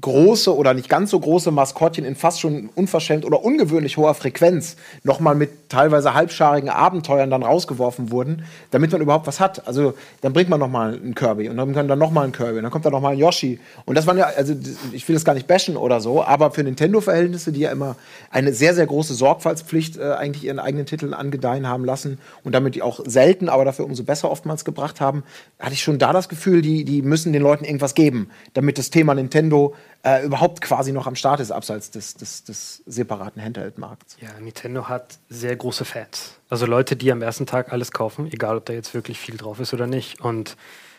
große 0.00 0.54
oder 0.56 0.72
nicht 0.72 0.88
ganz 0.88 1.10
so 1.10 1.20
große 1.20 1.50
Maskottchen 1.50 2.04
in 2.04 2.16
fast 2.16 2.40
schon 2.40 2.70
unverschämt 2.74 3.24
oder 3.24 3.44
ungewöhnlich 3.44 3.98
hoher 3.98 4.14
Frequenz 4.14 4.76
nochmal 5.02 5.34
mit 5.34 5.61
teilweise 5.72 6.14
halbscharigen 6.14 6.68
Abenteuern 6.68 7.30
dann 7.30 7.42
rausgeworfen 7.42 8.10
wurden, 8.10 8.44
damit 8.70 8.92
man 8.92 9.00
überhaupt 9.00 9.26
was 9.26 9.40
hat. 9.40 9.66
Also 9.66 9.94
dann 10.20 10.32
bringt 10.32 10.50
man 10.50 10.60
nochmal 10.60 10.94
einen 10.94 11.14
Kirby 11.14 11.48
und 11.48 11.56
dann 11.56 11.74
kommt 11.74 11.90
dann 11.90 11.98
nochmal 11.98 12.26
ein 12.26 12.32
Kirby 12.32 12.58
und 12.58 12.62
dann 12.62 12.70
kommt 12.70 12.84
da 12.84 12.90
nochmal 12.90 13.12
ein 13.12 13.18
Yoshi. 13.18 13.58
Und 13.86 13.96
das 13.96 14.06
waren 14.06 14.18
ja, 14.18 14.26
also 14.36 14.54
ich 14.92 15.08
will 15.08 15.14
das 15.14 15.24
gar 15.24 15.34
nicht 15.34 15.46
bashen 15.46 15.76
oder 15.76 16.00
so, 16.00 16.22
aber 16.22 16.50
für 16.50 16.62
Nintendo-Verhältnisse, 16.62 17.52
die 17.52 17.60
ja 17.60 17.70
immer 17.70 17.96
eine 18.30 18.52
sehr, 18.52 18.74
sehr 18.74 18.86
große 18.86 19.14
Sorgfaltspflicht 19.14 19.96
äh, 19.96 20.12
eigentlich 20.12 20.44
ihren 20.44 20.58
eigenen 20.58 20.86
Titeln 20.86 21.14
angedeihen 21.14 21.66
haben 21.66 21.84
lassen 21.84 22.18
und 22.44 22.54
damit 22.54 22.74
die 22.74 22.82
auch 22.82 23.00
selten, 23.06 23.48
aber 23.48 23.64
dafür 23.64 23.86
umso 23.86 24.04
besser 24.04 24.30
oftmals 24.30 24.64
gebracht 24.64 25.00
haben, 25.00 25.22
hatte 25.58 25.72
ich 25.72 25.82
schon 25.82 25.98
da 25.98 26.12
das 26.12 26.28
Gefühl, 26.28 26.62
die, 26.62 26.84
die 26.84 27.02
müssen 27.02 27.32
den 27.32 27.42
Leuten 27.42 27.64
irgendwas 27.64 27.94
geben, 27.94 28.28
damit 28.52 28.78
das 28.78 28.90
Thema 28.90 29.14
Nintendo 29.14 29.74
äh, 30.02 30.24
überhaupt 30.24 30.60
quasi 30.60 30.92
noch 30.92 31.06
am 31.06 31.14
Start 31.14 31.40
ist, 31.40 31.50
abseits 31.50 31.90
des, 31.90 32.14
des, 32.14 32.44
des 32.44 32.82
separaten 32.86 33.42
Handheld-Markts. 33.42 34.16
Ja, 34.20 34.28
Nintendo 34.40 34.88
hat 34.88 35.18
sehr 35.28 35.54
große 35.54 35.84
Fans. 35.84 36.38
Also 36.48 36.66
Leute, 36.66 36.96
die 36.96 37.12
am 37.12 37.22
ersten 37.22 37.46
Tag 37.46 37.72
alles 37.72 37.92
kaufen, 37.92 38.30
egal 38.32 38.56
ob 38.56 38.66
da 38.66 38.72
jetzt 38.72 38.94
wirklich 38.94 39.18
viel 39.18 39.36
drauf 39.36 39.60
ist 39.60 39.72
oder 39.72 39.86
nicht. 39.86 40.20
Und 40.20 40.56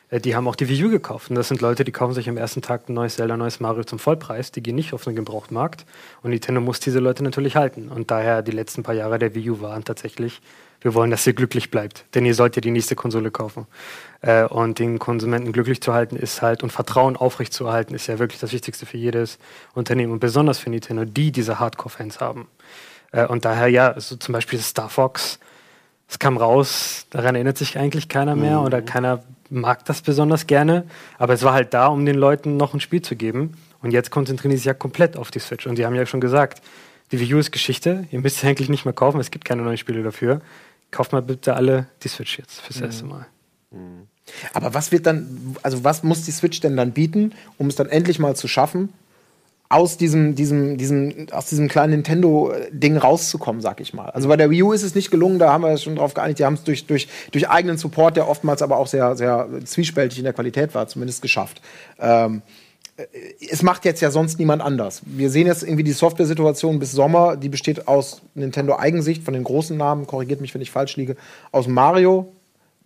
äh, 0.09 0.21
die 0.21 0.35
haben 0.35 0.47
auch 0.47 0.55
die 0.55 0.69
Wii 0.69 0.85
U 0.85 0.89
gekauft. 0.89 1.29
Und 1.29 1.35
das 1.35 1.49
sind 1.49 1.59
Leute, 1.59 1.83
die 1.83 1.91
kaufen 1.91 2.13
sich 2.13 2.29
am 2.29 2.37
ersten 2.37 2.61
Tag 2.61 2.87
ein 2.87 2.93
neues 2.93 3.15
Zelda, 3.15 3.33
ein 3.33 3.39
neues 3.39 3.59
Mario 3.59 3.83
zum 3.83 3.99
Vollpreis. 3.99 4.51
Die 4.51 4.63
gehen 4.63 4.75
nicht 4.75 4.93
auf 4.93 5.03
den 5.03 5.15
Gebrauchtmarkt. 5.15 5.85
Und 6.21 6.31
Nintendo 6.31 6.61
muss 6.61 6.79
diese 6.79 6.99
Leute 6.99 7.23
natürlich 7.23 7.55
halten. 7.57 7.89
Und 7.89 8.09
daher 8.09 8.41
die 8.41 8.51
letzten 8.51 8.83
paar 8.83 8.95
Jahre 8.95 9.19
der 9.19 9.35
Wii 9.35 9.49
U 9.49 9.61
waren 9.61 9.83
tatsächlich, 9.83 10.41
wir 10.83 10.93
wollen, 10.93 11.09
dass 11.09 11.25
ihr 11.25 11.33
glücklich 11.33 11.71
bleibt. 11.71 12.05
Denn 12.13 12.25
ihr 12.25 12.35
sollt 12.35 12.55
ja 12.55 12.61
die 12.61 12.71
nächste 12.71 12.95
Konsole 12.95 13.31
kaufen. 13.31 13.65
Äh, 14.21 14.43
und 14.45 14.77
den 14.79 14.99
Konsumenten 14.99 15.51
glücklich 15.51 15.81
zu 15.81 15.93
halten 15.93 16.15
ist 16.15 16.41
halt 16.41 16.61
und 16.61 16.71
Vertrauen 16.71 17.17
aufrecht 17.17 17.53
zu 17.53 17.65
erhalten, 17.65 17.95
ist 17.95 18.07
ja 18.07 18.19
wirklich 18.19 18.39
das 18.39 18.53
Wichtigste 18.53 18.85
für 18.85 18.97
jedes 18.97 19.39
Unternehmen. 19.73 20.11
Und 20.11 20.19
besonders 20.19 20.59
für 20.59 20.69
Nintendo, 20.69 21.05
die 21.05 21.31
diese 21.31 21.59
Hardcore-Fans 21.59 22.19
haben. 22.19 22.47
Äh, 23.11 23.25
und 23.25 23.45
daher, 23.45 23.67
ja, 23.69 23.99
so 23.99 24.17
zum 24.17 24.33
Beispiel 24.33 24.59
Star 24.59 24.89
Fox, 24.89 25.39
es 26.09 26.19
kam 26.19 26.37
raus, 26.37 27.07
daran 27.09 27.33
erinnert 27.33 27.57
sich 27.57 27.77
eigentlich 27.79 28.07
keiner 28.07 28.35
mehr 28.35 28.61
oder 28.61 28.83
keiner 28.83 29.23
mag 29.49 29.85
das 29.85 30.01
besonders 30.01 30.47
gerne. 30.47 30.83
Aber 31.17 31.33
es 31.33 31.43
war 31.43 31.53
halt 31.53 31.73
da, 31.73 31.87
um 31.87 32.05
den 32.05 32.15
Leuten 32.15 32.57
noch 32.57 32.73
ein 32.73 32.79
Spiel 32.79 33.01
zu 33.01 33.15
geben. 33.15 33.53
Und 33.81 33.91
jetzt 33.91 34.11
konzentrieren 34.11 34.51
sie 34.51 34.57
sich 34.57 34.65
ja 34.65 34.73
komplett 34.73 35.17
auf 35.17 35.31
die 35.31 35.39
Switch. 35.39 35.65
Und 35.65 35.75
sie 35.75 35.85
haben 35.85 35.95
ja 35.95 36.05
schon 36.05 36.21
gesagt, 36.21 36.61
die 37.11 37.19
Wii 37.19 37.35
U 37.35 37.37
ist 37.37 37.51
Geschichte. 37.51 38.07
Ihr 38.11 38.19
müsst 38.19 38.39
sie 38.39 38.47
eigentlich 38.47 38.69
nicht 38.69 38.85
mehr 38.85 38.93
kaufen. 38.93 39.19
Es 39.19 39.31
gibt 39.31 39.45
keine 39.45 39.61
neuen 39.61 39.77
Spiele 39.77 40.03
dafür. 40.03 40.41
Kauft 40.93 41.11
mal 41.11 41.23
bitte 41.23 41.55
alle 41.55 41.87
die 42.03 42.07
Switch 42.07 42.37
jetzt 42.37 42.61
fürs 42.61 42.79
erste 42.79 43.05
Mal. 43.05 43.25
Aber 44.53 44.75
was 44.75 44.91
wird 44.91 45.07
dann, 45.07 45.55
also 45.63 45.83
was 45.83 46.03
muss 46.03 46.21
die 46.21 46.31
Switch 46.31 46.59
denn 46.61 46.77
dann 46.77 46.91
bieten, 46.91 47.33
um 47.57 47.65
es 47.65 47.75
dann 47.75 47.89
endlich 47.89 48.19
mal 48.19 48.35
zu 48.35 48.47
schaffen, 48.47 48.93
aus 49.69 49.97
diesem, 49.97 50.35
diesem, 50.35 50.77
diesem, 50.77 51.29
aus 51.31 51.47
diesem 51.47 51.67
kleinen 51.67 51.93
Nintendo-Ding 51.93 52.95
rauszukommen, 52.95 53.59
sag 53.59 53.81
ich 53.81 53.95
mal. 53.95 54.11
Also 54.11 54.27
bei 54.27 54.37
der 54.37 54.51
Wii 54.51 54.61
U 54.61 54.71
ist 54.71 54.83
es 54.83 54.93
nicht 54.93 55.09
gelungen, 55.09 55.39
da 55.39 55.51
haben 55.51 55.63
wir 55.63 55.71
uns 55.71 55.81
schon 55.81 55.95
drauf 55.95 56.13
geeinigt, 56.13 56.37
die 56.37 56.45
haben 56.45 56.53
es 56.53 56.63
durch, 56.63 56.85
durch, 56.85 57.07
durch 57.31 57.49
eigenen 57.49 57.77
Support, 57.77 58.15
der 58.15 58.29
oftmals 58.29 58.61
aber 58.61 58.77
auch 58.77 58.85
sehr, 58.85 59.15
sehr 59.15 59.49
zwiespältig 59.65 60.19
in 60.19 60.25
der 60.25 60.33
Qualität 60.33 60.75
war, 60.75 60.87
zumindest 60.87 61.23
geschafft. 61.23 61.59
Ähm, 61.99 62.43
es 63.49 63.63
macht 63.63 63.85
jetzt 63.85 64.01
ja 64.01 64.11
sonst 64.11 64.37
niemand 64.37 64.61
anders. 64.61 65.01
Wir 65.05 65.29
sehen 65.29 65.47
jetzt 65.47 65.63
irgendwie 65.63 65.83
die 65.83 65.93
Software-Situation 65.93 66.77
bis 66.79 66.91
Sommer, 66.91 67.37
die 67.37 67.49
besteht 67.49 67.87
aus 67.87 68.21
Nintendo-Eigensicht 68.35 69.23
von 69.23 69.33
den 69.33 69.43
großen 69.43 69.75
Namen, 69.75 70.05
korrigiert 70.05 70.41
mich, 70.41 70.53
wenn 70.53 70.61
ich 70.61 70.69
falsch 70.69 70.95
liege, 70.95 71.15
aus 71.51 71.67
Mario, 71.67 72.31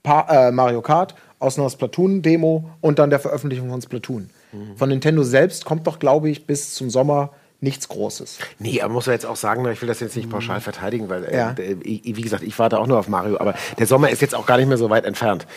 pa 0.04 0.48
äh, 0.48 0.52
Mario 0.52 0.82
Kart, 0.82 1.16
aus 1.40 1.60
einer 1.60 1.70
Splatoon-Demo 1.70 2.70
und 2.82 3.00
dann 3.00 3.10
der 3.10 3.20
Veröffentlichung 3.20 3.70
von 3.70 3.82
Splatoon. 3.82 4.30
Von 4.76 4.90
Nintendo 4.90 5.24
selbst 5.24 5.66
kommt 5.66 5.86
doch, 5.88 6.00
glaube 6.00 6.30
ich, 6.30 6.48
bis 6.48 6.74
zum 6.74 6.90
Sommer 6.90 7.32
nichts 7.60 7.88
Großes. 7.88 8.38
Nee, 8.60 8.82
aber 8.82 8.94
muss 8.94 9.08
man 9.08 9.14
jetzt 9.14 9.26
auch 9.26 9.36
sagen, 9.36 9.68
ich 9.72 9.82
will 9.82 9.88
das 9.88 10.00
jetzt 10.00 10.16
nicht 10.16 10.30
pauschal 10.30 10.62
verteidigen, 10.62 11.10
weil, 11.10 11.28
Ja. 11.34 11.52
äh, 11.52 11.56
der- 11.56 11.76
ich- 11.84 12.02
wie 12.16 12.22
gesagt, 12.22 12.44
ich 12.44 12.58
warte 12.60 12.80
auch 12.80 12.86
nur 12.88 13.00
auf 13.00 13.08
Mario, 13.08 13.40
aber 13.40 13.56
der 13.80 13.88
Sommer 13.88 14.10
ist 14.12 14.22
jetzt 14.22 14.36
auch 14.36 14.46
gar 14.46 14.58
nicht 14.58 14.68
mehr 14.68 14.78
so 14.78 14.90
weit 14.92 15.06
entfernt. 15.06 15.48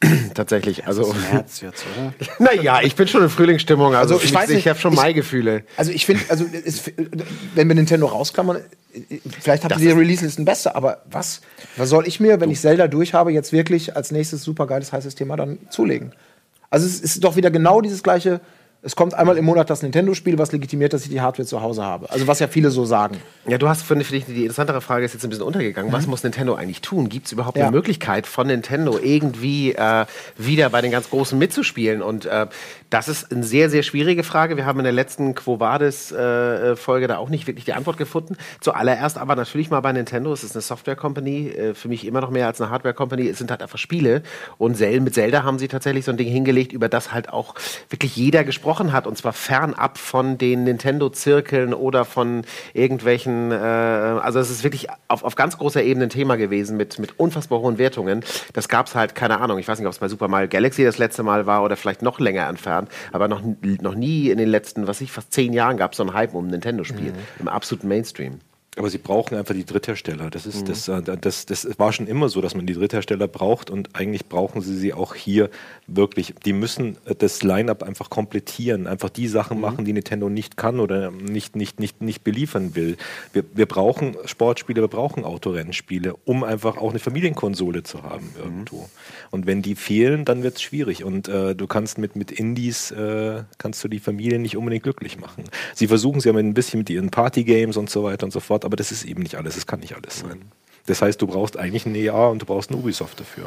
Tatsächlich. 0.34 0.86
Also, 0.86 1.14
März 1.30 1.60
jetzt, 1.60 1.84
oder? 1.98 2.14
naja, 2.38 2.80
ich 2.82 2.96
bin 2.96 3.06
schon 3.06 3.22
in 3.22 3.28
Frühlingsstimmung. 3.28 3.94
Also, 3.94 4.14
Also, 4.14 4.24
ich 4.24 4.32
weiß 4.32 4.48
ich 4.48 4.56
nicht, 4.56 4.68
habe 4.68 4.78
schon 4.78 4.94
ich- 4.94 4.98
Mai-Gefühle. 4.98 5.64
Also 5.76 5.92
ich 5.92 6.06
finde, 6.06 6.22
also 6.30 6.46
es, 6.64 6.84
wenn 7.54 7.68
wir 7.68 7.74
Nintendo 7.74 8.06
rausklammern, 8.06 8.62
vielleicht 9.40 9.64
habt 9.64 9.78
ihr 9.78 9.94
die 9.94 10.00
Release-Listen 10.00 10.46
besser, 10.46 10.74
aber 10.74 11.02
was, 11.10 11.42
was 11.76 11.90
soll 11.90 12.08
ich 12.08 12.18
mir, 12.18 12.40
wenn 12.40 12.50
ich 12.50 12.60
Zelda 12.60 12.88
durch 12.88 13.12
habe, 13.12 13.32
jetzt 13.32 13.52
wirklich 13.52 13.94
als 13.94 14.10
nächstes 14.10 14.42
supergeiles, 14.42 14.92
heißes 14.94 15.14
Thema 15.14 15.36
dann 15.36 15.58
zulegen? 15.68 16.12
Also 16.70 16.86
es 16.86 17.00
ist 17.00 17.22
doch 17.22 17.36
wieder 17.36 17.50
genau 17.50 17.82
dieses 17.82 18.02
gleiche, 18.02 18.40
es 18.82 18.96
kommt 18.96 19.12
einmal 19.12 19.36
im 19.36 19.44
Monat 19.44 19.68
das 19.68 19.82
Nintendo-Spiel, 19.82 20.38
was 20.38 20.52
legitimiert, 20.52 20.94
dass 20.94 21.02
ich 21.02 21.10
die 21.10 21.20
Hardware 21.20 21.46
zu 21.46 21.60
Hause 21.60 21.84
habe. 21.84 22.08
Also 22.10 22.26
was 22.26 22.38
ja 22.38 22.48
viele 22.48 22.70
so 22.70 22.86
sagen. 22.86 23.18
Ja, 23.46 23.58
du 23.58 23.68
hast, 23.68 23.82
finde 23.82 24.04
ich, 24.04 24.24
die 24.24 24.40
interessantere 24.40 24.80
Frage 24.80 25.04
ist 25.04 25.12
jetzt 25.12 25.22
ein 25.22 25.28
bisschen 25.28 25.44
untergegangen. 25.44 25.92
Was 25.92 26.06
muss 26.06 26.22
Nintendo 26.22 26.54
eigentlich 26.54 26.80
tun? 26.80 27.10
Gibt 27.10 27.26
es 27.26 27.32
überhaupt 27.32 27.58
Ja. 27.58 27.64
eine 27.66 27.76
Möglichkeit 27.76 28.26
von 28.26 28.46
Nintendo 28.46 28.98
irgendwie 28.98 29.72
äh, 29.72 30.06
wieder 30.38 30.70
bei 30.70 30.80
den 30.80 30.90
ganz 30.90 31.10
Großen 31.10 31.38
mitzuspielen? 31.38 32.00
Und 32.00 32.24
äh, 32.24 32.46
das 32.88 33.08
ist 33.08 33.30
eine 33.30 33.42
sehr, 33.42 33.68
sehr 33.68 33.82
schwierige 33.82 34.22
Frage. 34.22 34.56
Wir 34.56 34.64
haben 34.64 34.78
in 34.80 34.84
der 34.84 34.94
letzten 34.94 35.34
Quo 35.34 35.60
Vadis-Folge 35.60 37.06
da 37.06 37.18
auch 37.18 37.28
nicht 37.28 37.46
wirklich 37.46 37.66
die 37.66 37.74
Antwort 37.74 37.98
gefunden. 37.98 38.36
Zuallererst 38.60 39.18
aber 39.18 39.36
natürlich 39.36 39.68
mal 39.68 39.80
bei 39.80 39.92
Nintendo. 39.92 40.32
Es 40.32 40.42
ist 40.42 40.56
eine 40.56 40.62
Software-Company, 40.62 41.48
äh, 41.48 41.74
für 41.74 41.88
mich 41.88 42.06
immer 42.06 42.22
noch 42.22 42.30
mehr 42.30 42.46
als 42.46 42.62
eine 42.62 42.70
Hardware-Company. 42.70 43.28
Es 43.28 43.36
sind 43.36 43.50
halt 43.50 43.62
einfach 43.62 43.78
Spiele. 43.78 44.22
Und 44.56 44.80
mit 44.80 45.14
Zelda 45.14 45.42
haben 45.42 45.58
sie 45.58 45.68
tatsächlich 45.68 46.06
so 46.06 46.12
ein 46.12 46.16
Ding 46.16 46.28
hingelegt, 46.28 46.72
über 46.72 46.88
das 46.88 47.12
halt 47.12 47.30
auch 47.30 47.54
wirklich 47.90 48.16
jeder 48.16 48.42
gesprochen 48.42 48.69
hat. 48.78 49.06
Und 49.06 49.16
zwar 49.16 49.32
fernab 49.32 49.98
von 49.98 50.38
den 50.38 50.64
Nintendo-Zirkeln 50.64 51.74
oder 51.74 52.04
von 52.04 52.42
irgendwelchen, 52.72 53.52
äh, 53.52 53.54
also 53.54 54.38
es 54.38 54.50
ist 54.50 54.64
wirklich 54.64 54.88
auf, 55.08 55.24
auf 55.24 55.34
ganz 55.34 55.58
großer 55.58 55.82
Ebene 55.82 56.06
ein 56.06 56.10
Thema 56.10 56.36
gewesen 56.36 56.76
mit, 56.76 56.98
mit 56.98 57.18
unfassbar 57.18 57.60
hohen 57.60 57.78
Wertungen. 57.78 58.24
Das 58.52 58.68
gab 58.68 58.86
es 58.86 58.94
halt, 58.94 59.14
keine 59.14 59.40
Ahnung, 59.40 59.58
ich 59.58 59.68
weiß 59.68 59.78
nicht, 59.78 59.86
ob 59.86 59.92
es 59.92 59.98
bei 59.98 60.08
Super 60.08 60.28
Mario 60.28 60.48
Galaxy 60.48 60.84
das 60.84 60.98
letzte 60.98 61.22
Mal 61.22 61.46
war 61.46 61.62
oder 61.64 61.76
vielleicht 61.76 62.02
noch 62.02 62.20
länger 62.20 62.48
entfernt, 62.48 62.88
aber 63.12 63.28
noch, 63.28 63.42
noch 63.80 63.94
nie 63.94 64.30
in 64.30 64.38
den 64.38 64.48
letzten, 64.48 64.86
was 64.86 65.00
ich, 65.00 65.12
fast 65.12 65.32
zehn 65.32 65.52
Jahren 65.52 65.76
gab 65.76 65.92
es 65.92 65.96
so 65.96 66.02
einen 66.02 66.14
Hype 66.14 66.34
um 66.34 66.46
ein 66.46 66.50
Nintendo-Spiel 66.50 67.12
im 67.38 67.48
absoluten 67.48 67.88
Mainstream. 67.88 68.40
Aber 68.76 68.88
sie 68.88 68.98
brauchen 68.98 69.36
einfach 69.36 69.54
die 69.54 69.66
Dritthersteller. 69.66 70.30
Das, 70.30 70.46
ist, 70.46 70.68
das, 70.68 70.86
äh, 70.86 71.02
das, 71.02 71.44
das 71.44 71.68
war 71.78 71.92
schon 71.92 72.06
immer 72.06 72.28
so, 72.28 72.40
dass 72.40 72.54
man 72.54 72.66
die 72.66 72.74
Dritthersteller 72.74 73.26
braucht 73.26 73.68
und 73.68 73.96
eigentlich 73.96 74.26
brauchen 74.26 74.60
sie 74.62 74.76
sie 74.76 74.94
auch 74.94 75.16
hier 75.16 75.50
wirklich. 75.96 76.34
Die 76.44 76.52
müssen 76.52 76.96
das 77.18 77.42
Line-up 77.42 77.82
einfach 77.82 78.10
komplettieren, 78.10 78.86
einfach 78.86 79.10
die 79.10 79.28
Sachen 79.28 79.60
machen, 79.60 79.84
die 79.84 79.92
Nintendo 79.92 80.28
nicht 80.28 80.56
kann 80.56 80.80
oder 80.80 81.10
nicht, 81.10 81.56
nicht, 81.56 81.80
nicht, 81.80 82.00
nicht 82.00 82.24
beliefern 82.24 82.74
will. 82.74 82.96
Wir, 83.32 83.44
wir 83.54 83.66
brauchen 83.66 84.16
Sportspiele, 84.24 84.82
wir 84.82 84.88
brauchen 84.88 85.24
Autorennspiele, 85.24 86.14
um 86.24 86.44
einfach 86.44 86.76
auch 86.76 86.90
eine 86.90 86.98
Familienkonsole 86.98 87.82
zu 87.82 88.02
haben 88.02 88.30
irgendwo. 88.38 88.88
Und 89.30 89.46
wenn 89.46 89.62
die 89.62 89.74
fehlen, 89.74 90.24
dann 90.24 90.42
wird 90.42 90.56
es 90.56 90.62
schwierig. 90.62 91.04
Und 91.04 91.28
äh, 91.28 91.54
du 91.54 91.66
kannst 91.66 91.98
mit, 91.98 92.16
mit 92.16 92.30
Indies, 92.30 92.90
äh, 92.90 93.42
kannst 93.58 93.82
du 93.84 93.88
die 93.88 94.00
Familie 94.00 94.38
nicht 94.38 94.56
unbedingt 94.56 94.82
glücklich 94.82 95.18
machen. 95.18 95.44
Sie 95.74 95.88
versuchen 95.88 96.20
ja 96.20 96.32
mit 96.32 96.44
ein 96.44 96.54
bisschen 96.54 96.78
mit 96.78 96.90
ihren 96.90 97.10
Partygames 97.10 97.76
und 97.76 97.90
so 97.90 98.04
weiter 98.04 98.24
und 98.24 98.32
so 98.32 98.40
fort, 98.40 98.64
aber 98.64 98.76
das 98.76 98.92
ist 98.92 99.04
eben 99.04 99.22
nicht 99.22 99.36
alles, 99.36 99.56
es 99.56 99.66
kann 99.66 99.80
nicht 99.80 99.94
alles 99.94 100.20
sein. 100.20 100.42
Das 100.86 101.02
heißt, 101.02 101.20
du 101.20 101.26
brauchst 101.26 101.56
eigentlich 101.56 101.86
ein 101.86 101.94
EA 101.94 102.28
und 102.28 102.42
du 102.42 102.46
brauchst 102.46 102.70
eine 102.70 102.78
Ubisoft 102.78 103.20
dafür. 103.20 103.44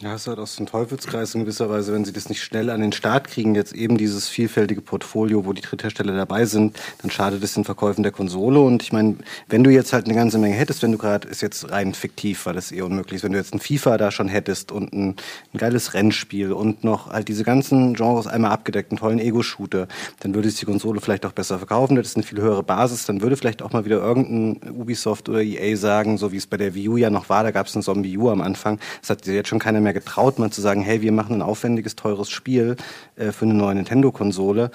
Ja, 0.00 0.14
es 0.14 0.20
ist 0.20 0.28
halt 0.28 0.38
aus 0.38 0.54
dem 0.54 0.66
Teufelskreis 0.66 1.34
in 1.34 1.40
gewisser 1.40 1.68
Weise, 1.70 1.92
wenn 1.92 2.04
sie 2.04 2.12
das 2.12 2.28
nicht 2.28 2.40
schnell 2.40 2.70
an 2.70 2.80
den 2.80 2.92
Start 2.92 3.26
kriegen, 3.26 3.56
jetzt 3.56 3.72
eben 3.72 3.98
dieses 3.98 4.28
vielfältige 4.28 4.80
Portfolio, 4.80 5.44
wo 5.44 5.52
die 5.52 5.60
Dritthersteller 5.60 6.14
dabei 6.14 6.44
sind, 6.44 6.78
dann 7.02 7.10
schadet 7.10 7.42
es 7.42 7.54
den 7.54 7.64
Verkäufen 7.64 8.04
der 8.04 8.12
Konsole. 8.12 8.60
Und 8.60 8.80
ich 8.84 8.92
meine, 8.92 9.16
wenn 9.48 9.64
du 9.64 9.70
jetzt 9.70 9.92
halt 9.92 10.04
eine 10.04 10.14
ganze 10.14 10.38
Menge 10.38 10.54
hättest, 10.54 10.84
wenn 10.84 10.92
du 10.92 10.98
gerade, 10.98 11.26
ist 11.26 11.40
jetzt 11.40 11.72
rein 11.72 11.94
fiktiv, 11.94 12.46
weil 12.46 12.54
das 12.54 12.70
eh 12.70 12.82
unmöglich 12.82 13.16
ist, 13.16 13.22
wenn 13.24 13.32
du 13.32 13.38
jetzt 13.38 13.52
ein 13.52 13.58
FIFA 13.58 13.98
da 13.98 14.12
schon 14.12 14.28
hättest 14.28 14.70
und 14.70 14.92
ein, 14.92 15.16
ein 15.52 15.58
geiles 15.58 15.94
Rennspiel 15.94 16.52
und 16.52 16.84
noch 16.84 17.10
halt 17.10 17.26
diese 17.26 17.42
ganzen 17.42 17.94
Genres 17.94 18.28
einmal 18.28 18.52
abgedeckt, 18.52 18.92
einen 18.92 19.00
tollen 19.00 19.18
Ego-Shooter, 19.18 19.88
dann 20.20 20.32
würde 20.32 20.48
sich 20.48 20.60
die 20.60 20.66
Konsole 20.66 21.00
vielleicht 21.00 21.26
auch 21.26 21.32
besser 21.32 21.58
verkaufen, 21.58 21.96
das 21.96 22.06
ist 22.06 22.16
eine 22.16 22.22
viel 22.22 22.40
höhere 22.40 22.62
Basis, 22.62 23.04
dann 23.04 23.20
würde 23.20 23.36
vielleicht 23.36 23.62
auch 23.62 23.72
mal 23.72 23.84
wieder 23.84 23.96
irgendein 23.96 24.70
Ubisoft 24.70 25.28
oder 25.28 25.42
EA 25.42 25.76
sagen, 25.76 26.18
so 26.18 26.30
wie 26.30 26.36
es 26.36 26.46
bei 26.46 26.56
der 26.56 26.76
Wii 26.76 26.88
U 26.88 26.96
ja 26.96 27.10
noch 27.10 27.28
war, 27.28 27.42
da 27.42 27.50
gab 27.50 27.66
es 27.66 27.74
einen 27.74 27.82
Zombie 27.82 28.16
U 28.16 28.30
am 28.30 28.42
Anfang, 28.42 28.78
das 29.00 29.10
hat 29.10 29.26
jetzt 29.26 29.48
schon 29.48 29.58
keiner 29.58 29.87
mehr 29.88 29.94
getraut, 29.94 30.38
mal 30.38 30.50
zu 30.50 30.60
sagen, 30.60 30.82
hey, 30.82 31.00
wir 31.00 31.12
machen 31.12 31.36
ein 31.36 31.42
aufwendiges, 31.42 31.96
teures 31.96 32.28
Spiel 32.28 32.76
äh, 33.16 33.32
für 33.32 33.46
eine 33.46 33.54
neue 33.54 33.74
Nintendo-Konsole. 33.74 34.70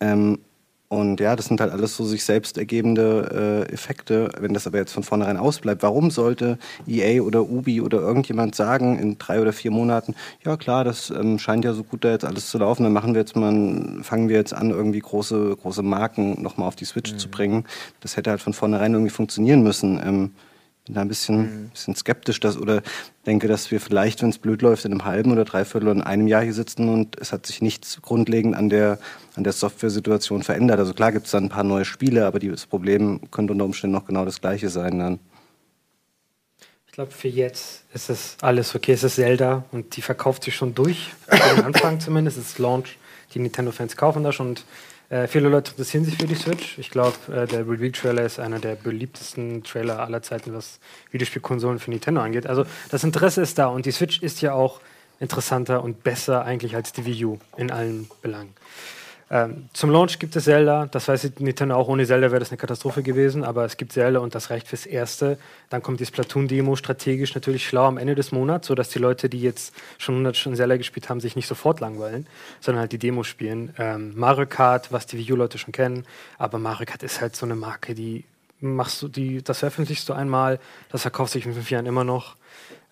Ähm, 0.00 0.38
und 0.88 1.18
ja, 1.18 1.34
das 1.34 1.46
sind 1.46 1.60
halt 1.60 1.72
alles 1.72 1.96
so 1.96 2.04
sich 2.04 2.24
selbst 2.24 2.56
ergebende 2.56 3.66
äh, 3.68 3.72
Effekte. 3.72 4.30
Wenn 4.38 4.54
das 4.54 4.66
aber 4.66 4.78
jetzt 4.78 4.92
von 4.92 5.02
vornherein 5.02 5.36
ausbleibt, 5.36 5.82
warum 5.82 6.10
sollte 6.10 6.58
EA 6.86 7.20
oder 7.22 7.42
Ubi 7.42 7.80
oder 7.80 7.98
irgendjemand 8.00 8.54
sagen 8.54 8.98
in 8.98 9.18
drei 9.18 9.40
oder 9.40 9.52
vier 9.52 9.70
Monaten, 9.70 10.14
ja 10.44 10.56
klar, 10.56 10.84
das 10.84 11.10
ähm, 11.10 11.38
scheint 11.38 11.64
ja 11.64 11.72
so 11.72 11.82
gut 11.82 12.04
da 12.04 12.10
jetzt 12.10 12.24
alles 12.24 12.48
zu 12.48 12.58
laufen, 12.58 12.84
dann 12.84 12.92
machen 12.92 13.12
wir 13.14 13.20
jetzt 13.20 13.34
mal, 13.34 14.02
fangen 14.02 14.28
wir 14.28 14.36
jetzt 14.36 14.54
an, 14.54 14.70
irgendwie 14.70 15.00
große, 15.00 15.56
große 15.60 15.82
Marken 15.82 16.40
nochmal 16.40 16.68
auf 16.68 16.76
die 16.76 16.84
Switch 16.84 17.12
mhm. 17.12 17.18
zu 17.18 17.28
bringen. 17.28 17.64
Das 18.00 18.16
hätte 18.16 18.30
halt 18.30 18.40
von 18.40 18.54
vornherein 18.54 18.92
irgendwie 18.92 19.10
funktionieren 19.10 19.62
müssen. 19.62 20.00
Ähm, 20.04 20.30
bin 20.84 20.94
da 20.94 21.00
ein 21.00 21.08
bisschen, 21.08 21.64
mhm. 21.64 21.68
bisschen 21.70 21.96
skeptisch 21.96 22.40
dass, 22.40 22.58
oder 22.58 22.82
denke, 23.26 23.48
dass 23.48 23.70
wir 23.70 23.80
vielleicht, 23.80 24.22
wenn 24.22 24.28
es 24.28 24.38
blöd 24.38 24.60
läuft, 24.60 24.84
in 24.84 24.92
einem 24.92 25.04
halben 25.04 25.32
oder 25.32 25.44
dreiviertel 25.44 25.88
oder 25.88 26.00
in 26.00 26.02
einem 26.02 26.26
Jahr 26.26 26.42
hier 26.42 26.52
sitzen 26.52 26.88
und 26.88 27.18
es 27.18 27.32
hat 27.32 27.46
sich 27.46 27.62
nichts 27.62 28.02
grundlegend 28.02 28.54
an 28.54 28.68
der, 28.68 28.98
an 29.34 29.44
der 29.44 29.54
Software-Situation 29.54 30.42
verändert. 30.42 30.78
Also 30.78 30.92
klar 30.92 31.12
gibt 31.12 31.26
es 31.26 31.32
dann 31.32 31.44
ein 31.44 31.48
paar 31.48 31.64
neue 31.64 31.84
Spiele, 31.86 32.26
aber 32.26 32.38
das 32.38 32.66
Problem 32.66 33.30
könnte 33.30 33.52
unter 33.54 33.64
Umständen 33.64 33.94
noch 33.94 34.06
genau 34.06 34.24
das 34.24 34.40
gleiche 34.40 34.68
sein 34.68 34.98
dann. 34.98 35.18
Ich 36.86 36.92
glaube, 36.92 37.10
für 37.10 37.26
jetzt 37.28 37.82
ist 37.92 38.08
es 38.08 38.36
alles 38.40 38.74
okay. 38.76 38.92
Es 38.92 39.02
ist 39.02 39.16
Zelda 39.16 39.64
und 39.72 39.96
die 39.96 40.02
verkauft 40.02 40.44
sich 40.44 40.54
schon 40.54 40.76
durch. 40.76 41.12
Für 41.26 41.56
den 41.56 41.64
Anfang 41.64 41.98
zumindest. 42.00 42.36
Es 42.36 42.50
ist 42.50 42.58
Launch. 42.60 42.98
Die 43.34 43.40
Nintendo-Fans 43.40 43.96
kaufen 43.96 44.22
das 44.22 44.38
und 44.38 44.64
äh, 45.14 45.28
viele 45.28 45.48
Leute 45.48 45.70
interessieren 45.70 46.04
sich 46.04 46.16
für 46.16 46.26
die 46.26 46.34
Switch. 46.34 46.76
Ich 46.76 46.90
glaube, 46.90 47.14
äh, 47.32 47.46
der 47.46 47.60
Reveal-Trailer 47.60 48.24
ist 48.24 48.40
einer 48.40 48.58
der 48.58 48.74
beliebtesten 48.74 49.62
Trailer 49.62 50.00
aller 50.00 50.22
Zeiten, 50.22 50.52
was 50.52 50.80
Videospielkonsolen 51.12 51.78
für 51.78 51.90
Nintendo 51.90 52.20
angeht. 52.20 52.48
Also 52.48 52.64
das 52.90 53.04
Interesse 53.04 53.40
ist 53.40 53.56
da 53.56 53.66
und 53.66 53.86
die 53.86 53.92
Switch 53.92 54.22
ist 54.22 54.40
ja 54.42 54.54
auch 54.54 54.80
interessanter 55.20 55.84
und 55.84 56.02
besser 56.02 56.44
eigentlich 56.44 56.74
als 56.74 56.92
die 56.92 57.06
Wii 57.06 57.24
U 57.26 57.38
in 57.56 57.70
allen 57.70 58.10
Belangen. 58.22 58.54
Ähm, 59.34 59.68
zum 59.72 59.90
Launch 59.90 60.20
gibt 60.20 60.36
es 60.36 60.44
Zelda. 60.44 60.86
Das 60.86 61.08
weiß 61.08 61.28
Nintendo 61.40 61.74
auch. 61.74 61.88
Ohne 61.88 62.06
Zelda 62.06 62.30
wäre 62.30 62.38
das 62.38 62.50
eine 62.50 62.56
Katastrophe 62.56 63.02
gewesen. 63.02 63.42
Aber 63.42 63.64
es 63.64 63.76
gibt 63.76 63.90
Zelda 63.90 64.20
und 64.20 64.32
das 64.36 64.48
reicht 64.50 64.68
fürs 64.68 64.86
Erste. 64.86 65.38
Dann 65.70 65.82
kommt 65.82 65.98
die 65.98 66.06
Splatoon-Demo 66.06 66.76
strategisch 66.76 67.34
natürlich 67.34 67.66
schlau 67.66 67.86
am 67.86 67.98
Ende 67.98 68.14
des 68.14 68.30
Monats, 68.30 68.68
sodass 68.68 68.90
die 68.90 69.00
Leute, 69.00 69.28
die 69.28 69.40
jetzt 69.40 69.74
schon 69.98 70.14
100 70.14 70.36
Stunden 70.36 70.56
Zelda 70.56 70.76
gespielt 70.76 71.08
haben, 71.08 71.18
sich 71.18 71.34
nicht 71.34 71.48
sofort 71.48 71.80
langweilen, 71.80 72.28
sondern 72.60 72.82
halt 72.82 72.92
die 72.92 72.98
Demo 72.98 73.24
spielen. 73.24 73.74
Ähm, 73.76 74.12
Mario 74.14 74.46
Kart, 74.46 74.92
was 74.92 75.06
die 75.06 75.18
Wii 75.18 75.32
U-Leute 75.32 75.58
schon 75.58 75.72
kennen. 75.72 76.06
Aber 76.38 76.60
Mario 76.60 76.86
Kart 76.86 77.02
ist 77.02 77.20
halt 77.20 77.34
so 77.34 77.44
eine 77.44 77.56
Marke, 77.56 77.96
die 77.96 78.22
machst 78.60 79.02
du, 79.02 79.08
die, 79.08 79.42
das 79.42 79.58
veröffentlichst 79.58 80.08
du 80.08 80.12
einmal, 80.12 80.60
das 80.90 81.02
verkauft 81.02 81.32
sich 81.32 81.44
in 81.44 81.54
fünf 81.54 81.70
Jahren 81.72 81.86
immer 81.86 82.04
noch. 82.04 82.36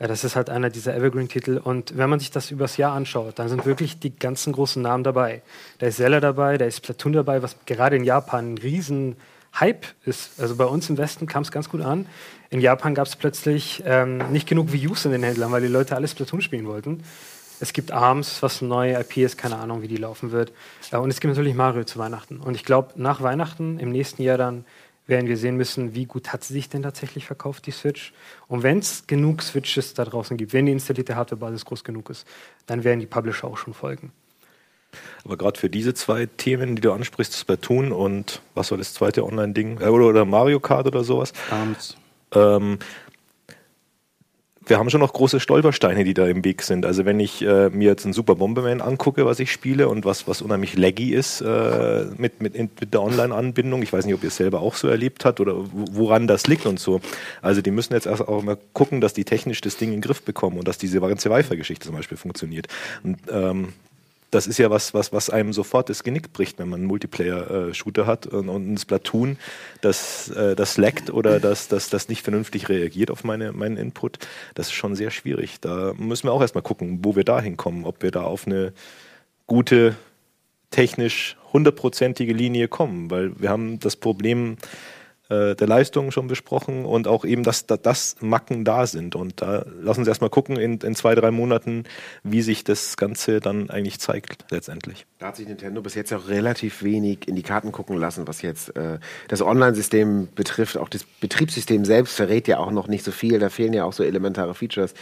Ja, 0.02 0.08
das 0.08 0.24
ist 0.24 0.34
halt 0.34 0.50
einer 0.50 0.68
dieser 0.68 0.96
Evergreen-Titel. 0.96 1.60
Und 1.62 1.96
wenn 1.96 2.10
man 2.10 2.18
sich 2.18 2.32
das 2.32 2.50
übers 2.50 2.76
Jahr 2.76 2.92
anschaut, 2.92 3.38
dann 3.38 3.48
sind 3.48 3.64
wirklich 3.64 4.00
die 4.00 4.10
ganzen 4.10 4.52
großen 4.52 4.82
Namen 4.82 5.04
dabei. 5.04 5.42
Da 5.78 5.86
ist 5.86 5.98
Zelda 5.98 6.18
dabei, 6.18 6.58
da 6.58 6.64
ist 6.64 6.80
Platoon 6.80 7.12
dabei, 7.12 7.40
was 7.40 7.54
gerade 7.66 7.94
in 7.94 8.02
Japan 8.02 8.54
ein 8.54 8.58
riesen 8.58 9.14
Hype 9.60 9.86
ist. 10.04 10.40
Also 10.40 10.56
bei 10.56 10.64
uns 10.64 10.90
im 10.90 10.98
Westen 10.98 11.28
kam 11.28 11.44
es 11.44 11.52
ganz 11.52 11.68
gut 11.68 11.82
an. 11.82 12.06
In 12.50 12.60
Japan 12.60 12.96
gab 12.96 13.06
es 13.06 13.14
plötzlich 13.14 13.84
ähm, 13.86 14.32
nicht 14.32 14.48
genug 14.48 14.70
U's 14.74 15.04
in 15.04 15.12
den 15.12 15.22
Händlern, 15.22 15.52
weil 15.52 15.62
die 15.62 15.68
Leute 15.68 15.94
alles 15.94 16.16
Platoon 16.16 16.40
spielen 16.40 16.66
wollten. 16.66 17.04
Es 17.60 17.72
gibt 17.72 17.92
ARMS, 17.92 18.42
was 18.42 18.60
eine 18.60 18.70
neue 18.70 18.98
IP 18.98 19.18
ist, 19.18 19.38
keine 19.38 19.58
Ahnung, 19.58 19.82
wie 19.82 19.88
die 19.88 19.98
laufen 19.98 20.32
wird. 20.32 20.50
Äh, 20.90 20.96
und 20.96 21.10
es 21.10 21.20
gibt 21.20 21.32
natürlich 21.32 21.54
Mario 21.54 21.84
zu 21.84 22.00
Weihnachten. 22.00 22.38
Und 22.38 22.56
ich 22.56 22.64
glaube, 22.64 22.90
nach 22.96 23.22
Weihnachten, 23.22 23.78
im 23.78 23.92
nächsten 23.92 24.24
Jahr 24.24 24.36
dann, 24.36 24.64
werden 25.06 25.26
wir 25.28 25.36
sehen 25.36 25.56
müssen, 25.56 25.94
wie 25.94 26.06
gut 26.06 26.32
hat 26.32 26.44
sie 26.44 26.54
sich 26.54 26.68
denn 26.68 26.82
tatsächlich 26.82 27.26
verkauft, 27.26 27.66
die 27.66 27.72
Switch. 27.72 28.12
Und 28.46 28.62
wenn 28.62 28.78
es 28.78 29.06
genug 29.06 29.42
Switches 29.42 29.94
da 29.94 30.04
draußen 30.04 30.36
gibt, 30.36 30.52
wenn 30.52 30.66
die 30.66 30.72
installierte 30.72 31.16
Hardwarebasis 31.16 31.64
groß 31.64 31.84
genug 31.84 32.10
ist, 32.10 32.26
dann 32.66 32.84
werden 32.84 33.00
die 33.00 33.06
Publisher 33.06 33.48
auch 33.48 33.58
schon 33.58 33.74
folgen. 33.74 34.12
Aber 35.24 35.36
gerade 35.36 35.58
für 35.58 35.70
diese 35.70 35.94
zwei 35.94 36.26
Themen, 36.26 36.76
die 36.76 36.82
du 36.82 36.92
ansprichst, 36.92 37.36
Splatoon 37.36 37.92
und 37.92 38.42
was 38.54 38.70
war 38.70 38.78
das 38.78 38.94
zweite 38.94 39.24
Online-Ding? 39.24 39.80
Äh, 39.80 39.88
oder, 39.88 40.24
Mario 40.24 40.60
Kart 40.60 40.86
oder 40.86 41.04
sowas. 41.04 41.32
Ähm, 42.34 42.78
wir 44.72 44.78
haben 44.78 44.88
schon 44.88 45.02
noch 45.02 45.12
große 45.12 45.38
Stolpersteine, 45.38 46.02
die 46.02 46.14
da 46.14 46.26
im 46.26 46.46
Weg 46.46 46.62
sind. 46.62 46.86
Also 46.86 47.04
wenn 47.04 47.20
ich 47.20 47.42
äh, 47.42 47.68
mir 47.68 47.90
jetzt 47.90 48.06
einen 48.06 48.14
Super 48.14 48.36
Bomberman 48.36 48.80
angucke, 48.80 49.26
was 49.26 49.38
ich 49.38 49.52
spiele 49.52 49.86
und 49.86 50.06
was, 50.06 50.26
was 50.26 50.40
unheimlich 50.40 50.78
laggy 50.78 51.12
ist 51.12 51.42
äh, 51.42 52.06
mit, 52.16 52.40
mit, 52.40 52.54
mit 52.54 52.94
der 52.94 53.02
Online-Anbindung, 53.02 53.82
ich 53.82 53.92
weiß 53.92 54.06
nicht, 54.06 54.14
ob 54.14 54.22
ihr 54.22 54.28
es 54.28 54.36
selber 54.36 54.60
auch 54.60 54.74
so 54.74 54.88
erlebt 54.88 55.26
habt 55.26 55.40
oder 55.40 55.56
woran 55.72 56.26
das 56.26 56.46
liegt 56.46 56.64
und 56.64 56.80
so. 56.80 57.02
Also 57.42 57.60
die 57.60 57.70
müssen 57.70 57.92
jetzt 57.92 58.06
erst 58.06 58.26
auch 58.26 58.42
mal 58.42 58.56
gucken, 58.72 59.02
dass 59.02 59.12
die 59.12 59.24
technisch 59.24 59.60
das 59.60 59.76
Ding 59.76 59.90
in 59.90 59.96
den 59.96 60.00
Griff 60.00 60.22
bekommen 60.22 60.56
und 60.56 60.66
dass 60.66 60.78
diese 60.78 61.02
ganze 61.02 61.28
Wi-Fi-Geschichte 61.28 61.88
zum 61.88 61.94
Beispiel 61.94 62.16
funktioniert. 62.16 62.68
Und 63.02 63.18
ähm, 63.30 63.74
das 64.32 64.46
ist 64.46 64.58
ja 64.58 64.70
was, 64.70 64.94
was, 64.94 65.12
was 65.12 65.28
einem 65.28 65.52
sofort 65.52 65.90
das 65.90 66.02
Genick 66.02 66.32
bricht, 66.32 66.58
wenn 66.58 66.70
man 66.70 66.80
einen 66.80 66.88
Multiplayer-Shooter 66.88 68.06
hat 68.06 68.26
und, 68.26 68.48
und 68.48 68.72
ein 68.72 68.78
Splatoon, 68.78 69.36
das, 69.82 70.30
äh, 70.30 70.56
das 70.56 70.78
laggt 70.78 71.10
oder 71.10 71.38
das, 71.38 71.68
das, 71.68 71.90
das 71.90 72.08
nicht 72.08 72.22
vernünftig 72.22 72.70
reagiert 72.70 73.10
auf 73.10 73.24
meine, 73.24 73.52
meinen 73.52 73.76
Input. 73.76 74.18
Das 74.54 74.68
ist 74.68 74.72
schon 74.72 74.94
sehr 74.96 75.10
schwierig. 75.10 75.60
Da 75.60 75.92
müssen 75.98 76.28
wir 76.28 76.32
auch 76.32 76.40
erstmal 76.40 76.62
gucken, 76.62 77.00
wo 77.02 77.14
wir 77.14 77.24
da 77.24 77.42
hinkommen, 77.42 77.84
ob 77.84 78.02
wir 78.02 78.10
da 78.10 78.22
auf 78.22 78.46
eine 78.46 78.72
gute, 79.46 79.96
technisch 80.70 81.36
hundertprozentige 81.52 82.32
Linie 82.32 82.68
kommen, 82.68 83.10
weil 83.10 83.38
wir 83.38 83.50
haben 83.50 83.80
das 83.80 83.96
Problem, 83.96 84.56
äh, 85.32 85.54
der 85.54 85.66
Leistung 85.66 86.10
schon 86.10 86.26
besprochen 86.26 86.84
und 86.84 87.08
auch 87.08 87.24
eben, 87.24 87.42
dass, 87.42 87.66
dass, 87.66 88.16
Macken 88.20 88.64
da 88.64 88.86
sind. 88.86 89.16
Und 89.16 89.40
da 89.40 89.64
lassen 89.80 90.04
Sie 90.04 90.10
erstmal 90.10 90.30
gucken 90.30 90.56
in, 90.56 90.78
in 90.78 90.94
zwei, 90.94 91.14
drei 91.14 91.30
Monaten, 91.30 91.84
wie 92.22 92.42
sich 92.42 92.64
das 92.64 92.96
Ganze 92.96 93.40
dann 93.40 93.70
eigentlich 93.70 93.98
zeigt 93.98 94.44
letztendlich. 94.50 95.06
Da 95.18 95.28
hat 95.28 95.36
sich 95.36 95.46
Nintendo 95.46 95.80
bis 95.80 95.94
jetzt 95.94 96.12
auch 96.12 96.28
relativ 96.28 96.82
wenig 96.82 97.28
in 97.28 97.36
die 97.36 97.42
Karten 97.42 97.72
gucken 97.72 97.96
lassen, 97.96 98.28
was 98.28 98.42
jetzt 98.42 98.76
äh, 98.76 98.98
das 99.28 99.40
Online-System 99.40 100.28
betrifft. 100.34 100.76
Auch 100.76 100.88
das 100.88 101.04
Betriebssystem 101.04 101.84
selbst 101.84 102.14
verrät 102.14 102.48
ja 102.48 102.58
auch 102.58 102.70
noch 102.70 102.88
nicht 102.88 103.04
so 103.04 103.10
viel. 103.10 103.38
Da 103.38 103.48
fehlen 103.48 103.72
ja 103.72 103.84
auch 103.84 103.92
so 103.92 104.02
elementare 104.02 104.54
Features, 104.54 104.94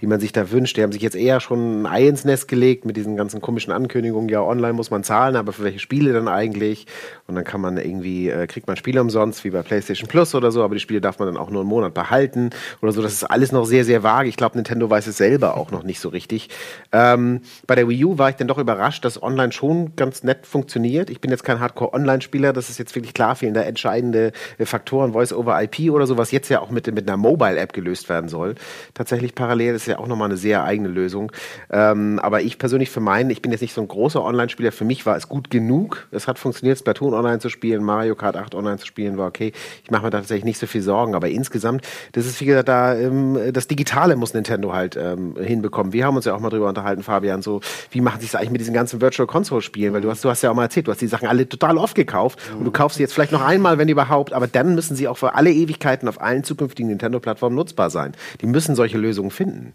die 0.00 0.06
man 0.06 0.20
sich 0.20 0.32
da 0.32 0.50
wünscht. 0.50 0.76
Die 0.76 0.82
haben 0.82 0.92
sich 0.92 1.02
jetzt 1.02 1.16
eher 1.16 1.40
schon 1.40 1.82
ein 1.82 1.86
Ei 1.86 2.08
ins 2.08 2.24
Nest 2.24 2.48
gelegt 2.48 2.84
mit 2.84 2.96
diesen 2.96 3.16
ganzen 3.16 3.40
komischen 3.40 3.72
Ankündigungen. 3.72 4.28
Ja, 4.28 4.42
online 4.42 4.74
muss 4.74 4.90
man 4.90 5.04
zahlen, 5.04 5.36
aber 5.36 5.52
für 5.52 5.64
welche 5.64 5.78
Spiele 5.78 6.12
dann 6.12 6.28
eigentlich? 6.28 6.86
Und 7.26 7.36
dann 7.36 7.44
kann 7.44 7.60
man 7.60 7.78
irgendwie, 7.78 8.28
äh, 8.28 8.46
kriegt 8.46 8.66
man 8.66 8.76
Spiele 8.76 9.00
umsonst, 9.00 9.44
wie 9.44 9.50
bei 9.50 9.62
PlayStation 9.62 9.77
PlayStation 9.78 10.08
Plus 10.08 10.34
oder 10.34 10.50
so, 10.50 10.62
aber 10.62 10.74
die 10.74 10.80
Spiele 10.80 11.00
darf 11.00 11.18
man 11.18 11.28
dann 11.28 11.36
auch 11.36 11.50
nur 11.50 11.60
einen 11.60 11.68
Monat 11.68 11.94
behalten 11.94 12.50
oder 12.82 12.92
so. 12.92 13.02
Das 13.02 13.12
ist 13.12 13.24
alles 13.24 13.52
noch 13.52 13.64
sehr, 13.64 13.84
sehr 13.84 14.02
vage. 14.02 14.28
Ich 14.28 14.36
glaube, 14.36 14.56
Nintendo 14.56 14.90
weiß 14.90 15.06
es 15.06 15.16
selber 15.16 15.56
auch 15.56 15.70
noch 15.70 15.82
nicht 15.82 16.00
so 16.00 16.08
richtig. 16.08 16.48
Ähm, 16.92 17.40
bei 17.66 17.74
der 17.74 17.88
Wii 17.88 18.04
U 18.04 18.18
war 18.18 18.30
ich 18.30 18.36
dann 18.36 18.48
doch 18.48 18.58
überrascht, 18.58 19.04
dass 19.04 19.22
online 19.22 19.52
schon 19.52 19.94
ganz 19.96 20.22
nett 20.24 20.46
funktioniert. 20.46 21.10
Ich 21.10 21.20
bin 21.20 21.30
jetzt 21.30 21.44
kein 21.44 21.60
Hardcore-Online-Spieler, 21.60 22.52
das 22.52 22.70
ist 22.70 22.78
jetzt 22.78 22.94
wirklich 22.94 23.14
klar, 23.14 23.36
fehlen 23.36 23.54
da 23.54 23.62
entscheidende 23.62 24.32
äh, 24.58 24.64
Faktoren, 24.64 25.12
Voice-over-IP 25.12 25.90
oder 25.90 26.06
so, 26.06 26.16
was 26.16 26.30
jetzt 26.30 26.48
ja 26.48 26.60
auch 26.60 26.70
mit, 26.70 26.92
mit 26.92 27.08
einer 27.08 27.16
Mobile-App 27.16 27.72
gelöst 27.72 28.08
werden 28.08 28.28
soll. 28.28 28.54
Tatsächlich 28.94 29.34
parallel 29.34 29.74
ist 29.74 29.86
ja 29.86 29.98
auch 29.98 30.06
nochmal 30.06 30.28
eine 30.28 30.36
sehr 30.36 30.64
eigene 30.64 30.88
Lösung. 30.88 31.30
Ähm, 31.70 32.18
aber 32.22 32.40
ich 32.40 32.58
persönlich 32.58 32.90
für 32.90 33.00
meinen, 33.00 33.30
ich 33.30 33.42
bin 33.42 33.52
jetzt 33.52 33.60
nicht 33.60 33.74
so 33.74 33.80
ein 33.80 33.88
großer 33.88 34.22
Online-Spieler, 34.22 34.72
für 34.72 34.84
mich 34.84 35.06
war 35.06 35.16
es 35.16 35.28
gut 35.28 35.50
genug. 35.50 36.08
Es 36.10 36.26
hat 36.26 36.38
funktioniert, 36.38 36.78
Splatoon 36.78 37.14
online 37.14 37.38
zu 37.38 37.48
spielen, 37.48 37.84
Mario 37.84 38.14
Kart 38.14 38.36
8 38.36 38.54
online 38.54 38.78
zu 38.78 38.86
spielen, 38.86 39.16
war 39.18 39.28
okay. 39.28 39.52
Ich 39.84 39.90
mache 39.90 40.04
mir 40.04 40.10
da 40.10 40.18
tatsächlich 40.18 40.44
nicht 40.44 40.58
so 40.58 40.66
viel 40.66 40.82
Sorgen. 40.82 41.14
Aber 41.14 41.28
insgesamt, 41.28 41.86
das 42.12 42.26
ist 42.26 42.40
wie 42.40 42.46
gesagt, 42.46 42.68
da, 42.68 42.94
ähm, 42.94 43.38
das 43.52 43.66
Digitale 43.66 44.16
muss 44.16 44.34
Nintendo 44.34 44.72
halt 44.72 44.96
ähm, 44.96 45.36
hinbekommen. 45.40 45.92
Wir 45.92 46.06
haben 46.06 46.16
uns 46.16 46.24
ja 46.24 46.34
auch 46.34 46.40
mal 46.40 46.50
drüber 46.50 46.68
unterhalten, 46.68 47.02
Fabian, 47.02 47.42
so, 47.42 47.60
wie 47.90 48.00
machen 48.00 48.20
sie 48.20 48.26
es 48.26 48.34
eigentlich 48.34 48.50
mit 48.50 48.60
diesen 48.60 48.74
ganzen 48.74 49.00
Virtual 49.00 49.26
Console 49.26 49.62
Spielen? 49.62 49.92
Weil 49.92 50.00
du 50.00 50.10
hast, 50.10 50.24
du 50.24 50.30
hast 50.30 50.42
ja 50.42 50.50
auch 50.50 50.54
mal 50.54 50.64
erzählt, 50.64 50.86
du 50.86 50.92
hast 50.92 51.00
die 51.00 51.06
Sachen 51.06 51.28
alle 51.28 51.48
total 51.48 51.78
oft 51.78 51.94
gekauft 51.94 52.38
und 52.58 52.64
du 52.64 52.70
kaufst 52.70 52.96
sie 52.96 53.02
jetzt 53.02 53.14
vielleicht 53.14 53.32
noch 53.32 53.44
einmal, 53.44 53.78
wenn 53.78 53.88
überhaupt, 53.88 54.32
aber 54.32 54.46
dann 54.46 54.74
müssen 54.74 54.96
sie 54.96 55.08
auch 55.08 55.18
für 55.18 55.34
alle 55.34 55.50
Ewigkeiten 55.50 56.08
auf 56.08 56.20
allen 56.20 56.44
zukünftigen 56.44 56.88
Nintendo-Plattformen 56.88 57.56
nutzbar 57.56 57.90
sein. 57.90 58.12
Die 58.40 58.46
müssen 58.46 58.74
solche 58.74 58.98
Lösungen 58.98 59.30
finden. 59.30 59.74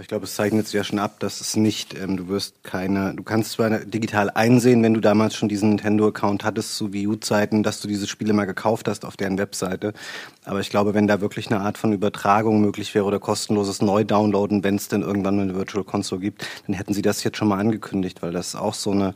Ich 0.00 0.08
glaube, 0.08 0.24
es 0.24 0.34
zeichnet 0.34 0.66
sich 0.66 0.74
ja 0.74 0.84
schon 0.84 0.98
ab, 0.98 1.20
dass 1.20 1.42
es 1.42 1.56
nicht, 1.56 1.94
ähm, 1.98 2.16
du 2.16 2.28
wirst 2.28 2.64
keine, 2.64 3.14
du 3.14 3.22
kannst 3.22 3.52
zwar 3.52 3.70
digital 3.80 4.30
einsehen, 4.30 4.82
wenn 4.82 4.94
du 4.94 5.00
damals 5.00 5.36
schon 5.36 5.48
diesen 5.48 5.70
Nintendo-Account 5.70 6.42
hattest 6.42 6.76
zu 6.76 6.94
Wii 6.94 7.08
U-Zeiten, 7.08 7.62
dass 7.62 7.80
du 7.82 7.88
diese 7.88 8.06
Spiele 8.06 8.32
mal 8.32 8.46
gekauft 8.46 8.88
hast 8.88 9.04
auf 9.04 9.18
deren 9.18 9.36
Webseite. 9.36 9.92
Aber 10.44 10.60
ich 10.60 10.70
glaube, 10.70 10.94
wenn 10.94 11.06
da 11.06 11.20
wirklich 11.20 11.50
eine 11.50 11.60
Art 11.60 11.76
von 11.76 11.92
Übertragung 11.92 12.62
möglich 12.62 12.94
wäre 12.94 13.04
oder 13.04 13.18
kostenloses 13.18 13.82
Neu-Downloaden, 13.82 14.64
wenn 14.64 14.76
es 14.76 14.88
denn 14.88 15.02
irgendwann 15.02 15.36
mal 15.36 15.42
eine 15.42 15.54
Virtual 15.54 15.84
Console 15.84 16.22
gibt, 16.22 16.46
dann 16.66 16.74
hätten 16.74 16.94
sie 16.94 17.02
das 17.02 17.22
jetzt 17.22 17.36
schon 17.36 17.48
mal 17.48 17.58
angekündigt, 17.58 18.22
weil 18.22 18.32
das 18.32 18.56
auch 18.56 18.74
so 18.74 18.92
eine, 18.92 19.14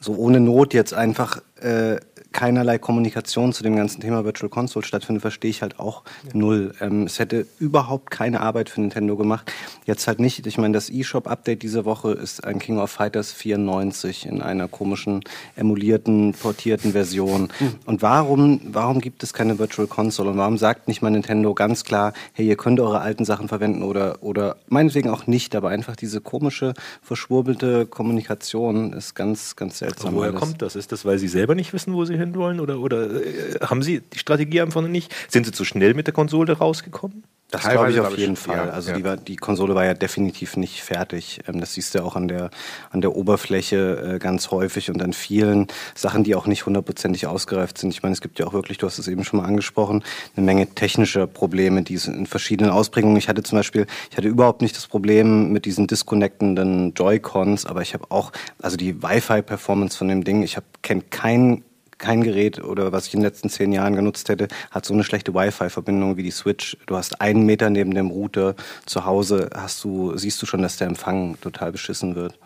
so 0.00 0.14
ohne 0.14 0.40
Not 0.40 0.72
jetzt 0.72 0.94
einfach 0.94 1.42
äh, 1.60 1.96
keinerlei 2.34 2.78
Kommunikation 2.78 3.52
zu 3.52 3.62
dem 3.62 3.76
ganzen 3.76 4.00
Thema 4.00 4.24
Virtual 4.24 4.50
Console 4.50 4.84
stattfindet, 4.84 5.22
verstehe 5.22 5.50
ich 5.50 5.62
halt 5.62 5.78
auch 5.78 6.02
null. 6.32 6.74
Ähm, 6.80 7.04
es 7.04 7.18
hätte 7.18 7.46
überhaupt 7.58 8.10
keine 8.10 8.40
Arbeit 8.40 8.68
für 8.68 8.80
Nintendo 8.80 9.16
gemacht. 9.16 9.50
Jetzt 9.86 10.06
halt 10.08 10.18
nicht. 10.18 10.46
Ich 10.46 10.58
meine, 10.58 10.74
das 10.74 10.90
eShop-Update 10.90 11.62
diese 11.62 11.84
Woche 11.84 12.10
ist 12.10 12.44
ein 12.44 12.58
King 12.58 12.78
of 12.78 12.90
Fighters 12.90 13.32
94 13.32 14.26
in 14.26 14.42
einer 14.42 14.66
komischen, 14.66 15.22
emulierten, 15.54 16.32
portierten 16.32 16.92
Version. 16.92 17.48
Und 17.86 18.02
warum, 18.02 18.60
warum 18.64 19.00
gibt 19.00 19.22
es 19.22 19.32
keine 19.32 19.58
Virtual 19.60 19.86
Console? 19.86 20.30
Und 20.30 20.36
warum 20.36 20.58
sagt 20.58 20.88
nicht 20.88 21.02
mal 21.02 21.10
Nintendo 21.10 21.54
ganz 21.54 21.84
klar, 21.84 22.12
hey, 22.32 22.46
ihr 22.46 22.56
könnt 22.56 22.80
eure 22.80 23.00
alten 23.00 23.24
Sachen 23.24 23.46
verwenden 23.46 23.84
oder, 23.84 24.22
oder 24.22 24.56
meinetwegen 24.68 25.08
auch 25.08 25.28
nicht, 25.28 25.54
aber 25.54 25.68
einfach 25.68 25.94
diese 25.94 26.20
komische, 26.20 26.74
verschwurbelte 27.00 27.86
Kommunikation 27.86 28.92
ist 28.92 29.14
ganz, 29.14 29.54
ganz 29.54 29.78
seltsam. 29.78 30.14
Woher 30.16 30.30
alles. 30.30 30.40
kommt 30.40 30.62
das? 30.62 30.74
Ist 30.74 30.90
das, 30.90 31.04
weil 31.04 31.18
Sie 31.18 31.28
selber 31.44 31.54
nicht 31.54 31.74
wissen, 31.74 31.92
wo 31.92 32.06
Sie 32.06 32.16
hin 32.16 32.34
wollen? 32.36 32.58
Oder, 32.58 32.78
oder 32.80 33.22
äh, 33.22 33.58
haben 33.60 33.82
Sie 33.82 34.00
die 34.00 34.18
Strategie 34.18 34.62
einfach 34.62 34.80
noch 34.80 34.88
nicht? 34.88 35.14
Sind 35.28 35.44
Sie 35.44 35.52
zu 35.52 35.66
schnell 35.66 35.92
mit 35.92 36.06
der 36.06 36.14
Konsole 36.14 36.54
rausgekommen? 36.54 37.22
Das 37.50 37.68
glaube 37.68 37.92
ich 37.92 38.00
auf 38.00 38.12
ich 38.12 38.18
jeden 38.18 38.36
schon, 38.36 38.52
Fall. 38.54 38.66
ja, 38.66 38.72
also 38.72 38.90
ja. 38.90 38.96
Die, 38.96 39.04
war, 39.04 39.16
die 39.16 39.36
Konsole 39.36 39.74
war 39.74 39.84
ja 39.84 39.94
definitiv 39.94 40.56
nicht 40.56 40.82
fertig. 40.82 41.40
Ähm, 41.46 41.60
das 41.60 41.74
siehst 41.74 41.94
du 41.94 41.98
ja 41.98 42.04
auch 42.04 42.16
an 42.16 42.26
der, 42.26 42.50
an 42.90 43.00
der 43.00 43.14
Oberfläche 43.14 44.14
äh, 44.14 44.18
ganz 44.18 44.50
häufig 44.50 44.90
und 44.90 45.00
an 45.02 45.12
vielen 45.12 45.68
Sachen, 45.94 46.24
die 46.24 46.34
auch 46.34 46.46
nicht 46.46 46.66
hundertprozentig 46.66 47.26
ausgereift 47.26 47.78
sind. 47.78 47.90
Ich 47.90 48.02
meine, 48.02 48.12
es 48.12 48.20
gibt 48.20 48.38
ja 48.38 48.46
auch 48.46 48.52
wirklich, 48.52 48.78
du 48.78 48.86
hast 48.86 48.98
es 48.98 49.06
eben 49.06 49.24
schon 49.24 49.40
mal 49.40 49.46
angesprochen, 49.46 50.02
eine 50.36 50.44
Menge 50.44 50.66
technischer 50.66 51.26
Probleme, 51.26 51.82
die 51.82 51.94
es 51.94 52.08
in 52.08 52.26
verschiedenen 52.26 52.72
Ausprägungen. 52.72 53.16
Ich 53.16 53.28
hatte 53.28 53.42
zum 53.42 53.58
Beispiel, 53.58 53.86
ich 54.10 54.16
hatte 54.16 54.28
überhaupt 54.28 54.60
nicht 54.60 54.76
das 54.76 54.88
Problem 54.88 55.52
mit 55.52 55.64
diesen 55.64 55.86
disconnectenden 55.86 56.92
Joy-Cons, 56.94 57.66
aber 57.66 57.82
ich 57.82 57.94
habe 57.94 58.06
auch, 58.10 58.32
also 58.60 58.76
die 58.76 59.02
Wi-Fi-Performance 59.02 59.96
von 59.96 60.08
dem 60.08 60.24
Ding, 60.24 60.42
ich 60.42 60.56
habe 60.56 60.66
kenne 60.82 61.02
kein 61.08 61.62
kein 62.04 62.22
Gerät 62.22 62.62
oder 62.62 62.92
was 62.92 63.06
ich 63.06 63.14
in 63.14 63.20
den 63.20 63.24
letzten 63.24 63.48
zehn 63.48 63.72
Jahren 63.72 63.96
genutzt 63.96 64.28
hätte, 64.28 64.48
hat 64.70 64.84
so 64.84 64.92
eine 64.92 65.04
schlechte 65.04 65.34
Wi-Fi-Verbindung 65.34 66.18
wie 66.18 66.22
die 66.22 66.30
Switch. 66.30 66.76
Du 66.86 66.96
hast 66.96 67.20
einen 67.22 67.46
Meter 67.46 67.70
neben 67.70 67.94
dem 67.94 68.10
Router 68.10 68.54
zu 68.84 69.06
Hause, 69.06 69.48
hast 69.54 69.82
du, 69.84 70.14
siehst 70.16 70.40
du 70.42 70.46
schon, 70.46 70.60
dass 70.60 70.76
der 70.76 70.86
Empfang 70.86 71.40
total 71.40 71.72
beschissen 71.72 72.14
wird. 72.14 72.38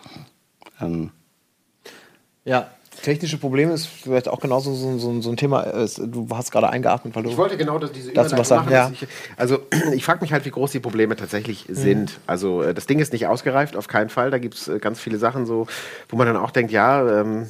Ähm, 0.80 1.10
Ja, 2.44 2.68
technische 3.02 3.38
Probleme 3.38 3.72
ist 3.72 3.86
vielleicht 3.86 4.28
auch 4.28 4.40
genauso 4.40 4.74
so, 4.74 4.98
so, 4.98 5.20
so 5.20 5.30
ein 5.30 5.36
Thema. 5.36 5.86
Du 5.98 6.28
hast 6.32 6.50
gerade 6.50 6.70
eingeatmet, 6.70 7.14
weil 7.16 7.24
du. 7.24 7.30
Ich 7.30 7.36
wollte 7.36 7.56
genau 7.56 7.78
das, 7.78 7.90
diese 7.92 8.12
Dazu 8.12 8.34
Überleitung 8.34 8.38
was 8.38 8.48
sagen, 8.48 8.64
machen, 8.66 8.72
ja. 8.72 8.90
dass 8.90 9.02
Ich, 9.02 9.08
also 9.36 9.58
ich 9.92 10.04
frage 10.04 10.20
mich 10.20 10.32
halt, 10.32 10.44
wie 10.44 10.50
groß 10.50 10.72
die 10.72 10.80
Probleme 10.80 11.16
tatsächlich 11.16 11.66
sind. 11.68 12.20
Also 12.26 12.62
äh, 12.62 12.74
das 12.74 12.86
Ding 12.86 13.00
ist 13.00 13.12
nicht 13.12 13.26
ausgereift, 13.26 13.76
auf 13.76 13.88
keinen 13.88 14.08
Fall. 14.08 14.30
Da 14.30 14.38
gibt 14.38 14.54
es 14.54 14.68
äh, 14.68 14.78
ganz 14.78 15.00
viele 15.00 15.18
Sachen 15.18 15.46
so, 15.46 15.66
wo 16.08 16.16
man 16.16 16.28
dann 16.28 16.36
auch 16.36 16.52
denkt, 16.52 16.72
ja, 16.72 17.20
ähm, 17.20 17.48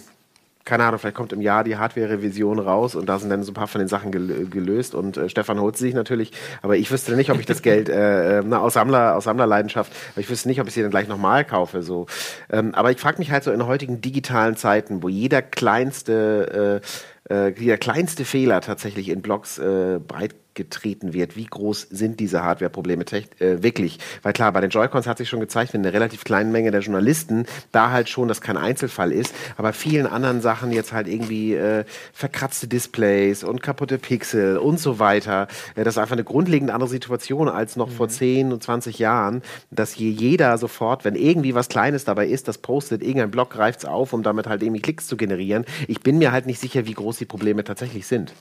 keine 0.69 0.85
Ahnung, 0.85 1.01
vielleicht 1.01 1.17
kommt 1.17 1.33
im 1.33 1.41
Jahr 1.41 1.65
die 1.65 1.79
Hardware-Revision 1.79 2.59
raus 2.59 2.95
und 2.95 3.09
da 3.09 3.19
sind 3.19 3.31
dann 3.31 3.43
so 3.43 3.53
ein 3.53 3.55
paar 3.55 3.69
von 3.69 3.79
den 3.79 3.89
Sachen 3.89 4.13
gel 4.13 4.47
gelöst 4.51 4.95
und 4.95 5.17
äh, 5.17 5.31
Stefan 5.31 5.59
holt 5.61 5.79
sie 5.79 5.87
sich 5.87 5.95
natürlich, 5.95 6.33
aber 6.61 6.77
ich 6.77 6.91
wüsste 6.91 7.17
nicht, 7.17 7.31
ob 7.31 7.41
ich 7.41 7.47
das 7.47 7.63
Geld 7.63 7.89
äh, 7.89 8.41
äh, 8.41 8.55
aus, 8.55 8.75
Sammler, 8.75 9.17
aus 9.17 9.25
Sammlerleidenschaft, 9.25 9.91
aber 10.13 10.21
ich 10.21 10.29
wüsste 10.29 10.47
nicht, 10.49 10.61
ob 10.61 10.69
ich 10.69 10.75
sie 10.75 10.83
dann 10.83 10.91
gleich 10.91 11.09
nochmal 11.09 11.47
kaufe. 11.47 11.83
So. 11.83 12.07
Ähm, 12.51 12.75
aber 12.75 12.91
ich 12.91 12.99
frage 12.99 13.19
mich 13.19 13.31
halt 13.31 13.45
so 13.45 13.51
in 13.51 13.67
heutigen 13.67 14.03
digitalen 14.03 14.57
Zeiten, 14.57 15.03
wo 15.03 15.09
jeder 15.09 15.41
kleinste 15.41 16.83
äh, 17.29 17.49
äh, 17.49 17.53
der 17.53 17.79
kleinste 17.79 18.25
Fehler 18.25 18.61
tatsächlich 18.61 19.09
in 19.09 19.23
Blogs 19.23 19.59
äh, 19.59 19.99
breit 20.07 20.35
getreten 20.59 21.15
wird. 21.15 21.37
Wie 21.37 21.47
groß 21.47 21.87
sind 21.91 22.21
diese 22.21 22.43
Hardware-Probleme 22.45 23.05
äh, 23.39 23.63
wirklich? 23.63 23.99
Weil 24.23 24.35
klar, 24.35 24.53
bei 24.53 24.61
den 24.61 24.69
Joy-Cons 24.69 25.07
hat 25.07 25.17
sich 25.17 25.29
schon 25.29 25.41
gezeigt, 25.41 25.73
wenn 25.73 25.81
eine 25.81 25.95
relativ 25.95 26.25
kleine 26.25 26.51
Menge 26.51 26.71
der 26.71 26.81
Journalisten 26.81 27.47
da 27.73 27.91
halt 27.91 28.11
schon 28.11 28.29
das 28.29 28.43
kein 28.43 28.59
Einzelfall 28.59 29.13
ist, 29.13 29.33
aber 29.57 29.73
vielen 29.73 30.07
anderen 30.07 30.43
Sachen 30.43 30.73
jetzt 30.73 30.93
halt 30.93 31.09
irgendwie 31.09 31.55
äh, 31.55 31.85
verkratzte 32.13 32.69
Displays 32.69 33.45
und 33.45 33.63
kaputte 33.63 33.99
Pixel 33.99 34.59
und 34.59 34.79
so 34.81 34.99
weiter. 34.99 35.49
Äh, 35.77 35.85
das 35.85 35.95
ist 35.95 35.99
einfach 35.99 36.17
eine 36.17 36.25
grundlegend 36.25 36.71
andere 36.71 36.91
Situation 36.91 37.49
als 37.49 37.77
noch 37.77 37.89
vor 37.89 38.09
10 38.09 38.53
und 38.53 38.63
20 38.63 38.99
Jahren, 38.99 39.43
dass 39.71 39.93
hier 39.93 40.11
jeder 40.11 40.59
sofort, 40.59 41.05
wenn 41.05 41.15
irgendwie 41.15 41.55
was 41.55 41.69
Kleines 41.69 42.05
dabei 42.05 42.27
ist, 42.27 42.49
das 42.49 42.59
postet, 42.59 43.03
irgendein 43.03 43.31
Blog 43.31 43.51
greift 43.51 43.81
es 43.81 43.85
auf, 43.85 44.13
um 44.13 44.23
damit 44.25 44.49
halt 44.49 44.63
irgendwie 44.63 44.83
Klicks 44.83 45.07
zu 45.07 45.17
generieren. 45.17 45.65
Ich 45.87 46.01
bin 46.01 46.19
mir 46.19 46.33
halt 46.33 46.47
nicht 46.47 46.61
sicher, 46.61 46.87
wie 46.87 46.95
groß 46.95 47.19
die 47.19 47.25
Probleme 47.25 47.63
tatsächlich 47.63 48.07
sind. 48.07 48.33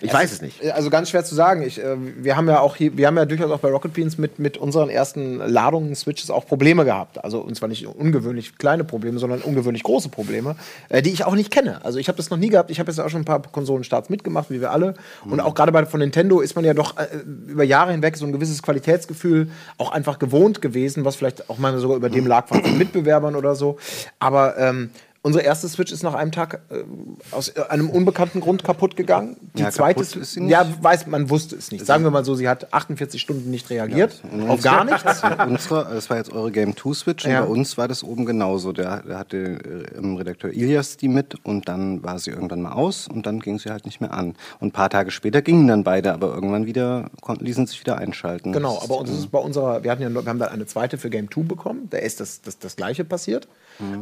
Ich 0.00 0.12
weiß 0.12 0.32
es 0.32 0.42
nicht. 0.42 0.62
Also 0.72 0.90
ganz 0.90 1.10
schwer 1.10 1.24
zu 1.24 1.34
sagen. 1.34 1.55
Ich, 1.62 1.82
äh, 1.82 1.96
wir 1.98 2.36
haben 2.36 2.48
ja 2.48 2.60
auch 2.60 2.76
hier, 2.76 2.96
wir 2.96 3.06
haben 3.06 3.16
ja 3.16 3.24
durchaus 3.24 3.50
auch 3.50 3.60
bei 3.60 3.70
Rocket 3.70 3.94
Beans 3.94 4.18
mit, 4.18 4.38
mit 4.38 4.58
unseren 4.58 4.90
ersten 4.90 5.38
Ladungen 5.38 5.94
Switches 5.94 6.30
auch 6.30 6.46
Probleme 6.46 6.84
gehabt. 6.84 7.24
Also 7.24 7.40
und 7.40 7.56
zwar 7.56 7.68
nicht 7.68 7.86
ungewöhnlich 7.86 8.58
kleine 8.58 8.84
Probleme, 8.84 9.18
sondern 9.18 9.40
ungewöhnlich 9.40 9.82
große 9.82 10.10
Probleme, 10.10 10.56
äh, 10.88 11.00
die 11.00 11.10
ich 11.10 11.24
auch 11.24 11.34
nicht 11.34 11.50
kenne. 11.50 11.84
Also 11.84 11.98
ich 11.98 12.08
habe 12.08 12.16
das 12.16 12.30
noch 12.30 12.38
nie 12.38 12.48
gehabt. 12.50 12.70
Ich 12.70 12.78
habe 12.78 12.90
jetzt 12.90 12.98
auch 12.98 13.08
schon 13.08 13.22
ein 13.22 13.24
paar 13.24 13.40
Konsolenstarts 13.40 14.10
mitgemacht, 14.10 14.50
wie 14.50 14.60
wir 14.60 14.70
alle. 14.70 14.94
Und 15.24 15.40
auch 15.40 15.54
gerade 15.54 15.72
bei 15.72 15.86
von 15.86 16.00
Nintendo 16.00 16.40
ist 16.40 16.56
man 16.56 16.64
ja 16.64 16.74
doch 16.74 16.96
äh, 16.98 17.06
über 17.48 17.64
Jahre 17.64 17.92
hinweg 17.92 18.16
so 18.16 18.26
ein 18.26 18.32
gewisses 18.32 18.62
Qualitätsgefühl 18.62 19.50
auch 19.78 19.92
einfach 19.92 20.18
gewohnt 20.18 20.60
gewesen, 20.60 21.04
was 21.04 21.16
vielleicht 21.16 21.48
auch 21.48 21.58
mal 21.58 21.78
sogar 21.78 21.96
über 21.96 22.10
dem 22.10 22.26
lag 22.26 22.48
von 22.48 22.62
von 22.62 22.78
Mitbewerbern 22.78 23.36
oder 23.36 23.54
so. 23.54 23.78
Aber 24.18 24.58
ähm, 24.58 24.90
Unsere 25.26 25.42
erste 25.44 25.68
Switch 25.68 25.90
ist 25.92 26.04
nach 26.04 26.14
einem 26.14 26.30
Tag 26.30 26.60
äh, 26.70 26.84
aus 27.32 27.48
äh, 27.48 27.60
einem 27.68 27.90
unbekannten 27.90 28.38
Grund 28.40 28.62
kaputt 28.62 28.94
gegangen. 28.94 29.36
Die 29.54 29.62
Ja, 29.62 29.72
zweite 29.72 30.00
ist 30.02 30.14
sie 30.34 30.40
nicht. 30.40 30.52
ja, 30.52 30.64
weiß 30.80 31.08
man 31.08 31.30
wusste 31.30 31.56
es 31.56 31.72
nicht. 31.72 31.84
Sagen 31.84 32.04
wir 32.04 32.12
mal 32.12 32.24
so, 32.24 32.36
sie 32.36 32.48
hat 32.48 32.72
48 32.72 33.20
Stunden 33.20 33.50
nicht 33.50 33.68
reagiert, 33.70 34.22
auf 34.46 34.62
gar 34.62 34.84
nichts. 34.84 35.02
unsere, 35.48 35.92
das 35.92 36.08
war 36.10 36.16
jetzt 36.18 36.32
eure 36.32 36.52
Game 36.52 36.76
2 36.76 36.92
Switch 36.94 37.24
Ja. 37.26 37.40
und 37.40 37.46
bei 37.46 37.52
uns 37.52 37.76
war 37.76 37.88
das 37.88 38.04
oben 38.04 38.24
genauso. 38.24 38.72
Der 38.72 39.02
hatte 39.14 39.36
äh, 39.36 39.98
im 39.98 40.14
Redakteur 40.14 40.52
Ilias 40.52 40.96
die 40.96 41.08
mit 41.08 41.34
und 41.44 41.66
dann 41.68 42.04
war 42.04 42.20
sie 42.20 42.30
irgendwann 42.30 42.62
mal 42.62 42.72
aus 42.72 43.08
und 43.08 43.26
dann 43.26 43.40
ging 43.40 43.58
sie 43.58 43.70
halt 43.70 43.84
nicht 43.84 44.00
mehr 44.00 44.14
an. 44.14 44.36
Und 44.60 44.68
ein 44.68 44.70
paar 44.72 44.90
Tage 44.90 45.10
später 45.10 45.42
gingen 45.42 45.66
dann 45.66 45.82
beide, 45.82 46.12
aber 46.12 46.32
irgendwann 46.32 46.66
wieder 46.66 47.10
konnten, 47.20 47.44
ließen 47.44 47.66
sich 47.66 47.80
wieder 47.80 47.98
einschalten. 47.98 48.52
Genau, 48.52 48.80
aber 48.80 48.98
uns 49.00 49.10
ist 49.10 49.18
es 49.18 49.26
bei 49.26 49.40
unserer, 49.40 49.82
wir 49.82 49.90
hatten 49.90 50.02
ja, 50.02 50.08
wir 50.08 50.24
haben 50.24 50.38
dann 50.38 50.50
eine 50.50 50.66
zweite 50.66 50.98
für 50.98 51.10
Game 51.10 51.28
2 51.32 51.40
bekommen. 51.42 51.88
Da 51.90 51.98
ist 51.98 52.20
das, 52.20 52.42
das, 52.42 52.60
das 52.60 52.76
gleiche 52.76 53.04
passiert. 53.04 53.48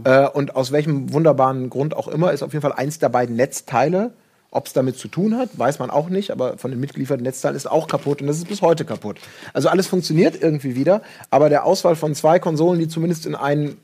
Äh, 0.05 0.29
und 0.29 0.57
aus 0.57 0.72
welchem 0.72 1.12
wunderbaren 1.12 1.70
Grund 1.70 1.97
auch 1.97 2.09
immer 2.09 2.33
ist 2.33 2.43
auf 2.43 2.53
jeden 2.53 2.62
Fall 2.62 2.72
eins 2.72 2.99
der 2.99 3.09
beiden 3.09 3.37
Netzteile. 3.37 4.12
Ob 4.51 4.68
es 4.68 4.72
damit 4.72 4.97
zu 4.97 5.09
tun 5.09 5.37
hat, 5.37 5.59
weiß 5.59 5.81
man 5.81 5.91
auch 5.91 6.09
nicht, 6.09 6.31
aber 6.31 6.59
von 6.59 6.70
den 6.70 6.79
mitgelieferten 6.79 7.25
Netzteilen 7.25 7.57
ist 7.57 7.68
auch 7.68 7.89
kaputt 7.89 8.20
und 8.20 8.29
das 8.29 8.37
ist 8.37 8.47
bis 8.47 8.62
heute 8.62 8.85
kaputt. 8.85 9.18
Also 9.53 9.68
alles 9.68 9.89
funktioniert 9.89 10.41
irgendwie 10.41 10.77
wieder, 10.77 11.03
aber 11.29 11.49
der 11.49 11.64
Auswahl 11.64 11.97
von 11.97 12.14
zwei 12.14 12.39
Konsolen, 12.39 12.79
die 12.79 12.87
zumindest 12.87 13.27
in 13.27 13.35
einen 13.35 13.79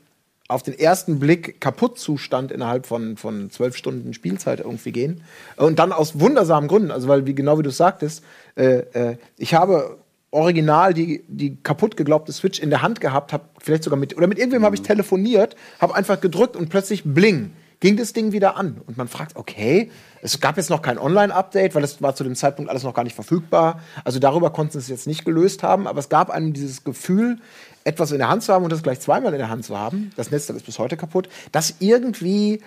auf 0.51 0.63
den 0.63 0.77
ersten 0.77 1.19
Blick 1.19 1.59
Kaputtzustand 1.61 2.51
innerhalb 2.51 2.85
von, 2.85 3.17
von 3.17 3.49
zwölf 3.49 3.75
Stunden 3.75 4.13
Spielzeit 4.13 4.59
irgendwie 4.59 4.91
gehen. 4.91 5.23
Und 5.55 5.79
dann 5.79 5.91
aus 5.91 6.19
wundersamen 6.19 6.67
Gründen, 6.67 6.91
also 6.91 7.07
weil, 7.07 7.25
wie 7.25 7.33
genau 7.33 7.57
wie 7.57 7.63
du 7.63 7.71
sagtest, 7.71 8.23
äh, 8.55 8.79
äh, 8.93 9.17
ich 9.37 9.53
habe 9.53 9.97
original 10.31 10.93
die, 10.93 11.23
die 11.27 11.57
kaputt 11.57 11.97
geglaubte 11.97 12.31
Switch 12.31 12.59
in 12.59 12.69
der 12.69 12.81
Hand 12.81 13.01
gehabt, 13.01 13.33
habe 13.33 13.43
vielleicht 13.59 13.83
sogar 13.83 13.99
mit, 13.99 14.15
oder 14.15 14.27
mit 14.27 14.39
irgendwem 14.39 14.63
habe 14.63 14.75
ich 14.75 14.81
telefoniert, 14.81 15.55
habe 15.79 15.93
einfach 15.93 16.21
gedrückt 16.21 16.55
und 16.55 16.69
plötzlich 16.69 17.03
bling, 17.03 17.51
ging 17.81 17.97
das 17.97 18.13
Ding 18.13 18.31
wieder 18.31 18.55
an. 18.55 18.79
Und 18.85 18.97
man 18.97 19.09
fragt, 19.09 19.35
okay, 19.35 19.91
es 20.21 20.39
gab 20.39 20.55
jetzt 20.55 20.69
noch 20.69 20.81
kein 20.81 20.97
Online-Update, 20.97 21.75
weil 21.75 21.81
das 21.81 22.01
war 22.01 22.15
zu 22.15 22.23
dem 22.23 22.35
Zeitpunkt 22.35 22.69
alles 22.69 22.83
noch 22.83 22.93
gar 22.93 23.03
nicht 23.03 23.15
verfügbar. 23.15 23.81
Also 24.05 24.19
darüber 24.19 24.51
konnten 24.51 24.73
sie 24.73 24.79
es 24.79 24.87
jetzt 24.87 25.07
nicht 25.07 25.25
gelöst 25.25 25.63
haben, 25.63 25.87
aber 25.87 25.99
es 25.99 26.07
gab 26.07 26.29
einem 26.29 26.53
dieses 26.53 26.83
Gefühl, 26.83 27.39
etwas 27.83 28.11
in 28.11 28.19
der 28.19 28.29
Hand 28.29 28.43
zu 28.43 28.53
haben 28.53 28.63
und 28.63 28.71
das 28.71 28.83
gleich 28.83 28.99
zweimal 28.99 29.33
in 29.33 29.39
der 29.39 29.49
Hand 29.49 29.65
zu 29.65 29.77
haben. 29.77 30.11
Das 30.15 30.31
Netzteil 30.31 30.55
ist 30.55 30.65
bis 30.65 30.79
heute 30.79 30.95
kaputt, 30.95 31.27
das 31.51 31.75
irgendwie 31.79 32.61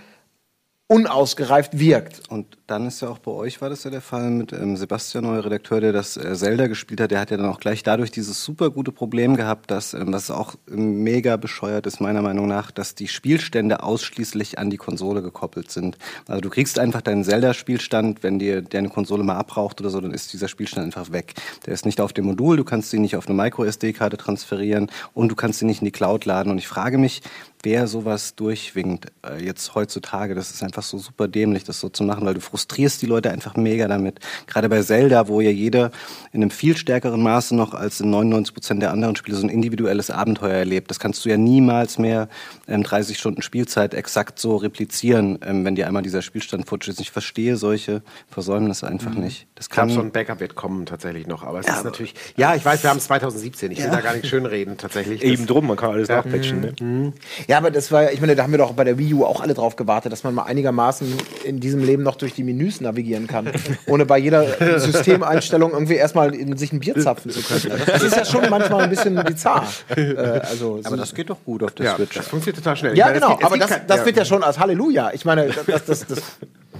unausgereift 0.87 1.79
wirkt. 1.79 2.29
Und 2.29 2.59
dann 2.67 2.87
ist 2.87 3.01
ja 3.01 3.09
auch 3.09 3.19
bei 3.19 3.31
euch 3.31 3.63
war 3.63 3.71
das 3.71 3.85
ja 3.85 3.91
der 3.91 4.03
Fall 4.03 4.31
mit 4.31 4.53
ähm, 4.53 4.77
Sebastian, 4.77 5.25
euer 5.25 5.43
Redakteur, 5.43 5.81
der 5.81 5.95
das 5.95 6.19
äh, 6.19 6.35
Zelda 6.35 6.67
gespielt 6.67 7.01
hat. 7.01 7.11
Der 7.11 7.21
hat 7.21 7.31
ja 7.31 7.39
dann 7.39 7.47
auch 7.47 7.59
gleich 7.59 7.83
dadurch 7.83 8.11
dieses 8.11 8.45
super 8.45 8.69
gute 8.69 8.93
Problem 8.93 9.35
gehabt, 9.35 9.71
dass, 9.71 9.95
ähm, 9.95 10.13
was 10.13 10.31
auch 10.31 10.57
mega 10.67 11.39
bescheuert 11.39 11.87
ist, 11.87 12.01
meiner 12.01 12.21
Meinung 12.21 12.49
nach, 12.49 12.71
dass 12.71 12.95
die 12.95 13.09
Spielstände 13.09 13.83
ausschließlich 13.83 14.59
an 14.59 14.69
die 14.69 14.77
Konsole 14.77 15.23
gekoppelt 15.23 15.71
sind. 15.71 15.97
Also 16.29 16.43
du 16.43 16.51
kriegst 16.51 16.79
einfach 16.79 17.01
deinen 17.01 17.25
Zelda-Spielstand, 17.25 18.23
wenn 18.23 18.39
dir 18.39 18.61
deine 18.61 18.91
Konsole 18.91 19.25
mal 19.25 19.37
abraucht 19.37 19.81
oder 19.81 19.89
so, 19.89 20.03
dann 20.03 20.13
ist 20.13 20.35
dieser 20.35 20.49
Spielstand 20.49 20.85
einfach 20.85 21.13
weg. 21.13 21.33
Der 21.65 21.73
ist 21.73 21.87
nicht 21.87 22.03
auf 22.03 22.13
dem 22.13 22.27
Modul, 22.27 22.59
du 22.59 22.65
kannst 22.65 22.93
ihn 22.93 23.01
nicht 23.01 23.17
auf 23.17 23.27
eine 23.27 23.35
Micro-SD-Karte 23.35 24.19
transferieren 24.19 24.91
und 25.15 25.31
du 25.31 25.35
kannst 25.35 25.63
ihn 25.63 25.69
nicht 25.69 25.81
in 25.81 25.87
die 25.87 25.93
Cloud 25.93 26.27
laden. 26.27 26.51
Und 26.51 26.59
ich 26.59 26.69
frage 26.69 26.99
mich, 26.99 27.23
wer 27.65 27.87
sowas 27.87 28.35
durchwinkt 28.35 29.07
äh, 29.27 29.43
jetzt 29.45 29.75
heutzutage. 29.75 30.35
Das 30.35 30.51
ist 30.51 30.63
einfach 30.63 30.83
so 30.83 30.99
super 30.99 31.29
dämlich, 31.29 31.65
das 31.65 31.81
so 31.81 31.89
zu 31.89 32.05
machen, 32.05 32.25
weil 32.25 32.35
du 32.35 32.41
frustrierst 32.41 33.03
die 33.03 33.07
Leute 33.07 33.31
einfach 33.31 33.57
mega 33.57 33.89
damit. 33.89 34.21
Gerade 34.47 34.69
bei 34.69 34.83
Zelda, 34.83 35.29
wo 35.29 35.41
ja 35.41 35.51
jeder 35.51 35.91
in 36.33 36.43
einem 36.43 36.51
viel 36.51 36.77
stärkeren 36.77 37.23
Maße 37.23 37.55
noch 37.55 37.75
als 37.75 38.01
in 38.01 38.11
99 38.11 38.55
Prozent 38.55 38.83
der 38.83 38.93
anderen 38.93 39.17
Spiele 39.17 39.37
so 39.37 39.47
ein 39.47 39.51
individuelles 39.51 40.11
Abenteuer 40.11 40.55
erlebt. 40.55 40.91
Das 40.91 40.99
kannst 40.99 41.25
du 41.25 41.29
ja 41.29 41.37
niemals 41.37 41.99
mehr 41.99 42.29
ähm, 42.69 42.83
30 42.83 43.19
Stunden 43.19 43.43
Spielzeit 43.43 43.95
exakt 43.95 44.39
so 44.39 44.57
replizieren, 44.57 45.39
ähm, 45.43 45.65
wenn 45.65 45.75
dir 45.75 45.87
einmal 45.87 46.03
dieser 46.03 46.23
Spielstand 46.23 46.69
futsch 46.69 46.89
ist. 46.89 47.01
Ich 47.01 47.11
verstehe 47.11 47.57
solche 47.57 48.03
Versäumnisse 48.29 48.87
einfach 48.87 49.15
nicht. 49.15 49.47
Das 49.55 49.71
kann 49.71 49.89
so 49.89 50.01
ein 50.01 50.11
Backup 50.11 50.41
wird 50.41 50.55
kommen 50.55 50.87
tatsächlich 50.87 51.27
noch. 51.27 51.43
Aber 51.43 51.61
es 51.61 51.69
ist 51.69 51.85
natürlich. 51.85 52.15
Ja, 52.37 52.55
ich 52.55 52.65
weiß, 52.65 52.83
wir 52.83 52.91
haben 52.91 52.99
es 52.99 53.05
2017. 53.05 53.71
Ich 53.73 53.83
will 53.83 53.91
da 53.91 54.01
gar 54.01 54.15
nicht 54.15 54.27
schönreden, 54.27 54.77
tatsächlich. 54.77 55.23
Eben 55.35 55.47
drum, 55.47 55.67
man 55.67 55.77
kann 55.77 55.91
alles 55.91 56.09
nachpatchen. 56.09 56.61
Ne? 56.61 57.13
Ja, 57.49 57.54
Ja, 57.55 57.59
aber 57.59 57.71
das 57.71 57.93
war, 57.93 58.11
ich 58.11 58.21
meine, 58.21 58.35
da 58.35 58.43
haben 58.43 58.51
wir 58.51 58.59
doch 58.59 58.73
bei 58.73 58.83
der 58.83 58.99
Wii 58.99 59.15
U 59.15 59.25
auch 59.25 59.41
alle 59.41 59.55
drauf 59.55 59.77
gewartet, 59.77 60.11
dass 60.11 60.25
man 60.25 60.35
mal 60.35 60.43
einigermaßen 60.43 61.07
in 61.45 61.61
diesem 61.61 61.85
Leben 61.85 62.03
noch 62.03 62.17
durch 62.17 62.35
die 62.35 62.43
Menüs 62.43 62.81
navigieren 62.81 63.29
kann, 63.29 63.49
ohne 63.87 64.07
bei 64.07 64.19
jeder 64.19 64.81
Systemeinstellung 64.81 65.71
irgendwie 65.71 65.95
erstmal 65.95 66.35
in 66.35 66.57
sich 66.57 66.73
ein 66.73 66.81
Bier 66.81 66.99
zapfen 66.99 67.31
zu 67.31 67.41
können. 67.43 67.81
Das 67.87 68.03
ist 68.03 68.17
ja 68.17 68.25
schon 68.25 68.51
manchmal 68.51 68.83
ein 68.83 68.91
bisschen 68.91 69.15
bizarr. 69.23 69.69
Äh, 69.95 70.17
also, 70.17 70.81
Aber 70.83 70.97
das 70.97 71.15
geht 71.15 71.31
doch 71.31 71.37
gut 71.45 71.63
auf 71.63 71.71
der 71.75 71.87
Ja, 71.87 71.95
Switch. 71.95 72.17
das 72.17 72.27
funktioniert 72.27 72.57
total 72.65 72.77
schnell. 72.77 72.97
ja, 72.99 73.05
meine, 73.07 73.19
es 73.19 73.23
genau, 73.23 73.37
gibt- 73.37 73.43
es 73.43 73.47
aber 73.47 73.59
das, 73.59 73.87
das 73.87 73.99
ja. 74.01 74.07
wird 74.07 74.17
ja 74.17 74.25
schon 74.25 74.43
als 74.43 74.59
Halleluja. 74.59 75.13
Ich 75.15 75.25
meine, 75.25 75.47
das, 75.47 75.85
das, 75.85 76.07
das, 76.09 76.23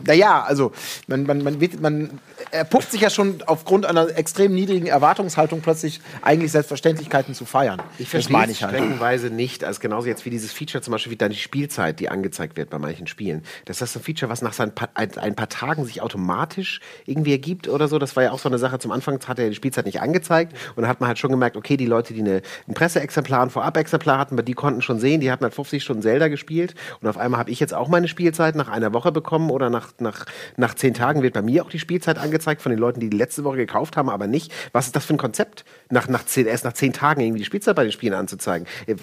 naja, 0.07 0.43
also 0.43 0.73
man, 1.07 1.25
man, 1.25 1.43
man, 1.43 1.61
wird, 1.61 1.81
man 1.81 2.21
erpuppt 2.51 2.91
sich 2.91 3.01
ja 3.01 3.11
schon 3.11 3.43
aufgrund 3.47 3.87
einer 3.87 4.17
extrem 4.17 4.55
niedrigen 4.55 4.87
Erwartungshaltung 4.87 5.61
plötzlich 5.61 6.01
eigentlich 6.23 6.53
Selbstverständlichkeiten 6.53 7.35
zu 7.35 7.45
feiern. 7.45 7.81
Ich 7.99 8.11
das 8.11 8.27
verstehe 8.27 8.53
es 8.53 8.63
halt. 8.63 8.75
streckenweise 8.75 9.31
nicht. 9.31 9.65
Also 9.65 9.81
genauso 9.81 10.09
jetzt 10.09 10.25
wie 10.25 10.31
dieses 10.31 10.53
Feature 10.53 10.83
zum 10.83 10.93
Beispiel 10.93 11.13
wie 11.13 11.17
dann 11.17 11.31
die 11.31 11.37
Spielzeit, 11.37 12.01
die 12.01 12.09
angezeigt 12.09 12.57
wird 12.57 12.71
bei 12.71 12.79
manchen 12.79 13.07
Spielen. 13.07 13.43
Das 13.65 13.81
ist 13.81 13.97
ein 13.97 14.03
Feature, 14.03 14.31
was 14.31 14.43
nach 14.43 14.53
seinen 14.53 14.75
paar, 14.75 14.91
ein, 14.95 15.17
ein 15.19 15.35
paar 15.35 15.49
Tagen 15.49 15.85
sich 15.85 16.03
automatisch 16.03 16.81
irgendwie 17.07 17.33
ergibt 17.33 17.69
oder 17.69 17.89
so. 17.89 17.99
Das 17.99 18.17
war 18.17 18.23
ja 18.23 18.33
auch 18.33 18.39
so 18.39 18.49
eine 18.49 18.59
Sache. 18.59 18.79
Zum 18.79 18.93
Anfang 18.93 19.19
hat 19.27 19.39
er 19.39 19.49
die 19.49 19.55
Spielzeit 19.55 19.87
nicht 19.87 20.01
angezeigt 20.01 20.53
und 20.77 20.83
dann 20.83 20.89
hat 20.89 21.01
man 21.01 21.09
halt 21.09 21.19
schon 21.19 21.31
gemerkt, 21.31 21.57
okay, 21.57 21.77
die 21.77 21.87
Leute, 21.87 22.15
die 22.15 22.21
eine, 22.21 22.43
ein 22.69 22.75
Presseexemplar, 22.75 23.43
ein 23.43 23.51
Vorab-Exemplar 23.51 24.19
hatten, 24.19 24.43
die 24.45 24.55
konnten 24.55 24.83
schon 24.83 24.99
sehen, 25.01 25.21
die 25.21 25.31
hatten 25.31 25.45
halt 25.45 25.55
50 25.55 25.83
Stunden 25.83 26.03
Zelda 26.03 26.29
gespielt 26.29 26.75
und 27.01 27.09
auf 27.09 27.17
einmal 27.17 27.41
habe 27.41 27.51
ich 27.51 27.61
jetzt 27.61 27.75
auch 27.75 27.89
meine 27.89 28.09
Spielzeit 28.09 28.55
nach 28.55 28.69
einer 28.69 28.93
Woche 28.93 29.13
bekommen 29.13 29.51
oder 29.51 29.71
nach, 29.71 29.93
nach, 30.01 30.27
nach 30.57 30.75
zehn 30.75 30.95
Tagen 30.95 31.23
wird 31.23 31.35
bei 31.35 31.43
mir 31.43 31.65
auch 31.65 31.71
die 31.71 31.79
Spielzeit 31.79 32.19
angezeigt 32.19 32.63
von 32.63 32.71
den 32.71 32.79
Leuten, 32.79 33.01
die 33.01 33.11
die 33.11 33.17
letzte 33.17 33.45
Woche 33.45 33.57
gekauft 33.59 33.97
haben, 33.97 34.09
aber 34.09 34.27
nicht. 34.27 34.53
Was 34.73 34.87
ist 34.87 34.97
das 34.97 35.05
für 35.05 35.15
ein 35.15 35.19
Konzept, 35.19 35.65
nach, 35.91 36.09
nach 36.09 36.25
zehn, 36.27 36.47
erst 36.47 36.65
nach 36.65 36.73
zehn 36.73 36.93
Tagen 36.93 37.21
irgendwie 37.21 37.41
die 37.41 37.45
Spielzeit 37.45 37.77
bei 37.77 37.83
den 37.85 37.93
Spielen 37.93 38.15
anzuzeigen? 38.15 38.67
Äh, 38.87 38.95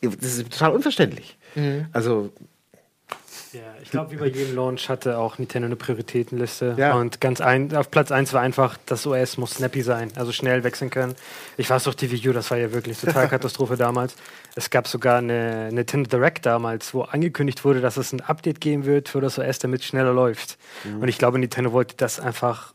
Das 0.00 0.36
ist 0.38 0.50
total 0.52 0.72
unverständlich. 0.72 1.38
Also, 1.92 2.30
Ja, 3.52 3.60
ich 3.82 3.90
glaube, 3.90 4.10
wie 4.12 4.16
bei 4.16 4.26
jedem 4.26 4.54
Launch 4.54 4.88
hatte 4.88 5.18
auch 5.18 5.38
Nintendo 5.38 5.66
eine 5.66 5.76
Prioritätenliste. 5.76 6.74
Ja. 6.76 6.94
Und 6.94 7.20
ganz 7.20 7.40
ein, 7.40 7.74
auf 7.74 7.90
Platz 7.90 8.12
1 8.12 8.32
war 8.32 8.42
einfach, 8.42 8.76
das 8.86 9.06
OS 9.06 9.38
muss 9.38 9.52
snappy 9.52 9.82
sein, 9.82 10.10
also 10.16 10.32
schnell 10.32 10.64
wechseln 10.64 10.90
können. 10.90 11.14
Ich 11.56 11.70
weiß 11.70 11.84
doch, 11.84 11.94
die 11.94 12.10
Wii 12.10 12.28
U, 12.28 12.32
das 12.32 12.50
war 12.50 12.58
ja 12.58 12.72
wirklich 12.72 12.98
total 13.00 13.28
Katastrophe 13.28 13.76
damals. 13.76 14.16
Es 14.54 14.70
gab 14.70 14.88
sogar 14.88 15.18
eine 15.18 15.70
Nintendo 15.72 16.08
Direct 16.08 16.46
damals, 16.46 16.92
wo 16.92 17.02
angekündigt 17.02 17.64
wurde, 17.64 17.80
dass 17.80 17.96
es 17.96 18.12
ein 18.12 18.20
Update 18.20 18.60
geben 18.60 18.84
wird 18.84 19.08
für 19.08 19.20
das 19.20 19.38
OS, 19.38 19.58
damit 19.58 19.80
es 19.80 19.86
schneller 19.86 20.12
läuft. 20.12 20.58
Und 21.00 21.08
ich 21.08 21.18
glaube, 21.18 21.38
Nintendo 21.38 21.72
wollte 21.72 21.94
das 21.96 22.20
einfach 22.20 22.74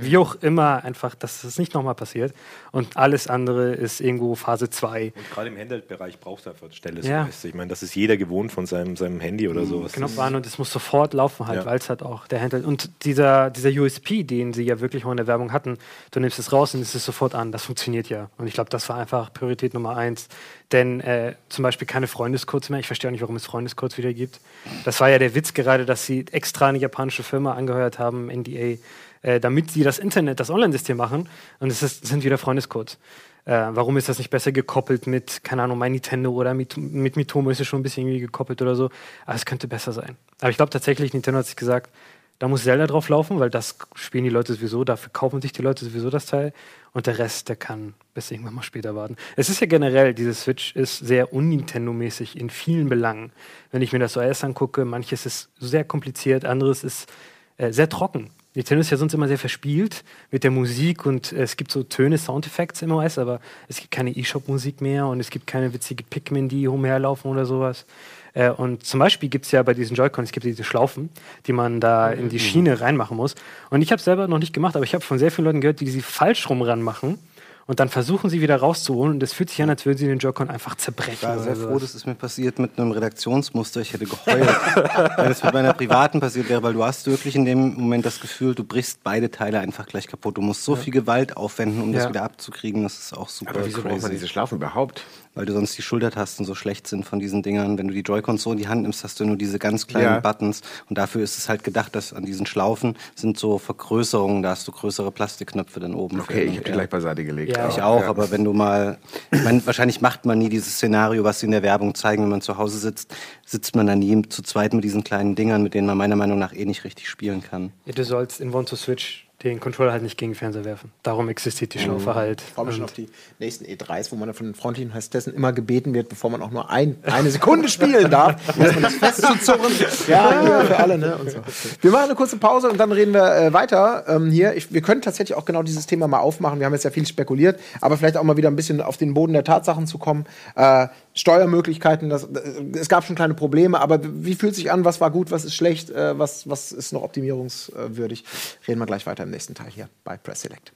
wie 0.00 0.16
auch 0.16 0.34
immer, 0.36 0.84
einfach, 0.84 1.14
dass 1.14 1.42
das 1.42 1.58
nicht 1.58 1.74
nochmal 1.74 1.94
passiert. 1.94 2.34
Und 2.72 2.96
alles 2.96 3.28
andere 3.28 3.72
ist 3.74 4.00
irgendwo 4.00 4.34
Phase 4.34 4.68
2. 4.70 5.12
Gerade 5.32 5.48
im 5.48 5.56
Handheld-Bereich 5.58 6.18
brauchst 6.20 6.46
du 6.46 6.50
einfach 6.50 6.70
schnelles 6.72 7.06
Ja. 7.06 7.26
OS. 7.26 7.44
Ich 7.44 7.54
meine, 7.54 7.68
das 7.68 7.82
ist 7.82 7.94
jeder 7.94 8.16
gewohnt 8.16 8.50
von 8.52 8.66
seinem, 8.66 8.96
seinem 8.96 9.20
Handy 9.20 9.48
oder 9.48 9.64
sowas. 9.66 9.92
Knopf 9.92 10.18
an 10.18 10.34
und 10.34 10.46
es 10.46 10.58
muss 10.58 10.70
sofort 10.72 11.14
laufen 11.14 11.46
halt, 11.46 11.60
Ja. 11.60 11.66
weil 11.66 11.78
es 11.78 11.88
halt 11.88 12.02
auch 12.02 12.26
der 12.26 12.40
Handheld 12.40 12.64
und 12.64 12.90
dieser, 13.04 13.50
dieser 13.50 13.70
USP, 13.70 14.24
den 14.24 14.52
sie 14.52 14.64
ja 14.64 14.80
wirklich 14.80 15.04
auch 15.04 15.10
in 15.10 15.16
der 15.16 15.26
Werbung 15.26 15.52
hatten, 15.52 15.78
du 16.10 16.20
nimmst 16.20 16.38
es 16.38 16.52
raus 16.52 16.74
und 16.74 16.80
es 16.80 16.94
ist 16.94 17.04
sofort 17.04 17.34
an, 17.34 17.52
das 17.52 17.64
funktioniert 17.64 18.08
ja. 18.08 18.30
Und 18.38 18.46
ich 18.46 18.54
glaube, 18.54 18.70
das 18.70 18.88
war 18.88 18.96
einfach 18.96 19.32
Priorität 19.32 19.74
Nummer 19.74 19.96
eins. 19.96 20.28
Denn 20.72 21.00
äh, 21.00 21.34
zum 21.50 21.62
Beispiel 21.62 21.86
keine 21.86 22.08
Freundescodes 22.08 22.70
mehr. 22.70 22.80
Ich 22.80 22.86
verstehe 22.86 23.08
auch 23.08 23.12
nicht, 23.12 23.20
warum 23.20 23.36
es 23.36 23.44
Freundescodes 23.44 23.96
wieder 23.98 24.12
gibt. 24.12 24.40
Das 24.84 24.98
war 24.98 25.08
ja 25.08 25.18
der 25.18 25.34
Witz 25.34 25.54
gerade, 25.54 25.84
dass 25.84 26.04
sie 26.06 26.24
extra 26.32 26.68
eine 26.68 26.78
japanische 26.78 27.22
Firma 27.22 27.52
angeheuert 27.52 27.98
haben, 28.00 28.28
NDA, 28.28 28.78
äh, 29.24 29.40
damit 29.40 29.70
sie 29.70 29.82
das 29.82 29.98
Internet, 29.98 30.38
das 30.38 30.50
Online-System 30.50 30.96
machen. 30.96 31.28
Und 31.58 31.70
es 31.70 31.80
sind 31.80 32.24
wieder 32.24 32.38
Freundescodes. 32.38 32.98
Äh, 33.46 33.52
warum 33.70 33.96
ist 33.96 34.08
das 34.08 34.18
nicht 34.18 34.30
besser 34.30 34.52
gekoppelt 34.52 35.06
mit, 35.06 35.42
keine 35.42 35.62
Ahnung, 35.62 35.78
mein 35.78 35.92
Nintendo 35.92 36.30
oder 36.30 36.54
mit, 36.54 36.76
mit 36.76 37.16
Mitomo 37.16 37.50
ist 37.50 37.60
es 37.60 37.66
schon 37.66 37.80
ein 37.80 37.82
bisschen 37.82 38.06
irgendwie 38.06 38.20
gekoppelt 38.20 38.60
oder 38.60 38.74
so. 38.74 38.90
Aber 39.24 39.34
es 39.34 39.46
könnte 39.46 39.66
besser 39.66 39.92
sein. 39.92 40.16
Aber 40.40 40.50
ich 40.50 40.56
glaube 40.56 40.70
tatsächlich, 40.70 41.14
Nintendo 41.14 41.38
hat 41.38 41.46
sich 41.46 41.56
gesagt, 41.56 41.90
da 42.38 42.48
muss 42.48 42.64
Zelda 42.64 42.86
drauf 42.86 43.08
laufen, 43.08 43.40
weil 43.40 43.48
das 43.48 43.78
spielen 43.94 44.24
die 44.24 44.30
Leute 44.30 44.52
sowieso, 44.52 44.84
dafür 44.84 45.10
kaufen 45.12 45.40
sich 45.40 45.52
die 45.52 45.62
Leute 45.62 45.84
sowieso 45.84 46.10
das 46.10 46.26
Teil. 46.26 46.52
Und 46.92 47.06
der 47.06 47.18
Rest, 47.18 47.48
der 47.48 47.56
kann 47.56 47.94
bis 48.12 48.30
irgendwann 48.30 48.54
mal 48.54 48.62
später 48.62 48.94
warten. 48.94 49.16
Es 49.36 49.48
ist 49.48 49.60
ja 49.60 49.66
generell, 49.66 50.12
diese 50.12 50.34
Switch 50.34 50.76
ist 50.76 50.98
sehr 50.98 51.32
un-Nintendo-mäßig 51.32 52.36
in 52.38 52.50
vielen 52.50 52.88
Belangen. 52.88 53.32
Wenn 53.72 53.80
ich 53.80 53.92
mir 53.92 54.00
das 54.00 54.16
OS 54.16 54.44
angucke, 54.44 54.84
manches 54.84 55.24
ist 55.24 55.48
sehr 55.58 55.84
kompliziert, 55.84 56.44
anderes 56.44 56.84
ist 56.84 57.10
äh, 57.56 57.72
sehr 57.72 57.88
trocken. 57.88 58.30
Nintendo 58.54 58.80
ist 58.80 58.90
ja 58.90 58.96
sonst 58.96 59.12
immer 59.14 59.26
sehr 59.26 59.38
verspielt 59.38 60.04
mit 60.30 60.44
der 60.44 60.52
Musik 60.52 61.06
und 61.06 61.32
es 61.32 61.56
gibt 61.56 61.72
so 61.72 61.82
Töne, 61.82 62.18
Soundeffekte 62.18 62.84
im 62.84 62.92
OS, 62.92 63.18
aber 63.18 63.40
es 63.68 63.78
gibt 63.78 63.90
keine 63.90 64.10
E-Shop-Musik 64.10 64.80
mehr 64.80 65.06
und 65.06 65.18
es 65.18 65.30
gibt 65.30 65.48
keine 65.48 65.72
witzige 65.74 66.04
Pikmin, 66.04 66.48
die 66.48 66.68
umherlaufen 66.68 67.30
oder 67.30 67.46
sowas. 67.46 67.84
Äh, 68.32 68.50
und 68.50 68.84
zum 68.84 69.00
Beispiel 69.00 69.28
gibt 69.28 69.46
es 69.46 69.50
ja 69.50 69.62
bei 69.64 69.74
diesen 69.74 69.96
Joy-Cons, 69.96 70.28
es 70.28 70.32
gibt 70.32 70.46
diese 70.46 70.62
Schlaufen, 70.62 71.10
die 71.46 71.52
man 71.52 71.80
da 71.80 72.10
in 72.10 72.28
die 72.28 72.38
Schiene 72.38 72.80
reinmachen 72.80 73.16
muss. 73.16 73.34
Und 73.70 73.82
ich 73.82 73.90
habe 73.90 73.98
es 73.98 74.04
selber 74.04 74.28
noch 74.28 74.38
nicht 74.38 74.52
gemacht, 74.52 74.76
aber 74.76 74.84
ich 74.84 74.94
habe 74.94 75.04
von 75.04 75.18
sehr 75.18 75.32
vielen 75.32 75.46
Leuten 75.46 75.60
gehört, 75.60 75.80
die 75.80 75.90
sie 75.90 76.00
falsch 76.00 76.48
rum 76.48 76.62
ranmachen 76.62 77.18
und 77.66 77.80
dann 77.80 77.88
versuchen 77.88 78.30
sie 78.30 78.40
wieder 78.40 78.56
rauszuholen 78.56 79.14
und 79.14 79.22
es 79.22 79.32
fühlt 79.32 79.50
sich 79.50 79.62
an, 79.62 79.70
als 79.70 79.86
würden 79.86 79.98
sie 79.98 80.06
den 80.06 80.18
Joy-Con 80.18 80.50
einfach 80.50 80.74
zerbrechen. 80.74 81.14
Ich 81.14 81.22
war 81.22 81.38
sehr 81.38 81.56
froh, 81.56 81.78
das 81.78 81.94
ist 81.94 82.06
mir 82.06 82.14
passiert 82.14 82.58
mit 82.58 82.78
einem 82.78 82.90
Redaktionsmuster. 82.92 83.80
Ich 83.80 83.92
hätte 83.92 84.04
geheult, 84.06 84.46
wenn 85.16 85.30
es 85.32 85.42
mit 85.42 85.52
meiner 85.54 85.72
privaten 85.72 86.20
passiert 86.20 86.48
wäre, 86.48 86.62
weil 86.62 86.74
du 86.74 86.84
hast 86.84 87.06
wirklich 87.06 87.36
in 87.36 87.44
dem 87.44 87.74
Moment 87.74 88.04
das 88.04 88.20
Gefühl, 88.20 88.54
du 88.54 88.64
brichst 88.64 89.02
beide 89.02 89.30
Teile 89.30 89.60
einfach 89.60 89.86
gleich 89.86 90.06
kaputt. 90.06 90.36
Du 90.36 90.42
musst 90.42 90.64
so 90.64 90.76
viel 90.76 90.92
Gewalt 90.92 91.36
aufwenden, 91.36 91.80
um 91.82 91.92
das 91.92 92.04
Ja. 92.04 92.08
wieder 92.10 92.22
abzukriegen. 92.22 92.82
Das 92.82 92.98
ist 92.98 93.16
auch 93.16 93.28
super 93.28 93.50
aber 93.52 93.66
wieso 93.66 93.78
braucht 93.82 93.92
man 93.92 94.00
crazy. 94.00 94.12
diese 94.12 94.28
Schlaufen 94.28 94.56
überhaupt? 94.58 95.04
Weil 95.34 95.46
du 95.46 95.52
sonst 95.52 95.76
die 95.76 95.82
Schultertasten 95.82 96.44
so 96.46 96.54
schlecht 96.54 96.86
sind 96.86 97.04
von 97.04 97.18
diesen 97.18 97.42
Dingern. 97.42 97.76
Wenn 97.76 97.88
du 97.88 97.94
die 97.94 98.02
Joy-Cons 98.02 98.42
so 98.42 98.52
in 98.52 98.58
die 98.58 98.68
Hand 98.68 98.82
nimmst, 98.82 99.02
hast 99.02 99.18
du 99.18 99.24
nur 99.24 99.36
diese 99.36 99.58
ganz 99.58 99.86
kleinen 99.86 100.04
Ja. 100.06 100.20
Buttons. 100.20 100.60
Und 100.88 100.96
dafür 100.96 101.22
ist 101.24 101.36
es 101.38 101.48
halt 101.48 101.64
gedacht, 101.64 101.94
dass 101.96 102.12
an 102.12 102.24
diesen 102.24 102.46
Schlaufen 102.46 102.96
sind 103.16 103.38
so 103.38 103.58
Vergrößerungen, 103.58 104.42
da 104.42 104.50
hast 104.50 104.66
du 104.68 104.72
größere 104.72 105.10
Plastikknöpfe 105.10 105.80
dann 105.80 105.94
oben. 105.94 106.20
Okay, 106.20 106.44
ich 106.44 106.52
habe 106.56 106.64
die 106.64 106.72
gleich 106.72 106.88
beiseite 106.88 107.24
gelegt. 107.24 107.56
Ja. 107.56 107.68
Ich 107.68 107.82
auch, 107.82 108.02
Ja. 108.02 108.08
aber 108.08 108.30
wenn 108.30 108.44
du 108.44 108.52
mal, 108.52 108.98
ich 109.32 109.42
meine, 109.42 109.64
wahrscheinlich 109.66 110.00
macht 110.00 110.24
man 110.24 110.38
nie 110.38 110.48
dieses 110.48 110.74
Szenario, 110.76 111.24
was 111.24 111.40
sie 111.40 111.46
in 111.46 111.52
der 111.52 111.62
Werbung 111.62 111.94
zeigen, 111.94 112.22
wenn 112.22 112.30
man 112.30 112.40
zu 112.40 112.56
Hause 112.56 112.78
sitzt, 112.78 113.14
sitzt 113.44 113.74
man 113.74 113.86
da 113.86 113.96
nie 113.96 114.22
zu 114.28 114.42
zweit 114.42 114.72
mit 114.72 114.84
diesen 114.84 115.02
kleinen 115.02 115.34
Dingern, 115.34 115.62
mit 115.62 115.74
denen 115.74 115.86
man 115.86 115.96
meiner 115.98 116.16
Meinung 116.16 116.38
nach 116.38 116.52
eh 116.54 116.64
nicht 116.64 116.84
richtig 116.84 117.08
spielen 117.08 117.42
kann. 117.42 117.72
Ja, 117.86 117.92
du 117.92 118.04
sollst 118.04 118.40
in 118.40 118.54
One 118.54 118.66
to 118.66 118.76
Switch 118.76 119.23
den 119.44 119.60
Controller 119.60 119.92
halt 119.92 120.02
nicht 120.02 120.16
gegen 120.16 120.32
den 120.32 120.38
Fernseher 120.38 120.64
werfen. 120.64 120.90
Darum 121.02 121.28
existiert 121.28 121.74
die 121.74 121.78
Schlaufe 121.78 122.14
halt. 122.14 122.40
Ich 122.40 122.54
freue 122.54 122.66
mich 122.66 122.76
schon 122.76 122.84
auf 122.84 122.92
die 122.92 123.08
nächsten 123.38 123.66
E3s, 123.66 124.10
wo 124.10 124.16
man 124.16 124.32
von 124.32 124.46
den 124.46 124.54
freundlichen 124.54 124.94
Hostessen 124.94 125.34
immer 125.34 125.52
gebeten 125.52 125.92
wird, 125.92 126.08
bevor 126.08 126.30
man 126.30 126.42
auch 126.42 126.50
nur 126.50 126.70
ein, 126.70 126.96
eine 127.02 127.30
Sekunde 127.30 127.68
spielen 127.68 128.10
darf, 128.10 128.36
erstmal 128.58 128.82
das 128.82 128.94
festzuzurren. 128.94 129.72
Ja, 130.08 130.40
hier 130.40 130.60
für 130.66 130.76
alle, 130.76 130.98
ne? 130.98 131.18
So. 131.26 131.38
Wir 131.82 131.90
machen 131.90 132.04
eine 132.04 132.14
kurze 132.14 132.38
Pause 132.38 132.70
und 132.70 132.78
dann 132.78 132.90
reden 132.90 133.12
wir 133.12 133.36
äh, 133.36 133.52
weiter 133.52 134.04
ähm, 134.08 134.30
hier. 134.30 134.54
Ich, 134.54 134.72
wir 134.72 134.80
können 134.80 135.02
tatsächlich 135.02 135.36
auch 135.36 135.44
genau 135.44 135.62
dieses 135.62 135.86
Thema 135.86 136.08
mal 136.08 136.20
aufmachen. 136.20 136.58
Wir 136.58 136.66
haben 136.66 136.72
jetzt 136.72 136.84
ja 136.84 136.90
viel 136.90 137.06
spekuliert, 137.06 137.60
aber 137.82 137.98
vielleicht 137.98 138.16
auch 138.16 138.24
mal 138.24 138.38
wieder 138.38 138.48
ein 138.48 138.56
bisschen 138.56 138.80
auf 138.80 138.96
den 138.96 139.12
Boden 139.12 139.34
der 139.34 139.44
Tatsachen 139.44 139.86
zu 139.86 139.98
kommen. 139.98 140.24
Äh, 140.56 140.88
Steuermöglichkeiten, 141.14 142.10
das, 142.10 142.24
äh, 142.24 142.64
es 142.74 142.88
gab 142.88 143.04
schon 143.04 143.16
kleine 143.16 143.34
Probleme, 143.34 143.80
aber 143.80 144.00
wie 144.02 144.34
fühlt 144.34 144.54
sich 144.54 144.70
an, 144.72 144.84
was 144.84 145.00
war 145.00 145.10
gut, 145.10 145.30
was 145.30 145.44
ist 145.44 145.54
schlecht, 145.54 145.90
äh, 145.90 146.18
was, 146.18 146.48
was 146.48 146.72
ist 146.72 146.92
noch 146.92 147.02
optimierungswürdig? 147.02 148.24
Reden 148.66 148.80
wir 148.80 148.86
gleich 148.86 149.06
weiter 149.06 149.22
im 149.22 149.30
nächsten 149.30 149.54
Teil 149.54 149.70
hier 149.70 149.88
bei 150.02 150.16
Press 150.16 150.42
Select. 150.42 150.72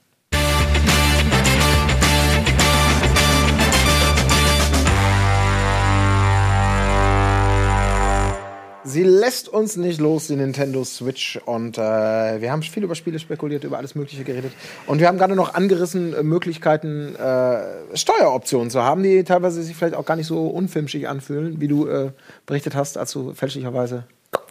Sie 8.83 9.03
lässt 9.03 9.49
uns 9.49 9.75
nicht 9.75 9.99
los, 9.99 10.27
die 10.27 10.35
Nintendo 10.37 10.83
Switch. 10.85 11.39
Und 11.45 11.77
äh, 11.77 11.81
wir 11.81 12.51
haben 12.51 12.61
viel 12.61 12.83
über 12.83 12.95
Spiele 12.95 13.19
spekuliert, 13.19 13.63
über 13.63 13.77
alles 13.77 13.95
Mögliche 13.95 14.23
geredet. 14.23 14.53
Und 14.87 14.99
wir 14.99 15.07
haben 15.07 15.17
gerade 15.17 15.35
noch 15.35 15.53
angerissen, 15.53 16.13
äh, 16.13 16.23
Möglichkeiten, 16.23 17.15
äh, 17.15 17.97
Steueroptionen 17.97 18.69
zu 18.69 18.81
haben, 18.81 19.03
die 19.03 19.23
teilweise 19.23 19.61
sich 19.63 19.75
vielleicht 19.75 19.95
auch 19.95 20.05
gar 20.05 20.15
nicht 20.15 20.27
so 20.27 20.47
unfilmschig 20.47 21.09
anfühlen, 21.09 21.59
wie 21.59 21.67
du 21.67 21.87
äh, 21.87 22.11
berichtet 22.45 22.75
hast, 22.75 22.97
als 22.97 23.11
du 23.11 23.33
fälschlicherweise. 23.33 24.05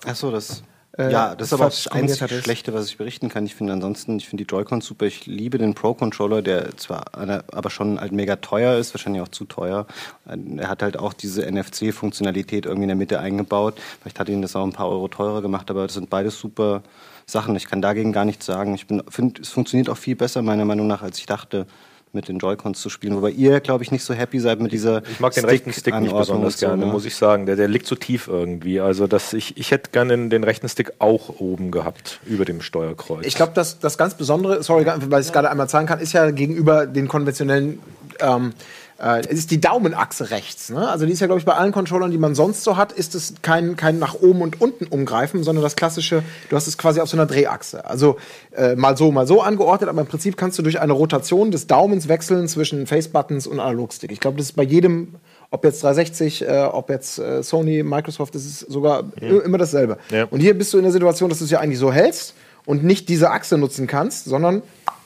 Ach 0.06 0.14
so, 0.14 0.30
das. 0.30 0.62
Äh, 0.98 1.12
ja, 1.12 1.36
das 1.36 1.48
ist 1.48 1.52
aber 1.52 1.66
auch 1.66 1.70
das 1.70 1.86
einzige. 1.86 2.42
Schlechte, 2.42 2.74
was 2.74 2.86
ich 2.86 2.98
berichten 2.98 3.28
kann. 3.28 3.46
Ich 3.46 3.54
finde 3.54 3.72
ansonsten, 3.72 4.16
ich 4.16 4.28
finde 4.28 4.44
die 4.44 4.50
Joy-Cons 4.50 4.84
super. 4.84 5.06
Ich 5.06 5.26
liebe 5.26 5.56
den 5.56 5.74
Pro-Controller, 5.74 6.42
der 6.42 6.76
zwar 6.76 7.16
einer, 7.16 7.44
aber 7.52 7.70
schon 7.70 8.00
halt 8.00 8.10
mega 8.10 8.36
teuer 8.36 8.76
ist, 8.76 8.92
wahrscheinlich 8.94 9.22
auch 9.22 9.28
zu 9.28 9.44
teuer. 9.44 9.86
Er 10.26 10.68
hat 10.68 10.82
halt 10.82 10.98
auch 10.98 11.12
diese 11.12 11.42
NFC-Funktionalität 11.50 12.66
irgendwie 12.66 12.84
in 12.84 12.88
der 12.88 12.96
Mitte 12.96 13.20
eingebaut. 13.20 13.80
Vielleicht 14.00 14.18
hat 14.18 14.28
ihn 14.28 14.42
das 14.42 14.56
auch 14.56 14.64
ein 14.64 14.72
paar 14.72 14.88
Euro 14.88 15.06
teurer 15.06 15.40
gemacht, 15.40 15.70
aber 15.70 15.84
das 15.84 15.94
sind 15.94 16.10
beides 16.10 16.38
super 16.38 16.82
Sachen. 17.26 17.54
Ich 17.54 17.68
kann 17.68 17.80
dagegen 17.80 18.12
gar 18.12 18.24
nichts 18.24 18.44
sagen. 18.46 18.74
Ich 18.74 18.86
finde, 18.86 19.40
es 19.40 19.50
funktioniert 19.50 19.88
auch 19.88 19.98
viel 19.98 20.16
besser, 20.16 20.42
meiner 20.42 20.64
Meinung 20.64 20.88
nach, 20.88 21.02
als 21.02 21.18
ich 21.18 21.26
dachte 21.26 21.66
mit 22.12 22.28
den 22.28 22.38
Joy-Cons 22.38 22.80
zu 22.80 22.90
spielen. 22.90 23.16
Wobei 23.16 23.30
ihr, 23.30 23.60
glaube 23.60 23.84
ich, 23.84 23.90
nicht 23.90 24.04
so 24.04 24.14
happy 24.14 24.40
seid 24.40 24.60
mit 24.60 24.72
dieser 24.72 25.02
Ich 25.08 25.20
mag 25.20 25.32
den 25.34 25.44
rechten 25.44 25.72
Stick 25.72 25.98
nicht 26.00 26.16
besonders 26.16 26.58
so, 26.58 26.66
gerne, 26.66 26.86
ne? 26.86 26.92
muss 26.92 27.04
ich 27.04 27.16
sagen. 27.16 27.46
Der, 27.46 27.56
der 27.56 27.68
liegt 27.68 27.86
so 27.86 27.94
tief 27.94 28.28
irgendwie. 28.28 28.80
Also 28.80 29.06
das, 29.06 29.32
ich, 29.32 29.56
ich 29.56 29.70
hätte 29.70 29.90
gerne 29.90 30.16
den, 30.16 30.30
den 30.30 30.44
rechten 30.44 30.68
Stick 30.68 30.92
auch 30.98 31.40
oben 31.40 31.70
gehabt, 31.70 32.20
über 32.26 32.44
dem 32.44 32.60
Steuerkreuz. 32.60 33.26
Ich 33.26 33.34
glaube, 33.34 33.52
das, 33.54 33.78
das 33.78 33.98
ganz 33.98 34.14
Besondere, 34.14 34.62
sorry, 34.62 34.86
weil 34.86 35.20
ich 35.20 35.26
es 35.26 35.32
gerade 35.32 35.50
einmal 35.50 35.68
zeigen 35.68 35.86
kann, 35.86 36.00
ist 36.00 36.12
ja 36.12 36.30
gegenüber 36.30 36.86
den 36.86 37.08
konventionellen 37.08 37.80
ähm, 38.20 38.52
äh, 39.00 39.20
es 39.20 39.38
ist 39.38 39.50
die 39.50 39.60
Daumenachse 39.60 40.30
rechts. 40.30 40.70
Ne? 40.70 40.88
Also 40.88 41.06
die 41.06 41.12
ist 41.12 41.20
ja, 41.20 41.26
glaube 41.26 41.38
ich, 41.38 41.44
bei 41.44 41.54
allen 41.54 41.72
Controllern, 41.72 42.10
die 42.10 42.18
man 42.18 42.34
sonst 42.34 42.64
so 42.64 42.76
hat, 42.76 42.92
ist 42.92 43.14
es 43.14 43.34
kein, 43.42 43.76
kein 43.76 43.98
nach 43.98 44.14
oben 44.14 44.42
und 44.42 44.60
unten 44.60 44.86
umgreifen, 44.86 45.44
sondern 45.44 45.62
das 45.62 45.76
klassische, 45.76 46.22
du 46.48 46.56
hast 46.56 46.66
es 46.66 46.78
quasi 46.78 47.00
auf 47.00 47.08
so 47.08 47.16
einer 47.16 47.26
Drehachse. 47.26 47.84
Also 47.86 48.16
äh, 48.56 48.74
mal 48.74 48.96
so, 48.96 49.12
mal 49.12 49.26
so 49.26 49.40
angeordnet, 49.40 49.88
aber 49.88 50.00
im 50.00 50.06
Prinzip 50.06 50.36
kannst 50.36 50.58
du 50.58 50.62
durch 50.62 50.80
eine 50.80 50.92
Rotation 50.92 51.50
des 51.50 51.66
Daumens 51.66 52.08
wechseln 52.08 52.48
zwischen 52.48 52.86
Face-Buttons 52.86 53.46
und 53.46 53.60
Analogstick. 53.60 54.10
Ich 54.10 54.20
glaube, 54.20 54.36
das 54.36 54.46
ist 54.46 54.56
bei 54.56 54.64
jedem 54.64 55.14
ob 55.50 55.64
jetzt 55.64 55.82
360, 55.82 56.46
äh, 56.46 56.68
ob 56.70 56.90
jetzt 56.90 57.18
äh, 57.18 57.42
Sony, 57.42 57.82
Microsoft, 57.82 58.34
das 58.34 58.44
ist 58.44 58.60
sogar 58.60 59.04
ja. 59.20 59.38
immer 59.40 59.56
dasselbe. 59.56 59.96
Ja. 60.10 60.24
Und 60.24 60.40
hier 60.40 60.52
bist 60.52 60.72
du 60.74 60.76
in 60.76 60.82
der 60.84 60.92
Situation, 60.92 61.30
dass 61.30 61.38
du 61.38 61.44
es 61.44 61.50
ja 61.50 61.60
eigentlich 61.60 61.78
so 61.78 61.90
hältst 61.90 62.34
und 62.66 62.84
nicht 62.84 63.08
diese 63.08 63.30
Achse 63.30 63.56
nutzen 63.56 63.86
kannst, 63.86 64.26
sondern 64.26 64.62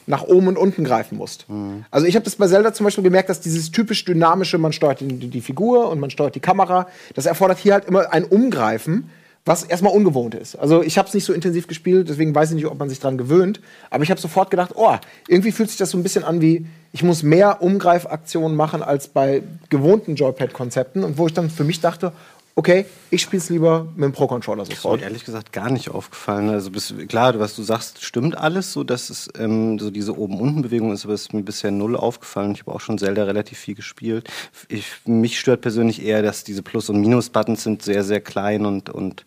nach 0.07 0.23
oben 0.23 0.49
und 0.49 0.57
unten 0.57 0.85
greifen 0.85 1.19
musst. 1.19 1.49
Mhm. 1.49 1.85
Also 1.91 2.07
ich 2.07 2.15
habe 2.15 2.25
das 2.25 2.37
bei 2.37 2.47
Zelda 2.47 2.73
zum 2.73 2.85
Beispiel 2.85 3.05
gemerkt, 3.05 3.29
dass 3.29 3.41
dieses 3.41 3.71
typisch 3.71 4.05
dynamische, 4.05 4.59
man 4.59 4.73
steuert 4.73 5.01
die, 5.01 5.07
die, 5.07 5.41
Figur 5.41 5.89
und 5.89 6.01
man 6.01 6.11
steuert 6.11 6.35
die 6.35 6.41
Kamera, 6.41 6.87
das 7.15 7.27
erfordert 7.27 7.59
hier 7.59 7.75
halt 7.75 7.85
immer 7.87 8.13
ein 8.13 8.25
Umgreifen, 8.25 9.11
was 9.45 9.65
erstmal 9.65 9.93
ungewohnt 9.93 10.35
ist. 10.35 10.55
Also 10.55 10.83
ich 10.83 10.99
habe 10.99 11.09
es 11.09 11.15
nicht 11.15 11.25
so 11.25 11.33
intensiv 11.33 11.67
gespielt, 11.67 12.09
deswegen 12.09 12.33
weiß 12.33 12.51
ich 12.51 12.57
nicht, 12.57 12.67
ob 12.67 12.79
man 12.79 12.89
sich 12.89 13.01
dran 13.01 13.19
gewöhnt. 13.19 13.61
Aber 13.91 14.05
ich 14.05 14.11
habe 14.11 14.21
sofort 14.21 14.51
gedacht, 14.51 14.73
oh, 14.77 14.97
irgendwie 15.27 15.51
fühlt 15.51 15.69
sich 15.69 15.79
das 15.79 15.91
so 15.91 15.99
ein 15.99 16.05
bisschen 16.05 16.23
an 16.23 16.41
wie, 16.41 16.67
ich 16.93 17.03
muss 17.03 17.25
mehr 17.25 17.61
Umgreifaktionen 17.61 18.57
machen 18.57 18.83
als 18.83 19.09
bei 19.09 19.43
gewohnten 19.69 20.15
Joypad-Konzepten. 20.15 21.03
Und 21.03 21.19
wo 21.19 21.27
ich 21.27 21.35
dann 21.35 21.51
für 21.51 21.65
mich 21.65 21.81
dachte, 21.81 22.13
okay, 22.55 22.87
ich 23.11 23.23
spiele 23.23 23.43
es 23.43 23.51
lieber 23.51 23.87
mit 23.95 24.05
dem 24.05 24.13
Pro-Controller 24.13 24.65
sofort. 24.65 24.97
Ist 24.97 25.01
mir 25.01 25.07
ehrlich 25.07 25.25
gesagt 25.25 25.53
gar 25.53 25.71
nicht 25.71 25.91
aufgefallen. 25.91 26.51
Also 26.51 26.71
bis, 26.71 26.95
klar, 27.09 27.39
was 27.39 27.57
du 27.57 27.63
sagst, 27.63 28.05
stimmt 28.05 28.37
alles, 28.37 28.73
so 28.73 28.85
dass 28.85 29.11
es 29.11 29.29
ähm, 29.39 29.79
so 29.79 29.91
diese 29.91 30.17
Oben-Unten-Bewegung 30.19 30.93
ist, 30.93 31.05
aber 31.05 31.15
es 31.15 31.23
ist 31.23 31.35
mir 31.35 31.43
bisher 31.43 31.71
null 31.71 31.97
aufgefallen. 31.97 32.53
Ich 32.53 32.61
habe 32.61 32.73
auch 32.73 32.81
schon 32.81 32.99
Zelda 32.99 33.25
relativ 33.25 33.59
viel 33.59 33.75
gespielt. 33.75 34.29
Ich, 34.69 34.87
mich 35.07 35.39
stört 35.39 35.61
persönlich 35.61 36.05
eher, 36.05 36.23
dass 36.23 36.45
diese 36.45 36.63
Plus- 36.63 36.91
und 36.91 37.01
Minus-Buttons 37.01 37.63
sind 37.63 37.83
sehr, 37.83 38.05
sehr 38.05 38.21
klein 38.21 38.67
und, 38.67 38.91
und 38.91 39.25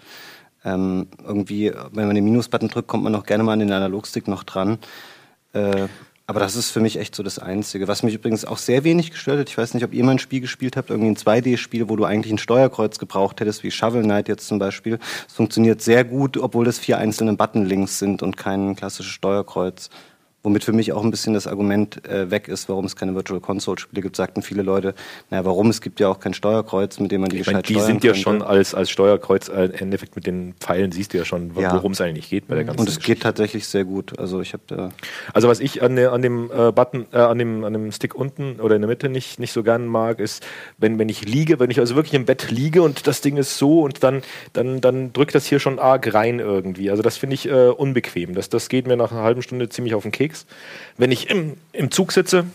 ähm, 0.64 1.08
irgendwie, 1.24 1.72
wenn 1.92 2.08
man 2.08 2.16
den 2.16 2.26
Minus-Button 2.26 2.70
drückt, 2.70 2.88
kommt 2.88 3.04
man 3.04 3.14
noch 3.14 3.26
gerne 3.26 3.44
mal 3.44 3.54
an 3.54 3.60
den 3.60 3.72
Analogstick 3.72 4.28
noch 4.28 4.44
dran. 4.44 4.80
Äh, 5.54 5.88
aber 6.28 6.40
das 6.40 6.56
ist 6.56 6.72
für 6.72 6.80
mich 6.80 6.98
echt 6.98 7.14
so 7.14 7.22
das 7.22 7.38
Einzige. 7.38 7.88
Was 7.88 8.02
mich 8.02 8.16
übrigens 8.16 8.46
auch 8.46 8.58
sehr 8.58 8.84
wenig 8.84 9.12
gestört 9.12 9.40
hat, 9.40 9.50
ich 9.50 9.58
weiß 9.58 9.76
nicht, 9.76 9.84
ob 9.84 9.94
ihr 9.94 10.04
mal 10.04 10.14
ein 10.14 10.20
Spiel 10.20 10.42
gespielt 10.42 10.76
habt, 10.76 10.90
irgendwie 10.90 11.12
ein 11.12 11.18
2D-Spiel, 11.18 11.88
wo 11.88 11.96
du 11.96 12.06
eigentlich 12.06 12.34
ein 12.34 12.40
Steuerkreuz 12.40 12.98
gebraucht 12.98 13.40
hättest, 13.42 13.64
wie 13.64 13.70
Shovel 13.70 14.02
Knight 14.02 14.28
jetzt 14.28 14.48
zum 14.48 14.58
Beispiel. 14.58 14.98
Es 15.28 15.34
funktioniert 15.34 15.82
sehr 15.82 16.04
gut, 16.04 16.38
obwohl 16.38 16.66
das 16.66 16.80
vier 16.80 16.98
einzelne 16.98 17.34
Button-Links 17.34 18.00
sind 18.00 18.24
und 18.24 18.38
kein 18.38 18.76
klassisches 18.76 19.12
Steuerkreuz. 19.14 19.92
Womit 20.46 20.64
für 20.64 20.74
mich 20.74 20.94
auch 20.94 21.04
ein 21.04 21.10
bisschen 21.10 21.34
das 21.34 21.48
Argument 21.48 22.08
äh, 22.08 22.30
weg 22.30 22.48
ist, 22.48 22.70
warum 22.70 22.86
es 22.86 22.96
keine 22.96 23.16
Virtual 23.16 23.40
Console 23.40 23.80
Spiele 23.80 24.04
gibt, 24.04 24.16
sagten 24.16 24.44
viele 24.44 24.62
Leute, 24.62 24.94
naja, 25.32 25.44
warum? 25.44 25.72
Es 25.72 25.82
gibt 25.82 26.00
ja 26.00 26.08
auch 26.08 26.20
kein 26.20 26.36
Steuerkreuz, 26.36 27.00
mit 27.00 27.12
dem 27.12 27.22
man 27.22 27.32
die 27.32 27.40
ich 27.40 27.48
meine, 27.48 27.64
Die 27.64 27.80
sind 27.80 28.04
ja 28.04 28.14
schon 28.14 28.44
als, 28.44 28.76
als 28.76 28.92
Steuerkreuz, 28.92 29.50
äh, 29.50 29.66
im 29.66 29.86
Endeffekt 29.86 30.16
mit 30.16 30.28
den 30.28 30.54
Pfeilen 30.60 30.92
siehst 30.92 31.14
du 31.14 31.18
ja 31.18 31.26
schon, 31.26 31.56
worum 31.56 31.94
es 31.94 32.02
eigentlich 32.02 32.30
geht 32.30 32.48
bei 32.48 32.56
der 32.56 32.66
ganzen 32.66 32.80
Und 32.80 32.90
es 32.90 33.00
geht 33.00 33.22
tatsächlich 33.22 33.68
sehr 33.68 33.86
gut. 33.86 34.20
Also 34.20 34.42
ich 34.42 34.54
habe 34.54 34.64
da 34.68 34.90
Also 35.34 35.48
was 35.48 35.60
ich 35.60 35.82
an, 35.82 35.96
der, 35.96 36.12
an 36.12 36.22
dem 36.22 36.52
äh, 36.52 36.72
Button, 36.72 37.08
äh, 37.12 37.18
an 37.18 37.40
dem, 37.40 37.64
an 37.64 37.74
dem 37.74 37.92
Stick 37.92 38.14
unten 38.14 38.60
oder 38.60 38.76
in 38.76 38.82
der 38.82 38.90
Mitte 38.90 39.10
nicht, 39.10 39.40
nicht 39.40 39.52
so 39.52 39.64
gern 39.64 39.88
mag, 39.88 40.20
ist, 40.20 40.46
wenn, 40.78 41.00
wenn 41.00 41.10
ich 41.10 41.26
liege, 41.26 41.60
wenn 41.60 41.72
ich 41.72 41.80
also 41.80 41.96
wirklich 41.96 42.14
im 42.14 42.26
Bett 42.26 42.52
liege 42.52 42.82
und 42.82 43.08
das 43.08 43.22
Ding 43.22 43.38
ist 43.38 43.58
so 43.58 43.82
und 43.82 44.04
dann, 44.04 44.22
dann, 44.54 44.82
dann 44.82 45.14
drückt 45.14 45.34
das 45.34 45.46
hier 45.46 45.60
schon 45.60 45.80
arg 45.80 46.14
rein 46.14 46.40
irgendwie. 46.40 46.92
Also 46.92 47.02
das 47.02 47.18
finde 47.18 47.34
ich 47.34 47.50
äh, 47.50 47.70
unbequem. 47.70 48.36
Das, 48.36 48.50
das 48.50 48.70
geht 48.70 48.86
mir 48.88 48.98
nach 48.98 49.12
einer 49.12 49.24
halben 49.24 49.42
Stunde 49.42 49.70
ziemlich 49.70 49.96
auf 49.96 50.04
den 50.04 50.12
Keks. 50.12 50.35
Wenn 50.98 51.12
ich 51.12 51.30
im, 51.30 51.58
im 51.74 51.92
Zug 51.92 52.12
sitze, 52.12 52.46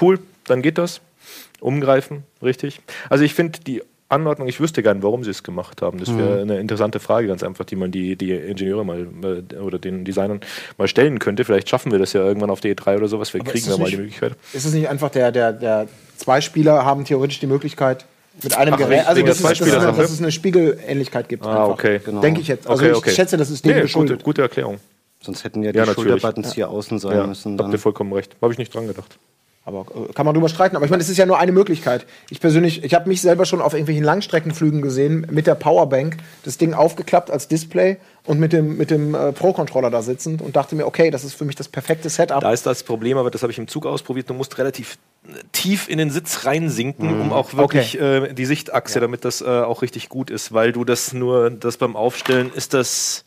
cool, 0.00 0.18
dann 0.44 0.62
geht 0.62 0.78
das. 0.78 1.00
Umgreifen, 1.60 2.24
richtig. 2.42 2.80
Also 3.08 3.22
ich 3.24 3.34
finde 3.34 3.60
die 3.60 3.82
Anordnung, 4.12 4.46
ich 4.46 4.60
wüsste 4.60 4.82
gar 4.82 4.94
nicht, 4.94 5.02
warum 5.02 5.24
sie 5.24 5.30
es 5.30 5.42
gemacht 5.42 5.80
haben. 5.80 5.98
Das 5.98 6.14
wäre 6.16 6.36
mhm. 6.36 6.50
eine 6.50 6.60
interessante 6.60 7.00
Frage, 7.00 7.28
ganz 7.28 7.42
einfach, 7.42 7.64
die 7.64 7.76
man 7.76 7.90
die, 7.90 8.14
die 8.16 8.32
Ingenieure 8.32 8.84
mal 8.84 9.06
äh, 9.22 9.56
oder 9.56 9.78
den 9.78 10.04
Designern 10.04 10.40
mal 10.76 10.86
stellen 10.86 11.18
könnte. 11.18 11.44
Vielleicht 11.44 11.68
schaffen 11.68 11.90
wir 11.90 11.98
das 11.98 12.12
ja 12.12 12.20
irgendwann 12.20 12.50
auf 12.50 12.60
der 12.60 12.76
E3 12.76 12.98
oder 12.98 13.08
sowas. 13.08 13.32
Wir 13.32 13.40
Aber 13.40 13.50
kriegen 13.50 13.68
da 13.68 13.78
mal 13.78 13.88
die 13.88 13.96
Möglichkeit. 13.96 14.34
Ist 14.52 14.66
es 14.66 14.74
nicht 14.74 14.88
einfach 14.88 15.10
der, 15.10 15.32
der, 15.32 15.52
der 15.52 15.88
zwei 16.16 16.40
Spieler 16.40 16.84
haben 16.84 17.04
theoretisch 17.04 17.40
die 17.40 17.46
Möglichkeit, 17.46 18.04
mit 18.42 18.56
einem 18.56 18.74
Ach, 18.74 18.78
Gerät, 18.78 19.06
also 19.06 19.22
dass, 19.22 19.42
das, 19.42 19.58
das, 19.58 19.68
das, 19.68 19.96
dass 19.96 20.10
es 20.10 20.20
eine 20.20 20.32
Spiegelähnlichkeit 20.32 21.28
gibt. 21.28 21.44
Ah, 21.44 21.66
okay, 21.66 22.00
genau. 22.02 22.20
Denke 22.20 22.40
ich 22.40 22.48
jetzt. 22.48 22.66
Also 22.66 22.84
okay, 22.84 22.94
okay. 22.94 23.10
ich 23.10 23.16
schätze, 23.16 23.36
das 23.36 23.50
ist 23.50 23.64
dem 23.64 23.76
nee, 23.76 23.86
gute, 23.92 24.16
gute 24.16 24.42
Erklärung. 24.42 24.78
Sonst 25.22 25.44
hätten 25.44 25.62
ja 25.62 25.72
die 25.72 25.78
ja, 25.78 25.86
Schulterbuttons 25.86 26.48
ja. 26.48 26.54
hier 26.54 26.70
außen 26.70 26.98
sein 26.98 27.16
ja, 27.16 27.26
müssen. 27.26 27.58
Habt 27.58 27.72
ihr 27.72 27.78
vollkommen 27.78 28.12
recht. 28.12 28.36
Habe 28.42 28.52
ich 28.52 28.58
nicht 28.58 28.74
dran 28.74 28.86
gedacht. 28.86 29.18
Aber 29.64 29.86
äh, 29.94 30.12
kann 30.12 30.26
man 30.26 30.34
drüber 30.34 30.48
streiten. 30.48 30.74
Aber 30.76 30.84
ich 30.84 30.90
meine, 30.90 31.02
es 31.02 31.08
ist 31.08 31.18
ja 31.18 31.26
nur 31.26 31.38
eine 31.38 31.52
Möglichkeit. 31.52 32.06
Ich 32.30 32.40
persönlich, 32.40 32.82
ich 32.82 32.94
habe 32.94 33.08
mich 33.08 33.20
selber 33.20 33.46
schon 33.46 33.60
auf 33.60 33.74
irgendwelchen 33.74 34.04
Langstreckenflügen 34.04 34.82
gesehen, 34.82 35.26
mit 35.30 35.46
der 35.46 35.54
Powerbank, 35.54 36.16
das 36.44 36.58
Ding 36.58 36.74
aufgeklappt 36.74 37.30
als 37.30 37.46
Display 37.46 37.98
und 38.24 38.40
mit 38.40 38.52
dem, 38.52 38.76
mit 38.76 38.90
dem 38.90 39.14
äh, 39.14 39.32
Pro-Controller 39.32 39.90
da 39.90 40.02
sitzend 40.02 40.42
und 40.42 40.56
dachte 40.56 40.74
mir, 40.74 40.86
okay, 40.86 41.10
das 41.10 41.22
ist 41.22 41.34
für 41.34 41.44
mich 41.44 41.54
das 41.54 41.68
perfekte 41.68 42.08
Setup. 42.08 42.40
Da 42.40 42.52
ist 42.52 42.66
das 42.66 42.82
Problem, 42.82 43.18
aber 43.18 43.30
das 43.30 43.42
habe 43.42 43.52
ich 43.52 43.58
im 43.58 43.68
Zug 43.68 43.86
ausprobiert. 43.86 44.28
Du 44.28 44.34
musst 44.34 44.58
relativ 44.58 44.98
äh, 45.28 45.34
tief 45.52 45.88
in 45.88 45.98
den 45.98 46.10
Sitz 46.10 46.44
reinsinken, 46.44 47.14
mhm. 47.14 47.20
um 47.20 47.32
auch 47.32 47.54
wirklich 47.54 47.96
okay. 47.96 48.30
äh, 48.30 48.34
die 48.34 48.46
Sichtachse, 48.46 48.96
ja. 48.96 49.00
damit 49.00 49.24
das 49.24 49.42
äh, 49.42 49.46
auch 49.46 49.82
richtig 49.82 50.08
gut 50.08 50.30
ist, 50.30 50.52
weil 50.52 50.72
du 50.72 50.84
das 50.84 51.12
nur, 51.12 51.50
das 51.50 51.76
beim 51.76 51.94
Aufstellen 51.94 52.50
ist 52.52 52.74
das 52.74 53.24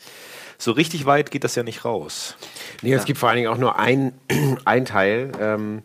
so 0.58 0.72
richtig 0.72 1.06
weit 1.06 1.32
geht 1.32 1.44
das 1.44 1.56
ja 1.56 1.64
nicht 1.64 1.86
raus. 1.86 2.36
Nee, 2.82 2.92
ja. 2.92 2.98
es 2.98 3.06
gibt 3.06 3.20
vor 3.20 3.30
allen 3.30 3.38
Dingen 3.38 3.50
auch 3.50 3.58
nur 3.58 3.78
ein, 3.78 4.14
ein 4.66 4.86
Teil. 4.86 5.32
Ähm, 5.40 5.84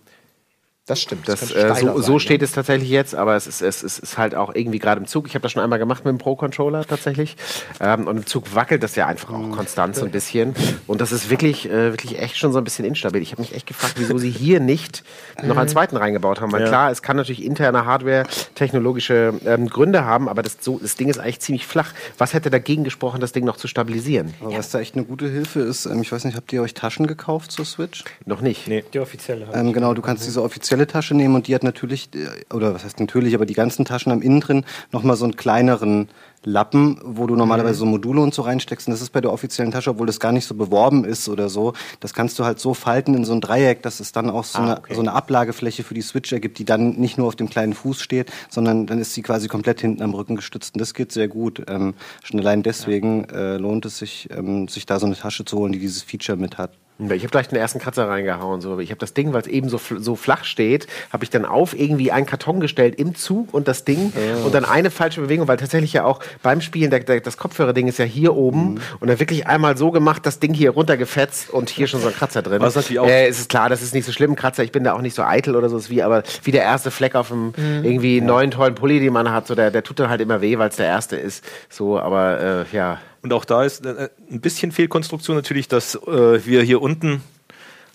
das 0.91 1.01
stimmt. 1.01 1.29
Das, 1.29 1.41
das 1.41 1.53
äh, 1.53 1.75
so, 1.81 2.01
so, 2.01 2.19
steht 2.19 2.43
es 2.43 2.53
tatsächlich 2.53 2.91
jetzt, 2.91 3.15
aber 3.15 3.37
es 3.37 3.47
ist, 3.47 3.63
es 3.63 3.83
ist, 3.83 4.01
ist 4.01 4.19
halt 4.19 4.35
auch 4.35 4.55
irgendwie 4.55 4.79
gerade 4.79 5.01
im 5.01 5.07
Zug. 5.07 5.29
Ich 5.29 5.35
habe 5.35 5.43
das 5.43 5.53
schon 5.53 5.63
einmal 5.63 5.79
gemacht 5.79 6.05
mit 6.05 6.13
dem 6.13 6.19
Pro-Controller 6.19 6.85
tatsächlich. 6.85 7.37
Ähm, 7.81 8.09
und 8.09 8.17
im 8.17 8.27
Zug 8.27 8.55
wackelt 8.55 8.83
das 8.83 8.97
ja 8.97 9.07
einfach 9.07 9.31
auch 9.31 9.39
mhm. 9.39 9.53
konstant 9.53 9.95
so 9.95 10.05
ein 10.05 10.11
bisschen. 10.11 10.55
Und 10.87 11.01
das 11.01 11.13
ist 11.13 11.31
wirklich, 11.31 11.67
äh, 11.71 11.93
wirklich 11.93 12.19
echt 12.19 12.37
schon 12.37 12.53
so 12.53 12.59
ein 12.59 12.65
bisschen 12.65 12.85
instabil. 12.85 13.23
Ich 13.23 13.33
habe 13.33 13.43
mich 13.43 13.55
echt 13.55 13.67
gefragt, 13.67 13.95
wieso 13.99 14.19
sie 14.19 14.31
hier 14.31 14.59
nicht 14.59 15.05
noch 15.43 15.57
einen 15.57 15.67
mhm. 15.67 15.73
zweiten 15.73 15.97
reingebaut 15.97 16.41
haben. 16.41 16.51
Weil 16.53 16.63
ja. 16.63 16.69
klar, 16.69 16.91
es 16.91 17.03
kann 17.03 17.17
natürlich 17.17 17.45
interne 17.45 17.87
Hardware 17.87 18.25
technologische 18.55 19.35
ähm, 19.47 19.69
Gründe 19.69 20.05
haben, 20.05 20.29
aber 20.29 20.43
das, 20.43 20.59
so, 20.61 20.79
das 20.83 20.97
Ding 20.97 21.09
ist 21.09 21.19
eigentlich 21.19 21.41
ziemlich 21.41 21.67
flach. 21.67 21.93
Was 22.19 22.35
hätte 22.35 22.51
dagegen 22.51 22.85
gesprochen, 22.85 23.21
das 23.21 23.33
Ding 23.33 23.45
noch 23.45 23.57
zu 23.57 23.69
stabilisieren? 23.69 24.35
Ja. 24.41 24.59
was 24.59 24.71
da 24.71 24.81
echt 24.81 24.97
eine 24.97 25.05
gute 25.05 25.29
Hilfe 25.29 25.61
ist, 25.61 25.87
ähm, 25.87 26.03
ich 26.03 26.11
weiß 26.11 26.25
nicht, 26.25 26.37
habt 26.37 26.53
ihr 26.53 26.63
euch 26.63 26.75
Taschen 26.75 27.07
gekauft 27.07 27.53
zur 27.53 27.65
Switch? 27.65 28.05
Noch 28.27 28.41
nicht. 28.41 28.67
Nee, 28.67 28.85
die 28.93 28.99
offizielle. 28.99 29.47
Ähm, 29.55 29.73
genau, 29.73 29.95
du 29.95 30.03
kannst 30.03 30.27
diese 30.27 30.43
offizielle 30.43 30.80
spezielle 30.81 30.87
Tasche 30.87 31.15
nehmen 31.15 31.35
und 31.35 31.47
die 31.47 31.55
hat 31.55 31.63
natürlich, 31.63 32.11
äh, 32.15 32.55
oder 32.55 32.75
was 32.75 32.85
heißt 32.85 33.01
natürlich, 33.01 33.35
aber 33.35 33.47
die 33.47 33.55
ganzen 33.55 33.85
Taschen 33.85 34.13
haben 34.13 34.23
innen 34.23 34.41
drin 34.41 34.65
nochmal 34.93 35.17
so 35.17 35.25
einen 35.25 35.37
kleineren 35.37 36.09
Lappen, 36.43 36.99
wo 37.05 37.27
du 37.27 37.37
normalerweise 37.37 37.81
so 37.81 37.85
Module 37.85 38.23
und 38.23 38.33
so 38.33 38.43
reinsteckst. 38.43 38.89
Und 38.89 38.93
das 38.93 39.03
ist 39.03 39.11
bei 39.11 39.21
der 39.21 39.31
offiziellen 39.31 39.73
Tasche, 39.73 39.91
obwohl 39.91 40.07
das 40.07 40.21
gar 40.21 40.33
nicht 40.33 40.47
so 40.47 40.55
beworben 40.55 41.05
ist 41.05 41.29
oder 41.29 41.51
so. 41.51 41.75
Das 42.01 42.15
kannst 42.15 42.39
du 42.39 42.45
halt 42.45 42.59
so 42.59 42.73
falten 42.73 43.15
in 43.15 43.27
so 43.27 43.35
ein 43.35 43.43
Dreieck, 43.43 43.83
dass 43.83 44.01
es 44.01 44.13
dann 44.13 44.31
auch 44.31 44.45
so, 44.45 44.59
ah, 44.59 44.63
eine, 44.63 44.79
okay. 44.79 44.95
so 44.95 45.01
eine 45.01 45.13
Ablagefläche 45.13 45.85
für 45.85 45.93
die 45.93 46.01
Switch 46.01 46.33
ergibt, 46.33 46.59
die 46.59 46.65
dann 46.65 46.93
nicht 46.93 47.19
nur 47.19 47.27
auf 47.27 47.37
dem 47.37 47.51
kleinen 47.51 47.75
Fuß 47.75 48.01
steht, 48.01 48.33
sondern 48.49 48.87
dann 48.87 48.99
ist 48.99 49.13
sie 49.13 49.21
quasi 49.21 49.49
komplett 49.49 49.83
hinten 49.83 50.03
am 50.03 50.15
Rücken 50.15 50.37
gestützt. 50.37 50.75
Und 50.75 50.81
das 50.81 50.95
geht 50.95 51.13
sehr 51.13 51.29
gut. 51.29 51.63
Ähm, 51.69 51.93
schon 52.23 52.41
allein 52.41 52.63
deswegen 52.63 53.25
äh, 53.25 53.59
lohnt 53.59 53.85
es 53.85 53.99
sich, 53.99 54.29
ähm, 54.31 54.67
sich 54.69 54.87
da 54.87 54.99
so 54.99 55.05
eine 55.05 55.17
Tasche 55.17 55.45
zu 55.45 55.59
holen, 55.59 55.73
die 55.73 55.79
dieses 55.79 56.03
Feature 56.03 56.39
mit 56.39 56.57
hat. 56.57 56.73
Ich 57.07 57.23
habe 57.23 57.31
gleich 57.31 57.49
den 57.49 57.59
ersten 57.59 57.79
Kratzer 57.79 58.09
reingehauen. 58.09 58.61
So. 58.61 58.79
Ich 58.79 58.91
habe 58.91 58.99
das 58.99 59.15
Ding, 59.15 59.33
weil 59.33 59.43
es 59.43 59.47
eben 59.47 59.69
so, 59.69 59.81
so 59.99 60.17
flach 60.17 60.45
steht, 60.45 60.87
habe 61.13 61.25
ich 61.25 61.31
dann 61.31 61.45
auf 61.45 61.79
irgendwie 61.79 62.13
einen 62.13 62.27
Karton 62.27 62.61
gestellt 62.61 62.97
im 62.97 63.15
Zug 63.15 63.55
und 63.55 63.69
das 63.69 63.85
Ding 63.85 64.13
oh. 64.15 64.47
und 64.47 64.55
dann 64.55 64.65
eine 64.65 64.91
falsche 64.91 65.21
Bewegung, 65.21 65.49
weil 65.49 65.57
tatsächlich 65.57 65.93
ja 65.93 66.05
auch 66.05 66.21
beim 66.43 66.61
Spielen, 66.61 66.91
der, 66.91 67.01
der, 67.01 67.21
das 67.21 67.37
Kopfhörerding 67.37 67.89
ist 67.89 67.99
ja 67.99 68.05
hier 68.05 68.37
oben 68.37 68.75
mhm. 68.75 68.81
und 69.01 69.09
dann 69.09 69.19
wirklich 69.19 69.47
einmal 69.47 69.77
so 69.77 69.91
gemacht, 69.91 70.27
das 70.27 70.41
Ding 70.41 70.55
hier 70.55 70.71
runtergefetzt 70.71 71.51
und 71.51 71.71
hier 71.71 71.87
schon 71.87 72.01
so 72.01 72.09
ein 72.09 72.15
Kratzer 72.15 72.43
drin. 72.43 72.61
Was 72.61 72.75
natürlich 72.75 72.99
auch 72.99 73.07
äh, 73.07 73.29
es 73.29 73.41
ist 73.41 73.49
klar, 73.49 73.69
das 73.69 73.83
ist 73.83 73.95
nicht 73.95 74.05
so 74.05 74.13
schlimm, 74.13 74.37
Kratzer. 74.37 74.63
Ich 74.63 74.73
bin 74.73 74.85
da 74.85 74.95
auch 74.95 75.01
nicht 75.01 75.15
so 75.15 75.23
eitel 75.23 75.57
oder 75.57 75.69
so, 75.69 75.77
ist 75.77 75.91
wie, 75.91 76.03
aber 76.03 76.23
wie 76.43 76.51
der 76.51 76.63
erste 76.63 76.91
Fleck 76.91 77.15
auf 77.15 77.29
dem 77.29 77.53
mhm. 77.57 77.85
irgendwie 77.85 78.21
neuen 78.21 78.51
tollen 78.51 78.75
Pulli, 78.75 79.01
den 79.01 79.13
man 79.13 79.31
hat, 79.31 79.47
so 79.47 79.55
der, 79.55 79.71
der 79.71 79.83
tut 79.83 79.99
dann 79.99 80.11
halt 80.11 80.21
immer 80.21 80.41
weh, 80.41 80.59
weil 80.59 80.69
es 80.69 80.77
der 80.77 80.87
erste 80.87 81.17
ist. 81.17 81.45
So, 81.69 81.99
aber 81.99 82.67
äh, 82.73 82.77
ja. 82.77 82.99
Und 83.23 83.33
auch 83.33 83.45
da 83.45 83.65
ist 83.65 83.85
äh, 83.85 84.09
ein 84.31 84.41
bisschen 84.41 84.73
Fehlkonstruktion 84.73 85.37
natürlich, 85.37 85.69
dass 85.69 85.95
äh, 85.95 86.45
wir 86.47 86.63
hier 86.63 86.81
unten 86.81 87.23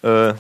äh, 0.03 0.33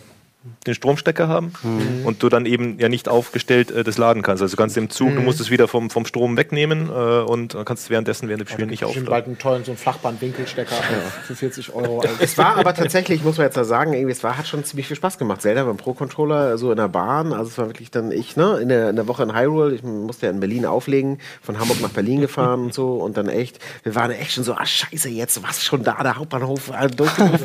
den 0.65 0.73
Stromstecker 0.73 1.27
haben 1.27 1.53
mhm. 1.63 2.05
und 2.05 2.23
du 2.23 2.29
dann 2.29 2.45
eben 2.45 2.79
ja 2.79 2.89
nicht 2.89 3.07
aufgestellt 3.07 3.71
äh, 3.71 3.83
das 3.83 3.97
laden 3.97 4.21
kannst. 4.21 4.41
Also 4.41 4.55
du 4.55 4.61
kannst 4.61 4.77
im 4.77 4.89
Zug, 4.89 5.11
mhm. 5.11 5.15
du 5.15 5.21
musst 5.21 5.39
es 5.39 5.49
wieder 5.49 5.67
vom, 5.67 5.89
vom 5.89 6.05
Strom 6.05 6.37
wegnehmen 6.37 6.89
äh, 6.89 6.91
und 6.91 7.55
kannst 7.65 7.89
währenddessen 7.89 8.27
während 8.27 8.41
dem 8.41 8.47
Spiel 8.47 8.65
nicht 8.65 8.83
aufladen. 8.83 9.09
bald 9.09 9.25
einen 9.25 9.37
tollen 9.37 9.63
so 9.63 9.71
einen 9.71 9.77
Flachbandwinkelstecker 9.77 10.75
ja. 10.75 11.09
für 11.25 11.35
40 11.35 11.73
Euro. 11.73 12.01
Also 12.01 12.15
es 12.19 12.37
war 12.37 12.57
aber 12.57 12.73
tatsächlich, 12.73 13.23
muss 13.23 13.37
man 13.37 13.45
jetzt 13.47 13.55
mal 13.55 13.65
sagen, 13.65 13.93
irgendwie, 13.93 14.11
es 14.11 14.23
war, 14.23 14.37
hat 14.37 14.47
schon 14.47 14.63
ziemlich 14.63 14.87
viel 14.87 14.97
Spaß 14.97 15.17
gemacht. 15.17 15.41
Zelda 15.41 15.63
beim 15.63 15.77
Pro-Controller, 15.77 16.57
so 16.57 16.71
in 16.71 16.77
der 16.77 16.87
Bahn, 16.87 17.33
also 17.33 17.49
es 17.49 17.57
war 17.57 17.67
wirklich 17.67 17.91
dann 17.91 18.11
ich, 18.11 18.35
ne, 18.35 18.59
in 18.61 18.69
der, 18.69 18.89
in 18.89 18.95
der 18.95 19.07
Woche 19.07 19.23
in 19.23 19.35
Hyrule, 19.35 19.75
ich 19.75 19.83
musste 19.83 20.27
ja 20.27 20.31
in 20.31 20.39
Berlin 20.39 20.65
auflegen, 20.65 21.19
von 21.41 21.59
Hamburg 21.59 21.81
nach 21.81 21.89
Berlin 21.89 22.21
gefahren 22.21 22.65
und 22.65 22.73
so 22.73 22.95
und 22.95 23.17
dann 23.17 23.27
echt, 23.29 23.59
wir 23.83 23.95
waren 23.95 24.11
echt 24.11 24.33
schon 24.33 24.43
so, 24.43 24.53
ah 24.53 24.65
scheiße, 24.65 25.09
jetzt 25.09 25.41
was 25.43 25.63
schon 25.63 25.83
da, 25.83 26.01
der 26.01 26.17
Hauptbahnhof, 26.17 26.69
äh, 26.69 26.85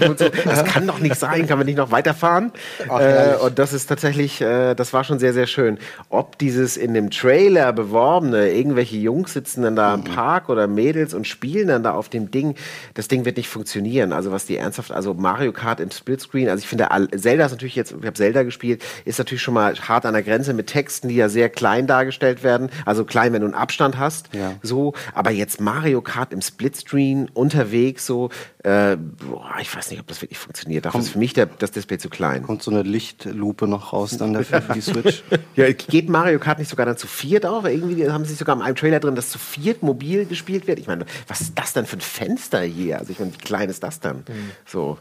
und 0.09 0.19
so. 0.19 0.29
das 0.45 0.65
kann 0.73 0.87
doch 0.87 0.99
nicht 0.99 1.17
sein, 1.17 1.47
kann 1.47 1.59
man 1.59 1.67
nicht 1.67 1.77
noch 1.79 1.91
weiterfahren? 1.91 2.53
Ach, 2.91 3.01
äh, 3.01 3.37
und 3.41 3.59
das 3.59 3.73
ist 3.73 3.87
tatsächlich, 3.87 4.41
äh, 4.41 4.75
das 4.75 4.93
war 4.93 5.05
schon 5.05 5.19
sehr, 5.19 5.33
sehr 5.33 5.47
schön. 5.47 5.79
Ob 6.09 6.39
dieses 6.39 6.77
in 6.77 6.95
dem 6.95 7.11
Trailer 7.11 7.73
beworbene, 7.73 8.51
irgendwelche 8.51 8.97
Jungs 8.97 9.33
sitzen 9.33 9.63
dann 9.63 9.77
da 9.77 9.95
im 9.95 10.05
Park 10.05 10.49
oder 10.49 10.67
Mädels 10.67 11.15
und 11.15 11.27
spielen 11.27 11.69
dann 11.69 11.83
da 11.83 11.93
auf 11.93 12.09
dem 12.09 12.31
Ding, 12.31 12.55
das 12.95 13.09
Ding 13.09 13.25
wird 13.25 13.37
nicht 13.37 13.49
funktionieren. 13.49 14.13
Also 14.13 14.33
was 14.33 14.47
die 14.47 14.57
ernsthaft, 14.57 14.93
also 14.93 15.15
Mario 15.15 15.53
Kart 15.53 15.81
im 15.81 15.91
Splitscreen, 15.91 16.49
also 16.49 16.63
ich 16.63 16.69
finde, 16.69 16.89
Zelda 17.17 17.47
ist 17.47 17.53
natürlich 17.53 17.77
jetzt, 17.77 17.93
ich 17.93 18.07
habe 18.07 18.15
Zelda 18.15 18.43
gespielt, 18.43 18.83
ist 19.05 19.19
natürlich 19.19 19.43
schon 19.43 19.55
mal 19.55 19.75
hart 19.77 20.07
an 20.07 20.15
der 20.15 20.23
Grenze 20.23 20.55
mit 20.55 20.67
Texten, 20.67 21.09
die 21.09 21.17
ja 21.17 21.29
sehr 21.29 21.49
klein 21.49 21.87
dargestellt 21.87 22.43
werden. 22.43 22.71
Also 22.85 23.05
klein, 23.05 23.33
wenn 23.33 23.43
du 23.43 23.47
einen 23.47 23.55
Abstand 23.55 23.99
hast. 23.99 24.35
Ja. 24.35 24.55
So, 24.63 24.95
aber 25.15 25.31
jetzt 25.31 25.61
Mario 25.61 26.01
Kart 26.01 26.33
im 26.33 26.41
Splitscreen 26.41 27.29
unterwegs 27.33 28.07
so, 28.07 28.31
äh, 28.63 28.97
boah, 28.97 29.55
ich 29.61 29.75
weiß 29.75 29.91
nicht, 29.91 30.01
ob 30.01 30.07
das 30.07 30.21
wirklich 30.23 30.39
funktioniert. 30.39 30.85
Dafür 30.85 31.01
ist 31.01 31.11
für 31.11 31.19
mich 31.19 31.33
der, 31.33 31.47
das 31.47 31.71
Display 31.71 31.99
zu 31.99 32.09
klein. 32.09 32.43
Kommt 32.43 32.63
so 32.63 32.71
eine 32.71 32.80
Lichtlupe 32.83 33.67
noch 33.67 33.93
raus 33.93 34.17
dann 34.17 34.33
dafür 34.33 34.63
für 34.63 34.73
die 34.75 34.81
Switch. 34.81 35.23
Ja, 35.57 35.71
geht 35.73 36.09
Mario 36.09 36.39
Kart 36.39 36.59
nicht 36.59 36.69
sogar 36.69 36.87
dann 36.87 36.97
zu 36.97 37.07
viert 37.07 37.45
auch? 37.45 37.65
Irgendwie 37.65 38.09
haben 38.09 38.25
sie 38.25 38.35
sogar 38.35 38.57
in 38.57 38.63
einem 38.63 38.77
Trailer 38.77 39.01
drin, 39.01 39.15
dass 39.15 39.31
zu 39.31 39.39
viert 39.39 39.83
mobil 39.83 40.25
gespielt 40.25 40.67
wird. 40.67 40.79
Ich 40.79 40.87
meine, 40.87 41.05
was 41.27 41.41
ist 41.41 41.59
das 41.59 41.73
denn 41.73 41.87
für 41.87 41.97
ein 41.97 42.01
Fenster 42.01 42.61
hier? 42.61 42.99
Also 42.99 43.13
ich 43.13 43.19
meine, 43.19 43.33
wie 43.35 43.39
klein 43.39 43.69
ist 43.69 43.83
das 43.83 44.01
dann? 44.01 44.25
So. 44.65 44.99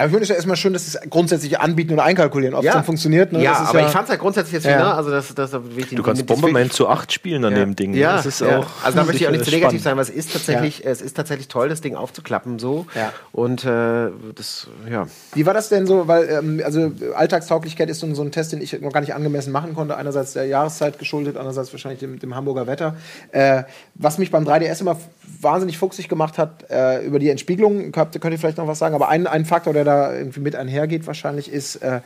Ja, 0.00 0.06
ich 0.06 0.10
finde 0.12 0.22
es 0.22 0.28
ja 0.30 0.34
erstmal 0.36 0.56
schön, 0.56 0.72
dass 0.72 0.90
sie 0.90 0.96
es 0.96 1.10
grundsätzlich 1.10 1.60
anbieten 1.60 1.92
und 1.92 2.00
einkalkulieren, 2.00 2.54
ob 2.54 2.64
es 2.64 2.72
dann 2.72 2.84
funktioniert. 2.84 3.32
Ne? 3.32 3.42
ja, 3.42 3.52
Das 3.52 3.62
ist 3.64 3.68
aber 3.68 3.80
ich 3.82 3.92
fand 3.92 4.04
es 4.04 4.10
halt 4.10 4.20
grundsätzlich 4.20 4.54
jetzt, 4.54 4.64
Ja. 4.64 4.78
ne, 4.78 4.94
also 4.94 5.10
das, 5.10 5.34
das, 5.34 5.50
das 5.50 5.62
wirklich 5.62 5.90
Du 5.94 6.02
kannst 6.02 6.24
Bomberman 6.26 6.70
zu 6.70 6.88
acht 6.88 7.12
spielen 7.12 7.44
an 7.44 7.54
dem 7.54 7.76
Ding. 7.76 7.92
Ja, 7.92 8.16
das 8.16 8.24
ist 8.24 8.40
ja. 8.40 8.60
auch. 8.60 8.66
also 8.82 8.96
da 8.98 9.04
möchte 9.04 9.22
ich 9.22 9.28
auch 9.28 9.32
nicht 9.32 9.44
zu 9.44 9.50
negativ 9.50 9.82
spannend. 9.82 9.82
sein, 9.82 9.96
weil 9.96 10.02
es 10.04 10.10
ist 10.10 10.32
tatsächlich, 10.32 10.86
es 10.86 11.02
ist 11.02 11.16
tatsächlich 11.16 11.48
toll, 11.48 11.68
das 11.68 11.82
Ding 11.82 11.94
aufzuklappen 11.96 12.58
so. 12.58 12.86
Ja. 12.94 13.12
Und 13.32 13.64
äh, 13.66 14.08
das, 14.34 14.68
ja. 14.90 15.06
Wie 15.34 15.44
war 15.44 15.52
das 15.52 15.68
denn 15.68 15.86
so? 15.86 16.08
Weil, 16.08 16.28
ähm, 16.30 16.62
also 16.64 16.92
Alltagstauglichkeit 17.14 17.90
ist 17.90 18.00
so, 18.00 18.06
ein- 18.06 18.14
so 18.14 18.22
ein 18.22 18.32
Test, 18.32 18.52
den 18.52 18.62
ich 18.62 18.80
noch 18.80 18.92
gar 18.92 19.00
nicht 19.00 19.14
angemessen 19.14 19.52
machen 19.52 19.74
konnte. 19.74 19.96
Einerseits 19.96 20.32
der 20.32 20.46
Jahreszeit 20.46 20.98
geschuldet, 20.98 21.36
andererseits 21.36 21.72
wahrscheinlich 21.72 22.00
dem, 22.00 22.18
dem 22.18 22.34
Hamburger 22.34 22.66
Wetter. 22.66 22.96
Äh, 23.32 23.64
was 23.94 24.16
mich 24.18 24.30
beim 24.30 24.44
3DS 24.46 24.80
immer 24.80 24.96
wahnsinnig 25.42 25.78
fuchsig 25.78 26.08
gemacht 26.08 26.38
hat, 26.38 26.64
äh, 26.70 27.04
über 27.04 27.18
die 27.18 27.28
Entspiegelung, 27.30 27.92
könnt, 27.92 28.18
könnt 28.20 28.32
ihr 28.34 28.38
vielleicht 28.38 28.58
noch 28.58 28.66
was 28.66 28.78
sagen, 28.78 28.94
aber 28.94 29.08
ein, 29.08 29.26
ein 29.26 29.44
Faktor, 29.44 29.72
der 29.72 29.84
da 29.84 29.89
irgendwie 29.92 30.40
mit 30.40 30.56
einhergeht 30.56 31.06
wahrscheinlich, 31.06 31.50
ist 31.50 31.76
äh, 31.76 32.00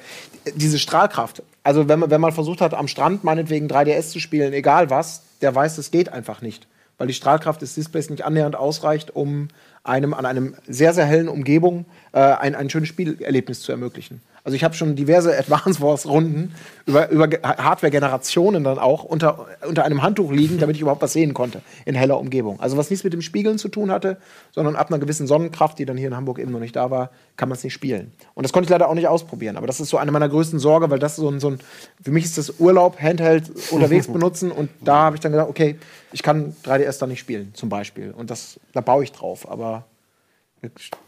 diese 0.55 0.79
Strahlkraft. 0.79 1.43
Also 1.63 1.89
wenn 1.89 2.01
man, 2.01 2.11
wenn 2.11 2.21
man 2.21 2.33
versucht 2.33 2.61
hat, 2.61 2.75
am 2.75 2.89
Strand 2.89 3.25
meinetwegen 3.25 3.69
3DS 3.69 4.11
zu 4.11 4.21
spielen, 4.21 4.53
egal 4.53 4.91
was, 4.91 5.23
der 5.41 5.55
weiß, 5.55 5.77
das 5.77 5.91
geht 5.91 6.13
einfach 6.13 6.43
nicht. 6.43 6.67
Weil 6.99 7.09
die 7.09 7.15
Strahlkraft 7.15 7.63
des 7.63 7.75
Displays 7.75 8.11
nicht 8.11 8.25
annähernd 8.25 8.57
ausreicht, 8.57 9.15
um 9.15 9.49
einem 9.83 10.15
an 10.15 10.27
einem 10.27 10.55
sehr, 10.67 10.95
sehr 10.95 11.05
hellen 11.05 11.29
Umgebung 11.29 11.87
äh, 12.13 12.21
ein, 12.21 12.55
ein 12.55 12.71
schönes 12.71 12.89
Spielerlebnis 12.89 13.61
zu 13.61 13.73
ermöglichen. 13.73 14.21
Also 14.45 14.57
ich 14.57 14.63
habe 14.63 14.75
schon 14.75 14.95
diverse 14.95 15.37
Advance 15.39 15.81
Wars 15.81 16.07
Runden 16.07 16.55
über, 16.85 17.09
über 17.09 17.29
Ge- 17.29 17.41
Hardware-Generationen 17.43 18.63
dann 18.63 18.79
auch 18.79 19.03
unter, 19.03 19.47
unter 19.67 19.85
einem 19.85 20.03
Handtuch 20.03 20.31
liegen, 20.31 20.59
damit 20.59 20.77
ich 20.77 20.83
überhaupt 20.83 21.01
was 21.03 21.15
sehen 21.15 21.33
konnte 21.33 21.63
in 21.87 21.95
heller 21.95 22.19
Umgebung. 22.21 22.61
Also 22.61 22.77
was 22.77 22.91
nichts 22.91 23.05
mit 23.05 23.13
dem 23.15 23.23
Spiegeln 23.23 23.57
zu 23.59 23.69
tun 23.69 23.91
hatte, 23.91 24.19
sondern 24.53 24.77
ab 24.77 24.89
einer 24.91 24.99
gewissen 24.99 25.27
Sonnenkraft, 25.27 25.79
die 25.79 25.87
dann 25.87 25.97
hier 25.97 26.09
in 26.09 26.17
Hamburg 26.17 26.39
eben 26.39 26.53
noch 26.53 26.61
nicht 26.61 26.77
da 26.77 26.91
war, 26.91 27.11
kann 27.37 27.49
man 27.49 27.57
es 27.57 27.65
nicht 27.65 27.73
spielen. 27.73 28.13
Und 28.35 28.43
das 28.45 28.53
konnte 28.53 28.67
ich 28.67 28.71
leider 28.71 28.89
auch 28.89 28.95
nicht 28.95 29.09
ausprobieren. 29.09 29.57
Aber 29.57 29.67
das 29.67 29.81
ist 29.81 29.89
so 29.89 29.97
eine 29.97 30.13
meiner 30.13 30.29
größten 30.29 30.59
Sorge, 30.59 30.91
weil 30.91 30.99
das 30.99 31.17
so 31.17 31.29
ein, 31.31 31.41
so 31.41 31.49
ein 31.51 31.59
für 32.03 32.11
mich 32.11 32.25
ist 32.27 32.37
das 32.37 32.61
Urlaub, 32.61 33.01
Handheld 33.01 33.51
unterwegs 33.71 34.07
benutzen 34.13 34.51
und 34.53 34.69
da 34.83 34.97
habe 35.05 35.17
ich 35.17 35.21
dann 35.21 35.33
gedacht, 35.33 35.49
okay, 35.49 35.77
ich 36.13 36.23
kann 36.23 36.55
3DS 36.65 36.99
da 36.99 37.07
nicht 37.07 37.21
spielen, 37.21 37.53
zum 37.55 37.71
Beispiel. 37.71 38.11
Und 38.15 38.31
das, 38.31 38.61
da 38.75 38.83
baue 38.83 39.05
ich 39.05 39.13
drauf. 39.13 39.51
Aber 39.51 39.85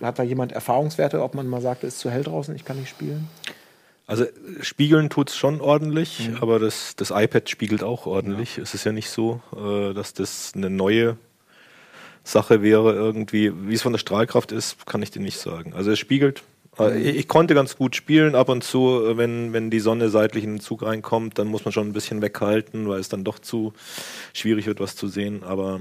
hat 0.02 0.18
da 0.18 0.22
jemand 0.22 0.52
Erfahrungswerte, 0.52 1.22
ob 1.22 1.34
man 1.34 1.46
mal 1.46 1.60
sagt, 1.60 1.84
es 1.84 1.94
ist 1.94 2.00
zu 2.00 2.10
hell 2.10 2.22
draußen, 2.24 2.54
ich 2.54 2.64
kann 2.64 2.78
nicht 2.78 2.88
spielen? 2.90 3.28
Also 4.08 4.24
spiegeln 4.60 5.10
tut's 5.10 5.36
schon 5.36 5.60
ordentlich, 5.60 6.28
Mhm. 6.28 6.36
aber 6.40 6.58
das, 6.60 6.94
das 6.96 7.10
iPad 7.10 7.50
spiegelt 7.50 7.82
auch 7.82 8.06
ordentlich. 8.06 8.56
Es 8.58 8.72
ist 8.74 8.84
ja 8.84 8.92
nicht 8.92 9.10
so, 9.10 9.40
äh, 9.56 9.94
dass 9.94 10.14
das 10.14 10.52
eine 10.54 10.70
neue 10.70 11.16
Sache 12.22 12.62
wäre 12.62 12.92
irgendwie. 12.94 13.52
Wie 13.68 13.74
es 13.74 13.82
von 13.82 13.92
der 13.92 13.98
Strahlkraft 13.98 14.52
ist, 14.52 14.86
kann 14.86 15.02
ich 15.02 15.10
dir 15.10 15.20
nicht 15.22 15.38
sagen. 15.38 15.72
Also 15.74 15.90
es 15.90 15.98
spiegelt. 15.98 16.42
Äh, 16.78 16.90
Mhm. 16.90 16.96
Ich, 17.06 17.16
ich 17.16 17.28
konnte 17.28 17.54
ganz 17.54 17.76
gut 17.76 17.96
spielen. 17.96 18.34
Ab 18.34 18.48
und 18.48 18.62
zu, 18.62 19.02
äh, 19.06 19.16
wenn, 19.16 19.52
wenn 19.52 19.70
die 19.70 19.80
Sonne 19.80 20.08
seitlich 20.10 20.44
in 20.44 20.54
den 20.54 20.60
Zug 20.60 20.82
reinkommt, 20.82 21.38
dann 21.38 21.48
muss 21.48 21.64
man 21.64 21.72
schon 21.72 21.88
ein 21.88 21.92
bisschen 21.92 22.20
weghalten, 22.22 22.88
weil 22.88 23.00
es 23.00 23.08
dann 23.08 23.24
doch 23.24 23.38
zu 23.38 23.72
schwierig 24.34 24.66
wird, 24.66 24.78
was 24.78 24.94
zu 24.94 25.08
sehen. 25.08 25.42
Aber 25.42 25.80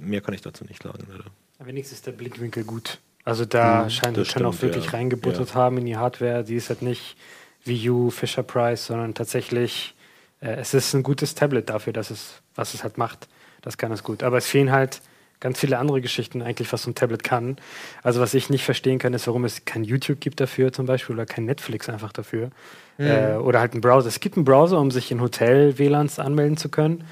mehr 0.00 0.20
kann 0.20 0.34
ich 0.34 0.42
dazu 0.42 0.64
nicht 0.64 0.82
sagen. 0.82 1.06
Leider. 1.10 1.24
Wenigstens 1.58 1.98
ist 1.98 2.06
der 2.06 2.12
Blickwinkel 2.12 2.64
gut. 2.64 2.98
Also 3.24 3.44
da 3.44 3.90
scheint 3.90 4.16
das 4.16 4.28
es 4.28 4.32
schon 4.32 4.44
auch 4.46 4.60
wirklich 4.62 4.84
ja. 4.86 4.90
reingebuttert 4.92 5.50
Ja. 5.50 5.54
haben 5.54 5.78
in 5.78 5.86
die 5.86 5.96
Hardware. 5.96 6.44
Die 6.44 6.54
ist 6.54 6.68
halt 6.68 6.82
nicht 6.82 7.16
Wii 7.64 7.90
U, 7.90 8.10
Fisher 8.10 8.42
Price, 8.44 8.86
sondern 8.86 9.14
tatsächlich, 9.14 9.94
äh, 10.40 10.54
es 10.56 10.74
ist 10.74 10.94
ein 10.94 11.02
gutes 11.02 11.34
Tablet 11.34 11.68
dafür, 11.68 11.92
dass 11.92 12.10
es, 12.10 12.42
was 12.54 12.74
es 12.74 12.84
halt 12.84 12.98
macht. 12.98 13.26
Das 13.62 13.78
kann 13.78 13.90
es 13.90 14.04
gut. 14.04 14.22
Aber 14.22 14.38
es 14.38 14.46
fehlen 14.46 14.70
halt 14.70 15.00
ganz 15.40 15.58
viele 15.58 15.78
andere 15.78 16.00
Geschichten 16.00 16.40
eigentlich, 16.40 16.72
was 16.72 16.84
so 16.84 16.90
ein 16.90 16.94
Tablet 16.94 17.24
kann. 17.24 17.56
Also 18.02 18.20
was 18.20 18.32
ich 18.32 18.48
nicht 18.48 18.64
verstehen 18.64 18.98
kann, 18.98 19.12
ist, 19.12 19.26
warum 19.26 19.44
es 19.44 19.64
kein 19.64 19.82
YouTube 19.84 20.20
gibt 20.20 20.40
dafür 20.40 20.72
zum 20.72 20.86
Beispiel 20.86 21.16
oder 21.16 21.26
kein 21.26 21.44
Netflix 21.46 21.88
einfach 21.88 22.12
dafür. 22.12 22.50
Äh, 22.98 23.34
oder 23.34 23.60
halt 23.60 23.74
ein 23.74 23.80
Browser. 23.80 24.08
Es 24.08 24.20
gibt 24.20 24.36
einen 24.36 24.44
Browser, 24.44 24.78
um 24.78 24.90
sich 24.90 25.10
in 25.10 25.20
Hotel-WLANs 25.20 26.18
anmelden 26.18 26.56
zu 26.56 26.68
können. 26.68 27.04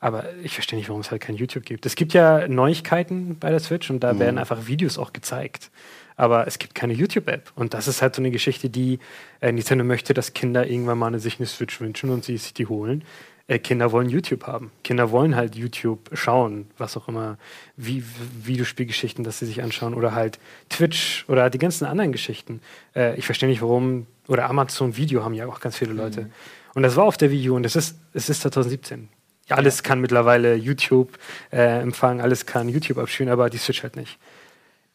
Aber 0.00 0.24
ich 0.42 0.54
verstehe 0.54 0.78
nicht, 0.78 0.88
warum 0.88 1.00
es 1.00 1.10
halt 1.10 1.20
kein 1.20 1.34
YouTube 1.34 1.64
gibt. 1.64 1.84
Es 1.84 1.96
gibt 1.96 2.12
ja 2.12 2.46
Neuigkeiten 2.46 3.36
bei 3.38 3.50
der 3.50 3.58
Switch 3.58 3.90
und 3.90 4.00
da 4.00 4.18
werden 4.18 4.38
einfach 4.38 4.66
Videos 4.66 4.96
auch 4.96 5.12
gezeigt. 5.12 5.70
Aber 6.16 6.46
es 6.46 6.58
gibt 6.58 6.74
keine 6.74 6.92
YouTube-App. 6.92 7.52
Und 7.54 7.74
das 7.74 7.88
ist 7.88 8.02
halt 8.02 8.14
so 8.14 8.22
eine 8.22 8.30
Geschichte, 8.30 8.70
die 8.70 8.98
äh, 9.40 9.52
Nintendo 9.52 9.84
möchte, 9.84 10.14
dass 10.14 10.34
Kinder 10.34 10.66
irgendwann 10.66 10.98
mal 10.98 11.06
eine, 11.06 11.20
sich 11.20 11.38
eine 11.38 11.46
Switch 11.46 11.80
wünschen 11.80 12.10
und 12.10 12.24
sie 12.24 12.36
sich 12.36 12.54
die 12.54 12.66
holen. 12.66 13.04
Äh, 13.48 13.58
Kinder 13.58 13.92
wollen 13.92 14.08
YouTube 14.08 14.46
haben. 14.46 14.70
Kinder 14.84 15.10
wollen 15.10 15.34
halt 15.34 15.56
YouTube 15.56 16.10
schauen, 16.12 16.66
was 16.76 16.96
auch 16.96 17.08
immer, 17.08 17.38
wie 17.76 18.04
Videospielgeschichten, 18.42 19.24
dass 19.24 19.38
sie 19.38 19.46
sich 19.46 19.62
anschauen 19.62 19.94
oder 19.94 20.14
halt 20.14 20.38
Twitch 20.68 21.24
oder 21.28 21.50
die 21.50 21.58
ganzen 21.58 21.86
anderen 21.86 22.12
Geschichten. 22.12 22.60
Äh, 22.94 23.16
ich 23.16 23.24
verstehe 23.24 23.48
nicht, 23.48 23.62
warum, 23.62 24.06
oder 24.28 24.48
Amazon 24.50 24.96
Video 24.96 25.24
haben 25.24 25.34
ja 25.34 25.46
auch 25.46 25.60
ganz 25.60 25.76
viele 25.76 25.92
Leute. 25.92 26.30
Und 26.74 26.82
das 26.82 26.94
war 26.94 27.04
auf 27.04 27.16
der 27.16 27.30
Wii 27.30 27.50
U 27.50 27.56
und 27.56 27.64
es 27.64 27.74
ist, 27.74 27.98
es 28.12 28.28
ist 28.28 28.42
2017. 28.42 29.08
Alles 29.48 29.82
kann 29.82 30.00
mittlerweile 30.00 30.54
YouTube 30.54 31.18
äh, 31.50 31.80
empfangen, 31.80 32.20
alles 32.20 32.46
kann 32.46 32.68
YouTube 32.68 32.98
abspielen, 32.98 33.32
aber 33.32 33.48
die 33.50 33.58
Switch 33.58 33.82
halt 33.82 33.96
nicht. 33.96 34.18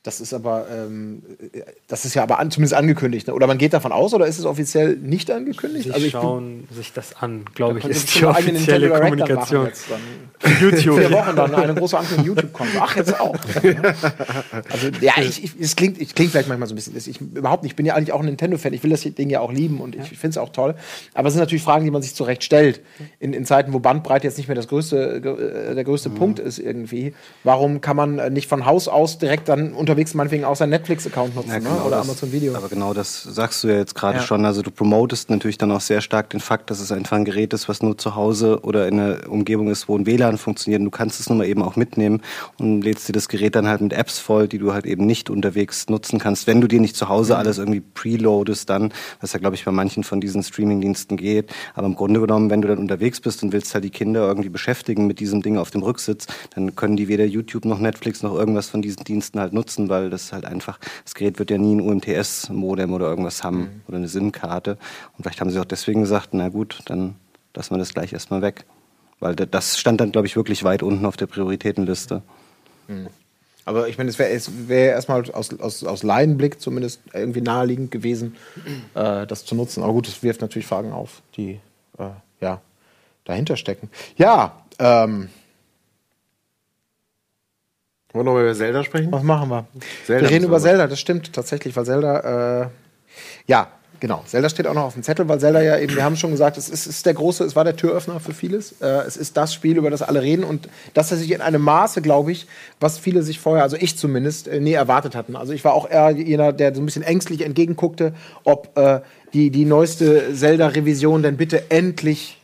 Das 0.04 0.20
ist 0.20 0.34
aber, 0.34 0.68
ähm, 0.70 1.24
das 1.88 2.04
ist 2.04 2.14
ja 2.14 2.24
aber 2.24 2.38
an, 2.38 2.52
zumindest 2.52 2.74
angekündigt. 2.74 3.28
Ne? 3.28 3.34
Oder 3.34 3.48
man 3.48 3.58
geht 3.58 3.72
davon 3.72 3.94
aus, 3.94 4.14
oder 4.14 4.28
ist 4.28 4.38
es 4.38 4.44
offiziell 4.44 4.98
nicht 4.98 5.32
angekündigt? 5.32 5.86
Sie 5.86 5.92
also 5.94 6.06
ich 6.06 6.12
bin, 6.12 6.22
schauen 6.22 6.68
sich 6.72 6.92
das 6.92 7.16
an, 7.16 7.46
glaube 7.56 7.80
ich, 7.80 7.86
ist 7.86 8.14
die 8.14 8.26
offizielle 8.26 8.90
Kommunikation. 8.90 9.66
jetzt 9.66 9.86
dann. 9.90 10.02
YouTube. 10.60 11.00
Vier 11.00 11.12
Wochen 11.12 11.36
dann 11.36 11.56
eine 11.56 11.74
große 11.74 11.98
Ankündigung 11.98 12.36
YouTube 12.36 12.52
kommt. 12.52 12.72
Ach, 12.78 12.96
jetzt 12.98 13.18
auch. 13.18 13.38
also, 14.70 14.88
ja, 15.00 15.14
ich, 15.22 15.44
ich, 15.44 15.54
es, 15.60 15.76
klingt, 15.76 16.02
ich 16.02 16.14
klingt 16.14 16.32
vielleicht 16.32 16.50
manchmal 16.50 16.68
so 16.68 16.74
ein 16.74 16.76
bisschen. 16.76 16.98
Ich, 16.98 17.22
überhaupt 17.22 17.64
nicht. 17.64 17.72
Ich 17.72 17.76
bin 17.78 17.86
ja 17.86 17.96
eigentlich 17.96 18.12
auch 18.12 18.20
ein 18.20 18.26
Nintendo-Fan. 18.26 18.74
Ich 18.74 18.84
will 18.84 18.92
das 18.92 19.02
Ding 19.02 19.30
ja 19.30 19.40
auch 19.40 19.54
lieben 19.54 19.80
und 19.80 19.96
ich 19.96 20.10
finde 20.10 20.30
es 20.30 20.38
auch 20.38 20.50
toll. 20.50 20.76
Aber 21.14 21.30
es 21.30 21.34
sind 21.34 21.40
natürlich 21.40 21.64
Fragen, 21.64 21.86
die 21.86 21.92
man 21.92 22.02
sich 22.02 22.14
zurecht 22.14 22.44
stellt. 22.44 22.82
In, 23.20 23.34
in 23.34 23.46
Zeiten, 23.46 23.72
wo 23.72 23.80
Bandbreite 23.80 24.28
jetzt 24.28 24.38
nicht 24.38 24.48
mehr 24.48 24.56
das 24.56 24.68
größte, 24.68 25.70
äh, 25.70 25.76
der 25.76 25.84
größte 25.86 26.10
Punkt 26.10 26.40
ist 26.40 26.60
irgendwie. 26.60 27.14
Warum 27.46 27.80
kann 27.80 27.96
man 27.96 28.34
nicht 28.34 28.50
von 28.50 28.66
Haus 28.66 28.88
aus 28.90 29.18
direkt 29.18 29.48
dann 29.48 29.74
unterwegs 29.94 30.14
meinetwegen 30.14 30.44
auch 30.46 30.56
seinen 30.56 30.72
Netflix-Account 30.72 31.36
nutzen 31.36 31.50
Ja, 31.50 31.60
ne? 31.60 31.70
genau 31.70 31.86
oder 31.86 31.98
das- 31.98 32.08
Amazon 32.10 32.32
Video? 32.32 32.56
Aber 32.56 32.68
genau 32.70 32.94
das 32.94 33.24
sagst 33.24 33.64
du 33.64 33.68
ja 33.68 33.76
jetzt 33.78 33.96
gerade 33.96 34.18
Ja. 34.18 34.24
schon. 34.24 34.44
Also 34.46 34.62
du 34.62 34.72
promotest 34.72 35.30
natürlich 35.30 35.58
dann 35.58 35.72
auch 35.72 35.82
sehr 35.82 36.02
stark 36.02 36.30
den 36.32 36.40
Fakt, 36.40 36.70
dass 36.70 36.80
es 36.80 36.92
einfach 36.92 37.18
ein 37.18 37.26
Gerät 37.26 37.54
ist, 37.54 37.70
was 37.70 37.82
nur 37.82 37.98
zu 37.98 38.16
Hause 38.16 38.60
oder 38.64 38.88
in 38.88 39.00
einer 39.00 39.30
Umgebung 39.30 39.68
ist, 39.70 39.88
wo 39.88 39.98
ein 39.98 40.06
WLAN 40.06 40.38
funktioniert. 40.38 40.80
Und 40.80 40.86
du 40.86 40.92
kannst 40.92 41.20
es 41.20 41.30
nun 41.30 41.38
mal 41.38 41.46
eben 41.48 41.62
auch 41.62 41.76
mitnehmen 41.76 42.22
und 42.58 42.82
lädst 42.82 43.08
dir 43.08 43.14
das 43.14 43.28
Gerät 43.30 43.56
dann 43.56 43.68
halt 43.68 43.82
mit 43.82 43.94
Apps 43.94 44.20
voll, 44.20 44.48
die 44.48 44.58
du 44.58 44.74
halt 44.74 44.86
eben 44.86 45.06
nicht 45.06 45.30
unterwegs 45.30 45.88
nutzen 45.90 46.20
kannst. 46.20 46.48
Wenn 46.48 46.60
du 46.62 46.68
dir 46.68 46.80
nicht 46.80 46.96
zu 46.96 47.10
Hause 47.10 47.38
alles 47.38 47.58
irgendwie 47.60 47.82
preloadest, 47.82 48.70
dann, 48.70 48.92
was 49.22 49.34
ja 49.34 49.40
glaube 49.40 49.56
ich 49.56 49.66
bei 49.66 49.72
manchen 49.72 50.04
von 50.04 50.20
diesen 50.22 50.44
Streamingdiensten 50.44 51.18
geht. 51.18 51.52
Aber 51.76 51.88
im 51.88 51.96
Grunde 51.96 52.20
genommen, 52.20 52.50
wenn 52.50 52.62
du 52.62 52.68
dann 52.68 52.80
unterwegs 52.80 53.20
bist 53.22 53.44
und 53.44 53.52
willst 53.54 53.74
halt 53.74 53.84
die 53.84 53.90
Kinder 53.90 54.28
irgendwie 54.28 54.50
beschäftigen 54.50 55.08
mit 55.08 55.20
diesem 55.20 55.42
Ding 55.42 55.58
auf 55.58 55.72
dem 55.72 55.84
Rücksitz, 55.84 56.28
dann 56.56 56.76
können 56.76 56.98
die 56.98 57.08
weder 57.08 57.26
YouTube 57.26 57.66
noch 57.66 57.80
Netflix 57.80 58.24
noch 58.24 58.34
irgendwas 58.34 58.70
von 58.70 58.82
diesen 58.82 59.04
Diensten 59.04 59.40
halt 59.40 59.54
nutzen, 59.54 59.83
weil 59.90 60.10
das 60.10 60.32
halt 60.34 60.46
einfach, 60.46 60.80
das 61.04 61.14
Gerät 61.16 61.40
wird 61.40 61.50
ja 61.52 61.58
nie 61.58 61.76
ein 61.76 61.82
UMTS-Modem 61.82 62.94
oder 62.94 63.08
irgendwas 63.08 63.44
haben 63.44 63.82
oder 63.88 63.98
eine 63.98 64.08
SIM-Karte. 64.08 64.78
Und 65.18 65.24
vielleicht 65.24 65.42
haben 65.42 65.50
sie 65.50 65.60
auch 65.60 65.66
deswegen 65.66 66.02
gesagt, 66.02 66.30
na 66.34 66.50
gut, 66.50 66.80
dann 66.86 67.16
lassen 67.56 67.74
wir 67.74 67.78
das 67.80 67.94
gleich 67.94 68.14
erstmal 68.14 68.42
weg. 68.42 68.66
Weil 69.20 69.36
da- 69.36 69.46
das 69.46 69.78
stand 69.80 70.02
dann, 70.02 70.12
glaube 70.12 70.28
ich, 70.28 70.36
wirklich 70.36 70.64
weit 70.64 70.84
unten 70.84 71.06
auf 71.06 71.16
der 71.18 71.28
Prioritätenliste. 71.28 72.22
Aber 73.66 73.88
ich 73.88 73.98
meine, 73.98 74.10
es 74.10 74.20
wäre 74.20 74.38
wär 74.68 74.92
erstmal 74.92 75.22
aus, 75.32 75.58
aus, 75.58 75.84
aus 75.86 76.04
Laienblick 76.04 76.60
zumindest 76.60 77.00
irgendwie 77.14 77.40
naheliegend 77.40 77.92
gewesen, 77.92 78.36
äh, 78.94 79.26
das 79.26 79.46
zu 79.46 79.56
nutzen. 79.56 79.82
Aber 79.84 79.94
gut, 79.94 80.08
es 80.08 80.22
wirft 80.22 80.42
natürlich 80.42 80.66
Fragen 80.68 80.92
auf, 80.92 81.22
die 81.38 81.60
äh, 81.98 82.10
ja, 82.42 82.60
dahinter 83.24 83.56
stecken. 83.56 83.90
Ja, 84.18 84.64
ähm, 84.80 85.30
Wollen 88.14 88.26
wir 88.26 88.32
noch 88.32 88.38
mal 88.38 88.44
über 88.44 88.56
Zelda 88.56 88.84
sprechen? 88.84 89.12
was 89.12 89.24
machen 89.24 89.50
wir? 89.50 89.66
Zelda 90.06 90.22
wir 90.22 90.30
reden 90.30 90.46
über 90.46 90.60
Zelda, 90.60 90.88
das 90.88 91.00
stimmt 91.00 91.34
tatsächlich, 91.34 91.76
weil 91.76 91.86
Zelda, 91.86 92.62
äh, 92.62 92.68
ja, 93.48 93.68
Genau, 94.04 94.22
Zelda 94.26 94.50
steht 94.50 94.68
auch 94.68 94.74
noch 94.74 94.84
auf 94.84 94.96
dem 94.96 95.04
Zettel, 95.04 95.30
weil 95.30 95.40
Zelda 95.40 95.62
ja 95.62 95.80
eben, 95.80 95.96
wir 95.96 96.04
haben 96.04 96.18
schon 96.18 96.32
gesagt, 96.32 96.58
es 96.58 96.68
ist, 96.68 96.88
ist 96.88 97.06
der 97.06 97.14
große, 97.14 97.46
es 97.46 97.56
war 97.56 97.64
der 97.64 97.78
Türöffner 97.78 98.20
für 98.20 98.34
vieles. 98.34 98.74
Äh, 98.82 98.86
es 99.08 99.16
ist 99.16 99.38
das 99.38 99.54
Spiel, 99.54 99.78
über 99.78 99.90
das 99.90 100.02
alle 100.02 100.22
reden 100.22 100.44
und 100.44 100.68
dass 100.94 101.10
er 101.12 101.18
sich 101.18 101.32
in 101.32 101.40
einem 101.40 101.62
Maße, 101.62 102.02
glaube 102.02 102.34
ich, 102.34 102.46
was 102.82 103.00
viele 103.00 103.24
sich 103.24 103.40
vorher, 103.40 103.64
also 103.64 103.78
ich 103.80 103.98
zumindest, 103.98 104.50
äh, 104.50 104.60
nie 104.60 104.74
erwartet 104.74 105.16
hatten. 105.16 105.38
Also 105.38 105.54
ich 105.54 105.64
war 105.64 105.74
auch 105.74 105.90
eher 105.90 106.10
jener, 106.10 106.52
der 106.52 106.76
so 106.76 106.82
ein 106.82 106.86
bisschen 106.86 107.04
ängstlich 107.04 107.46
entgegenguckte, 107.46 108.14
ob 108.44 108.78
äh, 108.78 109.00
die, 109.34 109.52
die 109.52 109.64
neueste 109.64 110.34
Zelda-Revision 110.36 111.24
denn 111.24 111.38
bitte 111.38 111.72
endlich 111.72 112.43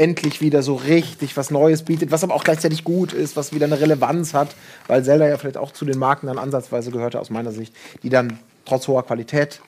endlich 0.00 0.40
wieder 0.40 0.62
so 0.62 0.76
richtig 0.76 1.36
was 1.36 1.50
Neues 1.50 1.82
bietet, 1.82 2.10
was 2.10 2.24
aber 2.24 2.34
auch 2.34 2.42
gleichzeitig 2.42 2.84
gut 2.84 3.12
ist, 3.12 3.36
was 3.36 3.52
wieder 3.52 3.66
eine 3.66 3.78
Relevanz 3.78 4.32
hat, 4.32 4.48
weil 4.86 5.04
Zelda 5.04 5.28
ja 5.28 5.36
vielleicht 5.36 5.58
auch 5.58 5.72
zu 5.72 5.84
den 5.84 5.98
Marken 5.98 6.26
dann 6.26 6.38
ansatzweise 6.38 6.90
gehörte 6.90 7.20
aus 7.20 7.28
meiner 7.28 7.52
Sicht, 7.52 7.74
die 8.02 8.08
dann 8.08 8.38
trotz 8.64 8.88
hoher 8.88 9.04
Qualität 9.04 9.60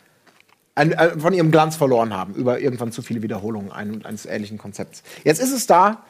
ein, 0.75 0.95
ein, 0.95 1.21
von 1.21 1.35
ihrem 1.35 1.51
Glanz 1.51 1.77
verloren 1.77 2.15
haben 2.15 2.35
über 2.35 2.61
irgendwann 2.61 2.93
zu 2.93 3.03
viele 3.03 3.23
Wiederholungen 3.23 3.71
ein, 3.73 4.07
eines 4.07 4.25
ähnlichen 4.25 4.57
Konzepts. 4.57 5.03
Jetzt 5.23 5.43
ist 5.43 5.53
es 5.53 5.67
da. 5.67 6.03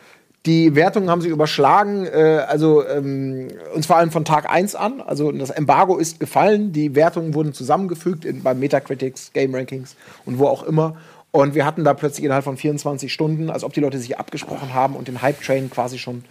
Die 0.47 0.75
Wertungen 0.75 1.09
haben 1.09 1.21
sich 1.21 1.31
überschlagen, 1.31 2.05
äh, 2.07 2.45
also 2.49 2.85
ähm, 2.87 3.49
und 3.75 3.87
vor 3.87 3.97
allem 3.97 4.11
von 4.11 4.25
Tag 4.25 4.51
1 4.51 4.75
an. 4.75 5.01
Also 5.01 5.31
das 5.31 5.51
Embargo 5.51 5.99
ist 5.99 6.19
gefallen, 6.19 6.73
die 6.73 6.97
Wertungen 6.97 7.35
wurden 7.35 7.53
zusammengefügt 7.53 8.25
in, 8.25 8.43
bei 8.43 8.53
Metacritics, 8.53 9.33
Game 9.33 9.55
Rankings 9.55 9.95
und 10.25 10.39
wo 10.39 10.47
auch 10.47 10.65
immer. 10.65 10.97
Und 11.33 11.55
wir 11.55 11.67
hatten 11.67 11.83
da 11.83 11.95
plötzlich 11.95 12.25
innerhalb 12.25 12.45
von 12.45 12.57
24 12.57 13.13
Stunden, 13.13 13.51
als 13.51 13.65
ob 13.65 13.73
die 13.73 13.81
Leute 13.81 13.99
sich 13.99 14.19
abgesprochen 14.19 14.75
haben 14.75 14.95
und 14.95 15.09
den 15.09 15.23
Hype-Train 15.23 15.71
quasi 15.71 15.99
schon 15.99 16.25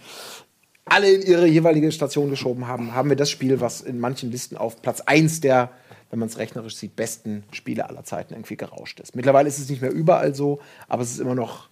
alle 0.84 1.10
in 1.10 1.22
ihre 1.22 1.46
jeweilige 1.46 1.92
Station 1.92 2.30
geschoben 2.30 2.66
haben, 2.66 2.94
haben 2.94 3.08
wir 3.08 3.16
das 3.16 3.30
Spiel, 3.30 3.60
was 3.60 3.80
in 3.80 4.00
manchen 4.00 4.30
Listen 4.30 4.56
auf 4.56 4.80
Platz 4.80 5.00
1 5.00 5.40
der 5.40 5.70
wenn 6.12 6.18
man 6.18 6.28
es 6.28 6.36
rechnerisch 6.36 6.76
sieht, 6.76 6.94
besten 6.94 7.42
Spiele 7.52 7.88
aller 7.88 8.04
Zeiten 8.04 8.34
irgendwie 8.34 8.58
gerauscht 8.58 9.00
ist. 9.00 9.16
Mittlerweile 9.16 9.48
ist 9.48 9.58
es 9.58 9.70
nicht 9.70 9.80
mehr 9.80 9.90
überall 9.90 10.34
so, 10.34 10.60
aber 10.86 11.02
es 11.02 11.10
ist 11.10 11.20
immer 11.20 11.34
noch 11.34 11.70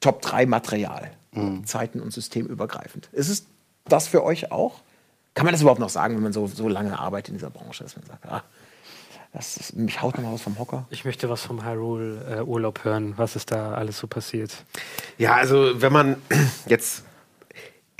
Top 0.00 0.20
3 0.20 0.44
Material, 0.44 1.10
mhm. 1.32 1.64
Zeiten- 1.64 2.00
und 2.00 2.12
systemübergreifend. 2.12 3.08
Ist 3.12 3.30
es 3.30 3.46
das 3.86 4.06
für 4.06 4.22
euch 4.22 4.52
auch? 4.52 4.82
Kann 5.32 5.46
man 5.46 5.54
das 5.54 5.62
überhaupt 5.62 5.80
noch 5.80 5.88
sagen, 5.88 6.14
wenn 6.14 6.22
man 6.22 6.34
so, 6.34 6.46
so 6.46 6.68
lange 6.68 6.98
arbeitet 6.98 7.30
in 7.30 7.34
dieser 7.36 7.48
Branche, 7.48 7.82
dass 7.82 7.96
man 7.96 8.04
sagt, 8.04 8.26
ah, 8.26 8.44
das 9.32 9.56
ist, 9.56 9.76
mich 9.76 10.02
haut 10.02 10.16
nochmal 10.16 10.34
was 10.34 10.42
vom 10.42 10.58
Hocker? 10.58 10.86
Ich 10.90 11.04
möchte 11.04 11.28
was 11.28 11.42
vom 11.42 11.64
Hyrule-Urlaub 11.64 12.80
äh, 12.80 12.84
hören. 12.84 13.14
Was 13.16 13.36
ist 13.36 13.52
da 13.52 13.74
alles 13.74 13.98
so 13.98 14.06
passiert? 14.06 14.64
Ja, 15.18 15.34
also 15.34 15.80
wenn 15.80 15.92
man 15.92 16.16
jetzt 16.66 17.04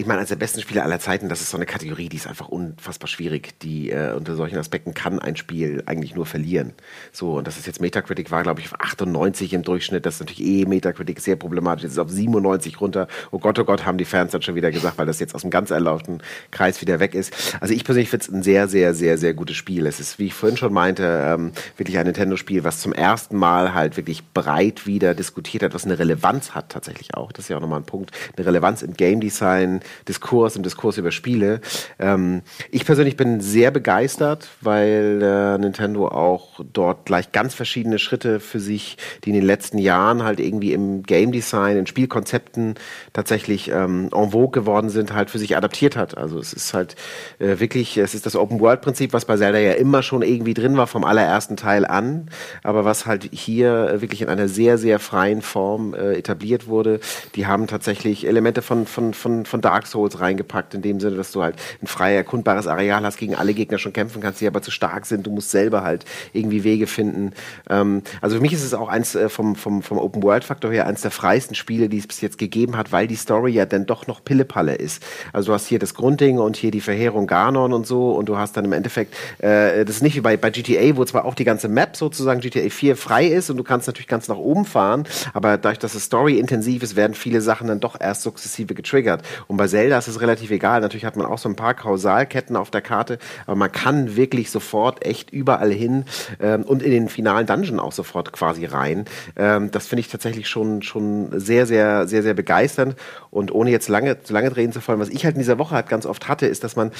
ich 0.00 0.06
meine, 0.06 0.20
als 0.20 0.30
der 0.30 0.36
besten 0.36 0.62
Spieler 0.62 0.82
aller 0.82 0.98
Zeiten, 0.98 1.28
das 1.28 1.42
ist 1.42 1.50
so 1.50 1.58
eine 1.58 1.66
Kategorie, 1.66 2.08
die 2.08 2.16
ist 2.16 2.26
einfach 2.26 2.48
unfassbar 2.48 3.06
schwierig. 3.06 3.58
Die 3.60 3.90
äh, 3.90 4.14
unter 4.14 4.34
solchen 4.34 4.56
Aspekten 4.56 4.94
kann 4.94 5.18
ein 5.18 5.36
Spiel 5.36 5.82
eigentlich 5.84 6.14
nur 6.14 6.24
verlieren. 6.24 6.72
So, 7.12 7.36
und 7.36 7.46
das 7.46 7.58
ist 7.58 7.66
jetzt 7.66 7.82
Metacritic 7.82 8.30
war, 8.30 8.42
glaube 8.42 8.60
ich, 8.60 8.66
auf 8.72 8.80
98 8.80 9.52
im 9.52 9.62
Durchschnitt. 9.62 10.06
Das 10.06 10.14
ist 10.14 10.20
natürlich 10.20 10.42
eh 10.42 10.64
Metacritic 10.64 11.20
sehr 11.20 11.36
problematisch. 11.36 11.82
Jetzt 11.82 11.92
ist 11.92 11.98
auf 11.98 12.08
97 12.08 12.80
runter. 12.80 13.08
Oh 13.30 13.38
Gott, 13.38 13.58
oh 13.58 13.64
Gott, 13.64 13.84
haben 13.84 13.98
die 13.98 14.06
Fans 14.06 14.32
dann 14.32 14.40
schon 14.40 14.54
wieder 14.54 14.70
gesagt, 14.70 14.96
weil 14.96 15.04
das 15.04 15.20
jetzt 15.20 15.34
aus 15.34 15.42
dem 15.42 15.50
ganz 15.50 15.70
erlaubten 15.70 16.22
Kreis 16.50 16.80
wieder 16.80 16.98
weg 16.98 17.14
ist. 17.14 17.58
Also 17.60 17.74
ich 17.74 17.84
persönlich 17.84 18.08
finde 18.08 18.24
es 18.24 18.32
ein 18.32 18.42
sehr, 18.42 18.68
sehr, 18.68 18.94
sehr, 18.94 19.18
sehr 19.18 19.34
gutes 19.34 19.56
Spiel. 19.56 19.86
Es 19.86 20.00
ist, 20.00 20.18
wie 20.18 20.26
ich 20.26 20.34
vorhin 20.34 20.56
schon 20.56 20.72
meinte, 20.72 21.02
ähm, 21.26 21.52
wirklich 21.76 21.98
ein 21.98 22.06
Nintendo-Spiel, 22.06 22.64
was 22.64 22.80
zum 22.80 22.94
ersten 22.94 23.36
Mal 23.36 23.74
halt 23.74 23.98
wirklich 23.98 24.26
breit 24.32 24.86
wieder 24.86 25.14
diskutiert 25.14 25.62
hat, 25.62 25.74
was 25.74 25.84
eine 25.84 25.98
Relevanz 25.98 26.52
hat 26.52 26.70
tatsächlich 26.70 27.14
auch. 27.14 27.32
Das 27.32 27.44
ist 27.44 27.48
ja 27.50 27.58
auch 27.58 27.60
nochmal 27.60 27.80
ein 27.80 27.84
Punkt. 27.84 28.12
Eine 28.34 28.46
Relevanz 28.46 28.80
im 28.80 28.94
Game 28.94 29.20
Design, 29.20 29.80
Diskurs, 30.08 30.56
im 30.56 30.62
Diskurs 30.62 30.98
über 30.98 31.10
Spiele. 31.10 31.60
Ähm, 31.98 32.42
ich 32.70 32.84
persönlich 32.84 33.16
bin 33.16 33.40
sehr 33.40 33.70
begeistert, 33.70 34.48
weil 34.60 35.20
äh, 35.22 35.58
Nintendo 35.58 36.08
auch 36.08 36.60
dort 36.72 37.06
gleich 37.06 37.32
ganz 37.32 37.54
verschiedene 37.54 37.98
Schritte 37.98 38.40
für 38.40 38.60
sich, 38.60 38.96
die 39.24 39.30
in 39.30 39.36
den 39.36 39.44
letzten 39.44 39.78
Jahren 39.78 40.22
halt 40.22 40.40
irgendwie 40.40 40.72
im 40.72 41.02
Game 41.02 41.32
Design, 41.32 41.76
in 41.76 41.86
Spielkonzepten 41.86 42.74
tatsächlich 43.12 43.70
ähm, 43.70 44.10
en 44.14 44.30
vogue 44.30 44.50
geworden 44.50 44.90
sind, 44.90 45.12
halt 45.12 45.30
für 45.30 45.38
sich 45.38 45.56
adaptiert 45.56 45.96
hat. 45.96 46.16
Also 46.16 46.38
es 46.38 46.52
ist 46.52 46.74
halt 46.74 46.96
äh, 47.38 47.58
wirklich, 47.58 47.96
es 47.96 48.14
ist 48.14 48.26
das 48.26 48.36
Open 48.36 48.60
World 48.60 48.80
Prinzip, 48.80 49.12
was 49.12 49.24
bei 49.24 49.36
Zelda 49.36 49.58
ja 49.58 49.72
immer 49.72 50.02
schon 50.02 50.22
irgendwie 50.22 50.54
drin 50.54 50.76
war 50.76 50.86
vom 50.86 51.04
allerersten 51.04 51.56
Teil 51.56 51.86
an, 51.86 52.28
aber 52.62 52.84
was 52.84 53.06
halt 53.06 53.28
hier 53.32 53.88
äh, 53.88 54.00
wirklich 54.00 54.22
in 54.22 54.28
einer 54.28 54.48
sehr, 54.48 54.78
sehr 54.78 54.98
freien 54.98 55.42
Form 55.42 55.94
äh, 55.94 56.14
etabliert 56.14 56.66
wurde. 56.66 57.00
Die 57.34 57.46
haben 57.46 57.66
tatsächlich 57.66 58.26
Elemente 58.26 58.62
von, 58.62 58.86
von, 58.86 59.14
von, 59.14 59.46
von 59.46 59.60
Dark 59.60 59.79
Souls 59.86 60.20
reingepackt, 60.20 60.74
in 60.74 60.82
dem 60.82 61.00
Sinne, 61.00 61.16
dass 61.16 61.32
du 61.32 61.42
halt 61.42 61.56
ein 61.82 61.86
frei 61.86 62.14
erkundbares 62.14 62.66
Areal 62.66 63.02
hast, 63.02 63.18
gegen 63.18 63.34
alle 63.34 63.54
Gegner 63.54 63.78
schon 63.78 63.92
kämpfen 63.92 64.20
kannst, 64.20 64.40
die 64.40 64.46
aber 64.46 64.62
zu 64.62 64.70
stark 64.70 65.06
sind. 65.06 65.26
Du 65.26 65.30
musst 65.30 65.50
selber 65.50 65.82
halt 65.82 66.04
irgendwie 66.32 66.64
Wege 66.64 66.86
finden. 66.86 67.32
Ähm, 67.68 68.02
also 68.20 68.36
für 68.36 68.42
mich 68.42 68.52
ist 68.52 68.64
es 68.64 68.74
auch 68.74 68.88
eins 68.88 69.14
äh, 69.14 69.28
vom, 69.28 69.56
vom, 69.56 69.82
vom 69.82 69.98
Open-World-Faktor 69.98 70.70
her 70.72 70.86
eins 70.86 71.02
der 71.02 71.10
freiesten 71.10 71.54
Spiele, 71.54 71.88
die 71.88 71.98
es 71.98 72.06
bis 72.06 72.20
jetzt 72.20 72.38
gegeben 72.38 72.76
hat, 72.76 72.92
weil 72.92 73.06
die 73.06 73.16
Story 73.16 73.52
ja 73.52 73.66
dann 73.66 73.86
doch 73.86 74.06
noch 74.06 74.24
Pillepalle 74.24 74.74
ist. 74.74 75.02
Also 75.32 75.48
du 75.48 75.54
hast 75.54 75.66
hier 75.66 75.78
das 75.78 75.94
Grundding 75.94 76.38
und 76.38 76.56
hier 76.56 76.70
die 76.70 76.80
Verheerung 76.80 77.26
Ganon 77.26 77.72
und 77.72 77.86
so 77.86 78.12
und 78.12 78.28
du 78.28 78.36
hast 78.36 78.56
dann 78.56 78.64
im 78.64 78.72
Endeffekt, 78.72 79.14
äh, 79.38 79.84
das 79.84 79.96
ist 79.96 80.02
nicht 80.02 80.16
wie 80.16 80.20
bei, 80.20 80.36
bei 80.36 80.50
GTA, 80.50 80.96
wo 80.96 81.04
zwar 81.04 81.24
auch 81.24 81.34
die 81.34 81.44
ganze 81.44 81.68
Map 81.68 81.96
sozusagen 81.96 82.40
GTA 82.40 82.68
4 82.68 82.96
frei 82.96 83.26
ist 83.26 83.50
und 83.50 83.56
du 83.56 83.64
kannst 83.64 83.86
natürlich 83.86 84.08
ganz 84.08 84.28
nach 84.28 84.36
oben 84.36 84.64
fahren, 84.64 85.04
aber 85.32 85.56
dadurch, 85.56 85.78
dass 85.78 85.94
es 85.94 86.04
Story 86.04 86.38
intensiv 86.38 86.82
ist, 86.82 86.96
werden 86.96 87.14
viele 87.14 87.40
Sachen 87.40 87.68
dann 87.68 87.80
doch 87.80 88.00
erst 88.00 88.22
sukzessive 88.22 88.74
getriggert. 88.74 89.22
Und 89.46 89.58
bei 89.60 89.68
Zelda 89.68 89.98
ist 89.98 90.08
es 90.08 90.22
relativ 90.22 90.50
egal. 90.52 90.80
Natürlich 90.80 91.04
hat 91.04 91.16
man 91.16 91.26
auch 91.26 91.36
so 91.36 91.46
ein 91.46 91.54
paar 91.54 91.74
Kausalketten 91.74 92.56
auf 92.56 92.70
der 92.70 92.80
Karte, 92.80 93.18
aber 93.44 93.56
man 93.56 93.70
kann 93.70 94.16
wirklich 94.16 94.50
sofort 94.50 95.04
echt 95.04 95.28
überall 95.34 95.70
hin 95.70 96.06
ähm, 96.40 96.62
und 96.62 96.82
in 96.82 96.90
den 96.90 97.10
finalen 97.10 97.46
Dungeon 97.46 97.78
auch 97.78 97.92
sofort 97.92 98.32
quasi 98.32 98.64
rein. 98.64 99.04
Ähm, 99.36 99.70
das 99.70 99.86
finde 99.86 100.00
ich 100.00 100.08
tatsächlich 100.08 100.48
schon, 100.48 100.80
schon 100.80 101.38
sehr, 101.38 101.66
sehr, 101.66 102.08
sehr, 102.08 102.22
sehr 102.22 102.32
begeisternd. 102.32 102.96
Und 103.30 103.52
ohne 103.52 103.70
jetzt 103.70 103.90
lange, 103.90 104.22
zu 104.22 104.32
lange 104.32 104.48
drehen 104.48 104.72
zu 104.72 104.80
wollen, 104.88 104.98
was 104.98 105.10
ich 105.10 105.26
halt 105.26 105.34
in 105.34 105.40
dieser 105.40 105.58
Woche 105.58 105.74
halt 105.74 105.90
ganz 105.90 106.06
oft 106.06 106.26
hatte, 106.26 106.46
ist, 106.46 106.64
dass 106.64 106.74
man 106.74 106.90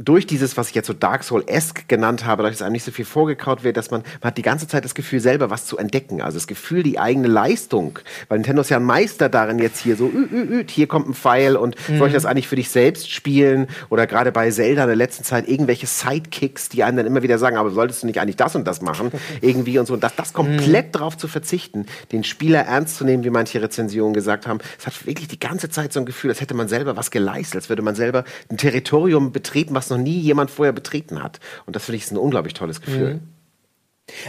durch 0.00 0.26
dieses, 0.26 0.56
was 0.56 0.68
ich 0.68 0.74
jetzt 0.74 0.86
so 0.86 0.92
Dark 0.92 1.24
Soul-esque 1.24 1.84
genannt 1.88 2.24
habe, 2.24 2.42
dass 2.42 2.62
einem 2.62 2.72
nicht 2.72 2.84
so 2.84 2.92
viel 2.92 3.04
vorgekaut 3.04 3.64
wird, 3.64 3.76
dass 3.76 3.90
man, 3.90 4.02
man 4.20 4.28
hat 4.28 4.38
die 4.38 4.42
ganze 4.42 4.68
Zeit 4.68 4.84
das 4.84 4.94
Gefühl, 4.94 5.20
selber 5.20 5.50
was 5.50 5.66
zu 5.66 5.76
entdecken. 5.78 6.22
Also 6.22 6.36
das 6.36 6.46
Gefühl, 6.46 6.82
die 6.82 6.98
eigene 6.98 7.28
Leistung. 7.28 7.98
Weil 8.28 8.38
Nintendo 8.38 8.62
ist 8.62 8.70
ja 8.70 8.78
ein 8.78 8.84
Meister 8.84 9.28
darin, 9.28 9.58
jetzt 9.58 9.80
hier 9.80 9.96
so, 9.96 10.06
ü, 10.06 10.28
ü, 10.30 10.60
ü, 10.60 10.64
hier 10.68 10.86
kommt 10.86 11.08
ein 11.08 11.14
Pfeil 11.14 11.56
und 11.56 11.76
mhm. 11.88 11.98
soll 11.98 12.08
ich 12.08 12.14
das 12.14 12.26
eigentlich 12.26 12.48
für 12.48 12.56
dich 12.56 12.70
selbst 12.70 13.10
spielen? 13.10 13.68
Oder 13.90 14.06
gerade 14.06 14.32
bei 14.32 14.50
Zelda 14.50 14.82
in 14.82 14.88
der 14.88 14.96
letzten 14.96 15.24
Zeit 15.24 15.48
irgendwelche 15.48 15.86
Sidekicks, 15.86 16.68
die 16.68 16.84
einem 16.84 16.98
dann 16.98 17.06
immer 17.06 17.22
wieder 17.22 17.38
sagen, 17.38 17.56
aber 17.56 17.70
solltest 17.70 18.02
du 18.02 18.06
nicht 18.06 18.20
eigentlich 18.20 18.36
das 18.36 18.54
und 18.54 18.66
das 18.66 18.80
machen? 18.80 19.10
Irgendwie 19.40 19.78
und 19.78 19.86
so. 19.86 19.94
Und 19.94 20.02
das, 20.02 20.14
das 20.14 20.32
komplett 20.32 20.88
mhm. 20.88 20.92
darauf 20.92 21.16
zu 21.16 21.28
verzichten, 21.28 21.86
den 22.12 22.24
Spieler 22.24 22.60
ernst 22.60 22.96
zu 22.96 23.04
nehmen, 23.04 23.24
wie 23.24 23.30
manche 23.30 23.60
Rezensionen 23.60 24.14
gesagt 24.14 24.46
haben. 24.46 24.60
Es 24.78 24.86
hat 24.86 25.06
wirklich 25.06 25.28
die 25.28 25.40
ganze 25.40 25.70
Zeit 25.70 25.92
so 25.92 26.00
ein 26.00 26.06
Gefühl, 26.06 26.30
als 26.30 26.40
hätte 26.40 26.54
man 26.54 26.68
selber 26.68 26.96
was 26.96 27.10
geleistet, 27.10 27.56
als 27.56 27.68
würde 27.68 27.82
man 27.82 27.94
selber 27.94 28.24
ein 28.50 28.56
Territorium 28.56 29.32
betreten, 29.32 29.74
was 29.74 29.87
noch 29.90 29.98
nie 29.98 30.18
jemand 30.18 30.50
vorher 30.50 30.72
betreten 30.72 31.22
hat. 31.22 31.40
Und 31.66 31.76
das 31.76 31.84
finde 31.84 31.96
ich 31.96 32.04
ist 32.04 32.12
ein 32.12 32.18
unglaublich 32.18 32.54
tolles 32.54 32.80
Gefühl. 32.80 33.14
Mhm. 33.14 33.38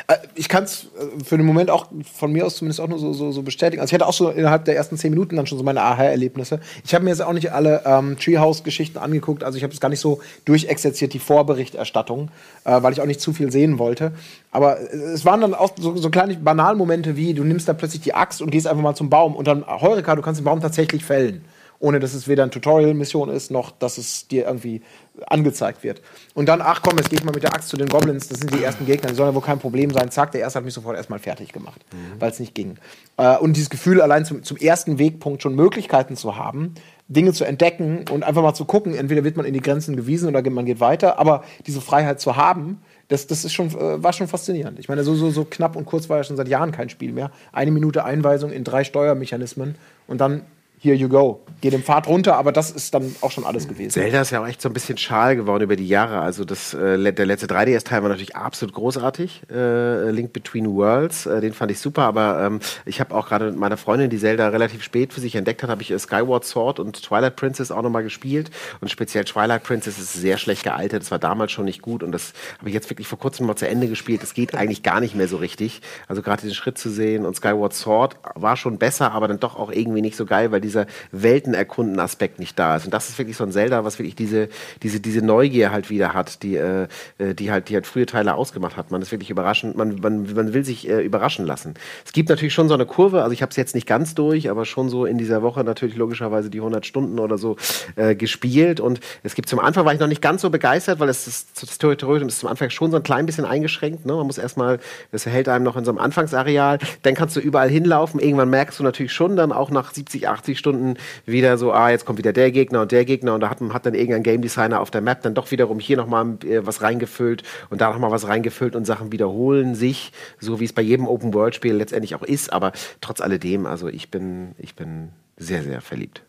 Äh, 0.08 0.18
ich 0.36 0.50
kann 0.50 0.64
es 0.64 0.86
äh, 0.98 1.24
für 1.24 1.38
den 1.38 1.46
Moment 1.46 1.70
auch 1.70 1.88
von 2.14 2.32
mir 2.32 2.46
aus 2.46 2.58
zumindest 2.58 2.82
auch 2.82 2.88
nur 2.88 3.00
so, 3.00 3.14
so, 3.14 3.32
so, 3.32 3.42
bestätigen. 3.44 3.82
Also 3.82 3.92
ich 3.92 3.94
hatte 3.94 4.08
auch 4.08 4.14
so 4.14 4.30
innerhalb 4.30 4.66
der 4.66 4.76
ersten 4.76 4.98
zehn 4.98 5.12
Minuten 5.12 5.36
dann 5.36 5.48
schon 5.48 5.58
so 5.58 5.64
meine 5.64 5.82
Aha-Erlebnisse. 5.82 6.60
Ich 6.84 6.94
habe 6.94 7.04
mir 7.04 7.12
jetzt 7.12 7.22
auch 7.22 7.34
nicht 7.34 7.52
alle 7.52 7.84
ähm, 7.86 8.18
Treehouse-Geschichten 8.18 8.98
angeguckt. 8.98 9.44
Also 9.44 9.58
ich 9.58 9.64
habe 9.64 9.74
es 9.74 9.80
gar 9.80 9.90
nicht 9.90 10.00
so 10.00 10.20
durchexerziert, 10.46 11.14
die 11.14 11.20
Vorberichterstattung, 11.20 12.30
äh, 12.66 12.82
weil 12.82 12.94
ich 12.94 13.02
auch 13.02 13.06
nicht 13.06 13.22
zu 13.22 13.34
viel 13.34 13.52
sehen 13.52 13.80
wollte. 13.80 14.12
Aber 14.52 14.80
es 14.80 15.26
waren 15.26 15.42
dann 15.42 15.54
auch 15.54 15.72
so, 15.78 15.96
so 15.96 16.10
kleine 16.10 16.36
Banalmomente 16.36 17.16
wie, 17.16 17.34
du 17.34 17.44
nimmst 17.44 17.68
da 17.68 17.74
plötzlich 17.74 18.02
die 18.02 18.14
Axt 18.14 18.42
und 18.42 18.52
gehst 18.52 18.68
einfach 18.68 18.84
mal 18.84 18.96
zum 18.96 19.10
Baum 19.10 19.36
und 19.36 19.48
dann, 19.48 19.66
Heureka, 19.66 20.16
du 20.16 20.22
kannst 20.22 20.42
den 20.42 20.46
Baum 20.46 20.62
tatsächlich 20.62 21.06
fällen 21.06 21.44
ohne 21.80 22.00
dass 22.00 22.14
es 22.14 22.28
weder 22.28 22.44
eine 22.44 22.52
Tutorial-Mission 22.52 23.30
ist, 23.30 23.52
noch 23.52 23.72
dass 23.72 23.98
es 23.98 24.28
dir 24.28 24.46
irgendwie 24.46 24.82
angezeigt 25.28 25.84
wird. 25.84 26.02
Und 26.34 26.48
dann, 26.48 26.62
ach 26.62 26.82
komm, 26.82 26.98
jetzt 26.98 27.10
gehe 27.10 27.20
ich 27.20 27.26
mal 27.26 27.34
mit 27.34 27.44
der 27.44 27.54
Axt 27.54 27.70
zu 27.70 27.78
den 27.78 27.88
Goblins, 27.88 28.28
das 28.28 28.40
sind 28.40 28.54
die 28.54 28.64
ersten 28.64 28.86
Gegner, 28.86 29.10
die 29.10 29.16
sollen 29.16 29.30
ja 29.30 29.36
wohl 29.36 29.42
kein 29.42 29.60
Problem 29.60 29.92
sein. 29.92 30.12
Zack, 30.12 30.32
der 30.32 30.42
erste 30.42 30.60
hat 30.60 30.66
mich 30.66 30.74
sofort 30.74 30.98
erstmal 30.98 31.20
fertig 31.20 31.52
gemacht, 31.52 31.82
mhm. 31.92 32.20
weil 32.20 32.32
es 32.32 32.40
nicht 32.40 32.56
ging. 32.56 32.78
Äh, 33.18 33.38
und 33.38 33.56
dieses 33.56 33.70
Gefühl, 33.70 34.02
allein 34.02 34.26
zum, 34.26 34.44
zum 34.44 34.58
ersten 34.58 35.00
Wegpunkt 35.00 35.42
schon 35.42 35.56
Möglichkeiten 35.56 36.16
zu 36.16 36.36
haben, 36.36 36.76
Dinge 37.08 37.34
zu 37.34 37.44
entdecken 37.44 38.06
und 38.12 38.24
einfach 38.24 38.44
mal 38.44 38.54
zu 38.54 38.66
gucken, 38.66 38.94
entweder 38.94 39.24
wird 39.24 39.36
man 39.36 39.46
in 39.46 39.54
die 39.54 39.62
Grenzen 39.62 39.96
gewiesen 39.96 40.30
oder 40.30 40.48
man 40.50 40.66
geht 40.66 40.80
weiter, 40.80 41.18
aber 41.18 41.44
diese 41.66 41.82
Freiheit 41.82 42.20
zu 42.20 42.36
haben, 42.36 42.82
das, 43.08 43.26
das 43.26 43.44
ist 43.44 43.54
schon, 43.54 43.70
äh, 43.70 44.04
war 44.04 44.14
schon 44.14 44.28
faszinierend. 44.28 44.80
Ich 44.80 44.88
meine, 44.88 45.04
so, 45.04 45.16
so, 45.16 45.32
so 45.32 45.44
knapp 45.44 45.76
und 45.76 45.86
kurz 45.86 46.10
war 46.10 46.18
ja 46.18 46.24
schon 46.24 46.38
seit 46.38 46.48
Jahren 46.48 46.72
kein 46.72 46.90
Spiel 46.90 47.12
mehr. 47.12 47.32
Eine 47.52 47.72
Minute 47.72 48.06
Einweisung 48.06 48.52
in 48.52 48.64
drei 48.64 48.84
Steuermechanismen 48.84 49.76
und 50.08 50.22
dann 50.22 50.44
here 50.82 50.96
you 50.96 51.10
go. 51.10 51.42
Geh 51.62 51.70
den 51.70 51.84
Pfad 51.84 52.08
runter, 52.08 52.38
aber 52.38 52.54
das 52.54 52.72
ist 52.72 52.94
dann 52.94 53.14
auch 53.20 53.32
schon 53.32 53.44
alles 53.44 53.68
gewesen. 53.68 53.92
Zelda 53.92 54.22
ist 54.22 54.32
ja 54.32 54.42
auch 54.42 54.48
echt 54.48 54.62
so 54.62 54.70
ein 54.70 54.74
bisschen 54.74 54.98
schal 54.98 55.36
geworden 55.36 55.64
über 55.64 55.76
die 55.76 55.88
Jahre. 55.88 56.20
Also 56.20 56.46
das, 56.46 56.74
äh, 56.74 57.12
der 57.12 57.26
letzte 57.26 57.48
3DS-Teil 57.48 58.02
war 58.02 58.08
natürlich 58.08 58.38
absolut 58.38 58.74
großartig. 58.74 59.42
Äh, 59.52 60.10
Link 60.12 60.32
Between 60.32 60.74
Worlds, 60.74 61.26
äh, 61.26 61.42
den 61.42 61.52
fand 61.52 61.72
ich 61.72 61.80
super. 61.80 62.04
Aber 62.04 62.42
ähm, 62.46 62.60
ich 62.86 63.02
habe 63.02 63.14
auch 63.14 63.28
gerade 63.28 63.46
mit 63.48 63.58
meiner 63.58 63.76
Freundin, 63.76 64.10
die 64.10 64.18
Zelda 64.18 64.48
relativ 64.48 64.82
spät 64.82 65.12
für 65.12 65.20
sich 65.20 65.36
entdeckt 65.36 65.62
hat, 65.62 65.70
habe 65.70 65.82
ich 65.82 65.92
äh, 65.92 66.00
Skyward 66.00 66.46
Sword 66.46 66.80
und 66.80 67.04
Twilight 67.04 67.36
Princess 67.36 67.72
auch 67.72 67.82
nochmal 67.82 68.04
gespielt. 68.04 68.50
Und 68.80 68.90
speziell 68.90 69.26
Twilight 69.26 69.64
Princess 69.64 70.00
ist 70.00 70.14
sehr 70.14 70.38
schlecht 70.38 70.64
gealtert. 70.64 71.02
Das 71.02 71.12
war 71.12 71.20
damals 71.20 71.52
schon 71.52 71.66
nicht 71.66 71.82
gut. 71.82 72.04
Und 72.04 72.14
das 72.14 72.32
habe 72.58 72.70
ich 72.70 72.74
jetzt 72.74 72.90
wirklich 72.90 73.08
vor 73.08 73.20
kurzem 73.20 73.46
mal 73.46 73.58
zu 73.58 73.68
Ende 73.68 73.90
gespielt. 73.90 74.24
Es 74.24 74.34
geht 74.34 74.56
eigentlich 74.56 74.82
gar 74.82 75.02
nicht 75.02 75.14
mehr 75.14 75.28
so 75.28 75.36
richtig. 75.36 75.82
Also 76.08 76.22
gerade 76.22 76.44
den 76.44 76.54
Schritt 76.54 76.78
zu 76.78 76.90
sehen. 76.90 77.26
Und 77.26 77.36
Skyward 77.36 77.74
Sword 77.74 78.16
war 78.36 78.56
schon 78.56 78.78
besser, 78.78 79.12
aber 79.12 79.28
dann 79.28 79.42
doch 79.42 79.58
auch 79.58 79.74
irgendwie 79.74 80.02
nicht 80.02 80.16
so 80.16 80.26
geil, 80.26 80.54
weil 80.54 80.62
dieser 80.70 80.86
Weltenerkunden-Aspekt 81.12 82.40
nicht 82.40 82.58
da 82.58 82.76
ist. 82.76 82.86
Und 82.86 82.94
das 82.94 83.10
ist 83.10 83.18
wirklich 83.18 83.38
so 83.38 83.44
ein 83.44 83.52
Zelda, 83.52 83.84
was 83.84 84.00
wirklich 84.00 84.16
diese, 84.16 84.50
diese, 84.84 85.00
diese 85.00 85.22
Neugier 85.22 85.72
halt 85.72 85.90
wieder 85.90 86.14
hat, 86.14 86.44
die, 86.44 86.56
äh, 86.56 86.88
äh, 87.18 87.34
die 87.34 87.52
halt, 87.52 87.70
die 87.70 87.76
halt 87.76 87.88
frühe 87.88 88.06
Teile 88.06 88.36
ausgemacht 88.36 88.78
hat. 88.78 88.92
Man 88.92 89.02
ist 89.02 89.12
wirklich 89.12 89.30
überraschend, 89.30 89.76
man, 89.76 90.00
man, 90.02 90.34
man 90.34 90.54
will 90.54 90.64
sich 90.64 90.88
äh, 90.88 91.04
überraschen 91.04 91.46
lassen. 91.46 91.74
Es 92.06 92.14
gibt 92.14 92.30
natürlich 92.30 92.54
schon 92.54 92.68
so 92.68 92.74
eine 92.74 92.86
Kurve, 92.86 93.24
also 93.24 93.34
ich 93.34 93.42
habe 93.42 93.50
es 93.50 93.56
jetzt 93.56 93.76
nicht 93.76 93.88
ganz 93.88 94.16
durch, 94.16 94.50
aber 94.50 94.66
schon 94.66 94.90
so 94.90 95.06
in 95.06 95.18
dieser 95.18 95.42
Woche 95.42 95.64
natürlich 95.64 95.96
logischerweise 95.96 96.50
die 96.50 96.60
100 96.60 96.86
Stunden 96.86 97.20
oder 97.20 97.38
so 97.38 97.58
äh, 97.96 98.16
gespielt. 98.16 98.80
Und 98.80 99.00
es 99.24 99.36
gibt 99.36 99.50
zum 99.50 99.60
Anfang 99.60 99.86
war 99.86 99.94
ich 99.94 100.00
noch 100.00 100.08
nicht 100.08 100.22
ganz 100.22 100.42
so 100.42 100.50
begeistert, 100.50 101.00
weil 101.00 101.10
es 101.10 101.26
das, 101.26 101.48
das 101.60 101.78
Territorium 101.78 102.28
ist 102.28 102.40
zum 102.40 102.50
Anfang 102.50 102.70
schon 102.70 102.92
so 102.92 102.98
ein 102.98 103.04
klein 103.04 103.26
bisschen 103.26 103.46
eingeschränkt. 103.46 104.06
Ne? 104.06 104.14
Man 104.14 104.28
muss 104.28 104.38
erstmal, 104.38 104.80
das 105.12 105.26
hält 105.26 105.50
einem 105.50 105.64
noch 105.64 105.76
in 105.76 105.86
so 105.86 105.92
einem 105.92 106.00
Anfangsareal. 106.00 106.80
Dann 107.02 107.16
kannst 107.16 107.36
du 107.36 107.40
überall 107.40 107.70
hinlaufen. 107.70 108.20
Irgendwann 108.20 108.50
merkst 108.50 108.80
du 108.80 108.84
natürlich 108.84 109.14
schon 109.14 109.36
dann 109.36 109.52
auch 109.52 109.72
nach 109.72 109.94
70, 109.94 110.28
80 110.28 110.59
Stunden 110.60 110.96
wieder 111.26 111.58
so, 111.58 111.72
ah, 111.72 111.90
jetzt 111.90 112.06
kommt 112.06 112.20
wieder 112.20 112.34
der 112.34 112.52
Gegner 112.52 112.82
und 112.82 112.92
der 112.92 113.06
Gegner 113.06 113.34
und 113.34 113.42
da 113.42 113.50
hat, 113.50 113.62
hat 113.62 113.86
dann 113.86 113.96
irgendein 113.96 114.24
Game 114.24 114.42
Designer 114.42 114.80
auf 114.80 114.92
der 114.92 115.02
Map 115.02 115.24
dann 115.24 115.34
doch 115.34 115.50
wiederum 115.50 115.80
hier 115.80 115.98
nochmal 115.98 116.38
äh, 116.44 116.66
was 116.66 116.82
reingefüllt 116.82 117.44
und 117.70 117.82
da 117.82 117.92
nochmal 117.92 118.12
was 118.12 118.28
reingefüllt 118.28 118.76
und 118.76 118.86
Sachen 118.86 119.12
wiederholen 119.12 119.74
sich, 119.74 120.12
so 120.40 120.60
wie 120.60 120.66
es 120.66 120.74
bei 120.74 120.82
jedem 120.82 121.08
Open-World-Spiel 121.08 121.74
letztendlich 121.74 122.14
auch 122.16 122.24
ist, 122.24 122.54
aber 122.54 122.74
trotz 123.02 123.22
alledem, 123.22 123.66
also 123.66 123.88
ich 123.88 124.12
bin, 124.12 124.54
ich 124.58 124.76
bin 124.76 125.10
sehr, 125.38 125.64
sehr 125.64 125.82
verliebt. 125.82 126.22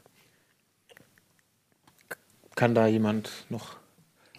Kann 2.55 2.75
da 2.75 2.87
jemand 2.87 3.31
noch 3.49 3.80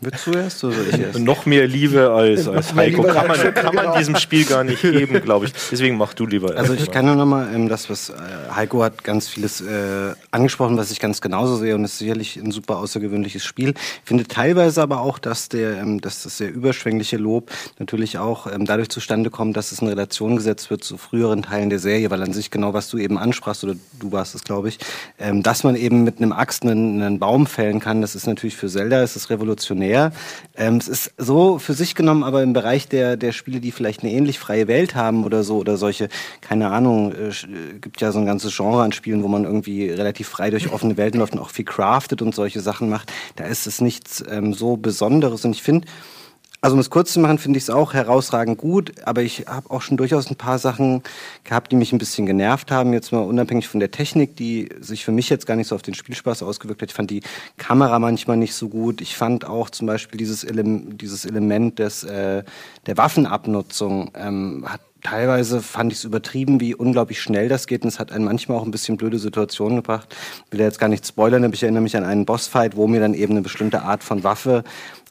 Willst 0.03 0.25
du 0.25 0.31
erst 0.31 0.63
oder 0.63 0.75
ich 0.89 0.99
erst? 0.99 1.19
Noch 1.19 1.45
mehr 1.45 1.67
Liebe 1.67 2.09
als, 2.09 2.47
als 2.47 2.73
Heiko 2.73 3.03
kann 3.03 3.27
man, 3.27 3.53
kann 3.53 3.75
man 3.75 3.85
genau. 3.85 3.97
diesem 3.97 4.15
Spiel 4.15 4.45
gar 4.45 4.63
nicht 4.63 4.81
geben, 4.81 5.21
glaube 5.21 5.45
ich. 5.45 5.53
Deswegen 5.71 5.95
mach 5.95 6.15
du 6.15 6.25
lieber. 6.25 6.57
Also 6.57 6.73
ich 6.73 6.89
kann 6.89 7.05
nur 7.05 7.15
noch 7.15 7.27
mal 7.27 7.53
ähm, 7.53 7.69
das, 7.69 7.87
was 7.87 8.09
äh, 8.09 8.13
Heiko 8.55 8.83
hat 8.83 9.03
ganz 9.03 9.27
vieles 9.27 9.61
äh, 9.61 10.13
angesprochen, 10.31 10.75
was 10.75 10.89
ich 10.89 10.99
ganz 10.99 11.21
genauso 11.21 11.55
sehe 11.55 11.75
und 11.75 11.85
es 11.85 11.93
ist 11.93 11.99
sicherlich 11.99 12.37
ein 12.37 12.49
super 12.49 12.77
außergewöhnliches 12.77 13.45
Spiel. 13.45 13.75
Ich 13.75 14.01
finde 14.05 14.23
teilweise 14.23 14.81
aber 14.81 15.01
auch, 15.01 15.19
dass 15.19 15.49
der, 15.49 15.77
ähm, 15.77 16.01
dass 16.01 16.23
das 16.23 16.39
sehr 16.39 16.51
überschwängliche 16.51 17.17
Lob 17.17 17.51
natürlich 17.77 18.17
auch 18.17 18.51
ähm, 18.51 18.65
dadurch 18.65 18.89
zustande 18.89 19.29
kommt, 19.29 19.55
dass 19.55 19.71
es 19.71 19.83
in 19.83 19.87
Relation 19.87 20.35
gesetzt 20.35 20.71
wird 20.71 20.83
zu 20.83 20.97
früheren 20.97 21.43
Teilen 21.43 21.69
der 21.69 21.79
Serie, 21.79 22.09
weil 22.09 22.23
an 22.23 22.33
sich 22.33 22.49
genau 22.49 22.73
was 22.73 22.89
du 22.89 22.97
eben 22.97 23.19
ansprachst 23.19 23.63
oder 23.63 23.75
du 23.99 24.11
warst 24.11 24.33
es, 24.33 24.43
glaube 24.43 24.69
ich, 24.69 24.79
ähm, 25.19 25.43
dass 25.43 25.63
man 25.63 25.75
eben 25.75 26.03
mit 26.03 26.17
einem 26.17 26.31
Axt 26.31 26.63
einen, 26.63 27.03
einen 27.03 27.19
Baum 27.19 27.45
fällen 27.45 27.79
kann. 27.79 28.01
Das 28.01 28.15
ist 28.15 28.25
natürlich 28.25 28.55
für 28.55 28.67
Zelda, 28.67 29.03
es 29.03 29.15
ist 29.15 29.29
revolutionär. 29.29 29.90
Ähm, 30.55 30.77
es 30.77 30.87
ist 30.87 31.13
so 31.17 31.59
für 31.59 31.73
sich 31.73 31.95
genommen, 31.95 32.23
aber 32.23 32.43
im 32.43 32.53
Bereich 32.53 32.87
der, 32.87 33.17
der 33.17 33.31
Spiele, 33.31 33.59
die 33.59 33.71
vielleicht 33.71 34.03
eine 34.03 34.11
ähnlich 34.11 34.39
freie 34.39 34.67
Welt 34.67 34.95
haben 34.95 35.23
oder 35.23 35.43
so, 35.43 35.57
oder 35.57 35.77
solche, 35.77 36.09
keine 36.41 36.69
Ahnung, 36.69 37.13
äh, 37.13 37.29
äh, 37.29 37.79
gibt 37.79 38.01
ja 38.01 38.11
so 38.11 38.19
ein 38.19 38.25
ganzes 38.25 38.55
Genre 38.55 38.83
an 38.83 38.91
Spielen, 38.91 39.23
wo 39.23 39.27
man 39.27 39.43
irgendwie 39.43 39.89
relativ 39.89 40.27
frei 40.27 40.49
durch 40.49 40.71
offene 40.71 40.97
Welten 40.97 41.19
läuft 41.19 41.33
und 41.33 41.39
auch 41.39 41.49
viel 41.49 41.65
craftet 41.65 42.21
und 42.21 42.35
solche 42.35 42.59
Sachen 42.59 42.89
macht. 42.89 43.11
Da 43.35 43.45
ist 43.45 43.67
es 43.67 43.81
nichts 43.81 44.23
ähm, 44.29 44.53
so 44.53 44.77
Besonderes. 44.77 45.45
Und 45.45 45.51
ich 45.51 45.63
finde, 45.63 45.87
also 46.63 46.75
um 46.75 46.79
es 46.79 46.91
kurz 46.91 47.13
zu 47.13 47.19
machen, 47.19 47.39
finde 47.39 47.57
ich 47.57 47.63
es 47.63 47.69
auch 47.71 47.95
herausragend 47.95 48.59
gut, 48.59 48.93
aber 49.03 49.23
ich 49.23 49.47
habe 49.47 49.71
auch 49.71 49.81
schon 49.81 49.97
durchaus 49.97 50.29
ein 50.29 50.35
paar 50.35 50.59
Sachen 50.59 51.01
gehabt, 51.43 51.71
die 51.71 51.75
mich 51.75 51.91
ein 51.91 51.97
bisschen 51.97 52.27
genervt 52.27 52.69
haben. 52.69 52.93
Jetzt 52.93 53.11
mal 53.11 53.21
unabhängig 53.21 53.67
von 53.67 53.79
der 53.79 53.89
Technik, 53.89 54.35
die 54.35 54.69
sich 54.79 55.03
für 55.03 55.11
mich 55.11 55.27
jetzt 55.29 55.47
gar 55.47 55.55
nicht 55.55 55.67
so 55.67 55.75
auf 55.75 55.81
den 55.81 55.95
Spielspaß 55.95 56.43
ausgewirkt 56.43 56.83
hat. 56.83 56.89
Ich 56.89 56.95
fand 56.95 57.09
die 57.09 57.23
Kamera 57.57 57.97
manchmal 57.97 58.37
nicht 58.37 58.53
so 58.53 58.69
gut. 58.69 59.01
Ich 59.01 59.17
fand 59.17 59.43
auch 59.43 59.71
zum 59.71 59.87
Beispiel 59.87 60.19
dieses, 60.19 60.43
Ele 60.43 60.63
dieses 60.63 61.25
Element 61.25 61.79
des, 61.79 62.03
äh, 62.03 62.43
der 62.85 62.97
Waffenabnutzung 62.97 64.11
ähm, 64.15 64.65
hat 64.67 64.81
Teilweise 65.01 65.61
fand 65.61 65.91
ich 65.91 65.99
es 65.99 66.03
übertrieben, 66.03 66.59
wie 66.59 66.75
unglaublich 66.75 67.21
schnell 67.21 67.49
das 67.49 67.65
geht. 67.65 67.81
Und 67.83 67.87
es 67.87 67.99
hat 67.99 68.11
einen 68.11 68.23
manchmal 68.23 68.57
auch 68.57 68.63
ein 68.65 68.71
bisschen 68.71 68.97
blöde 68.97 69.17
Situationen 69.17 69.77
gebracht. 69.77 70.15
Ich 70.45 70.51
will 70.51 70.59
ja 70.59 70.67
jetzt 70.67 70.79
gar 70.79 70.89
nicht 70.89 71.07
spoilern, 71.07 71.43
aber 71.43 71.53
ich 71.53 71.63
erinnere 71.63 71.81
mich 71.81 71.97
an 71.97 72.05
einen 72.05 72.25
Bossfight, 72.25 72.75
wo 72.75 72.87
mir 72.87 72.99
dann 72.99 73.15
eben 73.15 73.33
eine 73.33 73.41
bestimmte 73.41 73.81
Art 73.81 74.03
von 74.03 74.23
Waffe 74.23 74.63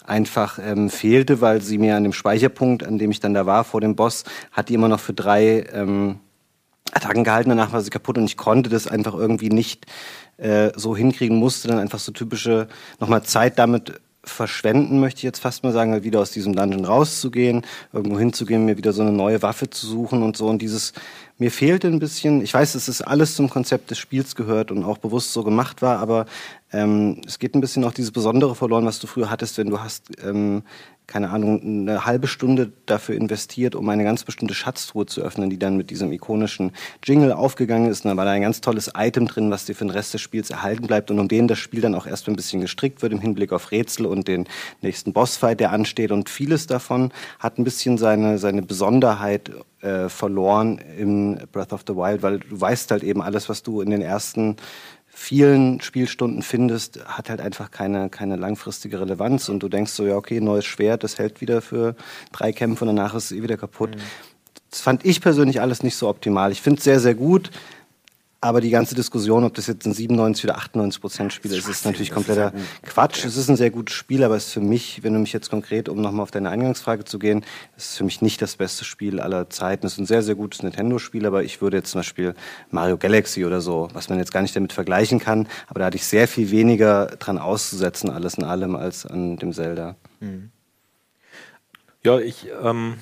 einfach 0.05 0.59
ähm, 0.63 0.91
fehlte, 0.91 1.41
weil 1.41 1.63
sie 1.63 1.79
mir 1.79 1.97
an 1.97 2.03
dem 2.03 2.13
Speicherpunkt, 2.13 2.85
an 2.85 2.99
dem 2.99 3.11
ich 3.11 3.21
dann 3.21 3.35
da 3.35 3.47
war, 3.47 3.65
vor 3.65 3.81
dem 3.81 3.97
Boss, 3.97 4.25
hat 4.53 4.69
die 4.69 4.75
immer 4.75 4.89
noch 4.89 5.01
für 5.01 5.13
drei 5.13 5.67
ähm, 5.73 6.21
Attacken 6.93 7.25
gehalten, 7.25 7.51
danach 7.51 7.73
war 7.73 7.81
sie 7.81 7.91
kaputt 7.91 8.19
und 8.19 8.25
ich 8.25 8.37
konnte 8.37 8.71
das 8.71 8.87
einfach 8.87 9.15
irgendwie 9.15 9.51
nicht 9.51 9.87
äh, 10.39 10.71
so 10.75 10.97
hinkriegen, 10.97 11.37
musste 11.37 11.69
dann 11.69 11.79
einfach 11.79 11.99
so 11.99 12.13
typische 12.13 12.69
nochmal 12.99 13.23
Zeit 13.23 13.59
damit 13.59 14.01
verschwenden, 14.23 15.01
möchte 15.01 15.19
ich 15.19 15.23
jetzt 15.23 15.39
fast 15.39 15.65
mal 15.65 15.73
sagen, 15.73 15.93
halt 15.93 16.05
wieder 16.05 16.21
aus 16.21 16.31
diesem 16.31 16.55
Dungeon 16.55 16.85
rauszugehen, 16.85 17.65
irgendwo 17.93 18.19
hinzugehen, 18.19 18.67
mir 18.67 18.77
wieder 18.77 18.93
so 18.93 19.03
eine 19.03 19.13
neue 19.13 19.41
Waffe 19.43 19.71
zu 19.71 19.87
suchen 19.87 20.23
und 20.23 20.37
so. 20.37 20.47
Und 20.47 20.61
dieses, 20.61 20.93
mir 21.41 21.51
fehlte 21.51 21.89
ein 21.89 21.99
bisschen, 21.99 22.43
ich 22.43 22.53
weiß, 22.53 22.75
es 22.75 22.89
alles 23.03 23.35
zum 23.35 23.49
Konzept 23.49 23.91
des 23.91 23.99
Spiels 23.99 24.37
gehört 24.37 24.71
und 24.71 24.85
auch 24.85 24.99
bewusst 24.99 25.33
so 25.33 25.43
gemacht 25.43 25.81
war, 25.81 25.99
aber 25.99 26.27
ähm, 26.71 27.23
es 27.27 27.39
geht 27.39 27.55
ein 27.55 27.63
bisschen 27.63 27.83
auch 27.85 27.93
dieses 27.93 28.13
Besondere 28.13 28.55
verloren, 28.55 28.85
was 28.85 29.01
du 29.01 29.07
früher 29.07 29.31
hattest, 29.31 29.57
wenn 29.59 29.71
du 29.71 29.81
hast, 29.81 30.05
ähm, 30.23 30.63
keine 31.11 31.31
Ahnung, 31.31 31.61
eine 31.61 32.07
halbe 32.07 32.29
Stunde 32.29 32.71
dafür 32.87 33.17
investiert, 33.17 33.75
um 33.75 33.89
eine 33.89 34.05
ganz 34.05 34.23
bestimmte 34.23 34.55
Schatztruhe 34.55 35.07
zu 35.07 35.21
öffnen, 35.23 35.51
die 35.51 35.59
dann 35.59 35.77
mit 35.77 35.91
diesem 35.91 36.13
ikonischen 36.13 36.71
Jingle 37.03 37.33
aufgegangen 37.33 37.91
ist. 37.91 38.05
Und 38.05 38.11
dann 38.11 38.17
war 38.17 38.25
da 38.25 38.31
ein 38.31 38.43
ganz 38.43 38.61
tolles 38.61 38.93
Item 38.97 39.27
drin, 39.27 39.51
was 39.51 39.65
dir 39.65 39.75
für 39.75 39.85
den 39.85 39.91
Rest 39.91 40.15
des 40.15 40.21
Spiels 40.21 40.51
erhalten 40.51 40.87
bleibt 40.87 41.11
und 41.11 41.19
um 41.19 41.27
den 41.27 41.49
das 41.49 41.59
Spiel 41.59 41.81
dann 41.81 41.97
auch 41.97 42.07
erst 42.07 42.29
ein 42.29 42.37
bisschen 42.37 42.61
gestrickt 42.61 43.03
wird 43.03 43.13
im 43.13 43.21
Hinblick 43.21 43.53
auf 43.53 43.73
Rätsel 43.73 44.07
und 44.07 44.29
den 44.29 44.47
nächsten 44.83 45.13
Bossfight, 45.13 45.59
der 45.59 45.73
ansteht. 45.73 46.13
Und 46.13 46.31
vieles 46.31 46.69
davon 46.69 47.13
hat 47.41 47.59
ein 47.59 47.65
bisschen 47.65 47.99
seine, 47.99 48.39
seine 48.39 48.63
Besonderheit 48.63 49.51
äh, 49.81 50.09
verloren 50.09 50.79
in 50.79 51.41
Breath 51.51 51.73
of 51.73 51.83
the 51.89 51.97
Wild, 51.97 52.23
weil 52.23 52.39
du 52.39 52.61
weißt 52.61 52.93
halt 52.93 53.03
eben 53.03 53.21
alles, 53.21 53.49
was 53.49 53.65
du 53.65 53.81
in 53.81 53.91
den 53.91 54.03
ersten 54.03 54.57
vielen 55.21 55.83
Spielstunden 55.83 56.41
findest, 56.41 57.05
hat 57.05 57.29
halt 57.29 57.43
einfach 57.43 57.71
keine, 57.71 58.09
keine 58.09 58.37
langfristige 58.37 59.03
Relevanz. 59.03 59.51
Und 59.51 59.63
du 59.63 59.69
denkst 59.69 59.93
so, 59.93 60.07
ja, 60.07 60.17
okay, 60.17 60.41
neues 60.41 60.65
Schwert, 60.65 61.05
das 61.05 61.19
hält 61.19 61.43
wieder 61.43 61.61
für 61.61 61.95
drei 62.33 62.53
Kämpfe 62.53 62.85
und 62.85 62.97
danach 62.97 63.15
ist 63.15 63.27
es 63.27 63.33
eh 63.33 63.43
wieder 63.43 63.59
kaputt. 63.59 63.91
Das 64.71 64.81
fand 64.81 65.05
ich 65.05 65.21
persönlich 65.21 65.61
alles 65.61 65.83
nicht 65.83 65.97
so 65.97 66.09
optimal. 66.09 66.53
Ich 66.53 66.63
finde 66.63 66.79
es 66.79 66.85
sehr, 66.85 67.01
sehr 67.01 67.15
gut. 67.15 67.51
Aber 68.43 68.63
die 68.63 68.71
ganze 68.71 68.95
Diskussion, 68.95 69.45
ob 69.45 69.53
das 69.53 69.67
jetzt 69.67 69.85
ein 69.85 69.93
97 69.93 70.45
oder 70.45 70.57
98 70.57 71.01
Prozent 71.01 71.33
Spiel 71.35 71.53
ist, 71.53 71.69
ist 71.69 71.85
natürlich 71.85 72.11
kompletter 72.11 72.55
Quatsch. 72.83 73.27
Es 73.27 73.37
ist 73.37 73.51
ein 73.51 73.57
sehr 73.57 73.71
gutes 73.71 73.95
Spiel, 73.95 74.25
aber 74.25 74.35
es 74.37 74.47
ist 74.47 74.53
für 74.55 74.63
mich, 74.63 75.03
wenn 75.03 75.13
du 75.13 75.19
mich 75.19 75.35
jetzt 75.35 75.51
konkret, 75.51 75.91
um 75.91 76.01
nochmal 76.01 76.23
auf 76.23 76.31
deine 76.31 76.49
Eingangsfrage 76.49 77.05
zu 77.05 77.19
gehen, 77.19 77.45
ist 77.77 77.99
für 77.99 78.05
mich 78.05 78.23
nicht 78.23 78.41
das 78.41 78.57
beste 78.57 78.87
Spiel 78.87 79.21
aller 79.21 79.51
Zeiten. 79.51 79.85
Es 79.85 79.93
ist 79.93 79.99
ein 79.99 80.07
sehr, 80.07 80.23
sehr 80.23 80.37
gutes 80.37 80.63
Nintendo-Spiel, 80.63 81.27
aber 81.27 81.45
ich 81.45 81.61
würde 81.61 81.77
jetzt 81.77 81.91
zum 81.91 81.99
Beispiel 81.99 82.35
Mario 82.71 82.97
Galaxy 82.97 83.45
oder 83.45 83.61
so, 83.61 83.89
was 83.93 84.09
man 84.09 84.19
jetzt 84.19 84.33
gar 84.33 84.41
nicht 84.41 84.57
damit 84.57 84.73
vergleichen 84.73 85.19
kann, 85.19 85.47
aber 85.69 85.81
da 85.81 85.87
hatte 85.87 85.97
ich 85.97 86.07
sehr 86.07 86.27
viel 86.27 86.51
weniger 86.51 87.09
dran 87.19 87.37
auszusetzen, 87.37 88.09
alles 88.09 88.35
in 88.35 88.45
allem, 88.45 88.75
als 88.75 89.05
an 89.05 89.37
dem 89.37 89.53
Zelda. 89.53 89.97
Ja, 92.03 92.19
ich, 92.19 92.47
ähm, 92.63 92.95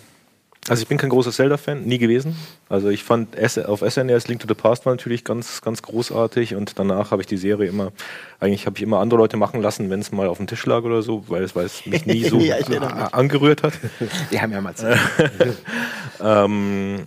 also 0.69 0.83
ich 0.83 0.89
bin 0.89 0.99
kein 0.99 1.11
großer 1.11 1.33
Zelda-Fan, 1.33 1.85
nie 1.85 1.99
gewesen. 1.99 2.37
Also 2.69 2.89
ich 2.89 3.05
fand 3.05 3.37
auf 3.67 3.81
SNES 3.81 4.29
Link 4.29 4.41
to 4.41 4.49
the 4.49 4.55
Past 4.55 4.87
war 4.87 4.93
natürlich 4.93 5.25
ganz, 5.25 5.61
ganz 5.61 5.83
großartig 5.83 6.55
und 6.55 6.79
danach 6.79 7.11
habe 7.11 7.23
ich 7.23 7.27
die 7.27 7.37
Serie 7.37 7.69
immer, 7.69 7.93
eigentlich 8.41 8.67
habe 8.67 8.77
ich 8.77 8.83
immer 8.83 9.01
andere 9.01 9.19
Leute 9.19 9.37
machen 9.37 9.63
lassen, 9.63 9.91
wenn 9.91 10.01
es 10.01 10.13
mal 10.13 10.29
auf 10.29 10.39
dem 10.39 10.47
Tisch 10.47 10.65
lag 10.67 10.83
oder 10.83 11.03
so, 11.03 11.25
weil 11.29 11.43
es, 11.43 11.55
weil 11.57 11.67
es 11.67 11.87
mich 11.87 12.07
nie 12.07 12.25
so 12.29 12.39
Ja, 12.39 12.57
angerührt 13.13 13.63
hat. 13.63 13.75
Die 14.31 14.41
haben 14.41 14.53
ja 14.53 14.61
mal 14.61 14.75
Ähm, 16.21 17.07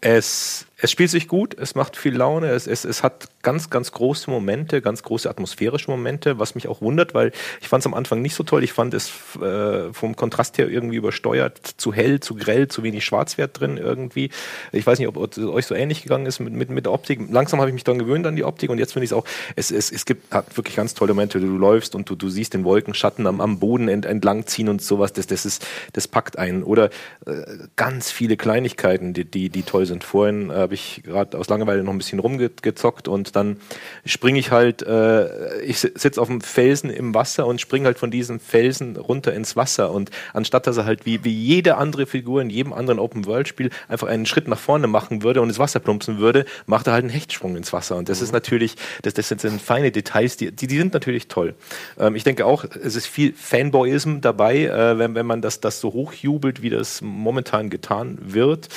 es, 0.00 0.66
es 0.78 0.90
spielt 0.90 1.08
sich 1.08 1.26
gut, 1.26 1.56
es 1.58 1.74
macht 1.74 1.96
viel 1.96 2.14
Laune, 2.14 2.50
es, 2.50 2.66
es, 2.66 2.84
es 2.84 3.02
hat 3.02 3.28
ganz, 3.42 3.70
ganz 3.70 3.92
große 3.92 4.30
Momente, 4.30 4.82
ganz 4.82 5.02
große 5.02 5.30
atmosphärische 5.30 5.90
Momente, 5.90 6.38
was 6.38 6.54
mich 6.54 6.68
auch 6.68 6.82
wundert, 6.82 7.14
weil 7.14 7.32
ich 7.62 7.68
fand 7.68 7.80
es 7.80 7.86
am 7.86 7.94
Anfang 7.94 8.20
nicht 8.20 8.34
so 8.34 8.42
toll. 8.42 8.62
Ich 8.62 8.74
fand 8.74 8.92
es 8.92 9.10
äh, 9.40 9.92
vom 9.94 10.16
Kontrast 10.16 10.58
her 10.58 10.68
irgendwie 10.68 10.96
übersteuert, 10.96 11.60
zu 11.78 11.94
hell, 11.94 12.20
zu 12.20 12.34
grell, 12.34 12.68
zu 12.68 12.82
wenig 12.82 13.06
Schwarzwert 13.06 13.58
drin 13.58 13.78
irgendwie. 13.78 14.30
Ich 14.72 14.86
weiß 14.86 14.98
nicht, 14.98 15.08
ob 15.08 15.16
es 15.16 15.38
euch 15.38 15.64
so 15.64 15.74
ähnlich 15.74 16.02
gegangen 16.02 16.26
ist 16.26 16.40
mit, 16.40 16.52
mit, 16.52 16.68
mit 16.68 16.84
der 16.84 16.92
Optik. 16.92 17.20
Langsam 17.30 17.58
habe 17.60 17.70
ich 17.70 17.74
mich 17.74 17.84
dann 17.84 17.98
gewöhnt 17.98 18.26
an 18.26 18.36
die 18.36 18.44
Optik 18.44 18.68
und 18.68 18.76
jetzt 18.78 18.92
finde 18.92 19.04
ich 19.04 19.12
es 19.12 19.16
auch, 19.16 19.24
es, 19.54 19.70
es, 19.70 19.90
es 19.90 20.04
gibt 20.04 20.34
hat 20.34 20.56
wirklich 20.58 20.76
ganz 20.76 20.92
tolle 20.92 21.14
Momente. 21.14 21.40
Du 21.40 21.56
läufst 21.56 21.94
und 21.94 22.10
du, 22.10 22.16
du 22.16 22.28
siehst 22.28 22.52
den 22.52 22.64
Wolkenschatten 22.64 23.26
am, 23.26 23.40
am 23.40 23.58
Boden 23.60 23.88
ent, 23.88 24.04
entlang 24.04 24.46
ziehen 24.46 24.68
und 24.68 24.82
sowas. 24.82 25.14
Das, 25.14 25.26
das, 25.26 25.46
ist, 25.46 25.66
das 25.94 26.06
packt 26.06 26.38
einen. 26.38 26.62
Oder 26.62 26.90
äh, 27.24 27.42
ganz 27.76 28.10
viele 28.10 28.36
Kleinigkeiten, 28.36 29.14
die, 29.14 29.24
die, 29.24 29.48
die 29.48 29.62
toll 29.62 29.86
sind. 29.86 30.04
Vorhin, 30.04 30.50
äh, 30.50 30.65
habe 30.66 30.74
ich 30.74 31.02
gerade 31.04 31.38
aus 31.38 31.48
Langeweile 31.48 31.84
noch 31.84 31.92
ein 31.92 31.98
bisschen 31.98 32.18
rumgezockt 32.18 33.06
und 33.06 33.36
dann 33.36 33.58
springe 34.04 34.40
ich 34.40 34.50
halt, 34.50 34.82
äh, 34.82 35.60
ich 35.60 35.78
sitze 35.78 36.20
auf 36.20 36.26
dem 36.26 36.40
Felsen 36.40 36.90
im 36.90 37.14
Wasser 37.14 37.46
und 37.46 37.60
springe 37.60 37.86
halt 37.86 38.00
von 38.00 38.10
diesem 38.10 38.40
Felsen 38.40 38.96
runter 38.96 39.32
ins 39.32 39.54
Wasser 39.54 39.92
und 39.92 40.10
anstatt 40.32 40.66
dass 40.66 40.76
er 40.76 40.84
halt 40.84 41.06
wie, 41.06 41.22
wie 41.22 41.32
jede 41.32 41.76
andere 41.76 42.06
Figur 42.06 42.42
in 42.42 42.50
jedem 42.50 42.72
anderen 42.72 42.98
Open-World-Spiel 42.98 43.70
einfach 43.86 44.08
einen 44.08 44.26
Schritt 44.26 44.48
nach 44.48 44.58
vorne 44.58 44.88
machen 44.88 45.22
würde 45.22 45.40
und 45.40 45.50
ins 45.50 45.60
Wasser 45.60 45.78
plumpsen 45.78 46.18
würde, 46.18 46.46
macht 46.66 46.88
er 46.88 46.94
halt 46.94 47.04
einen 47.04 47.12
Hechtsprung 47.12 47.56
ins 47.56 47.72
Wasser 47.72 47.94
und 47.94 48.08
das 48.08 48.18
mhm. 48.18 48.24
ist 48.24 48.32
natürlich, 48.32 48.74
das, 49.02 49.14
das 49.14 49.28
sind 49.28 49.62
feine 49.62 49.92
Details, 49.92 50.36
die, 50.36 50.50
die, 50.50 50.66
die 50.66 50.78
sind 50.78 50.94
natürlich 50.94 51.28
toll. 51.28 51.54
Ähm, 51.96 52.16
ich 52.16 52.24
denke 52.24 52.44
auch, 52.44 52.64
es 52.64 52.96
ist 52.96 53.06
viel 53.06 53.34
Fanboyism 53.34 54.20
dabei, 54.20 54.64
äh, 54.64 54.98
wenn, 54.98 55.14
wenn 55.14 55.26
man 55.26 55.42
das, 55.42 55.60
das 55.60 55.78
so 55.80 55.92
hochjubelt, 55.92 56.60
wie 56.60 56.70
das 56.70 57.02
momentan 57.02 57.70
getan 57.70 58.18
wird. 58.20 58.68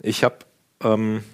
Ich 0.00 0.24
habe 0.24 0.36
ähm, 0.82 1.24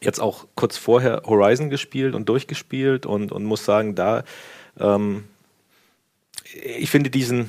jetzt 0.00 0.20
auch 0.20 0.46
kurz 0.54 0.76
vorher 0.76 1.22
Horizon 1.24 1.70
gespielt 1.70 2.14
und 2.14 2.28
durchgespielt 2.28 3.06
und, 3.06 3.32
und 3.32 3.44
muss 3.44 3.64
sagen, 3.64 3.94
da 3.94 4.24
ähm, 4.78 5.24
ich 6.54 6.90
finde 6.90 7.10
diesen 7.10 7.48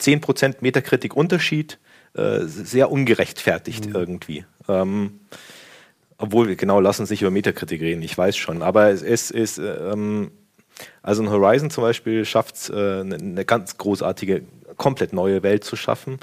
10% 0.00 0.56
Metakritik-Unterschied 0.60 1.78
äh, 2.14 2.40
sehr 2.44 2.90
ungerechtfertigt 2.90 3.86
mhm. 3.86 3.94
irgendwie. 3.94 4.44
Ähm, 4.68 5.20
obwohl, 6.18 6.56
genau, 6.56 6.80
lassen 6.80 7.06
sich 7.06 7.22
über 7.22 7.30
Metakritik 7.30 7.80
reden, 7.80 8.02
ich 8.02 8.16
weiß 8.16 8.36
schon. 8.36 8.62
Aber 8.62 8.90
es 8.90 9.02
ist, 9.02 9.30
ist 9.30 9.58
ähm, 9.58 10.30
also 11.02 11.22
ein 11.22 11.30
Horizon 11.30 11.70
zum 11.70 11.82
Beispiel 11.82 12.24
schafft 12.24 12.56
es, 12.56 12.70
äh, 12.70 13.00
eine, 13.00 13.16
eine 13.16 13.44
ganz 13.44 13.78
großartige, 13.78 14.42
komplett 14.76 15.12
neue 15.12 15.42
Welt 15.42 15.64
zu 15.64 15.76
schaffen. 15.76 16.18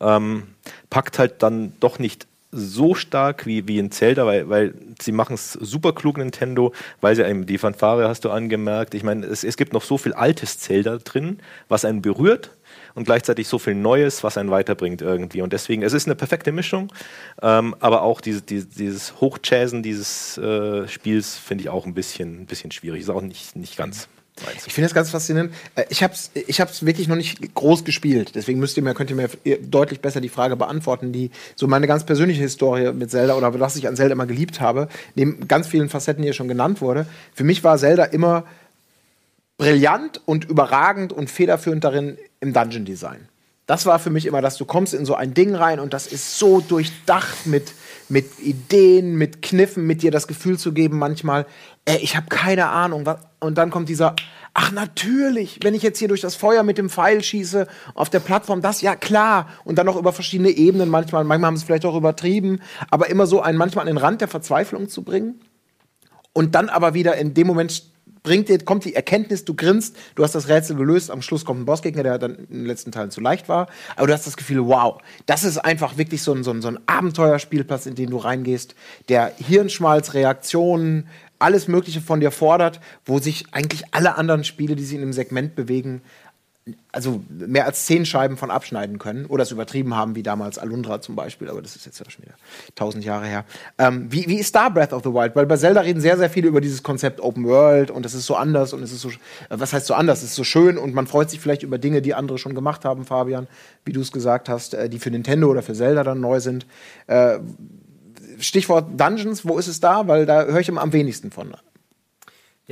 Ähm, 0.00 0.54
packt 0.90 1.18
halt 1.18 1.42
dann 1.42 1.74
doch 1.80 1.98
nicht 1.98 2.26
so 2.52 2.94
stark 2.94 3.46
wie, 3.46 3.66
wie 3.66 3.78
in 3.78 3.90
Zelda, 3.90 4.26
weil, 4.26 4.48
weil 4.48 4.74
sie 5.00 5.12
machen 5.12 5.34
es 5.34 5.52
super 5.54 5.92
klug, 5.92 6.18
Nintendo, 6.18 6.72
weil 7.00 7.16
sie 7.16 7.24
einem 7.24 7.46
die 7.46 7.58
Fanfare 7.58 8.06
hast 8.06 8.24
du 8.24 8.30
angemerkt. 8.30 8.94
Ich 8.94 9.02
meine, 9.02 9.26
es, 9.26 9.42
es 9.42 9.56
gibt 9.56 9.72
noch 9.72 9.82
so 9.82 9.96
viel 9.96 10.12
altes 10.12 10.58
Zelda 10.58 10.98
drin, 10.98 11.38
was 11.68 11.86
einen 11.86 12.02
berührt 12.02 12.50
und 12.94 13.04
gleichzeitig 13.04 13.48
so 13.48 13.58
viel 13.58 13.74
Neues, 13.74 14.22
was 14.22 14.36
einen 14.36 14.50
weiterbringt 14.50 15.00
irgendwie. 15.00 15.40
Und 15.40 15.52
deswegen, 15.52 15.82
es 15.82 15.94
ist 15.94 16.06
eine 16.06 16.14
perfekte 16.14 16.52
Mischung, 16.52 16.92
ähm, 17.40 17.74
aber 17.80 18.02
auch 18.02 18.20
diese, 18.20 18.42
diese, 18.42 18.66
dieses 18.66 19.20
Hochjazzen 19.20 19.82
dieses 19.82 20.36
äh, 20.38 20.86
Spiels 20.88 21.36
finde 21.36 21.62
ich 21.62 21.70
auch 21.70 21.86
ein 21.86 21.94
bisschen, 21.94 22.42
ein 22.42 22.46
bisschen 22.46 22.70
schwierig. 22.70 23.00
Ist 23.00 23.10
auch 23.10 23.22
nicht, 23.22 23.56
nicht 23.56 23.76
ganz. 23.76 24.08
Ich 24.66 24.72
finde 24.72 24.86
das 24.86 24.94
ganz 24.94 25.10
faszinierend. 25.10 25.54
Äh, 25.74 25.84
ich 25.90 26.02
habe 26.02 26.14
es 26.14 26.30
ich 26.34 26.60
hab's 26.60 26.84
wirklich 26.84 27.06
noch 27.06 27.16
nicht 27.16 27.54
groß 27.54 27.84
gespielt. 27.84 28.34
Deswegen 28.34 28.58
müsst 28.58 28.76
ihr 28.76 28.82
mir, 28.82 28.94
könnt 28.94 29.10
ihr 29.10 29.16
mir 29.16 29.28
deutlich 29.60 30.00
besser 30.00 30.20
die 30.20 30.28
Frage 30.28 30.56
beantworten, 30.56 31.12
die 31.12 31.30
so 31.54 31.66
meine 31.66 31.86
ganz 31.86 32.04
persönliche 32.04 32.40
Historie 32.40 32.92
mit 32.92 33.10
Zelda 33.10 33.34
oder 33.36 33.58
was 33.60 33.76
ich 33.76 33.86
an 33.86 33.96
Zelda 33.96 34.14
immer 34.14 34.26
geliebt 34.26 34.60
habe, 34.60 34.88
neben 35.14 35.46
ganz 35.48 35.66
vielen 35.66 35.88
Facetten, 35.88 36.22
die 36.22 36.28
hier 36.28 36.34
schon 36.34 36.48
genannt 36.48 36.80
wurde. 36.80 37.06
Für 37.34 37.44
mich 37.44 37.62
war 37.62 37.76
Zelda 37.78 38.04
immer 38.04 38.44
brillant 39.58 40.20
und 40.24 40.46
überragend 40.46 41.12
und 41.12 41.30
federführend 41.30 41.84
darin 41.84 42.18
im 42.40 42.52
Dungeon 42.52 42.84
Design. 42.84 43.28
Das 43.66 43.86
war 43.86 43.98
für 43.98 44.10
mich 44.10 44.26
immer, 44.26 44.42
dass 44.42 44.56
du 44.56 44.64
kommst 44.64 44.92
in 44.92 45.06
so 45.06 45.14
ein 45.14 45.34
Ding 45.34 45.54
rein 45.54 45.78
und 45.78 45.94
das 45.94 46.06
ist 46.06 46.38
so 46.38 46.60
durchdacht 46.60 47.46
mit, 47.46 47.72
mit 48.08 48.40
Ideen, 48.40 49.14
mit 49.14 49.40
Kniffen, 49.40 49.86
mit 49.86 50.02
dir 50.02 50.10
das 50.10 50.26
Gefühl 50.26 50.58
zu 50.58 50.72
geben 50.72 50.98
manchmal, 50.98 51.46
ey, 51.84 51.98
ich 51.98 52.16
habe 52.16 52.26
keine 52.28 52.68
Ahnung. 52.68 53.06
Was, 53.06 53.18
und 53.40 53.58
dann 53.58 53.70
kommt 53.70 53.88
dieser, 53.88 54.14
ach 54.54 54.72
natürlich, 54.72 55.58
wenn 55.62 55.74
ich 55.74 55.82
jetzt 55.82 55.98
hier 55.98 56.08
durch 56.08 56.20
das 56.20 56.34
Feuer 56.34 56.62
mit 56.62 56.78
dem 56.78 56.88
Pfeil 56.88 57.22
schieße, 57.22 57.66
auf 57.94 58.10
der 58.10 58.20
Plattform, 58.20 58.62
das, 58.62 58.80
ja 58.80 58.96
klar. 58.96 59.48
Und 59.64 59.76
dann 59.76 59.86
noch 59.86 59.96
über 59.96 60.12
verschiedene 60.12 60.50
Ebenen 60.50 60.88
manchmal, 60.88 61.24
manchmal 61.24 61.48
haben 61.48 61.56
sie 61.56 61.62
es 61.62 61.66
vielleicht 61.66 61.84
auch 61.84 61.96
übertrieben, 61.96 62.60
aber 62.90 63.10
immer 63.10 63.26
so 63.26 63.40
einen 63.40 63.58
manchmal 63.58 63.82
an 63.82 63.94
den 63.94 63.98
Rand 63.98 64.20
der 64.20 64.28
Verzweiflung 64.28 64.88
zu 64.88 65.02
bringen. 65.02 65.40
Und 66.32 66.54
dann 66.54 66.68
aber 66.68 66.94
wieder 66.94 67.16
in 67.16 67.34
dem 67.34 67.46
Moment 67.46 67.91
bringt 68.22 68.48
dir, 68.48 68.58
kommt 68.58 68.84
die 68.84 68.94
Erkenntnis, 68.94 69.44
du 69.44 69.54
grinst, 69.54 69.96
du 70.14 70.22
hast 70.22 70.34
das 70.34 70.48
Rätsel 70.48 70.76
gelöst, 70.76 71.10
am 71.10 71.22
Schluss 71.22 71.44
kommt 71.44 71.60
ein 71.60 71.64
Bossgegner, 71.64 72.02
der 72.02 72.18
dann 72.18 72.34
in 72.34 72.46
den 72.46 72.66
letzten 72.66 72.92
Teilen 72.92 73.10
zu 73.10 73.20
leicht 73.20 73.48
war, 73.48 73.68
aber 73.96 74.06
du 74.06 74.12
hast 74.12 74.26
das 74.26 74.36
Gefühl, 74.36 74.66
wow, 74.66 75.00
das 75.26 75.44
ist 75.44 75.58
einfach 75.58 75.96
wirklich 75.96 76.22
so 76.22 76.32
ein, 76.32 76.44
so 76.44 76.50
ein, 76.50 76.62
so 76.62 76.68
ein 76.68 76.78
Abenteuerspielplatz, 76.86 77.86
in 77.86 77.94
den 77.94 78.10
du 78.10 78.16
reingehst, 78.18 78.74
der 79.08 79.32
Hirnschmalz, 79.36 80.14
Reaktionen, 80.14 81.08
alles 81.38 81.66
Mögliche 81.66 82.00
von 82.00 82.20
dir 82.20 82.30
fordert, 82.30 82.80
wo 83.04 83.18
sich 83.18 83.46
eigentlich 83.50 83.82
alle 83.90 84.16
anderen 84.16 84.44
Spiele, 84.44 84.76
die 84.76 84.84
sich 84.84 84.94
in 84.94 85.00
dem 85.00 85.12
Segment 85.12 85.56
bewegen, 85.56 86.02
also 86.92 87.22
mehr 87.28 87.66
als 87.66 87.86
zehn 87.86 88.06
Scheiben 88.06 88.36
von 88.36 88.50
abschneiden 88.50 88.98
können 88.98 89.26
oder 89.26 89.42
es 89.42 89.50
übertrieben 89.50 89.96
haben, 89.96 90.14
wie 90.14 90.22
damals 90.22 90.58
Alundra 90.58 91.00
zum 91.00 91.16
Beispiel, 91.16 91.48
aber 91.48 91.60
das 91.60 91.74
ist 91.74 91.86
jetzt 91.86 91.98
ja 91.98 92.08
schon 92.08 92.22
wieder 92.24 92.34
tausend 92.76 93.04
Jahre 93.04 93.26
her. 93.26 93.44
Ähm, 93.78 94.06
wie, 94.10 94.28
wie 94.28 94.38
ist 94.38 94.54
da 94.54 94.68
Breath 94.68 94.92
of 94.92 95.02
the 95.02 95.10
Wild? 95.10 95.34
Weil 95.34 95.46
bei 95.46 95.56
Zelda 95.56 95.80
reden 95.80 96.00
sehr, 96.00 96.16
sehr 96.16 96.30
viele 96.30 96.46
über 96.46 96.60
dieses 96.60 96.84
Konzept 96.84 97.20
Open 97.20 97.44
World 97.46 97.90
und 97.90 98.06
es 98.06 98.14
ist 98.14 98.26
so 98.26 98.36
anders 98.36 98.72
und 98.72 98.82
es 98.82 98.92
ist 98.92 99.00
so, 99.00 99.08
äh, 99.08 99.12
was 99.48 99.72
heißt 99.72 99.86
so 99.86 99.94
anders? 99.94 100.18
Es 100.18 100.30
ist 100.30 100.34
so 100.36 100.44
schön 100.44 100.78
und 100.78 100.94
man 100.94 101.08
freut 101.08 101.30
sich 101.30 101.40
vielleicht 101.40 101.64
über 101.64 101.78
Dinge, 101.78 102.00
die 102.00 102.14
andere 102.14 102.38
schon 102.38 102.54
gemacht 102.54 102.84
haben, 102.84 103.04
Fabian, 103.04 103.48
wie 103.84 103.92
du 103.92 104.00
es 104.00 104.12
gesagt 104.12 104.48
hast, 104.48 104.74
äh, 104.74 104.88
die 104.88 105.00
für 105.00 105.10
Nintendo 105.10 105.50
oder 105.50 105.62
für 105.62 105.74
Zelda 105.74 106.04
dann 106.04 106.20
neu 106.20 106.38
sind. 106.38 106.66
Äh, 107.08 107.38
Stichwort 108.38 109.00
Dungeons, 109.00 109.44
wo 109.44 109.58
ist 109.58 109.66
es 109.66 109.80
da? 109.80 110.06
Weil 110.06 110.26
da 110.26 110.44
höre 110.44 110.60
ich 110.60 110.68
immer 110.68 110.82
am 110.82 110.92
wenigsten 110.92 111.32
von. 111.32 111.54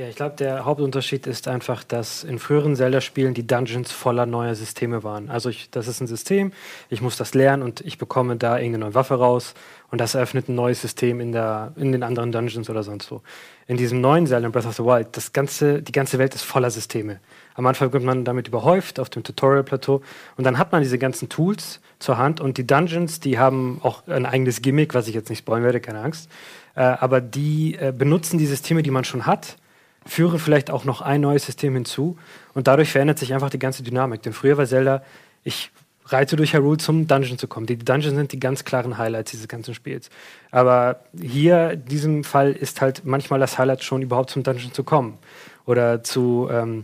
Ja, 0.01 0.07
ich 0.07 0.15
glaube, 0.15 0.35
der 0.35 0.65
Hauptunterschied 0.65 1.27
ist 1.27 1.47
einfach, 1.47 1.83
dass 1.83 2.23
in 2.23 2.39
früheren 2.39 2.75
Zelda-Spielen 2.75 3.35
die 3.35 3.45
Dungeons 3.45 3.91
voller 3.91 4.25
neuer 4.25 4.55
Systeme 4.55 5.03
waren. 5.03 5.29
Also 5.29 5.49
ich, 5.49 5.69
das 5.69 5.87
ist 5.87 6.01
ein 6.01 6.07
System, 6.07 6.53
ich 6.89 7.03
muss 7.03 7.17
das 7.17 7.35
lernen 7.35 7.61
und 7.61 7.81
ich 7.81 7.99
bekomme 7.99 8.35
da 8.35 8.57
irgendeine 8.57 8.85
neue 8.85 8.95
Waffe 8.95 9.13
raus 9.13 9.53
und 9.91 10.01
das 10.01 10.15
eröffnet 10.15 10.49
ein 10.49 10.55
neues 10.55 10.81
System 10.81 11.19
in, 11.19 11.33
der, 11.33 11.73
in 11.75 11.91
den 11.91 12.01
anderen 12.01 12.31
Dungeons 12.31 12.67
oder 12.67 12.81
sonst 12.81 13.11
wo. 13.11 13.21
In 13.67 13.77
diesem 13.77 14.01
neuen 14.01 14.25
Zelda, 14.25 14.49
Breath 14.49 14.65
of 14.65 14.75
the 14.75 14.83
Wild, 14.83 15.09
das 15.11 15.33
ganze, 15.33 15.83
die 15.83 15.91
ganze 15.91 16.17
Welt 16.17 16.33
ist 16.33 16.45
voller 16.45 16.71
Systeme. 16.71 17.19
Am 17.53 17.67
Anfang 17.67 17.93
wird 17.93 18.03
man 18.03 18.25
damit 18.25 18.47
überhäuft 18.47 18.99
auf 18.99 19.11
dem 19.11 19.21
Tutorial-Plateau 19.21 20.01
und 20.35 20.43
dann 20.43 20.57
hat 20.57 20.71
man 20.71 20.81
diese 20.81 20.97
ganzen 20.97 21.29
Tools 21.29 21.79
zur 21.99 22.17
Hand 22.17 22.41
und 22.41 22.57
die 22.57 22.65
Dungeons, 22.65 23.19
die 23.19 23.37
haben 23.37 23.79
auch 23.83 24.07
ein 24.07 24.25
eigenes 24.25 24.63
Gimmick, 24.63 24.95
was 24.95 25.07
ich 25.07 25.13
jetzt 25.13 25.29
nicht 25.29 25.39
spoilern 25.39 25.63
werde, 25.63 25.79
keine 25.79 26.01
Angst. 26.01 26.27
Äh, 26.73 26.81
aber 26.81 27.21
die 27.21 27.75
äh, 27.75 27.93
benutzen 27.95 28.39
die 28.39 28.47
Systeme, 28.47 28.81
die 28.81 28.89
man 28.89 29.03
schon 29.03 29.27
hat 29.27 29.57
führe 30.05 30.39
vielleicht 30.39 30.71
auch 30.71 30.83
noch 30.83 31.01
ein 31.01 31.21
neues 31.21 31.45
System 31.45 31.73
hinzu 31.73 32.17
und 32.53 32.67
dadurch 32.67 32.91
verändert 32.91 33.19
sich 33.19 33.33
einfach 33.33 33.49
die 33.49 33.59
ganze 33.59 33.83
Dynamik. 33.83 34.21
Denn 34.23 34.33
früher 34.33 34.57
war 34.57 34.65
Zelda, 34.65 35.03
ich 35.43 35.71
reite 36.05 36.35
durch 36.35 36.53
Hyrule 36.53 36.77
zum 36.77 37.07
Dungeon 37.07 37.37
zu 37.37 37.47
kommen. 37.47 37.65
Die 37.65 37.77
Dungeons 37.77 38.15
sind 38.15 38.31
die 38.31 38.39
ganz 38.39 38.65
klaren 38.65 38.97
Highlights 38.97 39.31
dieses 39.31 39.47
ganzen 39.47 39.73
Spiels. 39.73 40.09
Aber 40.49 41.01
hier, 41.19 41.71
in 41.71 41.85
diesem 41.85 42.23
Fall, 42.23 42.51
ist 42.51 42.81
halt 42.81 43.05
manchmal 43.05 43.39
das 43.39 43.57
Highlight 43.57 43.83
schon 43.83 44.01
überhaupt 44.01 44.29
zum 44.29 44.43
Dungeon 44.43 44.73
zu 44.73 44.83
kommen 44.83 45.17
oder 45.65 46.03
zu 46.03 46.49
ähm, 46.51 46.83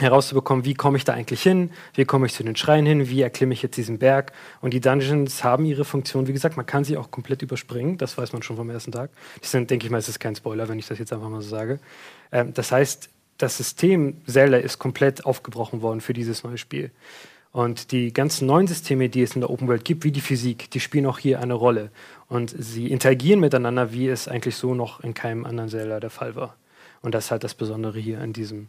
herauszubekommen, 0.00 0.64
wie 0.64 0.74
komme 0.74 0.96
ich 0.96 1.04
da 1.04 1.12
eigentlich 1.12 1.42
hin, 1.42 1.70
wie 1.94 2.04
komme 2.04 2.26
ich 2.26 2.32
zu 2.32 2.42
den 2.42 2.56
Schreien 2.56 2.86
hin, 2.86 3.08
wie 3.08 3.20
erklimme 3.20 3.52
ich 3.52 3.62
jetzt 3.62 3.76
diesen 3.76 3.98
Berg. 3.98 4.32
Und 4.60 4.72
die 4.72 4.80
Dungeons 4.80 5.44
haben 5.44 5.64
ihre 5.64 5.84
Funktion, 5.84 6.26
wie 6.26 6.32
gesagt, 6.32 6.56
man 6.56 6.66
kann 6.66 6.84
sie 6.84 6.96
auch 6.96 7.10
komplett 7.10 7.42
überspringen, 7.42 7.98
das 7.98 8.16
weiß 8.16 8.32
man 8.32 8.42
schon 8.42 8.56
vom 8.56 8.70
ersten 8.70 8.92
Tag. 8.92 9.10
Sind, 9.42 9.70
denke 9.70 9.86
ich 9.86 9.90
mal, 9.90 9.98
ist 9.98 10.08
das 10.08 10.18
kein 10.18 10.34
Spoiler, 10.34 10.68
wenn 10.68 10.78
ich 10.78 10.86
das 10.86 10.98
jetzt 10.98 11.12
einfach 11.12 11.28
mal 11.28 11.42
so 11.42 11.48
sage. 11.48 11.78
Ähm, 12.32 12.52
das 12.54 12.72
heißt, 12.72 13.08
das 13.38 13.56
System 13.56 14.16
Zelda 14.26 14.56
ist 14.58 14.78
komplett 14.78 15.24
aufgebrochen 15.24 15.82
worden 15.82 16.00
für 16.00 16.12
dieses 16.12 16.44
neue 16.44 16.58
Spiel. 16.58 16.90
Und 17.52 17.92
die 17.92 18.12
ganzen 18.12 18.46
neuen 18.46 18.66
Systeme, 18.66 19.10
die 19.10 19.22
es 19.22 19.34
in 19.34 19.42
der 19.42 19.50
Open 19.50 19.68
World 19.68 19.84
gibt, 19.84 20.04
wie 20.04 20.12
die 20.12 20.22
Physik, 20.22 20.70
die 20.70 20.80
spielen 20.80 21.04
auch 21.06 21.18
hier 21.18 21.38
eine 21.38 21.52
Rolle. 21.52 21.90
Und 22.28 22.54
sie 22.58 22.90
interagieren 22.90 23.40
miteinander, 23.40 23.92
wie 23.92 24.08
es 24.08 24.26
eigentlich 24.26 24.56
so 24.56 24.74
noch 24.74 25.00
in 25.00 25.12
keinem 25.12 25.44
anderen 25.44 25.68
Zelda 25.68 26.00
der 26.00 26.08
Fall 26.08 26.34
war. 26.34 26.56
Und 27.02 27.14
das 27.14 27.26
ist 27.26 27.30
halt 27.30 27.44
das 27.44 27.54
Besondere 27.54 27.98
hier 27.98 28.20
an 28.20 28.32
diesem 28.32 28.68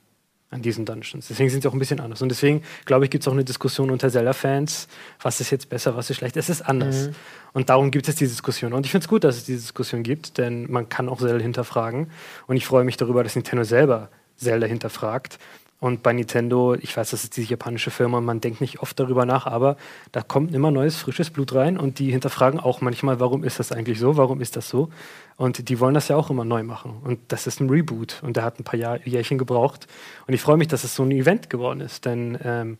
an 0.53 0.61
diesen 0.61 0.85
Dungeons. 0.85 1.27
Deswegen 1.27 1.49
sind 1.49 1.61
sie 1.61 1.67
auch 1.67 1.73
ein 1.73 1.79
bisschen 1.79 1.99
anders. 1.99 2.21
Und 2.21 2.29
deswegen, 2.29 2.61
glaube 2.85 3.05
ich, 3.05 3.11
gibt 3.11 3.23
es 3.23 3.27
auch 3.27 3.33
eine 3.33 3.43
Diskussion 3.43 3.91
unter 3.91 4.09
Zelda-Fans, 4.09 4.87
was 5.21 5.41
ist 5.41 5.51
jetzt 5.51 5.69
besser, 5.69 5.95
was 5.95 6.09
ist 6.09 6.17
schlecht. 6.17 6.37
Es 6.37 6.49
ist 6.49 6.61
anders. 6.61 7.07
Mhm. 7.07 7.15
Und 7.53 7.69
darum 7.69 7.91
gibt 7.91 8.07
es 8.07 8.15
diese 8.15 8.31
Diskussion. 8.31 8.73
Und 8.73 8.85
ich 8.85 8.91
finde 8.91 9.05
es 9.05 9.09
gut, 9.09 9.23
dass 9.23 9.37
es 9.37 9.43
diese 9.43 9.59
Diskussion 9.59 10.03
gibt, 10.03 10.37
denn 10.37 10.71
man 10.71 10.89
kann 10.89 11.09
auch 11.09 11.19
Zelda 11.19 11.41
hinterfragen. 11.41 12.07
Und 12.47 12.57
ich 12.57 12.65
freue 12.65 12.83
mich 12.83 12.97
darüber, 12.97 13.23
dass 13.23 13.35
Nintendo 13.35 13.63
selber 13.63 14.09
Zelda 14.37 14.67
hinterfragt 14.67 15.39
und 15.83 16.01
bei 16.01 16.13
Nintendo, 16.13 16.75
ich 16.75 16.95
weiß, 16.95 17.09
das 17.09 17.25
ist 17.25 17.35
die 17.35 17.43
japanische 17.43 17.91
Firma, 17.91 18.21
man 18.21 18.39
denkt 18.39 18.61
nicht 18.61 18.79
oft 18.79 18.97
darüber 18.97 19.25
nach, 19.25 19.47
aber 19.47 19.75
da 20.13 20.21
kommt 20.21 20.55
immer 20.55 20.71
neues, 20.71 20.95
frisches 20.95 21.29
Blut 21.29 21.53
rein 21.55 21.77
und 21.77 21.99
die 21.99 22.09
hinterfragen 22.09 22.57
auch 22.61 22.79
manchmal, 22.79 23.19
warum 23.19 23.43
ist 23.43 23.59
das 23.59 23.73
eigentlich 23.73 23.99
so, 23.99 24.15
warum 24.15 24.39
ist 24.39 24.55
das 24.55 24.69
so? 24.69 24.91
Und 25.35 25.69
die 25.69 25.79
wollen 25.79 25.93
das 25.93 26.07
ja 26.07 26.15
auch 26.15 26.29
immer 26.29 26.45
neu 26.45 26.63
machen. 26.63 27.01
Und 27.03 27.19
das 27.29 27.47
ist 27.47 27.59
ein 27.59 27.69
Reboot 27.69 28.21
und 28.21 28.37
der 28.37 28.43
hat 28.43 28.59
ein 28.59 28.63
paar 28.63 28.79
Jahr, 28.79 28.99
Jährchen 29.05 29.37
gebraucht. 29.37 29.87
Und 30.27 30.33
ich 30.33 30.41
freue 30.41 30.57
mich, 30.57 30.67
dass 30.67 30.83
es 30.83 30.95
so 30.95 31.03
ein 31.03 31.11
Event 31.11 31.49
geworden 31.49 31.81
ist, 31.81 32.05
denn 32.05 32.37
ähm, 32.43 32.77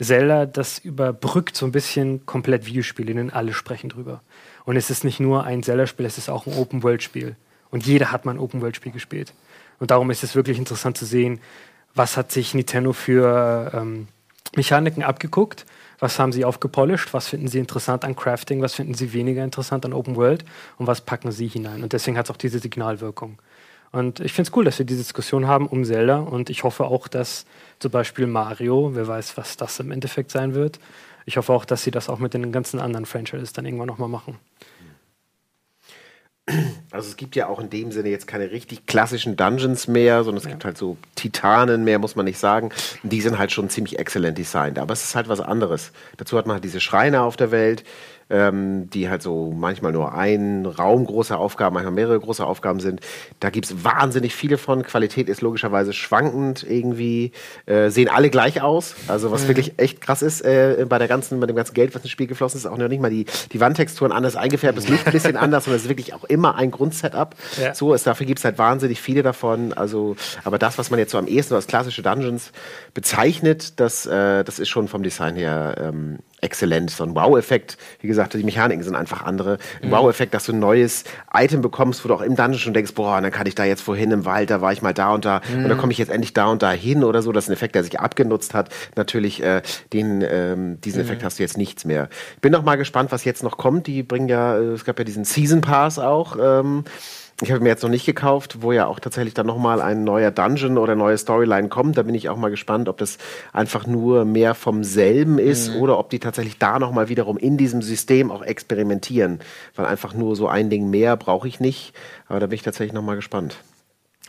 Zelda, 0.00 0.46
das 0.46 0.78
überbrückt 0.78 1.56
so 1.56 1.66
ein 1.66 1.72
bisschen 1.72 2.26
komplett 2.26 2.66
Videospiele, 2.66 3.14
denn 3.14 3.30
alle 3.30 3.52
sprechen 3.52 3.88
drüber. 3.88 4.22
Und 4.64 4.76
es 4.76 4.90
ist 4.90 5.04
nicht 5.04 5.20
nur 5.20 5.44
ein 5.44 5.62
Zelda-Spiel, 5.62 6.06
es 6.06 6.18
ist 6.18 6.28
auch 6.28 6.46
ein 6.46 6.54
Open-World-Spiel. 6.54 7.36
Und 7.70 7.86
jeder 7.86 8.12
hat 8.12 8.24
mal 8.24 8.32
ein 8.32 8.38
Open-World-Spiel 8.38 8.92
gespielt. 8.92 9.32
Und 9.78 9.90
darum 9.90 10.10
ist 10.10 10.24
es 10.24 10.34
wirklich 10.34 10.58
interessant 10.58 10.96
zu 10.98 11.06
sehen, 11.06 11.40
was 11.94 12.16
hat 12.16 12.32
sich 12.32 12.54
Nintendo 12.54 12.92
für, 12.92 13.70
ähm, 13.74 14.08
Mechaniken 14.56 15.02
abgeguckt, 15.02 15.66
was 16.04 16.18
haben 16.18 16.32
sie 16.32 16.44
aufgepolished, 16.44 17.14
was 17.14 17.28
finden 17.28 17.48
sie 17.48 17.58
interessant 17.58 18.04
an 18.04 18.14
Crafting, 18.14 18.60
was 18.60 18.74
finden 18.74 18.92
sie 18.92 19.14
weniger 19.14 19.42
interessant 19.42 19.86
an 19.86 19.94
Open 19.94 20.16
World 20.16 20.44
und 20.76 20.86
was 20.86 21.00
packen 21.00 21.32
sie 21.32 21.48
hinein. 21.48 21.82
Und 21.82 21.94
deswegen 21.94 22.18
hat 22.18 22.26
es 22.26 22.30
auch 22.30 22.36
diese 22.36 22.58
Signalwirkung. 22.58 23.38
Und 23.90 24.20
ich 24.20 24.34
finde 24.34 24.50
es 24.50 24.56
cool, 24.56 24.66
dass 24.66 24.78
wir 24.78 24.84
diese 24.84 25.00
Diskussion 25.00 25.46
haben 25.46 25.66
um 25.66 25.82
Zelda 25.82 26.18
und 26.18 26.50
ich 26.50 26.62
hoffe 26.62 26.84
auch, 26.84 27.08
dass 27.08 27.46
zum 27.78 27.90
Beispiel 27.90 28.26
Mario, 28.26 28.90
wer 28.94 29.08
weiß, 29.08 29.38
was 29.38 29.56
das 29.56 29.80
im 29.80 29.90
Endeffekt 29.92 30.30
sein 30.30 30.52
wird, 30.54 30.78
ich 31.24 31.38
hoffe 31.38 31.54
auch, 31.54 31.64
dass 31.64 31.84
sie 31.84 31.90
das 31.90 32.10
auch 32.10 32.18
mit 32.18 32.34
den 32.34 32.52
ganzen 32.52 32.80
anderen 32.80 33.06
Franchises 33.06 33.54
dann 33.54 33.64
irgendwann 33.64 33.86
nochmal 33.86 34.10
machen. 34.10 34.36
Also 36.90 37.08
es 37.08 37.16
gibt 37.16 37.36
ja 37.36 37.48
auch 37.48 37.58
in 37.58 37.70
dem 37.70 37.90
Sinne 37.90 38.10
jetzt 38.10 38.26
keine 38.26 38.50
richtig 38.50 38.86
klassischen 38.86 39.34
Dungeons 39.34 39.88
mehr, 39.88 40.22
sondern 40.24 40.38
es 40.38 40.44
ja. 40.44 40.50
gibt 40.50 40.64
halt 40.64 40.76
so 40.76 40.98
Titanen 41.14 41.84
mehr, 41.84 41.98
muss 41.98 42.16
man 42.16 42.26
nicht 42.26 42.38
sagen. 42.38 42.70
Die 43.02 43.22
sind 43.22 43.38
halt 43.38 43.50
schon 43.50 43.70
ziemlich 43.70 43.98
exzellent 43.98 44.36
designt, 44.36 44.78
aber 44.78 44.92
es 44.92 45.04
ist 45.04 45.14
halt 45.14 45.28
was 45.28 45.40
anderes. 45.40 45.90
Dazu 46.18 46.36
hat 46.36 46.46
man 46.46 46.54
halt 46.54 46.64
diese 46.64 46.80
Schreine 46.80 47.22
auf 47.22 47.36
der 47.36 47.50
Welt, 47.50 47.82
ähm, 48.30 48.90
die 48.90 49.08
halt 49.08 49.22
so 49.22 49.52
manchmal 49.56 49.92
nur 49.92 50.14
ein 50.14 50.66
Raum 50.66 51.04
große 51.04 51.36
Aufgaben, 51.36 51.74
manchmal 51.74 51.94
mehrere 51.94 52.18
große 52.18 52.44
Aufgaben 52.44 52.80
sind. 52.80 53.00
Da 53.40 53.50
gibt 53.50 53.66
es 53.66 53.84
wahnsinnig 53.84 54.34
viele 54.34 54.58
von. 54.58 54.82
Qualität 54.82 55.28
ist 55.28 55.42
logischerweise 55.42 55.92
schwankend 55.92 56.64
irgendwie. 56.68 57.32
Äh, 57.66 57.90
sehen 57.90 58.08
alle 58.08 58.30
gleich 58.30 58.62
aus. 58.62 58.94
Also 59.08 59.30
was 59.30 59.44
mhm. 59.44 59.48
wirklich 59.48 59.78
echt 59.78 60.00
krass 60.00 60.22
ist 60.22 60.40
äh, 60.42 60.86
bei 60.88 60.98
der 60.98 61.08
ganzen, 61.08 61.40
bei 61.40 61.46
dem 61.46 61.56
ganzen 61.56 61.74
Geld, 61.74 61.94
was 61.94 62.02
ins 62.02 62.10
Spiel 62.10 62.26
geflossen 62.26 62.58
ist, 62.58 62.66
auch 62.66 62.78
noch 62.78 62.88
nicht 62.88 63.00
mal 63.00 63.10
die, 63.10 63.26
die 63.52 63.60
Wandtexturen 63.60 64.12
anders 64.12 64.36
eingefärbt, 64.36 64.78
das 64.78 64.88
Licht 64.88 65.06
ein 65.06 65.12
bisschen 65.12 65.36
anders, 65.36 65.64
sondern 65.64 65.76
es 65.76 65.84
ist 65.84 65.88
wirklich 65.88 66.14
auch 66.14 66.24
immer 66.24 66.56
ein 66.56 66.70
Grundsetup. 66.70 67.34
Ja. 67.60 67.74
So 67.74 67.94
ist, 67.94 68.06
dafür 68.06 68.26
gibt 68.26 68.38
es 68.38 68.44
halt 68.44 68.58
wahnsinnig 68.58 69.00
viele 69.00 69.22
davon. 69.22 69.72
Also, 69.72 70.16
aber 70.44 70.58
das, 70.58 70.78
was 70.78 70.90
man 70.90 70.98
jetzt 70.98 71.12
so 71.12 71.18
am 71.18 71.26
ehesten 71.26 71.54
als 71.54 71.66
klassische 71.66 72.02
Dungeons 72.02 72.52
bezeichnet, 72.94 73.78
das, 73.80 74.06
äh, 74.06 74.44
das 74.44 74.58
ist 74.58 74.68
schon 74.68 74.88
vom 74.88 75.02
Design 75.02 75.36
her 75.36 75.76
ähm, 75.78 76.18
exzellent. 76.44 76.90
So 76.90 77.04
ein 77.04 77.14
Wow-Effekt, 77.14 77.76
wie 78.00 78.06
gesagt, 78.06 78.34
die 78.34 78.44
Mechaniken 78.44 78.84
sind 78.84 78.94
einfach 78.94 79.24
andere. 79.24 79.58
Ein 79.82 79.88
mhm. 79.88 79.92
Wow-Effekt, 79.92 80.34
dass 80.34 80.44
du 80.44 80.52
ein 80.52 80.58
neues 80.58 81.04
Item 81.32 81.62
bekommst, 81.62 82.04
wo 82.04 82.08
du 82.08 82.14
auch 82.14 82.20
im 82.20 82.36
Dungeon 82.36 82.58
schon 82.58 82.74
denkst, 82.74 82.94
boah, 82.94 83.20
dann 83.20 83.30
kann 83.30 83.46
ich 83.46 83.54
da 83.54 83.64
jetzt 83.64 83.82
vorhin 83.82 84.10
im 84.10 84.24
Wald, 84.24 84.50
da 84.50 84.60
war 84.60 84.72
ich 84.72 84.82
mal 84.82 84.94
da 84.94 85.12
und 85.12 85.24
da 85.24 85.40
mhm. 85.48 85.64
und 85.64 85.68
dann 85.70 85.78
komme 85.78 85.92
ich 85.92 85.98
jetzt 85.98 86.10
endlich 86.10 86.34
da 86.34 86.46
und 86.46 86.62
da 86.62 86.70
hin 86.70 87.02
oder 87.02 87.22
so. 87.22 87.32
Das 87.32 87.44
ist 87.44 87.50
ein 87.50 87.54
Effekt, 87.54 87.74
der 87.74 87.82
sich 87.82 87.98
abgenutzt 87.98 88.54
hat. 88.54 88.68
Natürlich, 88.96 89.42
äh, 89.42 89.62
den, 89.92 90.22
ähm, 90.22 90.80
diesen 90.82 91.00
mhm. 91.00 91.06
Effekt 91.06 91.24
hast 91.24 91.38
du 91.38 91.42
jetzt 91.42 91.56
nichts 91.56 91.84
mehr. 91.84 92.08
Ich 92.34 92.40
bin 92.40 92.52
noch 92.52 92.62
mal 92.62 92.76
gespannt, 92.76 93.10
was 93.10 93.24
jetzt 93.24 93.42
noch 93.42 93.56
kommt. 93.56 93.86
Die 93.86 94.02
bringen 94.02 94.28
ja, 94.28 94.56
äh, 94.56 94.74
es 94.74 94.84
gab 94.84 94.98
ja 94.98 95.04
diesen 95.04 95.24
Season 95.24 95.60
Pass 95.60 95.98
auch. 95.98 96.36
Ähm, 96.40 96.84
ich 97.42 97.50
habe 97.50 97.62
mir 97.62 97.68
jetzt 97.68 97.82
noch 97.82 97.90
nicht 97.90 98.06
gekauft, 98.06 98.62
wo 98.62 98.70
ja 98.70 98.86
auch 98.86 99.00
tatsächlich 99.00 99.34
dann 99.34 99.46
nochmal 99.46 99.82
ein 99.82 100.04
neuer 100.04 100.30
Dungeon 100.30 100.78
oder 100.78 100.94
neue 100.94 101.18
Storyline 101.18 101.68
kommt. 101.68 101.98
Da 101.98 102.02
bin 102.02 102.14
ich 102.14 102.28
auch 102.28 102.36
mal 102.36 102.50
gespannt, 102.50 102.88
ob 102.88 102.96
das 102.98 103.18
einfach 103.52 103.86
nur 103.86 104.24
mehr 104.24 104.54
vom 104.54 104.84
selben 104.84 105.38
ist 105.38 105.74
mhm. 105.74 105.82
oder 105.82 105.98
ob 105.98 106.10
die 106.10 106.20
tatsächlich 106.20 106.58
da 106.58 106.78
nochmal 106.78 107.08
wiederum 107.08 107.36
in 107.36 107.56
diesem 107.56 107.82
System 107.82 108.30
auch 108.30 108.42
experimentieren. 108.42 109.40
Weil 109.74 109.86
einfach 109.86 110.14
nur 110.14 110.36
so 110.36 110.46
ein 110.46 110.70
Ding 110.70 110.90
mehr 110.90 111.16
brauche 111.16 111.48
ich 111.48 111.58
nicht. 111.58 111.92
Aber 112.28 112.38
da 112.38 112.46
bin 112.46 112.54
ich 112.54 112.62
tatsächlich 112.62 112.94
nochmal 112.94 113.16
gespannt 113.16 113.56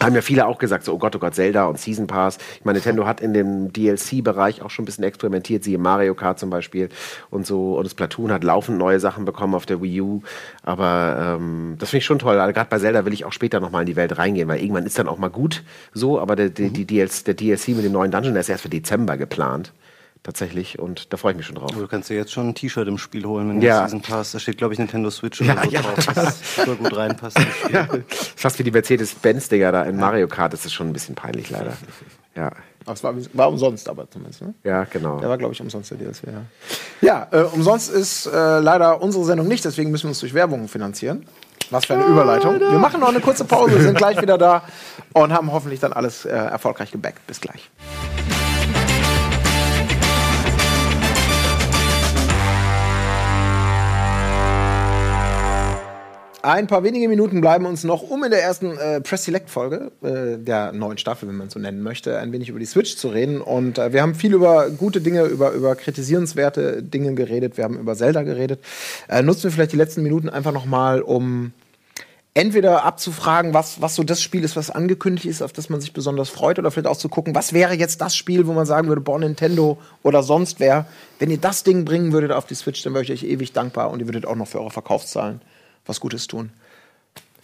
haben 0.02 0.14
ja 0.14 0.22
viele 0.22 0.46
auch 0.46 0.58
gesagt, 0.58 0.84
so, 0.84 0.94
oh 0.94 0.98
Gott, 0.98 1.16
oh 1.16 1.20
Gott, 1.20 1.36
Zelda 1.36 1.66
und 1.66 1.80
Season 1.80 2.06
Pass. 2.06 2.38
Ich 2.60 2.66
meine, 2.66 2.78
Nintendo 2.78 3.06
hat 3.06 3.22
in 3.22 3.34
dem 3.34 3.72
DLC-Bereich 3.72 4.62
auch 4.62 4.70
schon 4.70 4.84
ein 4.84 4.86
bisschen 4.86 5.06
experimentiert, 5.06 5.64
siehe 5.64 5.78
Mario 5.78 6.16
Kart 6.16 6.38
zum 6.38 6.50
Beispiel 6.50 6.90
und 7.30 7.48
so. 7.48 7.78
Und 7.78 7.86
das 7.86 7.94
Platoon 7.94 8.32
hat 8.32 8.44
laufend 8.44 8.78
neue 8.78 9.00
Sachen 9.00 9.24
bekommen 9.24 9.56
auf 9.56 9.66
der 9.66 9.82
Wii 9.82 10.02
U. 10.02 10.22
Aber 10.64 11.38
ähm, 11.40 11.76
das 11.80 11.92
finde 11.92 12.00
ich 12.00 12.06
schon 12.06 12.20
toll. 12.20 12.38
Also, 12.38 12.54
Gerade 12.54 12.70
bei 12.70 12.80
Zelda 12.80 13.06
will 13.06 13.14
ich 13.14 13.24
auch 13.24 13.34
später 13.34 13.62
nochmal 13.62 13.84
in 13.84 13.88
die 13.88 13.96
Welt 13.96 14.18
reingehen, 14.18 14.50
weil 14.50 14.60
irgendwann 14.60 14.86
ist 14.86 15.00
dann 15.00 15.08
auch 15.08 15.18
mal 15.18 15.30
gut 15.30 15.64
so. 15.94 16.20
Aber 16.20 16.36
der, 16.36 16.50
der, 16.50 16.70
die 16.70 16.86
DLC, 16.86 17.24
der 17.26 17.34
DLC 17.34 17.70
mit 17.70 17.86
dem 17.86 17.94
neuen 17.94 18.12
Dungeon, 18.12 18.34
der 18.34 18.42
ist 18.42 18.50
erst 18.50 18.64
für 18.64 18.70
Dezember 18.70 19.16
geplant 19.16 19.72
tatsächlich 20.26 20.80
und 20.80 21.14
da 21.14 21.18
freue 21.18 21.34
ich 21.34 21.38
mich 21.38 21.46
schon 21.46 21.56
drauf. 21.56 21.72
Du 21.72 21.88
kannst 21.88 22.10
dir 22.10 22.16
jetzt 22.16 22.32
schon 22.32 22.50
ein 22.50 22.56
T-Shirt 22.56 22.88
im 22.88 22.98
Spiel 22.98 23.26
holen, 23.26 23.48
wenn 23.48 23.62
ja. 23.62 23.82
du 23.82 23.90
Season 23.90 24.02
Pass. 24.02 24.32
Da 24.32 24.40
steht, 24.40 24.58
glaube 24.58 24.74
ich, 24.74 24.80
Nintendo 24.80 25.12
Switch 25.12 25.40
oder 25.40 25.54
ja, 25.54 25.64
so 25.64 25.70
ja. 25.70 25.82
drauf, 25.82 26.06
das 26.16 26.56
super 26.56 26.76
gut 26.84 26.98
reinpasst. 26.98 27.38
Ja. 27.72 27.88
Fast 28.36 28.58
wie 28.58 28.64
die 28.64 28.72
Mercedes-Benz-Dinger 28.72 29.72
da 29.72 29.84
in 29.84 29.98
Mario 29.98 30.28
Kart, 30.28 30.52
das 30.54 30.66
ist 30.66 30.74
schon 30.74 30.90
ein 30.90 30.94
bisschen 30.94 31.14
peinlich 31.14 31.52
leider. 31.52 31.74
Ja. 32.36 32.52
Das 32.86 33.04
war, 33.04 33.16
war 33.34 33.50
umsonst 33.50 33.88
aber 33.88 34.10
zumindest, 34.10 34.42
ne? 34.42 34.54
Ja, 34.64 34.84
genau. 34.84 35.20
Der 35.20 35.30
war, 35.30 35.38
glaube 35.38 35.54
ich, 35.54 35.62
umsonst 35.62 35.92
der 35.92 35.98
DLC, 35.98 36.24
ja. 36.26 36.42
Ja, 37.02 37.28
äh, 37.32 37.44
umsonst 37.44 37.92
ist 37.92 38.26
äh, 38.28 38.60
leider 38.60 39.02
unsere 39.02 39.26
Sendung 39.26 39.48
nicht, 39.48 39.64
deswegen 39.64 39.92
müssen 39.92 40.04
wir 40.04 40.10
uns 40.10 40.20
durch 40.20 40.34
Werbung 40.34 40.68
finanzieren. 40.68 41.26
Was 41.72 41.86
für 41.86 41.96
eine 41.96 42.06
Überleitung. 42.06 42.60
Wir 42.60 42.78
machen 42.78 43.00
noch 43.00 43.10
eine 43.10 43.22
kurze 43.22 43.44
Pause, 43.44 43.82
sind 43.82 43.98
gleich 43.98 44.22
wieder 44.22 44.38
da 44.38 44.64
und 45.14 45.34
haben 45.34 45.52
hoffentlich 45.52 45.80
dann 45.80 45.94
alles 45.94 46.26
äh, 46.26 46.30
erfolgreich 46.30 46.92
gebackt. 46.92 47.26
Bis 47.26 47.42
gleich. 47.42 47.72
Ein 56.46 56.68
paar 56.68 56.84
wenige 56.84 57.10
Minuten 57.10 57.42
bleiben 57.42 57.66
uns 57.66 57.84
noch, 57.84 58.04
um 58.04 58.24
in 58.24 58.30
der 58.30 58.44
ersten 58.44 58.78
äh, 58.78 59.02
Press 59.02 59.24
Select 59.24 59.50
Folge 59.50 59.92
äh, 60.04 60.38
der 60.38 60.74
neuen 60.74 61.00
Staffel, 61.00 61.28
wenn 61.28 61.38
man 61.38 61.50
so 61.50 61.58
nennen 61.58 61.82
möchte, 61.82 62.20
ein 62.20 62.32
wenig 62.32 62.50
über 62.50 62.60
die 62.60 62.68
Switch 62.68 62.98
zu 62.98 63.08
reden. 63.08 63.42
Und 63.42 63.80
äh, 63.80 63.94
wir 63.94 64.04
haben 64.04 64.14
viel 64.14 64.32
über 64.32 64.70
gute 64.70 65.02
Dinge, 65.02 65.24
über, 65.24 65.54
über 65.54 65.76
kritisierenswerte 65.76 66.84
Dinge 66.84 67.16
geredet. 67.16 67.58
Wir 67.58 67.64
haben 67.64 67.80
über 67.80 67.96
Zelda 67.96 68.22
geredet. 68.22 68.60
Äh, 69.10 69.24
nutzen 69.24 69.46
wir 69.46 69.52
vielleicht 69.54 69.72
die 69.72 69.78
letzten 69.78 70.04
Minuten 70.04 70.30
einfach 70.30 70.52
noch 70.52 70.66
mal, 70.66 71.02
um 71.02 71.52
entweder 72.36 72.86
abzufragen, 72.86 73.56
was, 73.56 73.82
was 73.82 73.96
so 73.96 74.04
das 74.04 74.22
Spiel 74.22 74.44
ist, 74.44 74.56
was 74.56 74.70
angekündigt 74.70 75.26
ist, 75.26 75.42
auf 75.42 75.52
das 75.52 75.70
man 75.70 75.82
sich 75.82 75.94
besonders 75.94 76.30
freut, 76.30 76.60
oder 76.60 76.70
vielleicht 76.70 76.86
auch 76.86 76.98
zu 76.98 77.10
gucken, 77.10 77.34
was 77.34 77.54
wäre 77.54 77.74
jetzt 77.74 78.02
das 78.02 78.16
Spiel, 78.16 78.46
wo 78.46 78.54
man 78.54 78.68
sagen 78.68 78.88
würde, 78.88 79.02
boah, 79.02 79.18
Nintendo 79.18 79.80
oder 80.04 80.22
sonst 80.22 80.60
wer, 80.60 80.86
wenn 81.18 81.32
ihr 81.32 81.40
das 81.40 81.64
Ding 81.64 81.86
bringen 81.86 82.12
würdet 82.12 82.32
auf 82.32 82.46
die 82.46 82.54
Switch, 82.54 82.84
dann 82.84 82.94
wäre 82.94 83.04
ich 83.04 83.12
euch 83.12 83.24
ewig 83.24 83.52
dankbar 83.54 83.90
und 83.90 84.00
ihr 84.00 84.06
würdet 84.06 84.28
auch 84.28 84.36
noch 84.36 84.48
für 84.48 84.60
eure 84.60 84.70
Verkaufszahlen 84.70 85.42
was 85.86 86.00
Gutes 86.00 86.28
tun. 86.28 86.52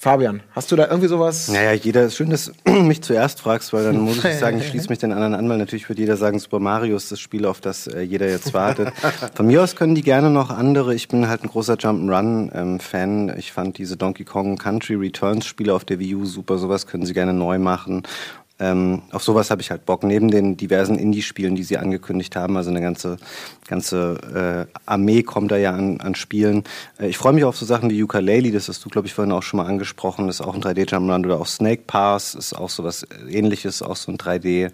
Fabian, 0.04 0.42
hast 0.54 0.72
du 0.72 0.76
da 0.76 0.88
irgendwie 0.88 1.08
sowas? 1.08 1.48
Naja, 1.48 1.74
jeder 1.74 2.06
ist 2.06 2.16
schön, 2.16 2.32
dass 2.32 2.52
du 2.66 2.72
mich 2.82 3.04
zuerst 3.04 3.40
fragst, 3.40 3.72
weil 3.72 3.84
dann 3.84 4.00
muss 4.00 4.26
ich 4.26 4.40
sagen, 4.40 4.58
ich 4.58 4.70
schließe 4.70 4.90
mich 4.90 4.98
den 4.98 5.12
anderen 5.12 5.36
an, 5.36 5.48
weil 5.48 5.60
natürlich 5.60 5.88
wird 5.90 6.00
jeder 6.00 6.18
sagen, 6.18 6.40
Super 6.40 6.58
Mario 6.58 6.98
ist 6.98 7.12
das 7.12 7.20
Spiel, 7.20 7.46
auf 7.46 7.62
das 7.62 7.86
äh, 7.86 8.02
jeder 8.02 8.28
jetzt 8.28 8.52
wartet. 8.56 8.92
Von 9.36 9.46
mir 9.46 9.62
aus 9.62 9.76
können 9.76 9.94
die 9.94 10.02
gerne 10.02 10.32
noch 10.32 10.50
andere. 10.50 10.96
Ich 10.96 11.08
bin 11.08 11.28
halt 11.28 11.44
ein 11.44 11.50
großer 11.50 11.76
Jump'n'Run-Fan. 11.76 13.30
Ähm, 13.30 13.36
ich 13.38 13.52
fand 13.52 13.78
diese 13.78 13.96
Donkey 13.96 14.24
Kong 14.24 14.58
Country 14.58 14.96
Returns 14.96 15.46
Spiele 15.46 15.72
auf 15.72 15.86
der 15.86 16.00
Wii 16.00 16.16
U 16.16 16.26
super. 16.26 16.58
Sowas 16.58 16.88
können 16.88 17.06
sie 17.06 17.14
gerne 17.14 17.34
neu 17.34 17.60
machen. 17.60 18.02
Ähm, 18.62 19.02
auf 19.12 19.24
sowas 19.24 19.50
habe 19.50 19.62
ich 19.62 19.72
halt 19.72 19.88
Bock. 19.88 20.04
Neben 20.04 20.30
den 20.30 20.56
diversen 20.56 21.00
Indie-Spielen, 21.00 21.56
die 21.56 21.64
sie 21.64 21.80
angekündigt 21.80 22.36
haben, 22.36 22.56
also 22.58 22.70
eine 22.70 22.80
ganze, 22.80 23.18
ganze 23.68 24.68
äh, 24.70 24.80
Armee 24.86 25.24
kommt 25.24 25.52
da 25.52 25.58
ja 25.58 25.72
an, 25.72 26.00
an 26.00 26.14
Spielen. 26.14 26.64
Äh, 27.00 27.08
ich 27.08 27.18
freue 27.18 27.34
mich 27.34 27.44
auf 27.44 27.58
so 27.58 27.66
Sachen 27.66 27.90
wie 27.90 28.04
Ukulele, 28.04 28.52
das 28.52 28.68
hast 28.68 28.86
du, 28.86 28.90
glaube 28.90 29.08
ich, 29.08 29.16
vorhin 29.16 29.32
auch 29.32 29.42
schon 29.42 29.58
mal 29.58 29.66
angesprochen. 29.66 30.28
Das 30.28 30.40
ist 30.40 30.46
auch 30.46 30.54
ein 30.54 30.62
3D-Jump'n'Run 30.62 31.26
oder 31.26 31.40
auch 31.40 31.48
Snake 31.48 31.84
Pass 31.88 32.36
ist 32.36 32.54
auch 32.54 32.70
sowas 32.70 33.08
ähnliches, 33.28 33.82
auch 33.82 33.96
so 33.96 34.12
ein 34.12 34.18
3D- 34.18 34.72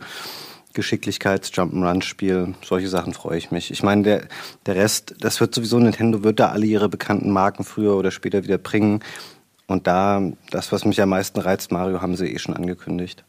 Geschicklichkeits-Jump'n'Run-Spiel. 0.73 2.53
Solche 2.63 2.87
Sachen 2.87 3.13
freue 3.13 3.39
ich 3.39 3.49
mich. 3.49 3.71
Ich 3.71 3.81
meine, 3.81 4.03
der, 4.03 4.27
der 4.67 4.75
Rest, 4.75 5.15
das 5.21 5.41
wird 5.41 5.55
sowieso, 5.55 5.79
Nintendo 5.79 6.23
wird 6.23 6.39
da 6.39 6.49
alle 6.49 6.67
ihre 6.67 6.87
bekannten 6.87 7.31
Marken 7.31 7.63
früher 7.63 7.95
oder 7.95 8.11
später 8.11 8.43
wieder 8.43 8.59
bringen. 8.59 8.99
Und 9.65 9.87
da, 9.87 10.21
das, 10.51 10.71
was 10.71 10.85
mich 10.85 11.01
am 11.01 11.09
meisten 11.09 11.39
reizt, 11.39 11.71
Mario, 11.71 12.01
haben 12.01 12.15
sie 12.15 12.27
eh 12.27 12.37
schon 12.37 12.55
angekündigt. 12.55 13.23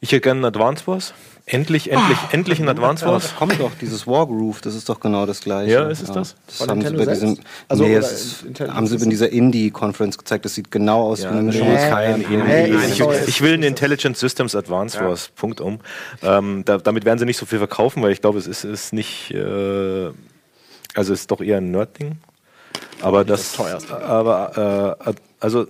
Ich 0.00 0.12
hätte 0.12 0.22
gerne 0.22 0.38
einen 0.38 0.44
Advance 0.46 0.86
Wars. 0.86 1.12
Endlich, 1.44 1.90
endlich, 1.90 2.18
oh, 2.22 2.28
endlich 2.30 2.60
ein 2.60 2.68
Advance 2.68 3.04
Wars. 3.04 3.30
Ja, 3.32 3.36
kommt 3.36 3.60
doch, 3.60 3.72
dieses 3.80 4.06
Wargroove, 4.06 4.60
das 4.60 4.74
ist 4.74 4.88
doch 4.88 5.00
genau 5.00 5.26
das 5.26 5.40
gleiche. 5.40 5.72
Ja, 5.72 5.88
ist 5.88 6.00
es 6.00 6.08
ja. 6.08 6.14
das? 6.14 6.36
Das 6.46 6.68
haben 6.68 6.80
sie, 6.80 6.94
bei 6.94 7.06
diesem, 7.06 7.38
also, 7.66 7.84
nee, 7.84 7.94
es, 7.94 8.44
haben 8.60 8.86
sie 8.86 8.96
in 8.96 9.10
dieser 9.10 9.30
Indie-Conference 9.30 10.16
gezeigt. 10.16 10.44
Das 10.44 10.54
sieht 10.54 10.70
genau 10.70 11.02
aus 11.02 11.22
ja, 11.22 11.30
wie 11.30 11.34
eine 11.34 11.42
Mischung 11.42 11.68
nee, 11.68 11.90
kein 11.90 12.22
Indie. 12.22 12.36
Nee, 12.36 12.66
ich, 12.86 13.00
ich, 13.00 13.42
will 13.42 13.54
einen 13.54 13.64
Intelligent 13.64 14.16
Systems 14.16 14.54
Advance 14.54 15.00
Wars, 15.00 15.30
Punkt 15.34 15.60
um. 15.60 15.80
Ähm, 16.22 16.62
da, 16.64 16.78
damit 16.78 17.04
werden 17.04 17.18
sie 17.18 17.24
nicht 17.24 17.38
so 17.38 17.46
viel 17.46 17.58
verkaufen, 17.58 18.02
weil 18.02 18.12
ich 18.12 18.20
glaube, 18.20 18.38
es 18.38 18.46
ist, 18.46 18.64
ist 18.64 18.92
nicht, 18.92 19.32
äh, 19.32 20.10
also 20.94 21.12
es 21.12 21.20
ist 21.20 21.30
doch 21.30 21.40
eher 21.40 21.56
ein 21.56 21.72
Nerd-Ding. 21.72 22.18
Aber 23.02 23.24
das, 23.24 23.56
das 23.56 23.90
aber, 23.90 24.96
äh, 25.06 25.12
also 25.40 25.66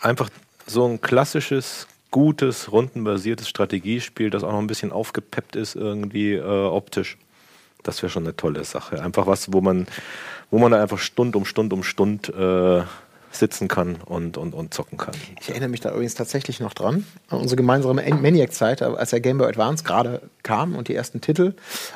einfach 0.00 0.30
so 0.66 0.86
ein 0.86 1.00
klassisches 1.00 1.88
gutes, 2.14 2.70
rundenbasiertes 2.70 3.48
Strategiespiel, 3.48 4.30
das 4.30 4.44
auch 4.44 4.52
noch 4.52 4.60
ein 4.60 4.68
bisschen 4.68 4.92
aufgepeppt 4.92 5.56
ist 5.56 5.74
irgendwie 5.74 6.34
äh, 6.34 6.42
optisch. 6.42 7.18
Das 7.82 8.00
wäre 8.02 8.08
schon 8.08 8.22
eine 8.22 8.36
tolle 8.36 8.62
Sache. 8.62 9.02
Einfach 9.02 9.26
was, 9.26 9.52
wo 9.52 9.60
man, 9.60 9.88
wo 10.48 10.60
man 10.60 10.70
da 10.70 10.80
einfach 10.80 10.98
Stund 10.98 11.34
um 11.34 11.44
Stund 11.44 11.72
um 11.72 11.82
Stund 11.82 12.28
äh, 12.28 12.82
sitzen 13.32 13.66
kann 13.66 13.96
und, 13.96 14.38
und, 14.38 14.54
und 14.54 14.72
zocken 14.72 14.96
kann. 14.96 15.16
Ich 15.40 15.50
erinnere 15.50 15.70
mich 15.70 15.80
da 15.80 15.90
übrigens 15.90 16.14
tatsächlich 16.14 16.60
noch 16.60 16.72
dran, 16.72 17.04
an 17.30 17.40
unsere 17.40 17.56
gemeinsame 17.56 18.04
Maniac-Zeit, 18.08 18.80
als 18.80 19.10
der 19.10 19.18
Game 19.18 19.38
Boy 19.38 19.48
Advance 19.48 19.82
gerade 19.82 20.22
kam 20.44 20.76
und 20.76 20.86
die 20.86 20.94
ersten 20.94 21.20
Titel 21.20 21.54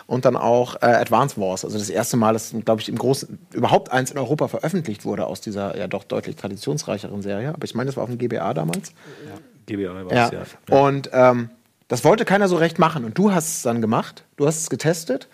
und 0.09 0.25
dann 0.25 0.35
auch 0.35 0.83
äh, 0.83 0.87
Advance 0.87 1.41
Wars, 1.41 1.65
also 1.65 1.79
das 1.79 1.91
erste 1.91 2.17
Mal, 2.17 2.33
dass, 2.33 2.53
glaube 2.65 2.81
ich, 2.81 2.89
im 2.89 2.99
Großen 2.99 3.39
überhaupt 3.53 3.93
eins 3.93 4.11
in 4.11 4.19
Europa 4.19 4.49
veröffentlicht 4.49 5.05
wurde 5.05 5.29
aus 5.29 5.41
dieser 5.41 5.79
ja 5.79 5.87
doch 5.87 6.03
deutlich 6.03 6.35
traditionsreicheren 6.35 7.23
Serie. 7.23 7.51
Aber 7.51 7.65
ich 7.65 7.77
meine, 7.77 7.87
das 7.87 7.97
war 7.97 8.03
auf 8.03 8.11
dem 8.11 8.19
GBA 8.19 8.53
damals. 8.53 8.89
Ja. 9.25 9.39
GBA 9.69 9.95
war 10.05 10.13
ja. 10.13 10.31
ja. 10.33 10.77
Und 10.77 11.11
ähm, 11.13 11.51
das 11.89 12.05
wollte 12.05 12.25
keiner 12.25 12.49
so 12.49 12.57
recht 12.57 12.79
machen. 12.79 13.05
Und 13.05 13.17
du 13.17 13.33
hast 13.33 13.49
es 13.49 13.63
dann 13.63 13.81
gemacht, 13.81 14.25
du 14.37 14.47
hast 14.47 14.59
es 14.63 14.71
getestet 14.71 15.29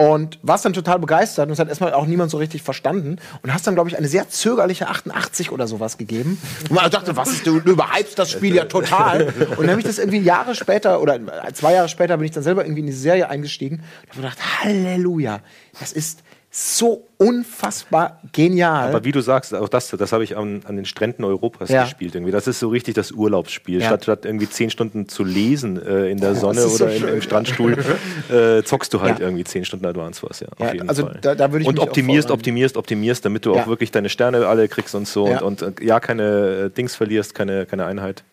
und 0.00 0.38
warst 0.42 0.64
dann 0.64 0.72
total 0.72 1.00
begeistert 1.00 1.48
und 1.48 1.52
es 1.54 1.58
hat 1.58 1.68
erstmal 1.68 1.92
auch 1.92 2.06
niemand 2.06 2.30
so 2.30 2.36
richtig 2.36 2.62
verstanden 2.62 3.16
und 3.42 3.52
hast 3.52 3.66
dann, 3.66 3.74
glaube 3.74 3.90
ich, 3.90 3.98
eine 3.98 4.06
sehr 4.06 4.28
zögerliche 4.28 4.86
88 4.86 5.50
oder 5.50 5.66
sowas 5.66 5.98
gegeben. 5.98 6.40
Und 6.70 6.76
man 6.76 6.88
dachte, 6.88 7.16
was 7.16 7.30
ist, 7.32 7.46
du, 7.46 7.58
du 7.58 7.72
überhypst 7.72 8.16
das 8.16 8.30
Spiel 8.30 8.54
ja 8.54 8.66
total. 8.66 9.24
Und 9.56 9.62
dann 9.62 9.70
habe 9.70 9.80
ich 9.80 9.86
das 9.86 9.98
irgendwie 9.98 10.20
Jahre 10.20 10.54
später 10.54 11.02
oder 11.02 11.18
zwei 11.52 11.74
Jahre 11.74 11.88
später 11.88 12.16
bin 12.16 12.26
ich 12.26 12.30
dann 12.30 12.44
selber 12.44 12.64
irgendwie 12.64 12.80
in 12.80 12.86
die 12.86 12.92
Serie 12.92 13.28
eingestiegen 13.28 13.82
und 14.04 14.10
habe 14.10 14.20
gedacht, 14.20 14.38
Halleluja, 14.62 15.40
das 15.80 15.92
ist 15.92 16.22
so 16.60 17.06
unfassbar 17.18 18.20
genial. 18.32 18.88
Aber 18.88 19.04
wie 19.04 19.12
du 19.12 19.20
sagst, 19.20 19.54
auch 19.54 19.68
das, 19.68 19.90
das 19.90 20.12
habe 20.12 20.24
ich 20.24 20.36
an, 20.36 20.62
an 20.64 20.74
den 20.74 20.84
Stränden 20.86 21.24
Europas 21.24 21.68
Ja. 21.68 21.84
gespielt. 21.84 22.16
Irgendwie. 22.16 22.32
Das 22.32 22.48
ist 22.48 22.58
so 22.58 22.68
richtig 22.68 22.94
das 22.94 23.12
Urlaubsspiel. 23.12 23.80
Ja. 23.80 23.86
Statt, 23.86 24.02
statt 24.02 24.24
irgendwie 24.24 24.48
zehn 24.48 24.68
Stunden 24.68 25.08
zu 25.08 25.22
lesen 25.22 25.80
äh, 25.80 26.10
in 26.10 26.18
der 26.20 26.34
Sonne 26.34 26.56
das 26.56 26.72
ist 26.72 26.78
so 26.78 26.84
oder 26.86 26.94
im, 26.96 27.08
im 27.14 27.22
Strandstuhl, 27.22 27.78
äh, 28.30 28.62
zockst 28.64 28.92
du 28.92 29.00
halt 29.00 29.20
Ja. 29.20 29.26
irgendwie 29.26 29.44
zehn 29.44 29.64
Stunden 29.64 29.86
Advance 29.86 30.20
Wars. 30.22 30.40
Ja, 30.40 30.48
Ja, 30.58 30.66
auf 30.66 30.72
jeden 30.74 30.88
also 30.88 31.06
Fall. 31.06 31.18
da- 31.20 31.34
da 31.36 31.44
und 31.46 31.78
optimierst, 31.78 32.30
optimierst, 32.32 32.76
optimierst, 32.76 33.24
damit 33.24 33.46
du 33.46 33.54
auch 33.54 33.68
wirklich 33.68 33.92
deine 33.92 34.08
Sterne 34.08 34.46
alle 34.46 34.66
kriegst 34.68 34.96
und 34.96 35.06
so. 35.06 35.28
Ja. 35.28 35.42
Und, 35.42 35.62
und 35.62 35.80
äh, 35.80 35.84
ja, 35.84 36.00
keine 36.00 36.22
äh, 36.66 36.70
Dings 36.70 36.96
verlierst, 36.96 37.34
keine, 37.36 37.66
keine 37.66 37.84
Einheit. 37.86 38.24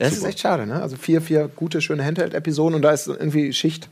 Das 0.00 0.12
ist 0.12 0.24
echt 0.24 0.40
schade, 0.40 0.66
ne? 0.66 0.82
Also 0.82 0.96
vier, 0.96 1.20
vier 1.20 1.48
gute, 1.48 1.80
schöne 1.80 2.04
Handheld-Episoden 2.04 2.74
und 2.74 2.82
da 2.82 2.90
ist 2.90 3.06
irgendwie 3.06 3.52
Schicht. 3.52 3.88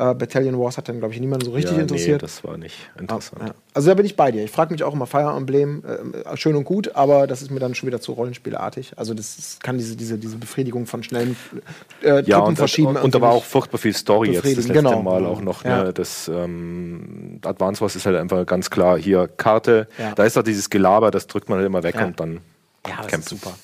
Äh, 0.00 0.14
Battalion 0.14 0.58
Wars 0.58 0.78
hat 0.78 0.88
dann, 0.88 0.98
glaube 0.98 1.12
ich, 1.12 1.20
niemanden 1.20 1.44
so 1.44 1.52
richtig 1.52 1.76
ja, 1.76 1.82
interessiert. 1.82 2.22
Nee, 2.22 2.26
das 2.26 2.42
war 2.42 2.56
nicht 2.56 2.90
interessant. 2.98 3.42
Ja. 3.48 3.54
Also 3.74 3.90
da 3.90 3.94
bin 3.94 4.06
ich 4.06 4.16
bei 4.16 4.30
dir. 4.30 4.42
Ich 4.42 4.50
frage 4.50 4.72
mich 4.72 4.82
auch 4.82 4.94
immer, 4.94 5.06
Fire 5.06 5.36
Emblem, 5.36 5.82
äh, 5.84 6.36
schön 6.38 6.56
und 6.56 6.64
gut, 6.64 6.96
aber 6.96 7.26
das 7.26 7.42
ist 7.42 7.50
mir 7.50 7.60
dann 7.60 7.74
schon 7.74 7.86
wieder 7.86 8.00
zu 8.00 8.12
rollenspielartig. 8.12 8.92
Also 8.96 9.12
das 9.12 9.36
ist, 9.36 9.62
kann 9.62 9.76
diese, 9.76 9.96
diese, 9.96 10.16
diese 10.16 10.38
Befriedigung 10.38 10.86
von 10.86 11.02
schnellen 11.02 11.36
äh, 12.02 12.22
Ja, 12.24 12.38
und, 12.38 12.56
verschieben. 12.56 12.88
und, 12.88 12.96
und 12.96 13.14
da 13.14 13.20
war 13.20 13.32
auch 13.32 13.44
furchtbar 13.44 13.76
viel 13.76 13.92
Story 13.92 14.30
jetzt 14.30 14.46
das 14.46 14.54
letzte 14.54 14.72
Genau. 14.72 15.02
Mal 15.02 15.26
auch 15.26 15.42
noch. 15.42 15.64
Ja. 15.64 15.84
Ne? 15.84 15.92
Das 15.92 16.28
ähm, 16.28 17.38
Advance 17.44 17.82
Wars 17.82 17.94
ist 17.94 18.06
halt 18.06 18.16
einfach 18.16 18.46
ganz 18.46 18.70
klar 18.70 18.98
hier 18.98 19.28
Karte. 19.28 19.86
Da 20.16 20.24
ist 20.24 20.34
doch 20.34 20.42
dieses 20.42 20.70
Gelaber, 20.70 21.10
das 21.10 21.26
drückt 21.26 21.50
man 21.50 21.58
halt 21.58 21.66
immer 21.66 21.82
weg 21.82 21.96
und 22.00 22.18
dann 22.18 22.40
Ja, 22.86 22.96
das 22.96 23.06
ist 23.06 23.10
kämpfen. 23.10 23.38
super. 23.38 23.54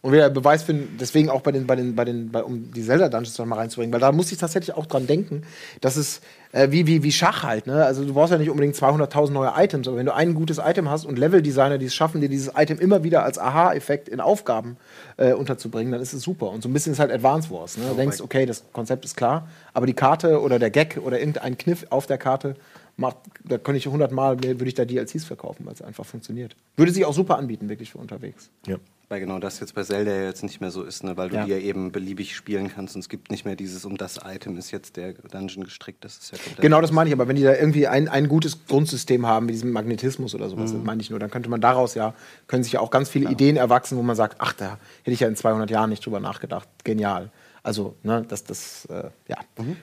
Und 0.00 0.12
wieder 0.12 0.30
Beweis 0.30 0.62
für, 0.62 0.72
deswegen 0.72 1.28
auch 1.28 1.42
bei 1.42 1.52
den, 1.52 1.66
bei 1.66 1.76
den, 1.76 1.94
bei 1.94 2.06
den, 2.06 2.30
bei, 2.30 2.42
um 2.42 2.72
die 2.72 2.82
Zelda-Dungeons 2.82 3.36
noch 3.36 3.44
mal 3.44 3.56
reinzubringen, 3.56 3.92
weil 3.92 4.00
da 4.00 4.12
muss 4.12 4.32
ich 4.32 4.38
tatsächlich 4.38 4.74
auch 4.74 4.86
dran 4.86 5.06
denken, 5.06 5.42
dass 5.82 5.96
es 5.96 6.22
äh, 6.52 6.70
wie, 6.70 6.86
wie, 6.86 7.02
wie 7.02 7.12
Schach 7.12 7.42
halt, 7.42 7.66
ne? 7.66 7.84
Also 7.84 8.04
du 8.04 8.14
brauchst 8.14 8.32
ja 8.32 8.38
nicht 8.38 8.48
unbedingt 8.48 8.74
200.000 8.74 9.30
neue 9.32 9.52
Items, 9.56 9.88
aber 9.88 9.98
wenn 9.98 10.06
du 10.06 10.14
ein 10.14 10.34
gutes 10.34 10.58
Item 10.58 10.88
hast 10.88 11.04
und 11.04 11.18
Level-Designer, 11.18 11.76
die 11.76 11.86
es 11.86 11.94
schaffen, 11.94 12.22
dir 12.22 12.30
dieses 12.30 12.52
Item 12.56 12.78
immer 12.78 13.04
wieder 13.04 13.24
als 13.24 13.38
Aha-Effekt 13.38 14.08
in 14.08 14.20
Aufgaben 14.20 14.78
äh, 15.18 15.32
unterzubringen, 15.32 15.92
dann 15.92 16.00
ist 16.00 16.14
es 16.14 16.22
super. 16.22 16.50
Und 16.50 16.62
so 16.62 16.68
ein 16.68 16.72
bisschen 16.72 16.92
ist 16.92 16.98
halt 16.98 17.12
Advance 17.12 17.50
Wars, 17.50 17.76
ne? 17.76 17.84
Du 17.90 17.94
denkst, 17.94 18.20
okay, 18.22 18.46
das 18.46 18.64
Konzept 18.72 19.04
ist 19.04 19.16
klar, 19.16 19.48
aber 19.74 19.86
die 19.86 19.94
Karte 19.94 20.40
oder 20.40 20.58
der 20.58 20.70
Gag 20.70 20.98
oder 21.02 21.18
irgendein 21.18 21.58
Kniff 21.58 21.86
auf 21.90 22.06
der 22.06 22.18
Karte 22.18 22.54
macht, 22.96 23.16
da 23.44 23.58
könnte 23.58 23.78
ich 23.78 23.86
100 23.86 24.12
Mal, 24.12 24.36
mehr- 24.36 24.60
würde 24.60 24.68
ich 24.68 24.74
da 24.74 24.84
DLCs 24.84 25.24
verkaufen, 25.24 25.64
weil 25.66 25.72
es 25.74 25.82
einfach 25.82 26.04
funktioniert. 26.06 26.54
Würde 26.76 26.92
sich 26.92 27.04
auch 27.04 27.14
super 27.14 27.38
anbieten, 27.38 27.68
wirklich 27.68 27.92
für 27.92 27.98
unterwegs. 27.98 28.50
Ja. 28.66 28.76
Weil 29.08 29.20
genau 29.20 29.38
das 29.38 29.60
jetzt 29.60 29.74
bei 29.74 29.82
Zelda 29.82 30.10
ja 30.10 30.22
jetzt 30.24 30.42
nicht 30.42 30.62
mehr 30.62 30.70
so 30.70 30.84
ist, 30.84 31.04
ne? 31.04 31.18
weil 31.18 31.28
du 31.28 31.36
Ja. 31.36 31.44
die 31.44 31.50
ja 31.50 31.58
eben 31.58 31.92
beliebig 31.92 32.34
spielen 32.34 32.70
kannst 32.74 32.94
und 32.94 33.00
es 33.02 33.10
gibt 33.10 33.30
nicht 33.30 33.44
mehr 33.44 33.56
dieses, 33.56 33.84
um 33.84 33.98
das 33.98 34.18
Item 34.24 34.56
ist 34.56 34.70
jetzt 34.70 34.96
der 34.96 35.12
Dungeon 35.12 35.64
gestrickt, 35.64 36.02
das 36.02 36.16
ist 36.16 36.32
ja 36.32 36.38
Genau, 36.62 36.80
das 36.80 36.92
meine 36.92 37.08
ich, 37.10 37.14
aber 37.14 37.28
wenn 37.28 37.36
die 37.36 37.42
da 37.42 37.52
irgendwie 37.54 37.86
ein, 37.88 38.08
ein 38.08 38.26
gutes 38.28 38.64
Grundsystem 38.66 39.26
haben, 39.26 39.46
mit 39.46 39.54
diesem 39.54 39.70
Magnetismus 39.72 40.34
oder 40.34 40.48
sowas, 40.48 40.70
Mhm. 40.72 40.76
das 40.78 40.84
meine 40.86 41.02
ich 41.02 41.10
nur, 41.10 41.18
dann 41.18 41.30
könnte 41.30 41.50
man 41.50 41.60
daraus 41.60 41.94
ja, 41.94 42.14
können 42.46 42.64
sich 42.64 42.72
ja 42.74 42.80
auch 42.80 42.90
ganz 42.90 43.10
viele 43.10 43.30
Ideen 43.30 43.56
erwachsen, 43.56 43.98
wo 43.98 44.02
man 44.02 44.16
sagt, 44.16 44.36
ach, 44.38 44.54
da 44.54 44.78
hätte 45.02 45.12
ich 45.12 45.20
ja 45.20 45.28
in 45.28 45.36
200 45.36 45.70
Jahren 45.70 45.90
nicht 45.90 46.06
drüber 46.06 46.20
nachgedacht. 46.20 46.66
Genial. 46.84 47.30
Also, 47.62 47.96
ne, 48.02 48.24
das, 48.26 48.44
das, 48.44 48.86
äh, 48.86 49.10
ja. 49.28 49.36
Mhm. 49.58 49.76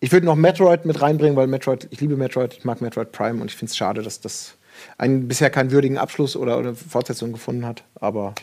Ich 0.00 0.12
würde 0.12 0.26
noch 0.26 0.36
Metroid 0.36 0.84
mit 0.84 1.00
reinbringen, 1.00 1.36
weil 1.36 1.46
Metroid, 1.46 1.88
ich 1.90 2.00
liebe 2.00 2.16
Metroid, 2.16 2.54
ich 2.58 2.64
mag 2.64 2.80
Metroid 2.80 3.12
Prime 3.12 3.40
und 3.40 3.50
ich 3.50 3.56
finde 3.56 3.70
es 3.70 3.76
schade, 3.76 4.02
dass 4.02 4.20
das 4.20 4.54
einen 4.98 5.26
bisher 5.26 5.48
keinen 5.50 5.70
würdigen 5.70 5.96
Abschluss 5.96 6.36
oder 6.36 6.58
eine 6.58 6.74
Fortsetzung 6.74 7.32
gefunden 7.32 7.64
hat, 7.64 7.82
aber 7.94 8.34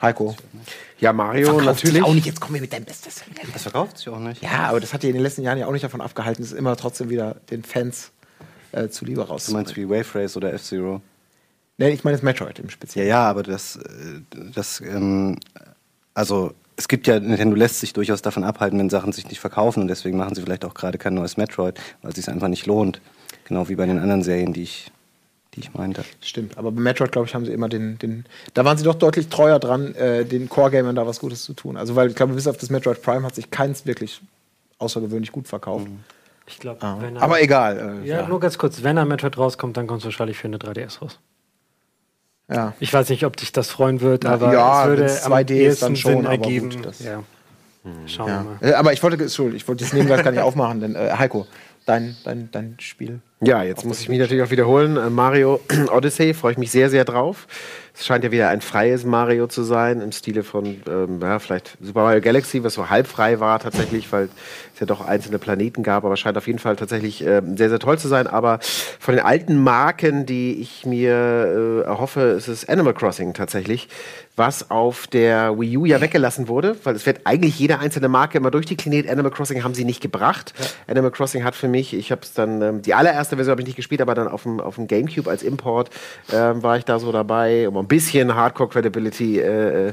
Heiko. 0.00 0.36
Ja, 1.00 1.12
Mario 1.12 1.46
Verkauft 1.54 1.80
sich 1.80 1.84
natürlich. 1.90 2.02
Auch 2.04 2.14
nicht, 2.14 2.26
jetzt 2.26 2.40
kommen 2.40 2.54
wir 2.54 2.60
mit 2.60 2.72
deinem 2.72 2.84
Bestes. 2.84 3.22
Das 3.52 3.62
verkauft 3.62 3.98
sich 3.98 4.08
auch 4.08 4.18
nicht. 4.18 4.42
Ja, 4.42 4.68
aber 4.68 4.80
das 4.80 4.92
hat 4.92 5.02
die 5.02 5.08
in 5.08 5.14
den 5.14 5.22
letzten 5.22 5.42
Jahren 5.42 5.58
ja 5.58 5.66
auch 5.66 5.72
nicht 5.72 5.84
davon 5.84 6.00
abgehalten, 6.00 6.42
es 6.44 6.52
immer 6.52 6.76
trotzdem 6.76 7.08
wieder 7.10 7.36
den 7.50 7.62
Fans 7.64 8.10
äh, 8.72 8.88
zuliebe 8.88 9.20
Du 9.22 9.28
rauszubringen. 9.28 9.64
meinst 9.64 9.76
wie 9.76 9.88
Wave 9.88 10.14
Race 10.14 10.36
oder 10.36 10.52
F-Zero? 10.52 11.00
Nee, 11.78 11.90
ich 11.90 12.04
meine 12.04 12.16
das 12.16 12.22
Metroid 12.22 12.58
im 12.58 12.66
Ja, 12.66 12.70
Speziellen. 12.70 13.08
ja, 13.08 13.28
aber 13.28 13.42
das, 13.42 13.76
äh, 13.76 14.20
das 14.54 14.80
ähm, 14.80 15.38
also 16.14 16.52
es 16.76 16.88
gibt 16.88 17.06
ja, 17.06 17.18
Nintendo 17.18 17.56
lässt 17.56 17.80
sich 17.80 17.92
durchaus 17.92 18.22
davon 18.22 18.44
abhalten, 18.44 18.78
wenn 18.78 18.90
Sachen 18.90 19.12
sich 19.12 19.28
nicht 19.28 19.40
verkaufen 19.40 19.80
und 19.82 19.88
deswegen 19.88 20.16
machen 20.18 20.34
sie 20.34 20.42
vielleicht 20.42 20.64
auch 20.64 20.74
gerade 20.74 20.98
kein 20.98 21.14
neues 21.14 21.36
Metroid, 21.36 21.78
weil 22.02 22.10
es 22.10 22.16
sich 22.16 22.28
einfach 22.28 22.48
nicht 22.48 22.66
lohnt. 22.66 23.00
Genau 23.44 23.68
wie 23.68 23.76
bei 23.76 23.86
den 23.86 23.98
anderen 23.98 24.22
Serien, 24.22 24.52
die 24.52 24.62
ich, 24.64 24.90
die 25.54 25.60
ich 25.60 25.72
meinte. 25.74 26.04
Stimmt, 26.20 26.58
aber 26.58 26.72
bei 26.72 26.80
Metroid, 26.80 27.12
glaube 27.12 27.26
ich, 27.28 27.34
haben 27.34 27.46
sie 27.46 27.52
immer 27.52 27.68
den, 27.68 27.96
den. 27.98 28.26
Da 28.54 28.64
waren 28.64 28.76
sie 28.76 28.84
doch 28.84 28.94
deutlich 28.96 29.28
treuer 29.28 29.58
dran, 29.58 29.94
äh, 29.94 30.24
den 30.24 30.48
Core-Gamern 30.48 30.96
da 30.96 31.06
was 31.06 31.20
Gutes 31.20 31.44
zu 31.44 31.54
tun. 31.54 31.76
Also, 31.76 31.96
weil 31.96 32.08
ich 32.10 32.14
glaube, 32.16 32.34
bis 32.34 32.46
auf 32.46 32.56
das 32.58 32.70
Metroid 32.70 33.00
Prime 33.02 33.24
hat 33.24 33.34
sich 33.34 33.50
keins 33.50 33.86
wirklich 33.86 34.20
außergewöhnlich 34.78 35.32
gut 35.32 35.48
verkauft. 35.48 35.86
Ich 36.48 36.58
glaube, 36.58 36.82
Ah. 36.82 36.98
wenn 37.00 37.16
er, 37.16 37.22
Aber 37.22 37.40
egal. 37.42 38.00
Äh, 38.04 38.08
ja, 38.08 38.20
ja, 38.20 38.28
nur 38.28 38.38
ganz 38.40 38.58
kurz, 38.58 38.82
wenn 38.82 38.96
er 38.96 39.04
Metroid 39.04 39.38
rauskommt, 39.38 39.76
dann 39.76 39.86
kommt 39.86 40.00
es 40.00 40.04
wahrscheinlich 40.04 40.36
für 40.36 40.46
eine 40.48 40.58
3DS 40.58 41.00
raus. 41.00 41.18
Ja. 42.50 42.74
Ich 42.80 42.92
weiß 42.92 43.08
nicht, 43.10 43.24
ob 43.24 43.36
dich 43.36 43.52
das 43.52 43.70
freuen 43.70 44.00
wird, 44.00 44.24
Na, 44.24 44.30
aber 44.34 44.52
ja, 44.52 44.82
es 44.82 44.88
würde 44.88 45.02
wenn's 45.02 45.22
am 45.24 45.32
2D 45.32 45.40
ist, 45.42 45.50
ehesten 45.50 45.84
dann 45.86 45.96
schon, 45.96 46.12
Sinn 46.12 46.20
aber 46.26 46.30
ergeben. 46.32 46.70
gut, 46.70 46.86
das- 46.86 47.00
ja. 47.00 47.22
Schauen 48.06 48.28
ja. 48.28 48.44
wir 48.44 48.50
mal. 48.50 48.72
Äh, 48.72 48.74
aber 48.74 48.92
ich 48.92 49.02
wollte, 49.02 49.16
Entschuldigung, 49.22 49.56
ich 49.56 49.68
wollte 49.68 49.84
das 49.84 49.92
Nebengleis 49.92 50.24
gar 50.24 50.32
nicht 50.32 50.40
aufmachen, 50.40 50.80
denn 50.80 50.96
äh, 50.96 51.12
Heiko, 51.16 51.46
dein, 51.84 52.16
dein, 52.24 52.48
dein 52.50 52.76
Spiel. 52.80 53.20
Ja, 53.40 53.62
jetzt 53.62 53.84
muss 53.84 54.00
ich 54.00 54.08
mich 54.08 54.18
natürlich 54.18 54.42
auch 54.42 54.50
wiederholen. 54.50 54.96
Äh, 54.96 55.08
Mario 55.10 55.60
Odyssey 55.92 56.34
freue 56.34 56.52
ich 56.52 56.58
mich 56.58 56.70
sehr, 56.72 56.90
sehr 56.90 57.04
drauf. 57.04 57.46
Es 57.98 58.04
scheint 58.04 58.24
ja 58.24 58.30
wieder 58.30 58.50
ein 58.50 58.60
freies 58.60 59.06
Mario 59.06 59.46
zu 59.46 59.62
sein, 59.62 60.02
im 60.02 60.12
Stile 60.12 60.42
von, 60.42 60.82
ähm, 60.86 61.18
ja, 61.22 61.38
vielleicht 61.38 61.78
Super 61.80 62.02
Mario 62.02 62.20
Galaxy, 62.20 62.62
was 62.62 62.74
so 62.74 62.90
halb 62.90 63.06
frei 63.06 63.40
war 63.40 63.58
tatsächlich, 63.58 64.12
weil 64.12 64.28
es 64.74 64.80
ja 64.80 64.86
doch 64.86 65.00
einzelne 65.00 65.38
Planeten 65.38 65.82
gab, 65.82 66.04
aber 66.04 66.18
scheint 66.18 66.36
auf 66.36 66.46
jeden 66.46 66.58
Fall 66.58 66.76
tatsächlich 66.76 67.24
ähm, 67.24 67.56
sehr, 67.56 67.70
sehr 67.70 67.78
toll 67.78 67.98
zu 67.98 68.08
sein. 68.08 68.26
Aber 68.26 68.58
von 69.00 69.16
den 69.16 69.24
alten 69.24 69.56
Marken, 69.62 70.26
die 70.26 70.60
ich 70.60 70.84
mir 70.84 71.14
äh, 71.14 71.86
erhoffe, 71.86 72.20
ist 72.20 72.48
es 72.48 72.68
Animal 72.68 72.92
Crossing 72.92 73.32
tatsächlich, 73.32 73.88
was 74.36 74.70
auf 74.70 75.06
der 75.06 75.58
Wii 75.58 75.78
U 75.78 75.86
ja 75.86 75.98
weggelassen 76.02 76.48
wurde, 76.48 76.76
weil 76.84 76.94
es 76.94 77.06
wird 77.06 77.20
eigentlich 77.24 77.58
jede 77.58 77.78
einzelne 77.78 78.08
Marke 78.08 78.36
immer 78.36 78.50
durchdekliniert. 78.50 79.08
Animal 79.08 79.32
Crossing 79.32 79.64
haben 79.64 79.72
sie 79.72 79.86
nicht 79.86 80.02
gebracht. 80.02 80.52
Animal 80.86 81.12
Crossing 81.12 81.44
hat 81.44 81.54
für 81.54 81.68
mich, 81.68 81.94
ich 81.94 82.12
habe 82.12 82.20
es 82.20 82.34
dann, 82.34 82.60
ähm, 82.60 82.82
die 82.82 82.92
allererste 82.92 83.36
Version 83.36 83.52
habe 83.52 83.62
ich 83.62 83.68
nicht 83.68 83.76
gespielt, 83.76 84.02
aber 84.02 84.14
dann 84.14 84.28
auf 84.28 84.42
dem, 84.42 84.60
auf 84.60 84.74
dem 84.74 84.86
Gamecube 84.86 85.30
als 85.30 85.42
Import 85.42 85.88
ähm, 86.30 86.62
war 86.62 86.76
ich 86.76 86.84
da 86.84 86.98
so 86.98 87.10
dabei, 87.10 87.66
um 87.66 87.85
ein 87.86 87.88
bisschen 87.88 88.34
Hardcore-Credibility 88.34 89.40
äh, 89.40 89.88
äh, 89.88 89.92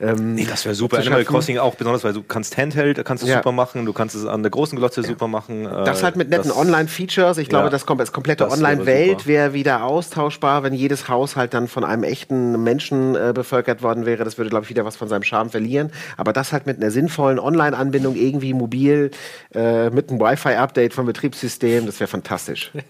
ähm, 0.00 0.34
Nee, 0.34 0.46
das 0.48 0.64
wäre 0.64 0.74
super. 0.74 0.98
Animal. 0.98 1.24
Crossing 1.24 1.58
auch, 1.58 1.74
besonders 1.74 2.04
weil 2.04 2.12
du 2.12 2.22
kannst 2.22 2.56
Handheld, 2.56 3.04
kannst 3.04 3.22
du 3.24 3.28
Ja. 3.28 3.36
super 3.36 3.52
machen, 3.52 3.84
du 3.84 3.92
kannst 3.92 4.14
es 4.14 4.24
an 4.26 4.42
der 4.42 4.50
großen 4.50 4.78
Glotze 4.78 5.02
super 5.02 5.28
machen. 5.28 5.66
äh, 5.66 5.84
Das 5.84 6.02
halt 6.02 6.16
mit 6.16 6.30
netten 6.30 6.50
Online-Features. 6.50 7.38
Ich 7.38 7.48
glaube, 7.48 7.64
Ja. 7.66 7.70
das, 7.70 7.84
das 7.84 8.12
komplette 8.12 8.48
Online-Welt 8.50 9.26
wäre 9.26 9.52
wieder 9.52 9.84
austauschbar, 9.84 10.62
wenn 10.62 10.72
jedes 10.74 11.08
Haushalt 11.08 11.52
dann 11.54 11.68
von 11.68 11.84
einem 11.84 12.04
echten 12.04 12.62
Menschen 12.62 13.14
äh, 13.16 13.32
bevölkert 13.34 13.82
worden 13.82 14.06
wäre. 14.06 14.24
Das 14.24 14.38
würde, 14.38 14.50
glaube 14.50 14.64
ich, 14.64 14.70
wieder 14.70 14.84
was 14.84 14.96
von 14.96 15.08
seinem 15.08 15.22
Charme 15.24 15.50
verlieren. 15.50 15.90
Aber 16.16 16.32
das 16.32 16.52
halt 16.52 16.66
mit 16.66 16.76
einer 16.78 16.90
sinnvollen 16.90 17.38
Online-Anbindung, 17.38 18.14
irgendwie 18.16 18.54
mobil, 18.54 19.10
äh, 19.54 19.90
mit 19.90 20.10
einem 20.10 20.20
Wi-Fi-Update 20.20 20.94
vom 20.94 21.06
Betriebssystem, 21.06 21.86
das 21.86 21.98
wäre 22.00 22.08
fantastisch. 22.08 22.70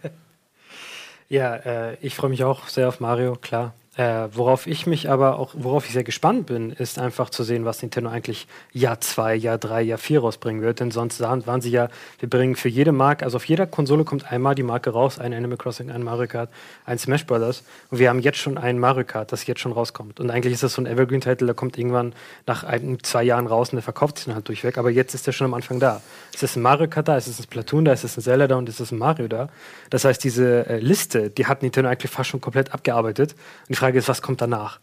Ja, 1.28 1.54
äh, 1.56 1.96
ich 2.02 2.14
freue 2.14 2.28
mich 2.28 2.44
auch 2.44 2.68
sehr 2.68 2.88
auf 2.88 3.00
Mario, 3.00 3.36
klar. 3.36 3.72
Äh, 3.94 4.28
worauf 4.32 4.66
ich 4.66 4.86
mich 4.86 5.10
aber 5.10 5.38
auch, 5.38 5.50
worauf 5.52 5.84
ich 5.84 5.92
sehr 5.92 6.02
gespannt 6.02 6.46
bin, 6.46 6.70
ist 6.70 6.98
einfach 6.98 7.28
zu 7.28 7.42
sehen, 7.42 7.66
was 7.66 7.82
Nintendo 7.82 8.08
eigentlich 8.08 8.46
Jahr 8.72 9.02
2, 9.02 9.34
Jahr 9.34 9.58
3, 9.58 9.82
Jahr 9.82 9.98
4 9.98 10.20
rausbringen 10.20 10.62
wird. 10.62 10.80
Denn 10.80 10.90
sonst 10.90 11.20
waren 11.20 11.60
sie 11.60 11.70
ja, 11.70 11.90
wir 12.18 12.30
bringen 12.30 12.56
für 12.56 12.70
jede 12.70 12.92
Marke, 12.92 13.26
also 13.26 13.36
auf 13.36 13.44
jeder 13.44 13.66
Konsole 13.66 14.04
kommt 14.04 14.32
einmal 14.32 14.54
die 14.54 14.62
Marke 14.62 14.88
raus, 14.88 15.18
ein 15.18 15.34
Animal 15.34 15.58
Crossing, 15.58 15.90
ein 15.90 16.02
Mario 16.02 16.26
Kart, 16.26 16.48
ein 16.86 16.96
Smash 16.98 17.26
Brothers. 17.26 17.64
Und 17.90 17.98
wir 17.98 18.08
haben 18.08 18.20
jetzt 18.20 18.38
schon 18.38 18.56
ein 18.56 18.78
Mario 18.78 19.04
Kart, 19.04 19.30
das 19.30 19.46
jetzt 19.46 19.60
schon 19.60 19.72
rauskommt. 19.72 20.20
Und 20.20 20.30
eigentlich 20.30 20.54
ist 20.54 20.62
das 20.62 20.72
so 20.72 20.80
ein 20.80 20.86
Evergreen-Titel, 20.86 21.44
der 21.44 21.54
kommt 21.54 21.76
irgendwann 21.76 22.14
nach 22.46 22.64
ein, 22.64 22.96
zwei 23.02 23.24
Jahren 23.24 23.46
raus 23.46 23.70
und 23.70 23.76
der 23.76 23.82
verkauft 23.82 24.16
sich 24.16 24.24
dann 24.24 24.36
halt 24.36 24.48
durchweg. 24.48 24.78
Aber 24.78 24.90
jetzt 24.90 25.12
ist 25.14 25.26
der 25.26 25.32
schon 25.32 25.44
am 25.44 25.52
Anfang 25.52 25.80
da. 25.80 26.00
Es 26.32 26.42
ist 26.42 26.56
ein 26.56 26.62
Mario 26.62 26.88
Kart 26.88 27.08
da, 27.08 27.18
es 27.18 27.28
ist 27.28 27.40
ein 27.40 27.42
Splatoon 27.42 27.84
da, 27.84 27.92
es 27.92 28.04
ist 28.04 28.16
ein 28.16 28.22
Zelda 28.22 28.46
da 28.46 28.56
und 28.56 28.70
es 28.70 28.80
ist 28.80 28.90
ein 28.90 28.96
Mario 28.98 29.28
da. 29.28 29.50
Das 29.90 30.06
heißt, 30.06 30.24
diese 30.24 30.66
äh, 30.66 30.78
Liste, 30.78 31.28
die 31.28 31.44
hat 31.44 31.60
Nintendo 31.60 31.90
eigentlich 31.90 32.10
fast 32.10 32.30
schon 32.30 32.40
komplett 32.40 32.72
abgearbeitet. 32.72 33.34
Und 33.68 33.81
Frage 33.82 33.98
ist, 33.98 34.08
was 34.08 34.22
kommt 34.22 34.40
danach? 34.40 34.78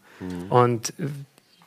Und 0.50 0.90
äh, 0.98 1.08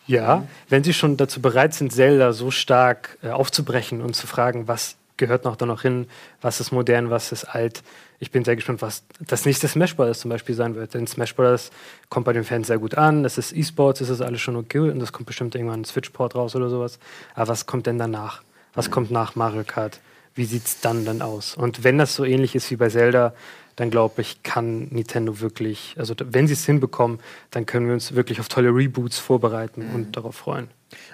ja, 0.06 0.48
wenn 0.70 0.84
sie 0.84 0.94
schon 0.94 1.18
dazu 1.18 1.42
bereit 1.42 1.74
sind, 1.74 1.92
Zelda 1.92 2.34
so 2.34 2.52
stark 2.52 3.18
äh, 3.24 3.30
aufzubrechen 3.30 4.02
und 4.02 4.16
zu 4.16 4.28
fragen, 4.28 4.68
was 4.68 4.96
gehört 5.18 5.46
noch 5.46 5.56
da 5.56 5.66
noch 5.66 5.82
hin, 5.82 6.08
was 6.42 6.60
ist 6.60 6.72
modern, 6.72 7.10
was 7.10 7.32
ist 7.32 7.46
alt. 7.46 7.84
Ich 8.20 8.32
bin 8.32 8.44
sehr 8.44 8.56
gespannt, 8.56 8.82
was 8.82 9.04
das 9.20 9.46
nächste 9.46 9.68
Smash 9.68 9.96
Bros. 9.96 10.20
zum 10.20 10.30
Beispiel 10.30 10.56
sein 10.56 10.76
wird. 10.76 10.94
Denn 10.94 11.08
Smash 11.08 11.36
Bros. 11.36 11.72
kommt 12.10 12.26
bei 12.26 12.34
den 12.34 12.44
Fans 12.44 12.68
sehr 12.68 12.78
gut 12.78 12.96
an. 12.96 13.24
Das 13.24 13.38
ist 13.38 13.52
E-Sports, 13.52 14.00
das 14.00 14.10
ist 14.10 14.22
alles 14.22 14.42
schon 14.42 14.56
okay 14.56 14.80
und 14.80 15.00
das 15.00 15.12
kommt 15.12 15.26
bestimmt 15.26 15.56
irgendwann 15.56 15.82
ein 15.82 15.86
Switch-Port 15.86 16.36
raus 16.36 16.56
oder 16.56 16.70
sowas. 16.70 17.00
Aber 17.36 17.50
was 17.50 17.66
kommt 17.66 17.86
denn 17.88 17.98
danach? 17.98 18.44
Was 18.74 18.92
kommt 18.92 19.12
nach 19.12 19.36
Mario 19.36 19.64
Kart? 19.66 20.00
Wie 20.36 20.46
sieht 20.46 20.66
es 20.66 20.80
dann 20.82 21.06
dann 21.06 21.22
aus? 21.22 21.56
Und 21.56 21.84
wenn 21.84 21.98
das 21.98 22.16
so 22.16 22.26
ähnlich 22.26 22.56
ist 22.56 22.72
wie 22.72 22.76
bei 22.76 22.90
Zelda, 22.90 23.34
dann 23.76 23.90
glaube 23.90 24.22
ich, 24.22 24.44
kann 24.44 24.88
Nintendo 24.90 25.40
wirklich, 25.40 25.96
also 25.98 26.14
wenn 26.24 26.48
sie 26.48 26.54
es 26.54 26.66
hinbekommen, 26.66 27.20
dann 27.52 27.66
können 27.66 27.88
wir 27.88 27.94
uns 27.94 28.16
wirklich 28.16 28.40
auf 28.40 28.48
tolle 28.48 28.70
Reboots 28.70 29.20
vorbereiten 29.20 29.90
und 29.94 30.16
darauf 30.16 30.36
freuen. 30.36 30.68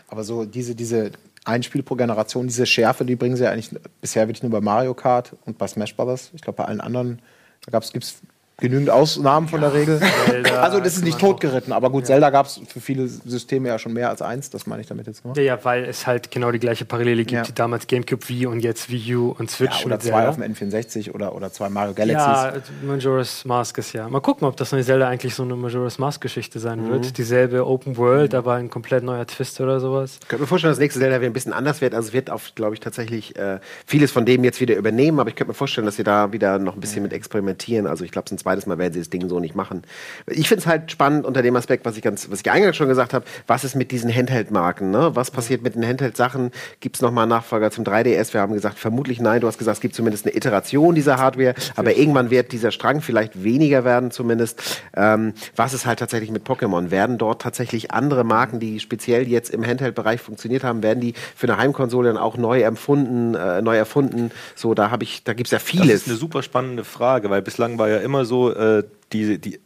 Aber 0.08 0.24
so 0.24 0.46
diese, 0.46 0.76
diese 0.76 1.12
ein 1.46 1.64
Spiel 1.64 1.84
pro 1.84 1.96
Generation, 1.96 2.48
diese 2.48 2.66
Schärfe, 2.66 3.06
die 3.06 3.16
bringen 3.16 3.36
sie 3.36 3.44
ja 3.44 3.52
eigentlich 3.52 3.72
bisher 4.02 4.28
wirklich 4.28 4.44
nur 4.44 4.52
bei 4.52 4.62
Mario 4.62 4.94
Kart 4.94 5.36
und 5.46 5.58
bei 5.58 5.68
Smash 5.68 5.96
Brothers. 5.96 6.32
Ich 6.34 6.42
glaube, 6.42 6.58
bei 6.58 6.66
allen 6.66 6.82
anderen 6.82 7.22
gibt 7.72 8.04
es 8.04 8.22
genügend 8.60 8.90
Ausnahmen 8.90 9.48
von 9.48 9.62
der 9.62 9.74
Regel. 9.74 10.00
Zelda 10.26 10.62
also 10.62 10.80
das 10.80 10.96
ist 10.98 11.04
nicht 11.04 11.20
totgeritten, 11.20 11.72
aber 11.74 11.90
gut, 11.90 12.06
Zelda 12.06 12.30
gab 12.30 12.46
es 12.48 12.60
für 12.68 12.80
viele 12.82 13.08
Systeme 13.08 13.70
ja 13.70 13.80
schon 13.80 13.94
mehr 13.94 14.10
als 14.10 14.22
eins, 14.22 14.50
das 14.50 14.68
meine 14.68 14.82
ich 14.82 14.88
damit 14.88 15.08
jetzt 15.08 15.24
nur. 15.26 15.36
Ja, 15.38 15.44
ja, 15.44 15.60
weil 15.64 15.86
es 15.86 16.06
halt 16.08 16.32
genau 16.32 16.52
die 16.52 16.60
gleiche 16.60 16.86
Parallele 16.86 17.24
gibt, 17.26 17.32
Ja. 17.32 17.48
wie 17.48 17.52
damals 17.54 17.88
GameCube 17.88 18.28
Wii 18.30 18.46
und 18.48 18.60
jetzt 18.62 18.90
Wii 18.90 19.16
U 19.16 19.36
und 19.38 19.50
Switch 19.50 19.80
Ja, 19.80 19.86
oder 19.86 19.96
mit 19.96 20.04
zwei 20.04 20.10
Zelda. 20.12 20.30
auf 20.30 20.36
dem 20.36 20.44
N64 20.54 21.12
oder, 21.14 21.36
oder 21.36 21.52
zwei 21.52 21.70
Mario 21.70 21.94
Galaxies. 21.94 22.18
Ja, 22.28 22.54
Majora's 22.86 23.46
Mask 23.46 23.78
ist 23.78 23.94
ja. 23.94 24.08
Mal 24.10 24.20
gucken, 24.22 24.48
ob 24.48 24.56
das 24.58 24.72
neue 24.72 24.84
Zelda 24.84 25.08
eigentlich 25.08 25.36
so 25.36 25.44
eine 25.44 25.56
Majora's 25.56 25.98
Mask-Geschichte 26.00 26.60
sein 26.60 26.86
Mhm. 26.86 26.90
wird. 26.92 27.18
Dieselbe 27.18 27.66
Open 27.66 27.98
World, 27.98 28.34
aber 28.36 28.56
ein 28.56 28.70
komplett 28.70 29.04
neuer 29.04 29.26
Twist 29.28 29.60
oder 29.62 29.80
sowas. 29.80 30.18
Ich 30.22 30.28
könnte 30.28 30.42
mir 30.44 30.48
vorstellen, 30.48 30.72
dass 30.72 30.78
das 30.78 30.84
nächste 30.84 31.00
Zelda 31.00 31.18
wieder 31.20 31.30
ein 31.30 31.34
bisschen 31.34 31.54
anders 31.54 31.82
wird. 31.82 31.94
Also 31.94 32.08
es 32.10 32.14
wird 32.14 32.30
auf, 32.30 32.52
glaube 32.56 32.74
ich, 32.74 32.80
tatsächlich 32.80 33.36
äh, 33.38 33.60
vieles 33.86 34.12
von 34.12 34.26
dem 34.26 34.44
jetzt 34.44 34.60
wieder 34.62 34.76
übernehmen, 34.76 35.20
aber 35.20 35.30
ich 35.30 35.36
könnte 35.36 35.50
mir 35.50 35.56
vorstellen, 35.56 35.86
dass 35.86 35.96
sie 35.96 36.04
da 36.04 36.32
wieder 36.34 36.60
noch 36.60 36.76
ein 36.76 36.80
bisschen 36.80 37.04
mit 37.04 37.14
experimentieren. 37.14 37.88
Also 37.88 38.04
ich 38.04 38.12
glaube, 38.12 38.28
ein 38.32 38.38
zweites 38.50 38.66
Mal 38.66 38.80
werden 38.80 38.94
sie 38.94 39.00
das 39.00 39.10
Ding 39.12 39.30
so 39.30 39.40
nicht 39.40 39.54
machen. 39.56 39.84
Ich 40.28 40.48
finde 40.48 40.62
es 40.62 40.68
halt 40.68 40.92
spannend 40.92 41.26
unter 41.26 41.44
dem 41.44 41.56
Aspekt, 41.56 41.86
was 41.86 41.96
ich 41.98 42.02
ganz, 42.02 42.32
was 42.32 42.42
ich 42.42 42.50
eingangs 42.50 42.76
schon 42.76 42.88
gesagt 42.88 43.14
habe, 43.14 43.26
was 43.46 43.64
ist 43.64 43.76
mit 43.76 43.92
diesen 43.92 44.14
Handheld-Marken? 44.14 44.90
Ne? 44.90 45.12
Was 45.16 45.30
passiert 45.30 45.62
mit 45.62 45.76
den 45.76 45.86
Handheld-Sachen? 45.86 46.50
Gibt 46.80 46.96
es 46.96 47.02
nochmal 47.04 47.28
Nachfolger 47.28 47.70
zum 47.70 47.84
3DS? 47.84 48.34
Wir 48.34 48.42
haben 48.42 48.54
gesagt, 48.54 48.80
vermutlich 48.80 49.20
nein. 49.20 49.42
Du 49.42 49.48
hast 49.48 49.60
gesagt, 49.60 49.78
es 49.78 49.82
gibt 49.82 49.94
zumindest 49.94 50.26
eine 50.26 50.36
Iteration 50.36 50.96
dieser 50.96 51.18
Hardware, 51.18 51.54
aber 51.76 51.96
irgendwann 51.96 52.32
wird 52.32 52.52
dieser 52.52 52.72
Strang 52.72 53.02
vielleicht 53.02 53.44
weniger 53.44 53.86
werden 53.86 54.10
zumindest. 54.10 54.82
Ähm, 54.96 55.34
was 55.56 55.74
ist 55.74 55.86
halt 55.86 56.00
tatsächlich 56.00 56.32
mit 56.32 56.48
Pokémon? 56.48 56.90
Werden 56.90 57.20
dort 57.20 57.42
tatsächlich 57.44 57.92
andere 57.92 58.24
Marken, 58.24 58.60
die 58.60 58.80
speziell 58.80 59.28
jetzt 59.28 59.52
im 59.52 59.64
Handheld-Bereich 59.66 60.22
funktioniert 60.22 60.64
haben, 60.64 60.82
werden 60.82 61.02
die 61.02 61.14
für 61.36 61.48
eine 61.48 61.58
Heimkonsole 61.58 62.10
dann 62.10 62.18
auch 62.18 62.38
neu 62.38 62.62
empfunden, 62.62 63.36
äh, 63.36 63.62
neu 63.62 63.78
erfunden? 63.78 64.32
So, 64.56 64.74
da 64.74 64.90
habe 64.90 65.04
ich, 65.04 65.24
da 65.24 65.34
gibt 65.34 65.48
es 65.48 65.52
ja 65.52 65.60
Das 65.60 65.68
vieles. 65.68 66.02
ist 66.02 66.08
eine 66.08 66.18
super 66.18 66.42
spannende 66.42 66.84
Frage, 66.84 67.30
weil 67.30 67.42
bislang 67.42 67.78
war 67.78 67.90
ja 67.90 67.98
immer 67.98 68.26
so 68.26 68.39
äh, 68.48 68.84
die, 69.12 69.40
die 69.40 69.60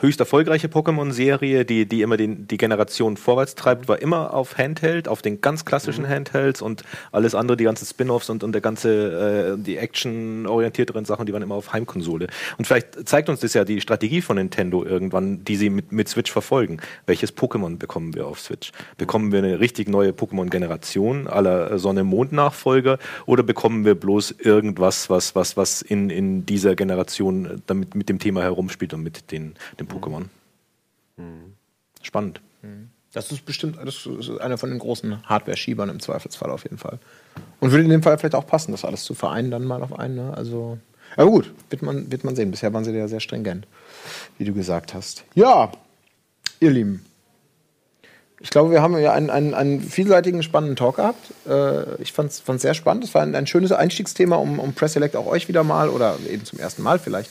höchst 0.00 0.20
erfolgreiche 0.20 0.68
Pokémon-Serie, 0.68 1.64
die, 1.64 1.86
die 1.86 2.02
immer 2.02 2.16
den, 2.16 2.46
die 2.48 2.56
Generation 2.56 3.16
vorwärts 3.16 3.54
treibt, 3.54 3.88
war 3.88 4.00
immer 4.00 4.34
auf 4.34 4.58
Handheld, 4.58 5.08
auf 5.08 5.22
den 5.22 5.40
ganz 5.40 5.64
klassischen 5.64 6.08
Handhelds 6.08 6.62
und 6.62 6.82
alles 7.12 7.34
andere, 7.34 7.56
die 7.56 7.64
ganzen 7.64 7.86
Spin-offs 7.86 8.30
und, 8.30 8.42
und 8.44 8.52
der 8.52 8.60
ganze, 8.60 9.56
äh, 9.56 9.62
die 9.62 9.76
Action-orientierteren 9.76 11.04
Sachen, 11.04 11.26
die 11.26 11.32
waren 11.32 11.42
immer 11.42 11.54
auf 11.54 11.72
Heimkonsole. 11.72 12.28
Und 12.58 12.66
vielleicht 12.66 13.08
zeigt 13.08 13.28
uns 13.28 13.40
das 13.40 13.54
ja 13.54 13.64
die 13.64 13.80
Strategie 13.80 14.22
von 14.22 14.36
Nintendo 14.36 14.84
irgendwann, 14.84 15.44
die 15.44 15.56
sie 15.56 15.70
mit, 15.70 15.92
mit 15.92 16.08
Switch 16.08 16.30
verfolgen. 16.30 16.80
Welches 17.06 17.36
Pokémon 17.36 17.78
bekommen 17.78 18.14
wir 18.14 18.26
auf 18.26 18.40
Switch? 18.40 18.72
Bekommen 18.96 19.32
wir 19.32 19.38
eine 19.38 19.60
richtig 19.60 19.88
neue 19.88 20.10
Pokémon-Generation 20.10 21.26
aller 21.26 21.78
Sonne-Mond-Nachfolger 21.78 22.98
oder 23.26 23.42
bekommen 23.42 23.84
wir 23.84 23.94
bloß 23.94 24.36
irgendwas, 24.38 25.10
was, 25.10 25.34
was, 25.34 25.56
was 25.56 25.82
in, 25.82 26.10
in 26.10 26.46
dieser 26.46 26.74
Generation 26.74 27.46
äh, 27.46 27.56
damit 27.66 27.94
mit 27.94 28.08
dem 28.08 28.18
Thema 28.18 28.42
herumspielt 28.42 28.94
und 28.94 29.02
mit 29.02 29.25
den, 29.30 29.54
den 29.78 29.88
Pokémon? 29.88 30.26
Spannend. 32.02 32.40
Das 33.12 33.32
ist 33.32 33.46
bestimmt 33.46 33.78
das 33.82 34.04
ist 34.04 34.30
einer 34.40 34.58
von 34.58 34.68
den 34.68 34.78
großen 34.78 35.26
Hardware-Schiebern 35.26 35.88
im 35.88 36.00
Zweifelsfall 36.00 36.50
auf 36.50 36.64
jeden 36.64 36.76
Fall. 36.76 36.98
Und 37.60 37.70
würde 37.70 37.84
in 37.84 37.90
dem 37.90 38.02
Fall 38.02 38.18
vielleicht 38.18 38.34
auch 38.34 38.46
passen, 38.46 38.72
das 38.72 38.84
alles 38.84 39.04
zu 39.04 39.14
vereinen, 39.14 39.50
dann 39.50 39.64
mal 39.64 39.82
auf 39.82 39.98
einen. 39.98 40.16
Ne? 40.16 40.34
Also, 40.36 40.78
aber 41.16 41.30
gut, 41.30 41.50
wird 41.70 41.82
man, 41.82 42.10
wird 42.12 42.24
man 42.24 42.36
sehen. 42.36 42.50
Bisher 42.50 42.74
waren 42.74 42.84
sie 42.84 42.92
ja 42.92 43.08
sehr 43.08 43.20
stringent, 43.20 43.66
wie 44.36 44.44
du 44.44 44.52
gesagt 44.52 44.92
hast. 44.92 45.24
Ja, 45.34 45.72
ihr 46.60 46.70
Lieben. 46.70 47.06
Ich 48.38 48.50
glaube, 48.50 48.70
wir 48.70 48.82
haben 48.82 48.98
ja 48.98 49.14
einen, 49.14 49.30
einen, 49.30 49.54
einen 49.54 49.80
vielseitigen, 49.80 50.42
spannenden 50.42 50.76
Talk 50.76 50.96
gehabt. 50.96 51.32
Äh, 51.48 52.02
ich 52.02 52.12
fand 52.12 52.30
es 52.30 52.42
sehr 52.60 52.74
spannend. 52.74 53.04
Es 53.04 53.14
war 53.14 53.22
ein, 53.22 53.34
ein 53.34 53.46
schönes 53.46 53.72
Einstiegsthema, 53.72 54.36
um, 54.36 54.58
um 54.58 54.74
Press 54.74 54.92
Select 54.92 55.16
auch 55.16 55.26
euch 55.26 55.48
wieder 55.48 55.64
mal 55.64 55.88
oder 55.88 56.18
eben 56.30 56.44
zum 56.44 56.58
ersten 56.58 56.82
Mal 56.82 56.98
vielleicht 56.98 57.30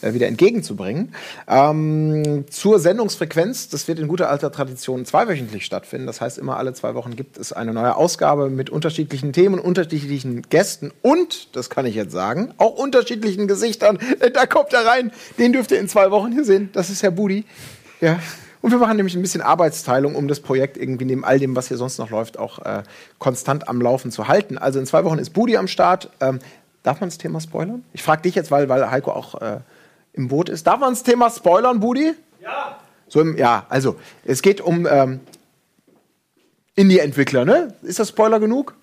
äh, 0.00 0.14
wieder 0.14 0.28
entgegenzubringen. 0.28 1.12
Ähm, 1.48 2.44
zur 2.50 2.78
Sendungsfrequenz, 2.78 3.68
das 3.68 3.88
wird 3.88 3.98
in 3.98 4.06
guter 4.06 4.30
alter 4.30 4.52
Tradition 4.52 5.04
zweiwöchentlich 5.04 5.64
stattfinden. 5.64 6.06
Das 6.06 6.20
heißt, 6.20 6.38
immer 6.38 6.56
alle 6.56 6.72
zwei 6.72 6.94
Wochen 6.94 7.16
gibt 7.16 7.36
es 7.36 7.52
eine 7.52 7.72
neue 7.72 7.96
Ausgabe 7.96 8.48
mit 8.48 8.70
unterschiedlichen 8.70 9.32
Themen, 9.32 9.58
unterschiedlichen 9.58 10.42
Gästen 10.42 10.92
und, 11.02 11.56
das 11.56 11.68
kann 11.68 11.84
ich 11.84 11.96
jetzt 11.96 12.12
sagen, 12.12 12.54
auch 12.58 12.76
unterschiedlichen 12.78 13.48
Gesichtern. 13.48 13.98
Äh, 14.20 14.30
Da 14.30 14.46
kommt 14.46 14.72
er 14.72 14.86
rein. 14.86 15.10
Den 15.38 15.52
dürft 15.52 15.72
ihr 15.72 15.80
in 15.80 15.88
zwei 15.88 16.12
Wochen 16.12 16.30
hier 16.30 16.44
sehen. 16.44 16.70
Das 16.72 16.90
ist 16.90 17.02
Herr 17.02 17.10
Budi. 17.10 17.44
Ja. 18.00 18.20
Und 18.64 18.70
wir 18.70 18.78
machen 18.78 18.96
nämlich 18.96 19.14
ein 19.14 19.20
bisschen 19.20 19.42
Arbeitsteilung, 19.42 20.14
um 20.14 20.26
das 20.26 20.40
Projekt 20.40 20.78
irgendwie 20.78 21.04
neben 21.04 21.22
all 21.22 21.38
dem, 21.38 21.54
was 21.54 21.68
hier 21.68 21.76
sonst 21.76 21.98
noch 21.98 22.08
läuft, 22.08 22.38
auch 22.38 22.60
äh, 22.60 22.82
konstant 23.18 23.68
am 23.68 23.78
Laufen 23.78 24.10
zu 24.10 24.26
halten. 24.26 24.56
Also 24.56 24.78
in 24.78 24.86
zwei 24.86 25.04
Wochen 25.04 25.18
ist 25.18 25.34
Budi 25.34 25.58
am 25.58 25.68
Start. 25.68 26.08
Ähm, 26.18 26.38
darf 26.82 26.98
man 26.98 27.10
das 27.10 27.18
Thema 27.18 27.42
spoilern? 27.42 27.84
Ich 27.92 28.02
frage 28.02 28.22
dich 28.22 28.34
jetzt, 28.34 28.50
weil, 28.50 28.70
weil 28.70 28.90
Heiko 28.90 29.10
auch 29.10 29.34
äh, 29.42 29.60
im 30.14 30.28
Boot 30.28 30.48
ist. 30.48 30.66
Darf 30.66 30.80
man 30.80 30.94
das 30.94 31.02
Thema 31.02 31.28
spoilern, 31.28 31.78
Budi? 31.78 32.14
Ja. 32.42 32.78
So 33.06 33.20
im, 33.20 33.36
ja, 33.36 33.66
also 33.68 33.96
es 34.24 34.40
geht 34.40 34.62
um 34.62 34.86
ähm, 34.90 35.20
Indie-Entwickler, 36.74 37.44
ne? 37.44 37.74
Ist 37.82 37.98
das 37.98 38.08
Spoiler 38.08 38.40
genug? 38.40 38.74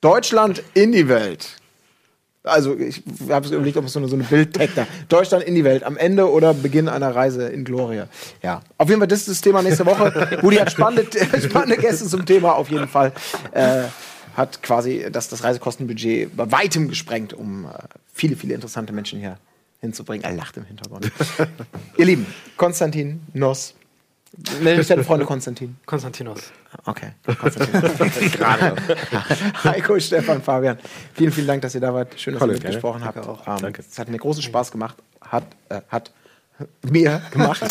Deutschland 0.00 0.64
in 0.74 0.90
die 0.90 1.08
Welt. 1.08 1.58
Also 2.44 2.76
ich 2.76 3.02
habe 3.28 3.46
es 3.46 3.52
überlegt, 3.52 3.76
ob 3.76 3.84
es 3.84 3.92
so 3.92 4.00
eine, 4.00 4.08
so 4.08 4.16
eine 4.16 4.24
Bildtag 4.24 4.70
da. 4.74 4.86
Deutschland 5.08 5.44
in 5.44 5.54
die 5.54 5.62
Welt. 5.62 5.84
Am 5.84 5.96
Ende 5.96 6.28
oder 6.30 6.54
Beginn 6.54 6.88
einer 6.88 7.14
Reise 7.14 7.48
in 7.48 7.64
Gloria. 7.64 8.08
Ja. 8.42 8.62
Auf 8.78 8.88
jeden 8.88 9.00
Fall, 9.00 9.08
das 9.08 9.20
ist 9.20 9.28
das 9.28 9.40
Thema 9.40 9.62
nächste 9.62 9.86
Woche. 9.86 10.38
Budi 10.40 10.56
hat 10.56 10.72
spannende, 10.72 11.06
spannende 11.40 11.76
Gäste 11.76 12.06
zum 12.06 12.26
Thema 12.26 12.54
auf 12.54 12.68
jeden 12.68 12.88
Fall. 12.88 13.12
Äh, 13.52 13.84
hat 14.36 14.62
quasi 14.62 15.06
das, 15.12 15.28
das 15.28 15.44
Reisekostenbudget 15.44 16.36
bei 16.36 16.50
weitem 16.50 16.88
gesprengt, 16.88 17.32
um 17.32 17.66
äh, 17.66 17.68
viele, 18.12 18.34
viele 18.34 18.54
interessante 18.54 18.92
Menschen 18.92 19.20
hier 19.20 19.38
hinzubringen. 19.80 20.24
Er 20.24 20.32
lacht 20.32 20.56
im 20.56 20.64
Hintergrund. 20.64 21.12
Ihr 21.98 22.06
Lieben, 22.06 22.26
Konstantin 22.56 23.20
Noss. 23.34 23.74
Nenn 24.62 24.78
mich 24.78 24.86
deine 24.86 25.04
Freunde 25.04 25.26
Konstantin. 25.26 25.76
Konstantinos. 25.84 26.40
Okay. 26.86 27.12
Konstantin. 27.38 28.30
Gerade. 28.32 28.76
Heiko, 29.64 29.98
Stefan, 30.00 30.42
Fabian. 30.42 30.78
Vielen, 31.14 31.32
vielen 31.32 31.46
Dank, 31.46 31.62
dass 31.62 31.74
ihr 31.74 31.82
da 31.82 31.92
wart. 31.92 32.18
Schön, 32.18 32.34
dass 32.34 32.42
ihr 32.42 32.48
mitgesprochen 32.48 33.04
habt. 33.04 33.18
Ähm, 33.26 33.56
Danke. 33.60 33.82
Es 33.88 33.98
hat 33.98 34.08
mir 34.08 34.16
großen 34.16 34.42
Spaß 34.42 34.70
gemacht. 34.70 34.96
Hat, 35.20 35.44
äh, 35.68 35.82
hat 35.88 36.12
mir 36.90 37.20
gemacht. 37.30 37.62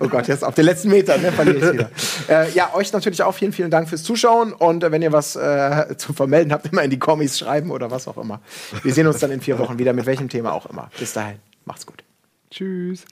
Oh 0.00 0.08
Gott, 0.08 0.28
jetzt 0.28 0.44
auf 0.44 0.54
den 0.54 0.66
letzten 0.66 0.90
Metern, 0.90 1.22
ne, 1.22 1.32
verliere 1.32 1.56
ich 1.58 1.72
wieder. 1.72 1.90
Äh, 2.28 2.50
ja, 2.52 2.74
euch 2.74 2.92
natürlich 2.92 3.22
auch 3.22 3.32
vielen, 3.32 3.52
vielen 3.52 3.70
Dank 3.70 3.88
fürs 3.88 4.02
Zuschauen. 4.02 4.52
Und 4.52 4.84
äh, 4.84 4.92
wenn 4.92 5.00
ihr 5.00 5.12
was 5.12 5.36
äh, 5.36 5.96
zu 5.96 6.12
vermelden 6.12 6.52
habt, 6.52 6.66
immer 6.72 6.82
in 6.82 6.90
die 6.90 6.98
Kommis 6.98 7.38
schreiben 7.38 7.70
oder 7.70 7.90
was 7.90 8.06
auch 8.06 8.18
immer. 8.18 8.40
Wir 8.82 8.92
sehen 8.92 9.06
uns 9.06 9.18
dann 9.18 9.30
in 9.30 9.40
vier 9.40 9.58
Wochen 9.58 9.78
wieder, 9.78 9.94
mit 9.94 10.04
welchem 10.04 10.28
Thema 10.28 10.52
auch 10.52 10.66
immer. 10.66 10.90
Bis 10.98 11.14
dahin, 11.14 11.36
macht's 11.64 11.86
gut. 11.86 12.04
Tschüss. 12.50 13.04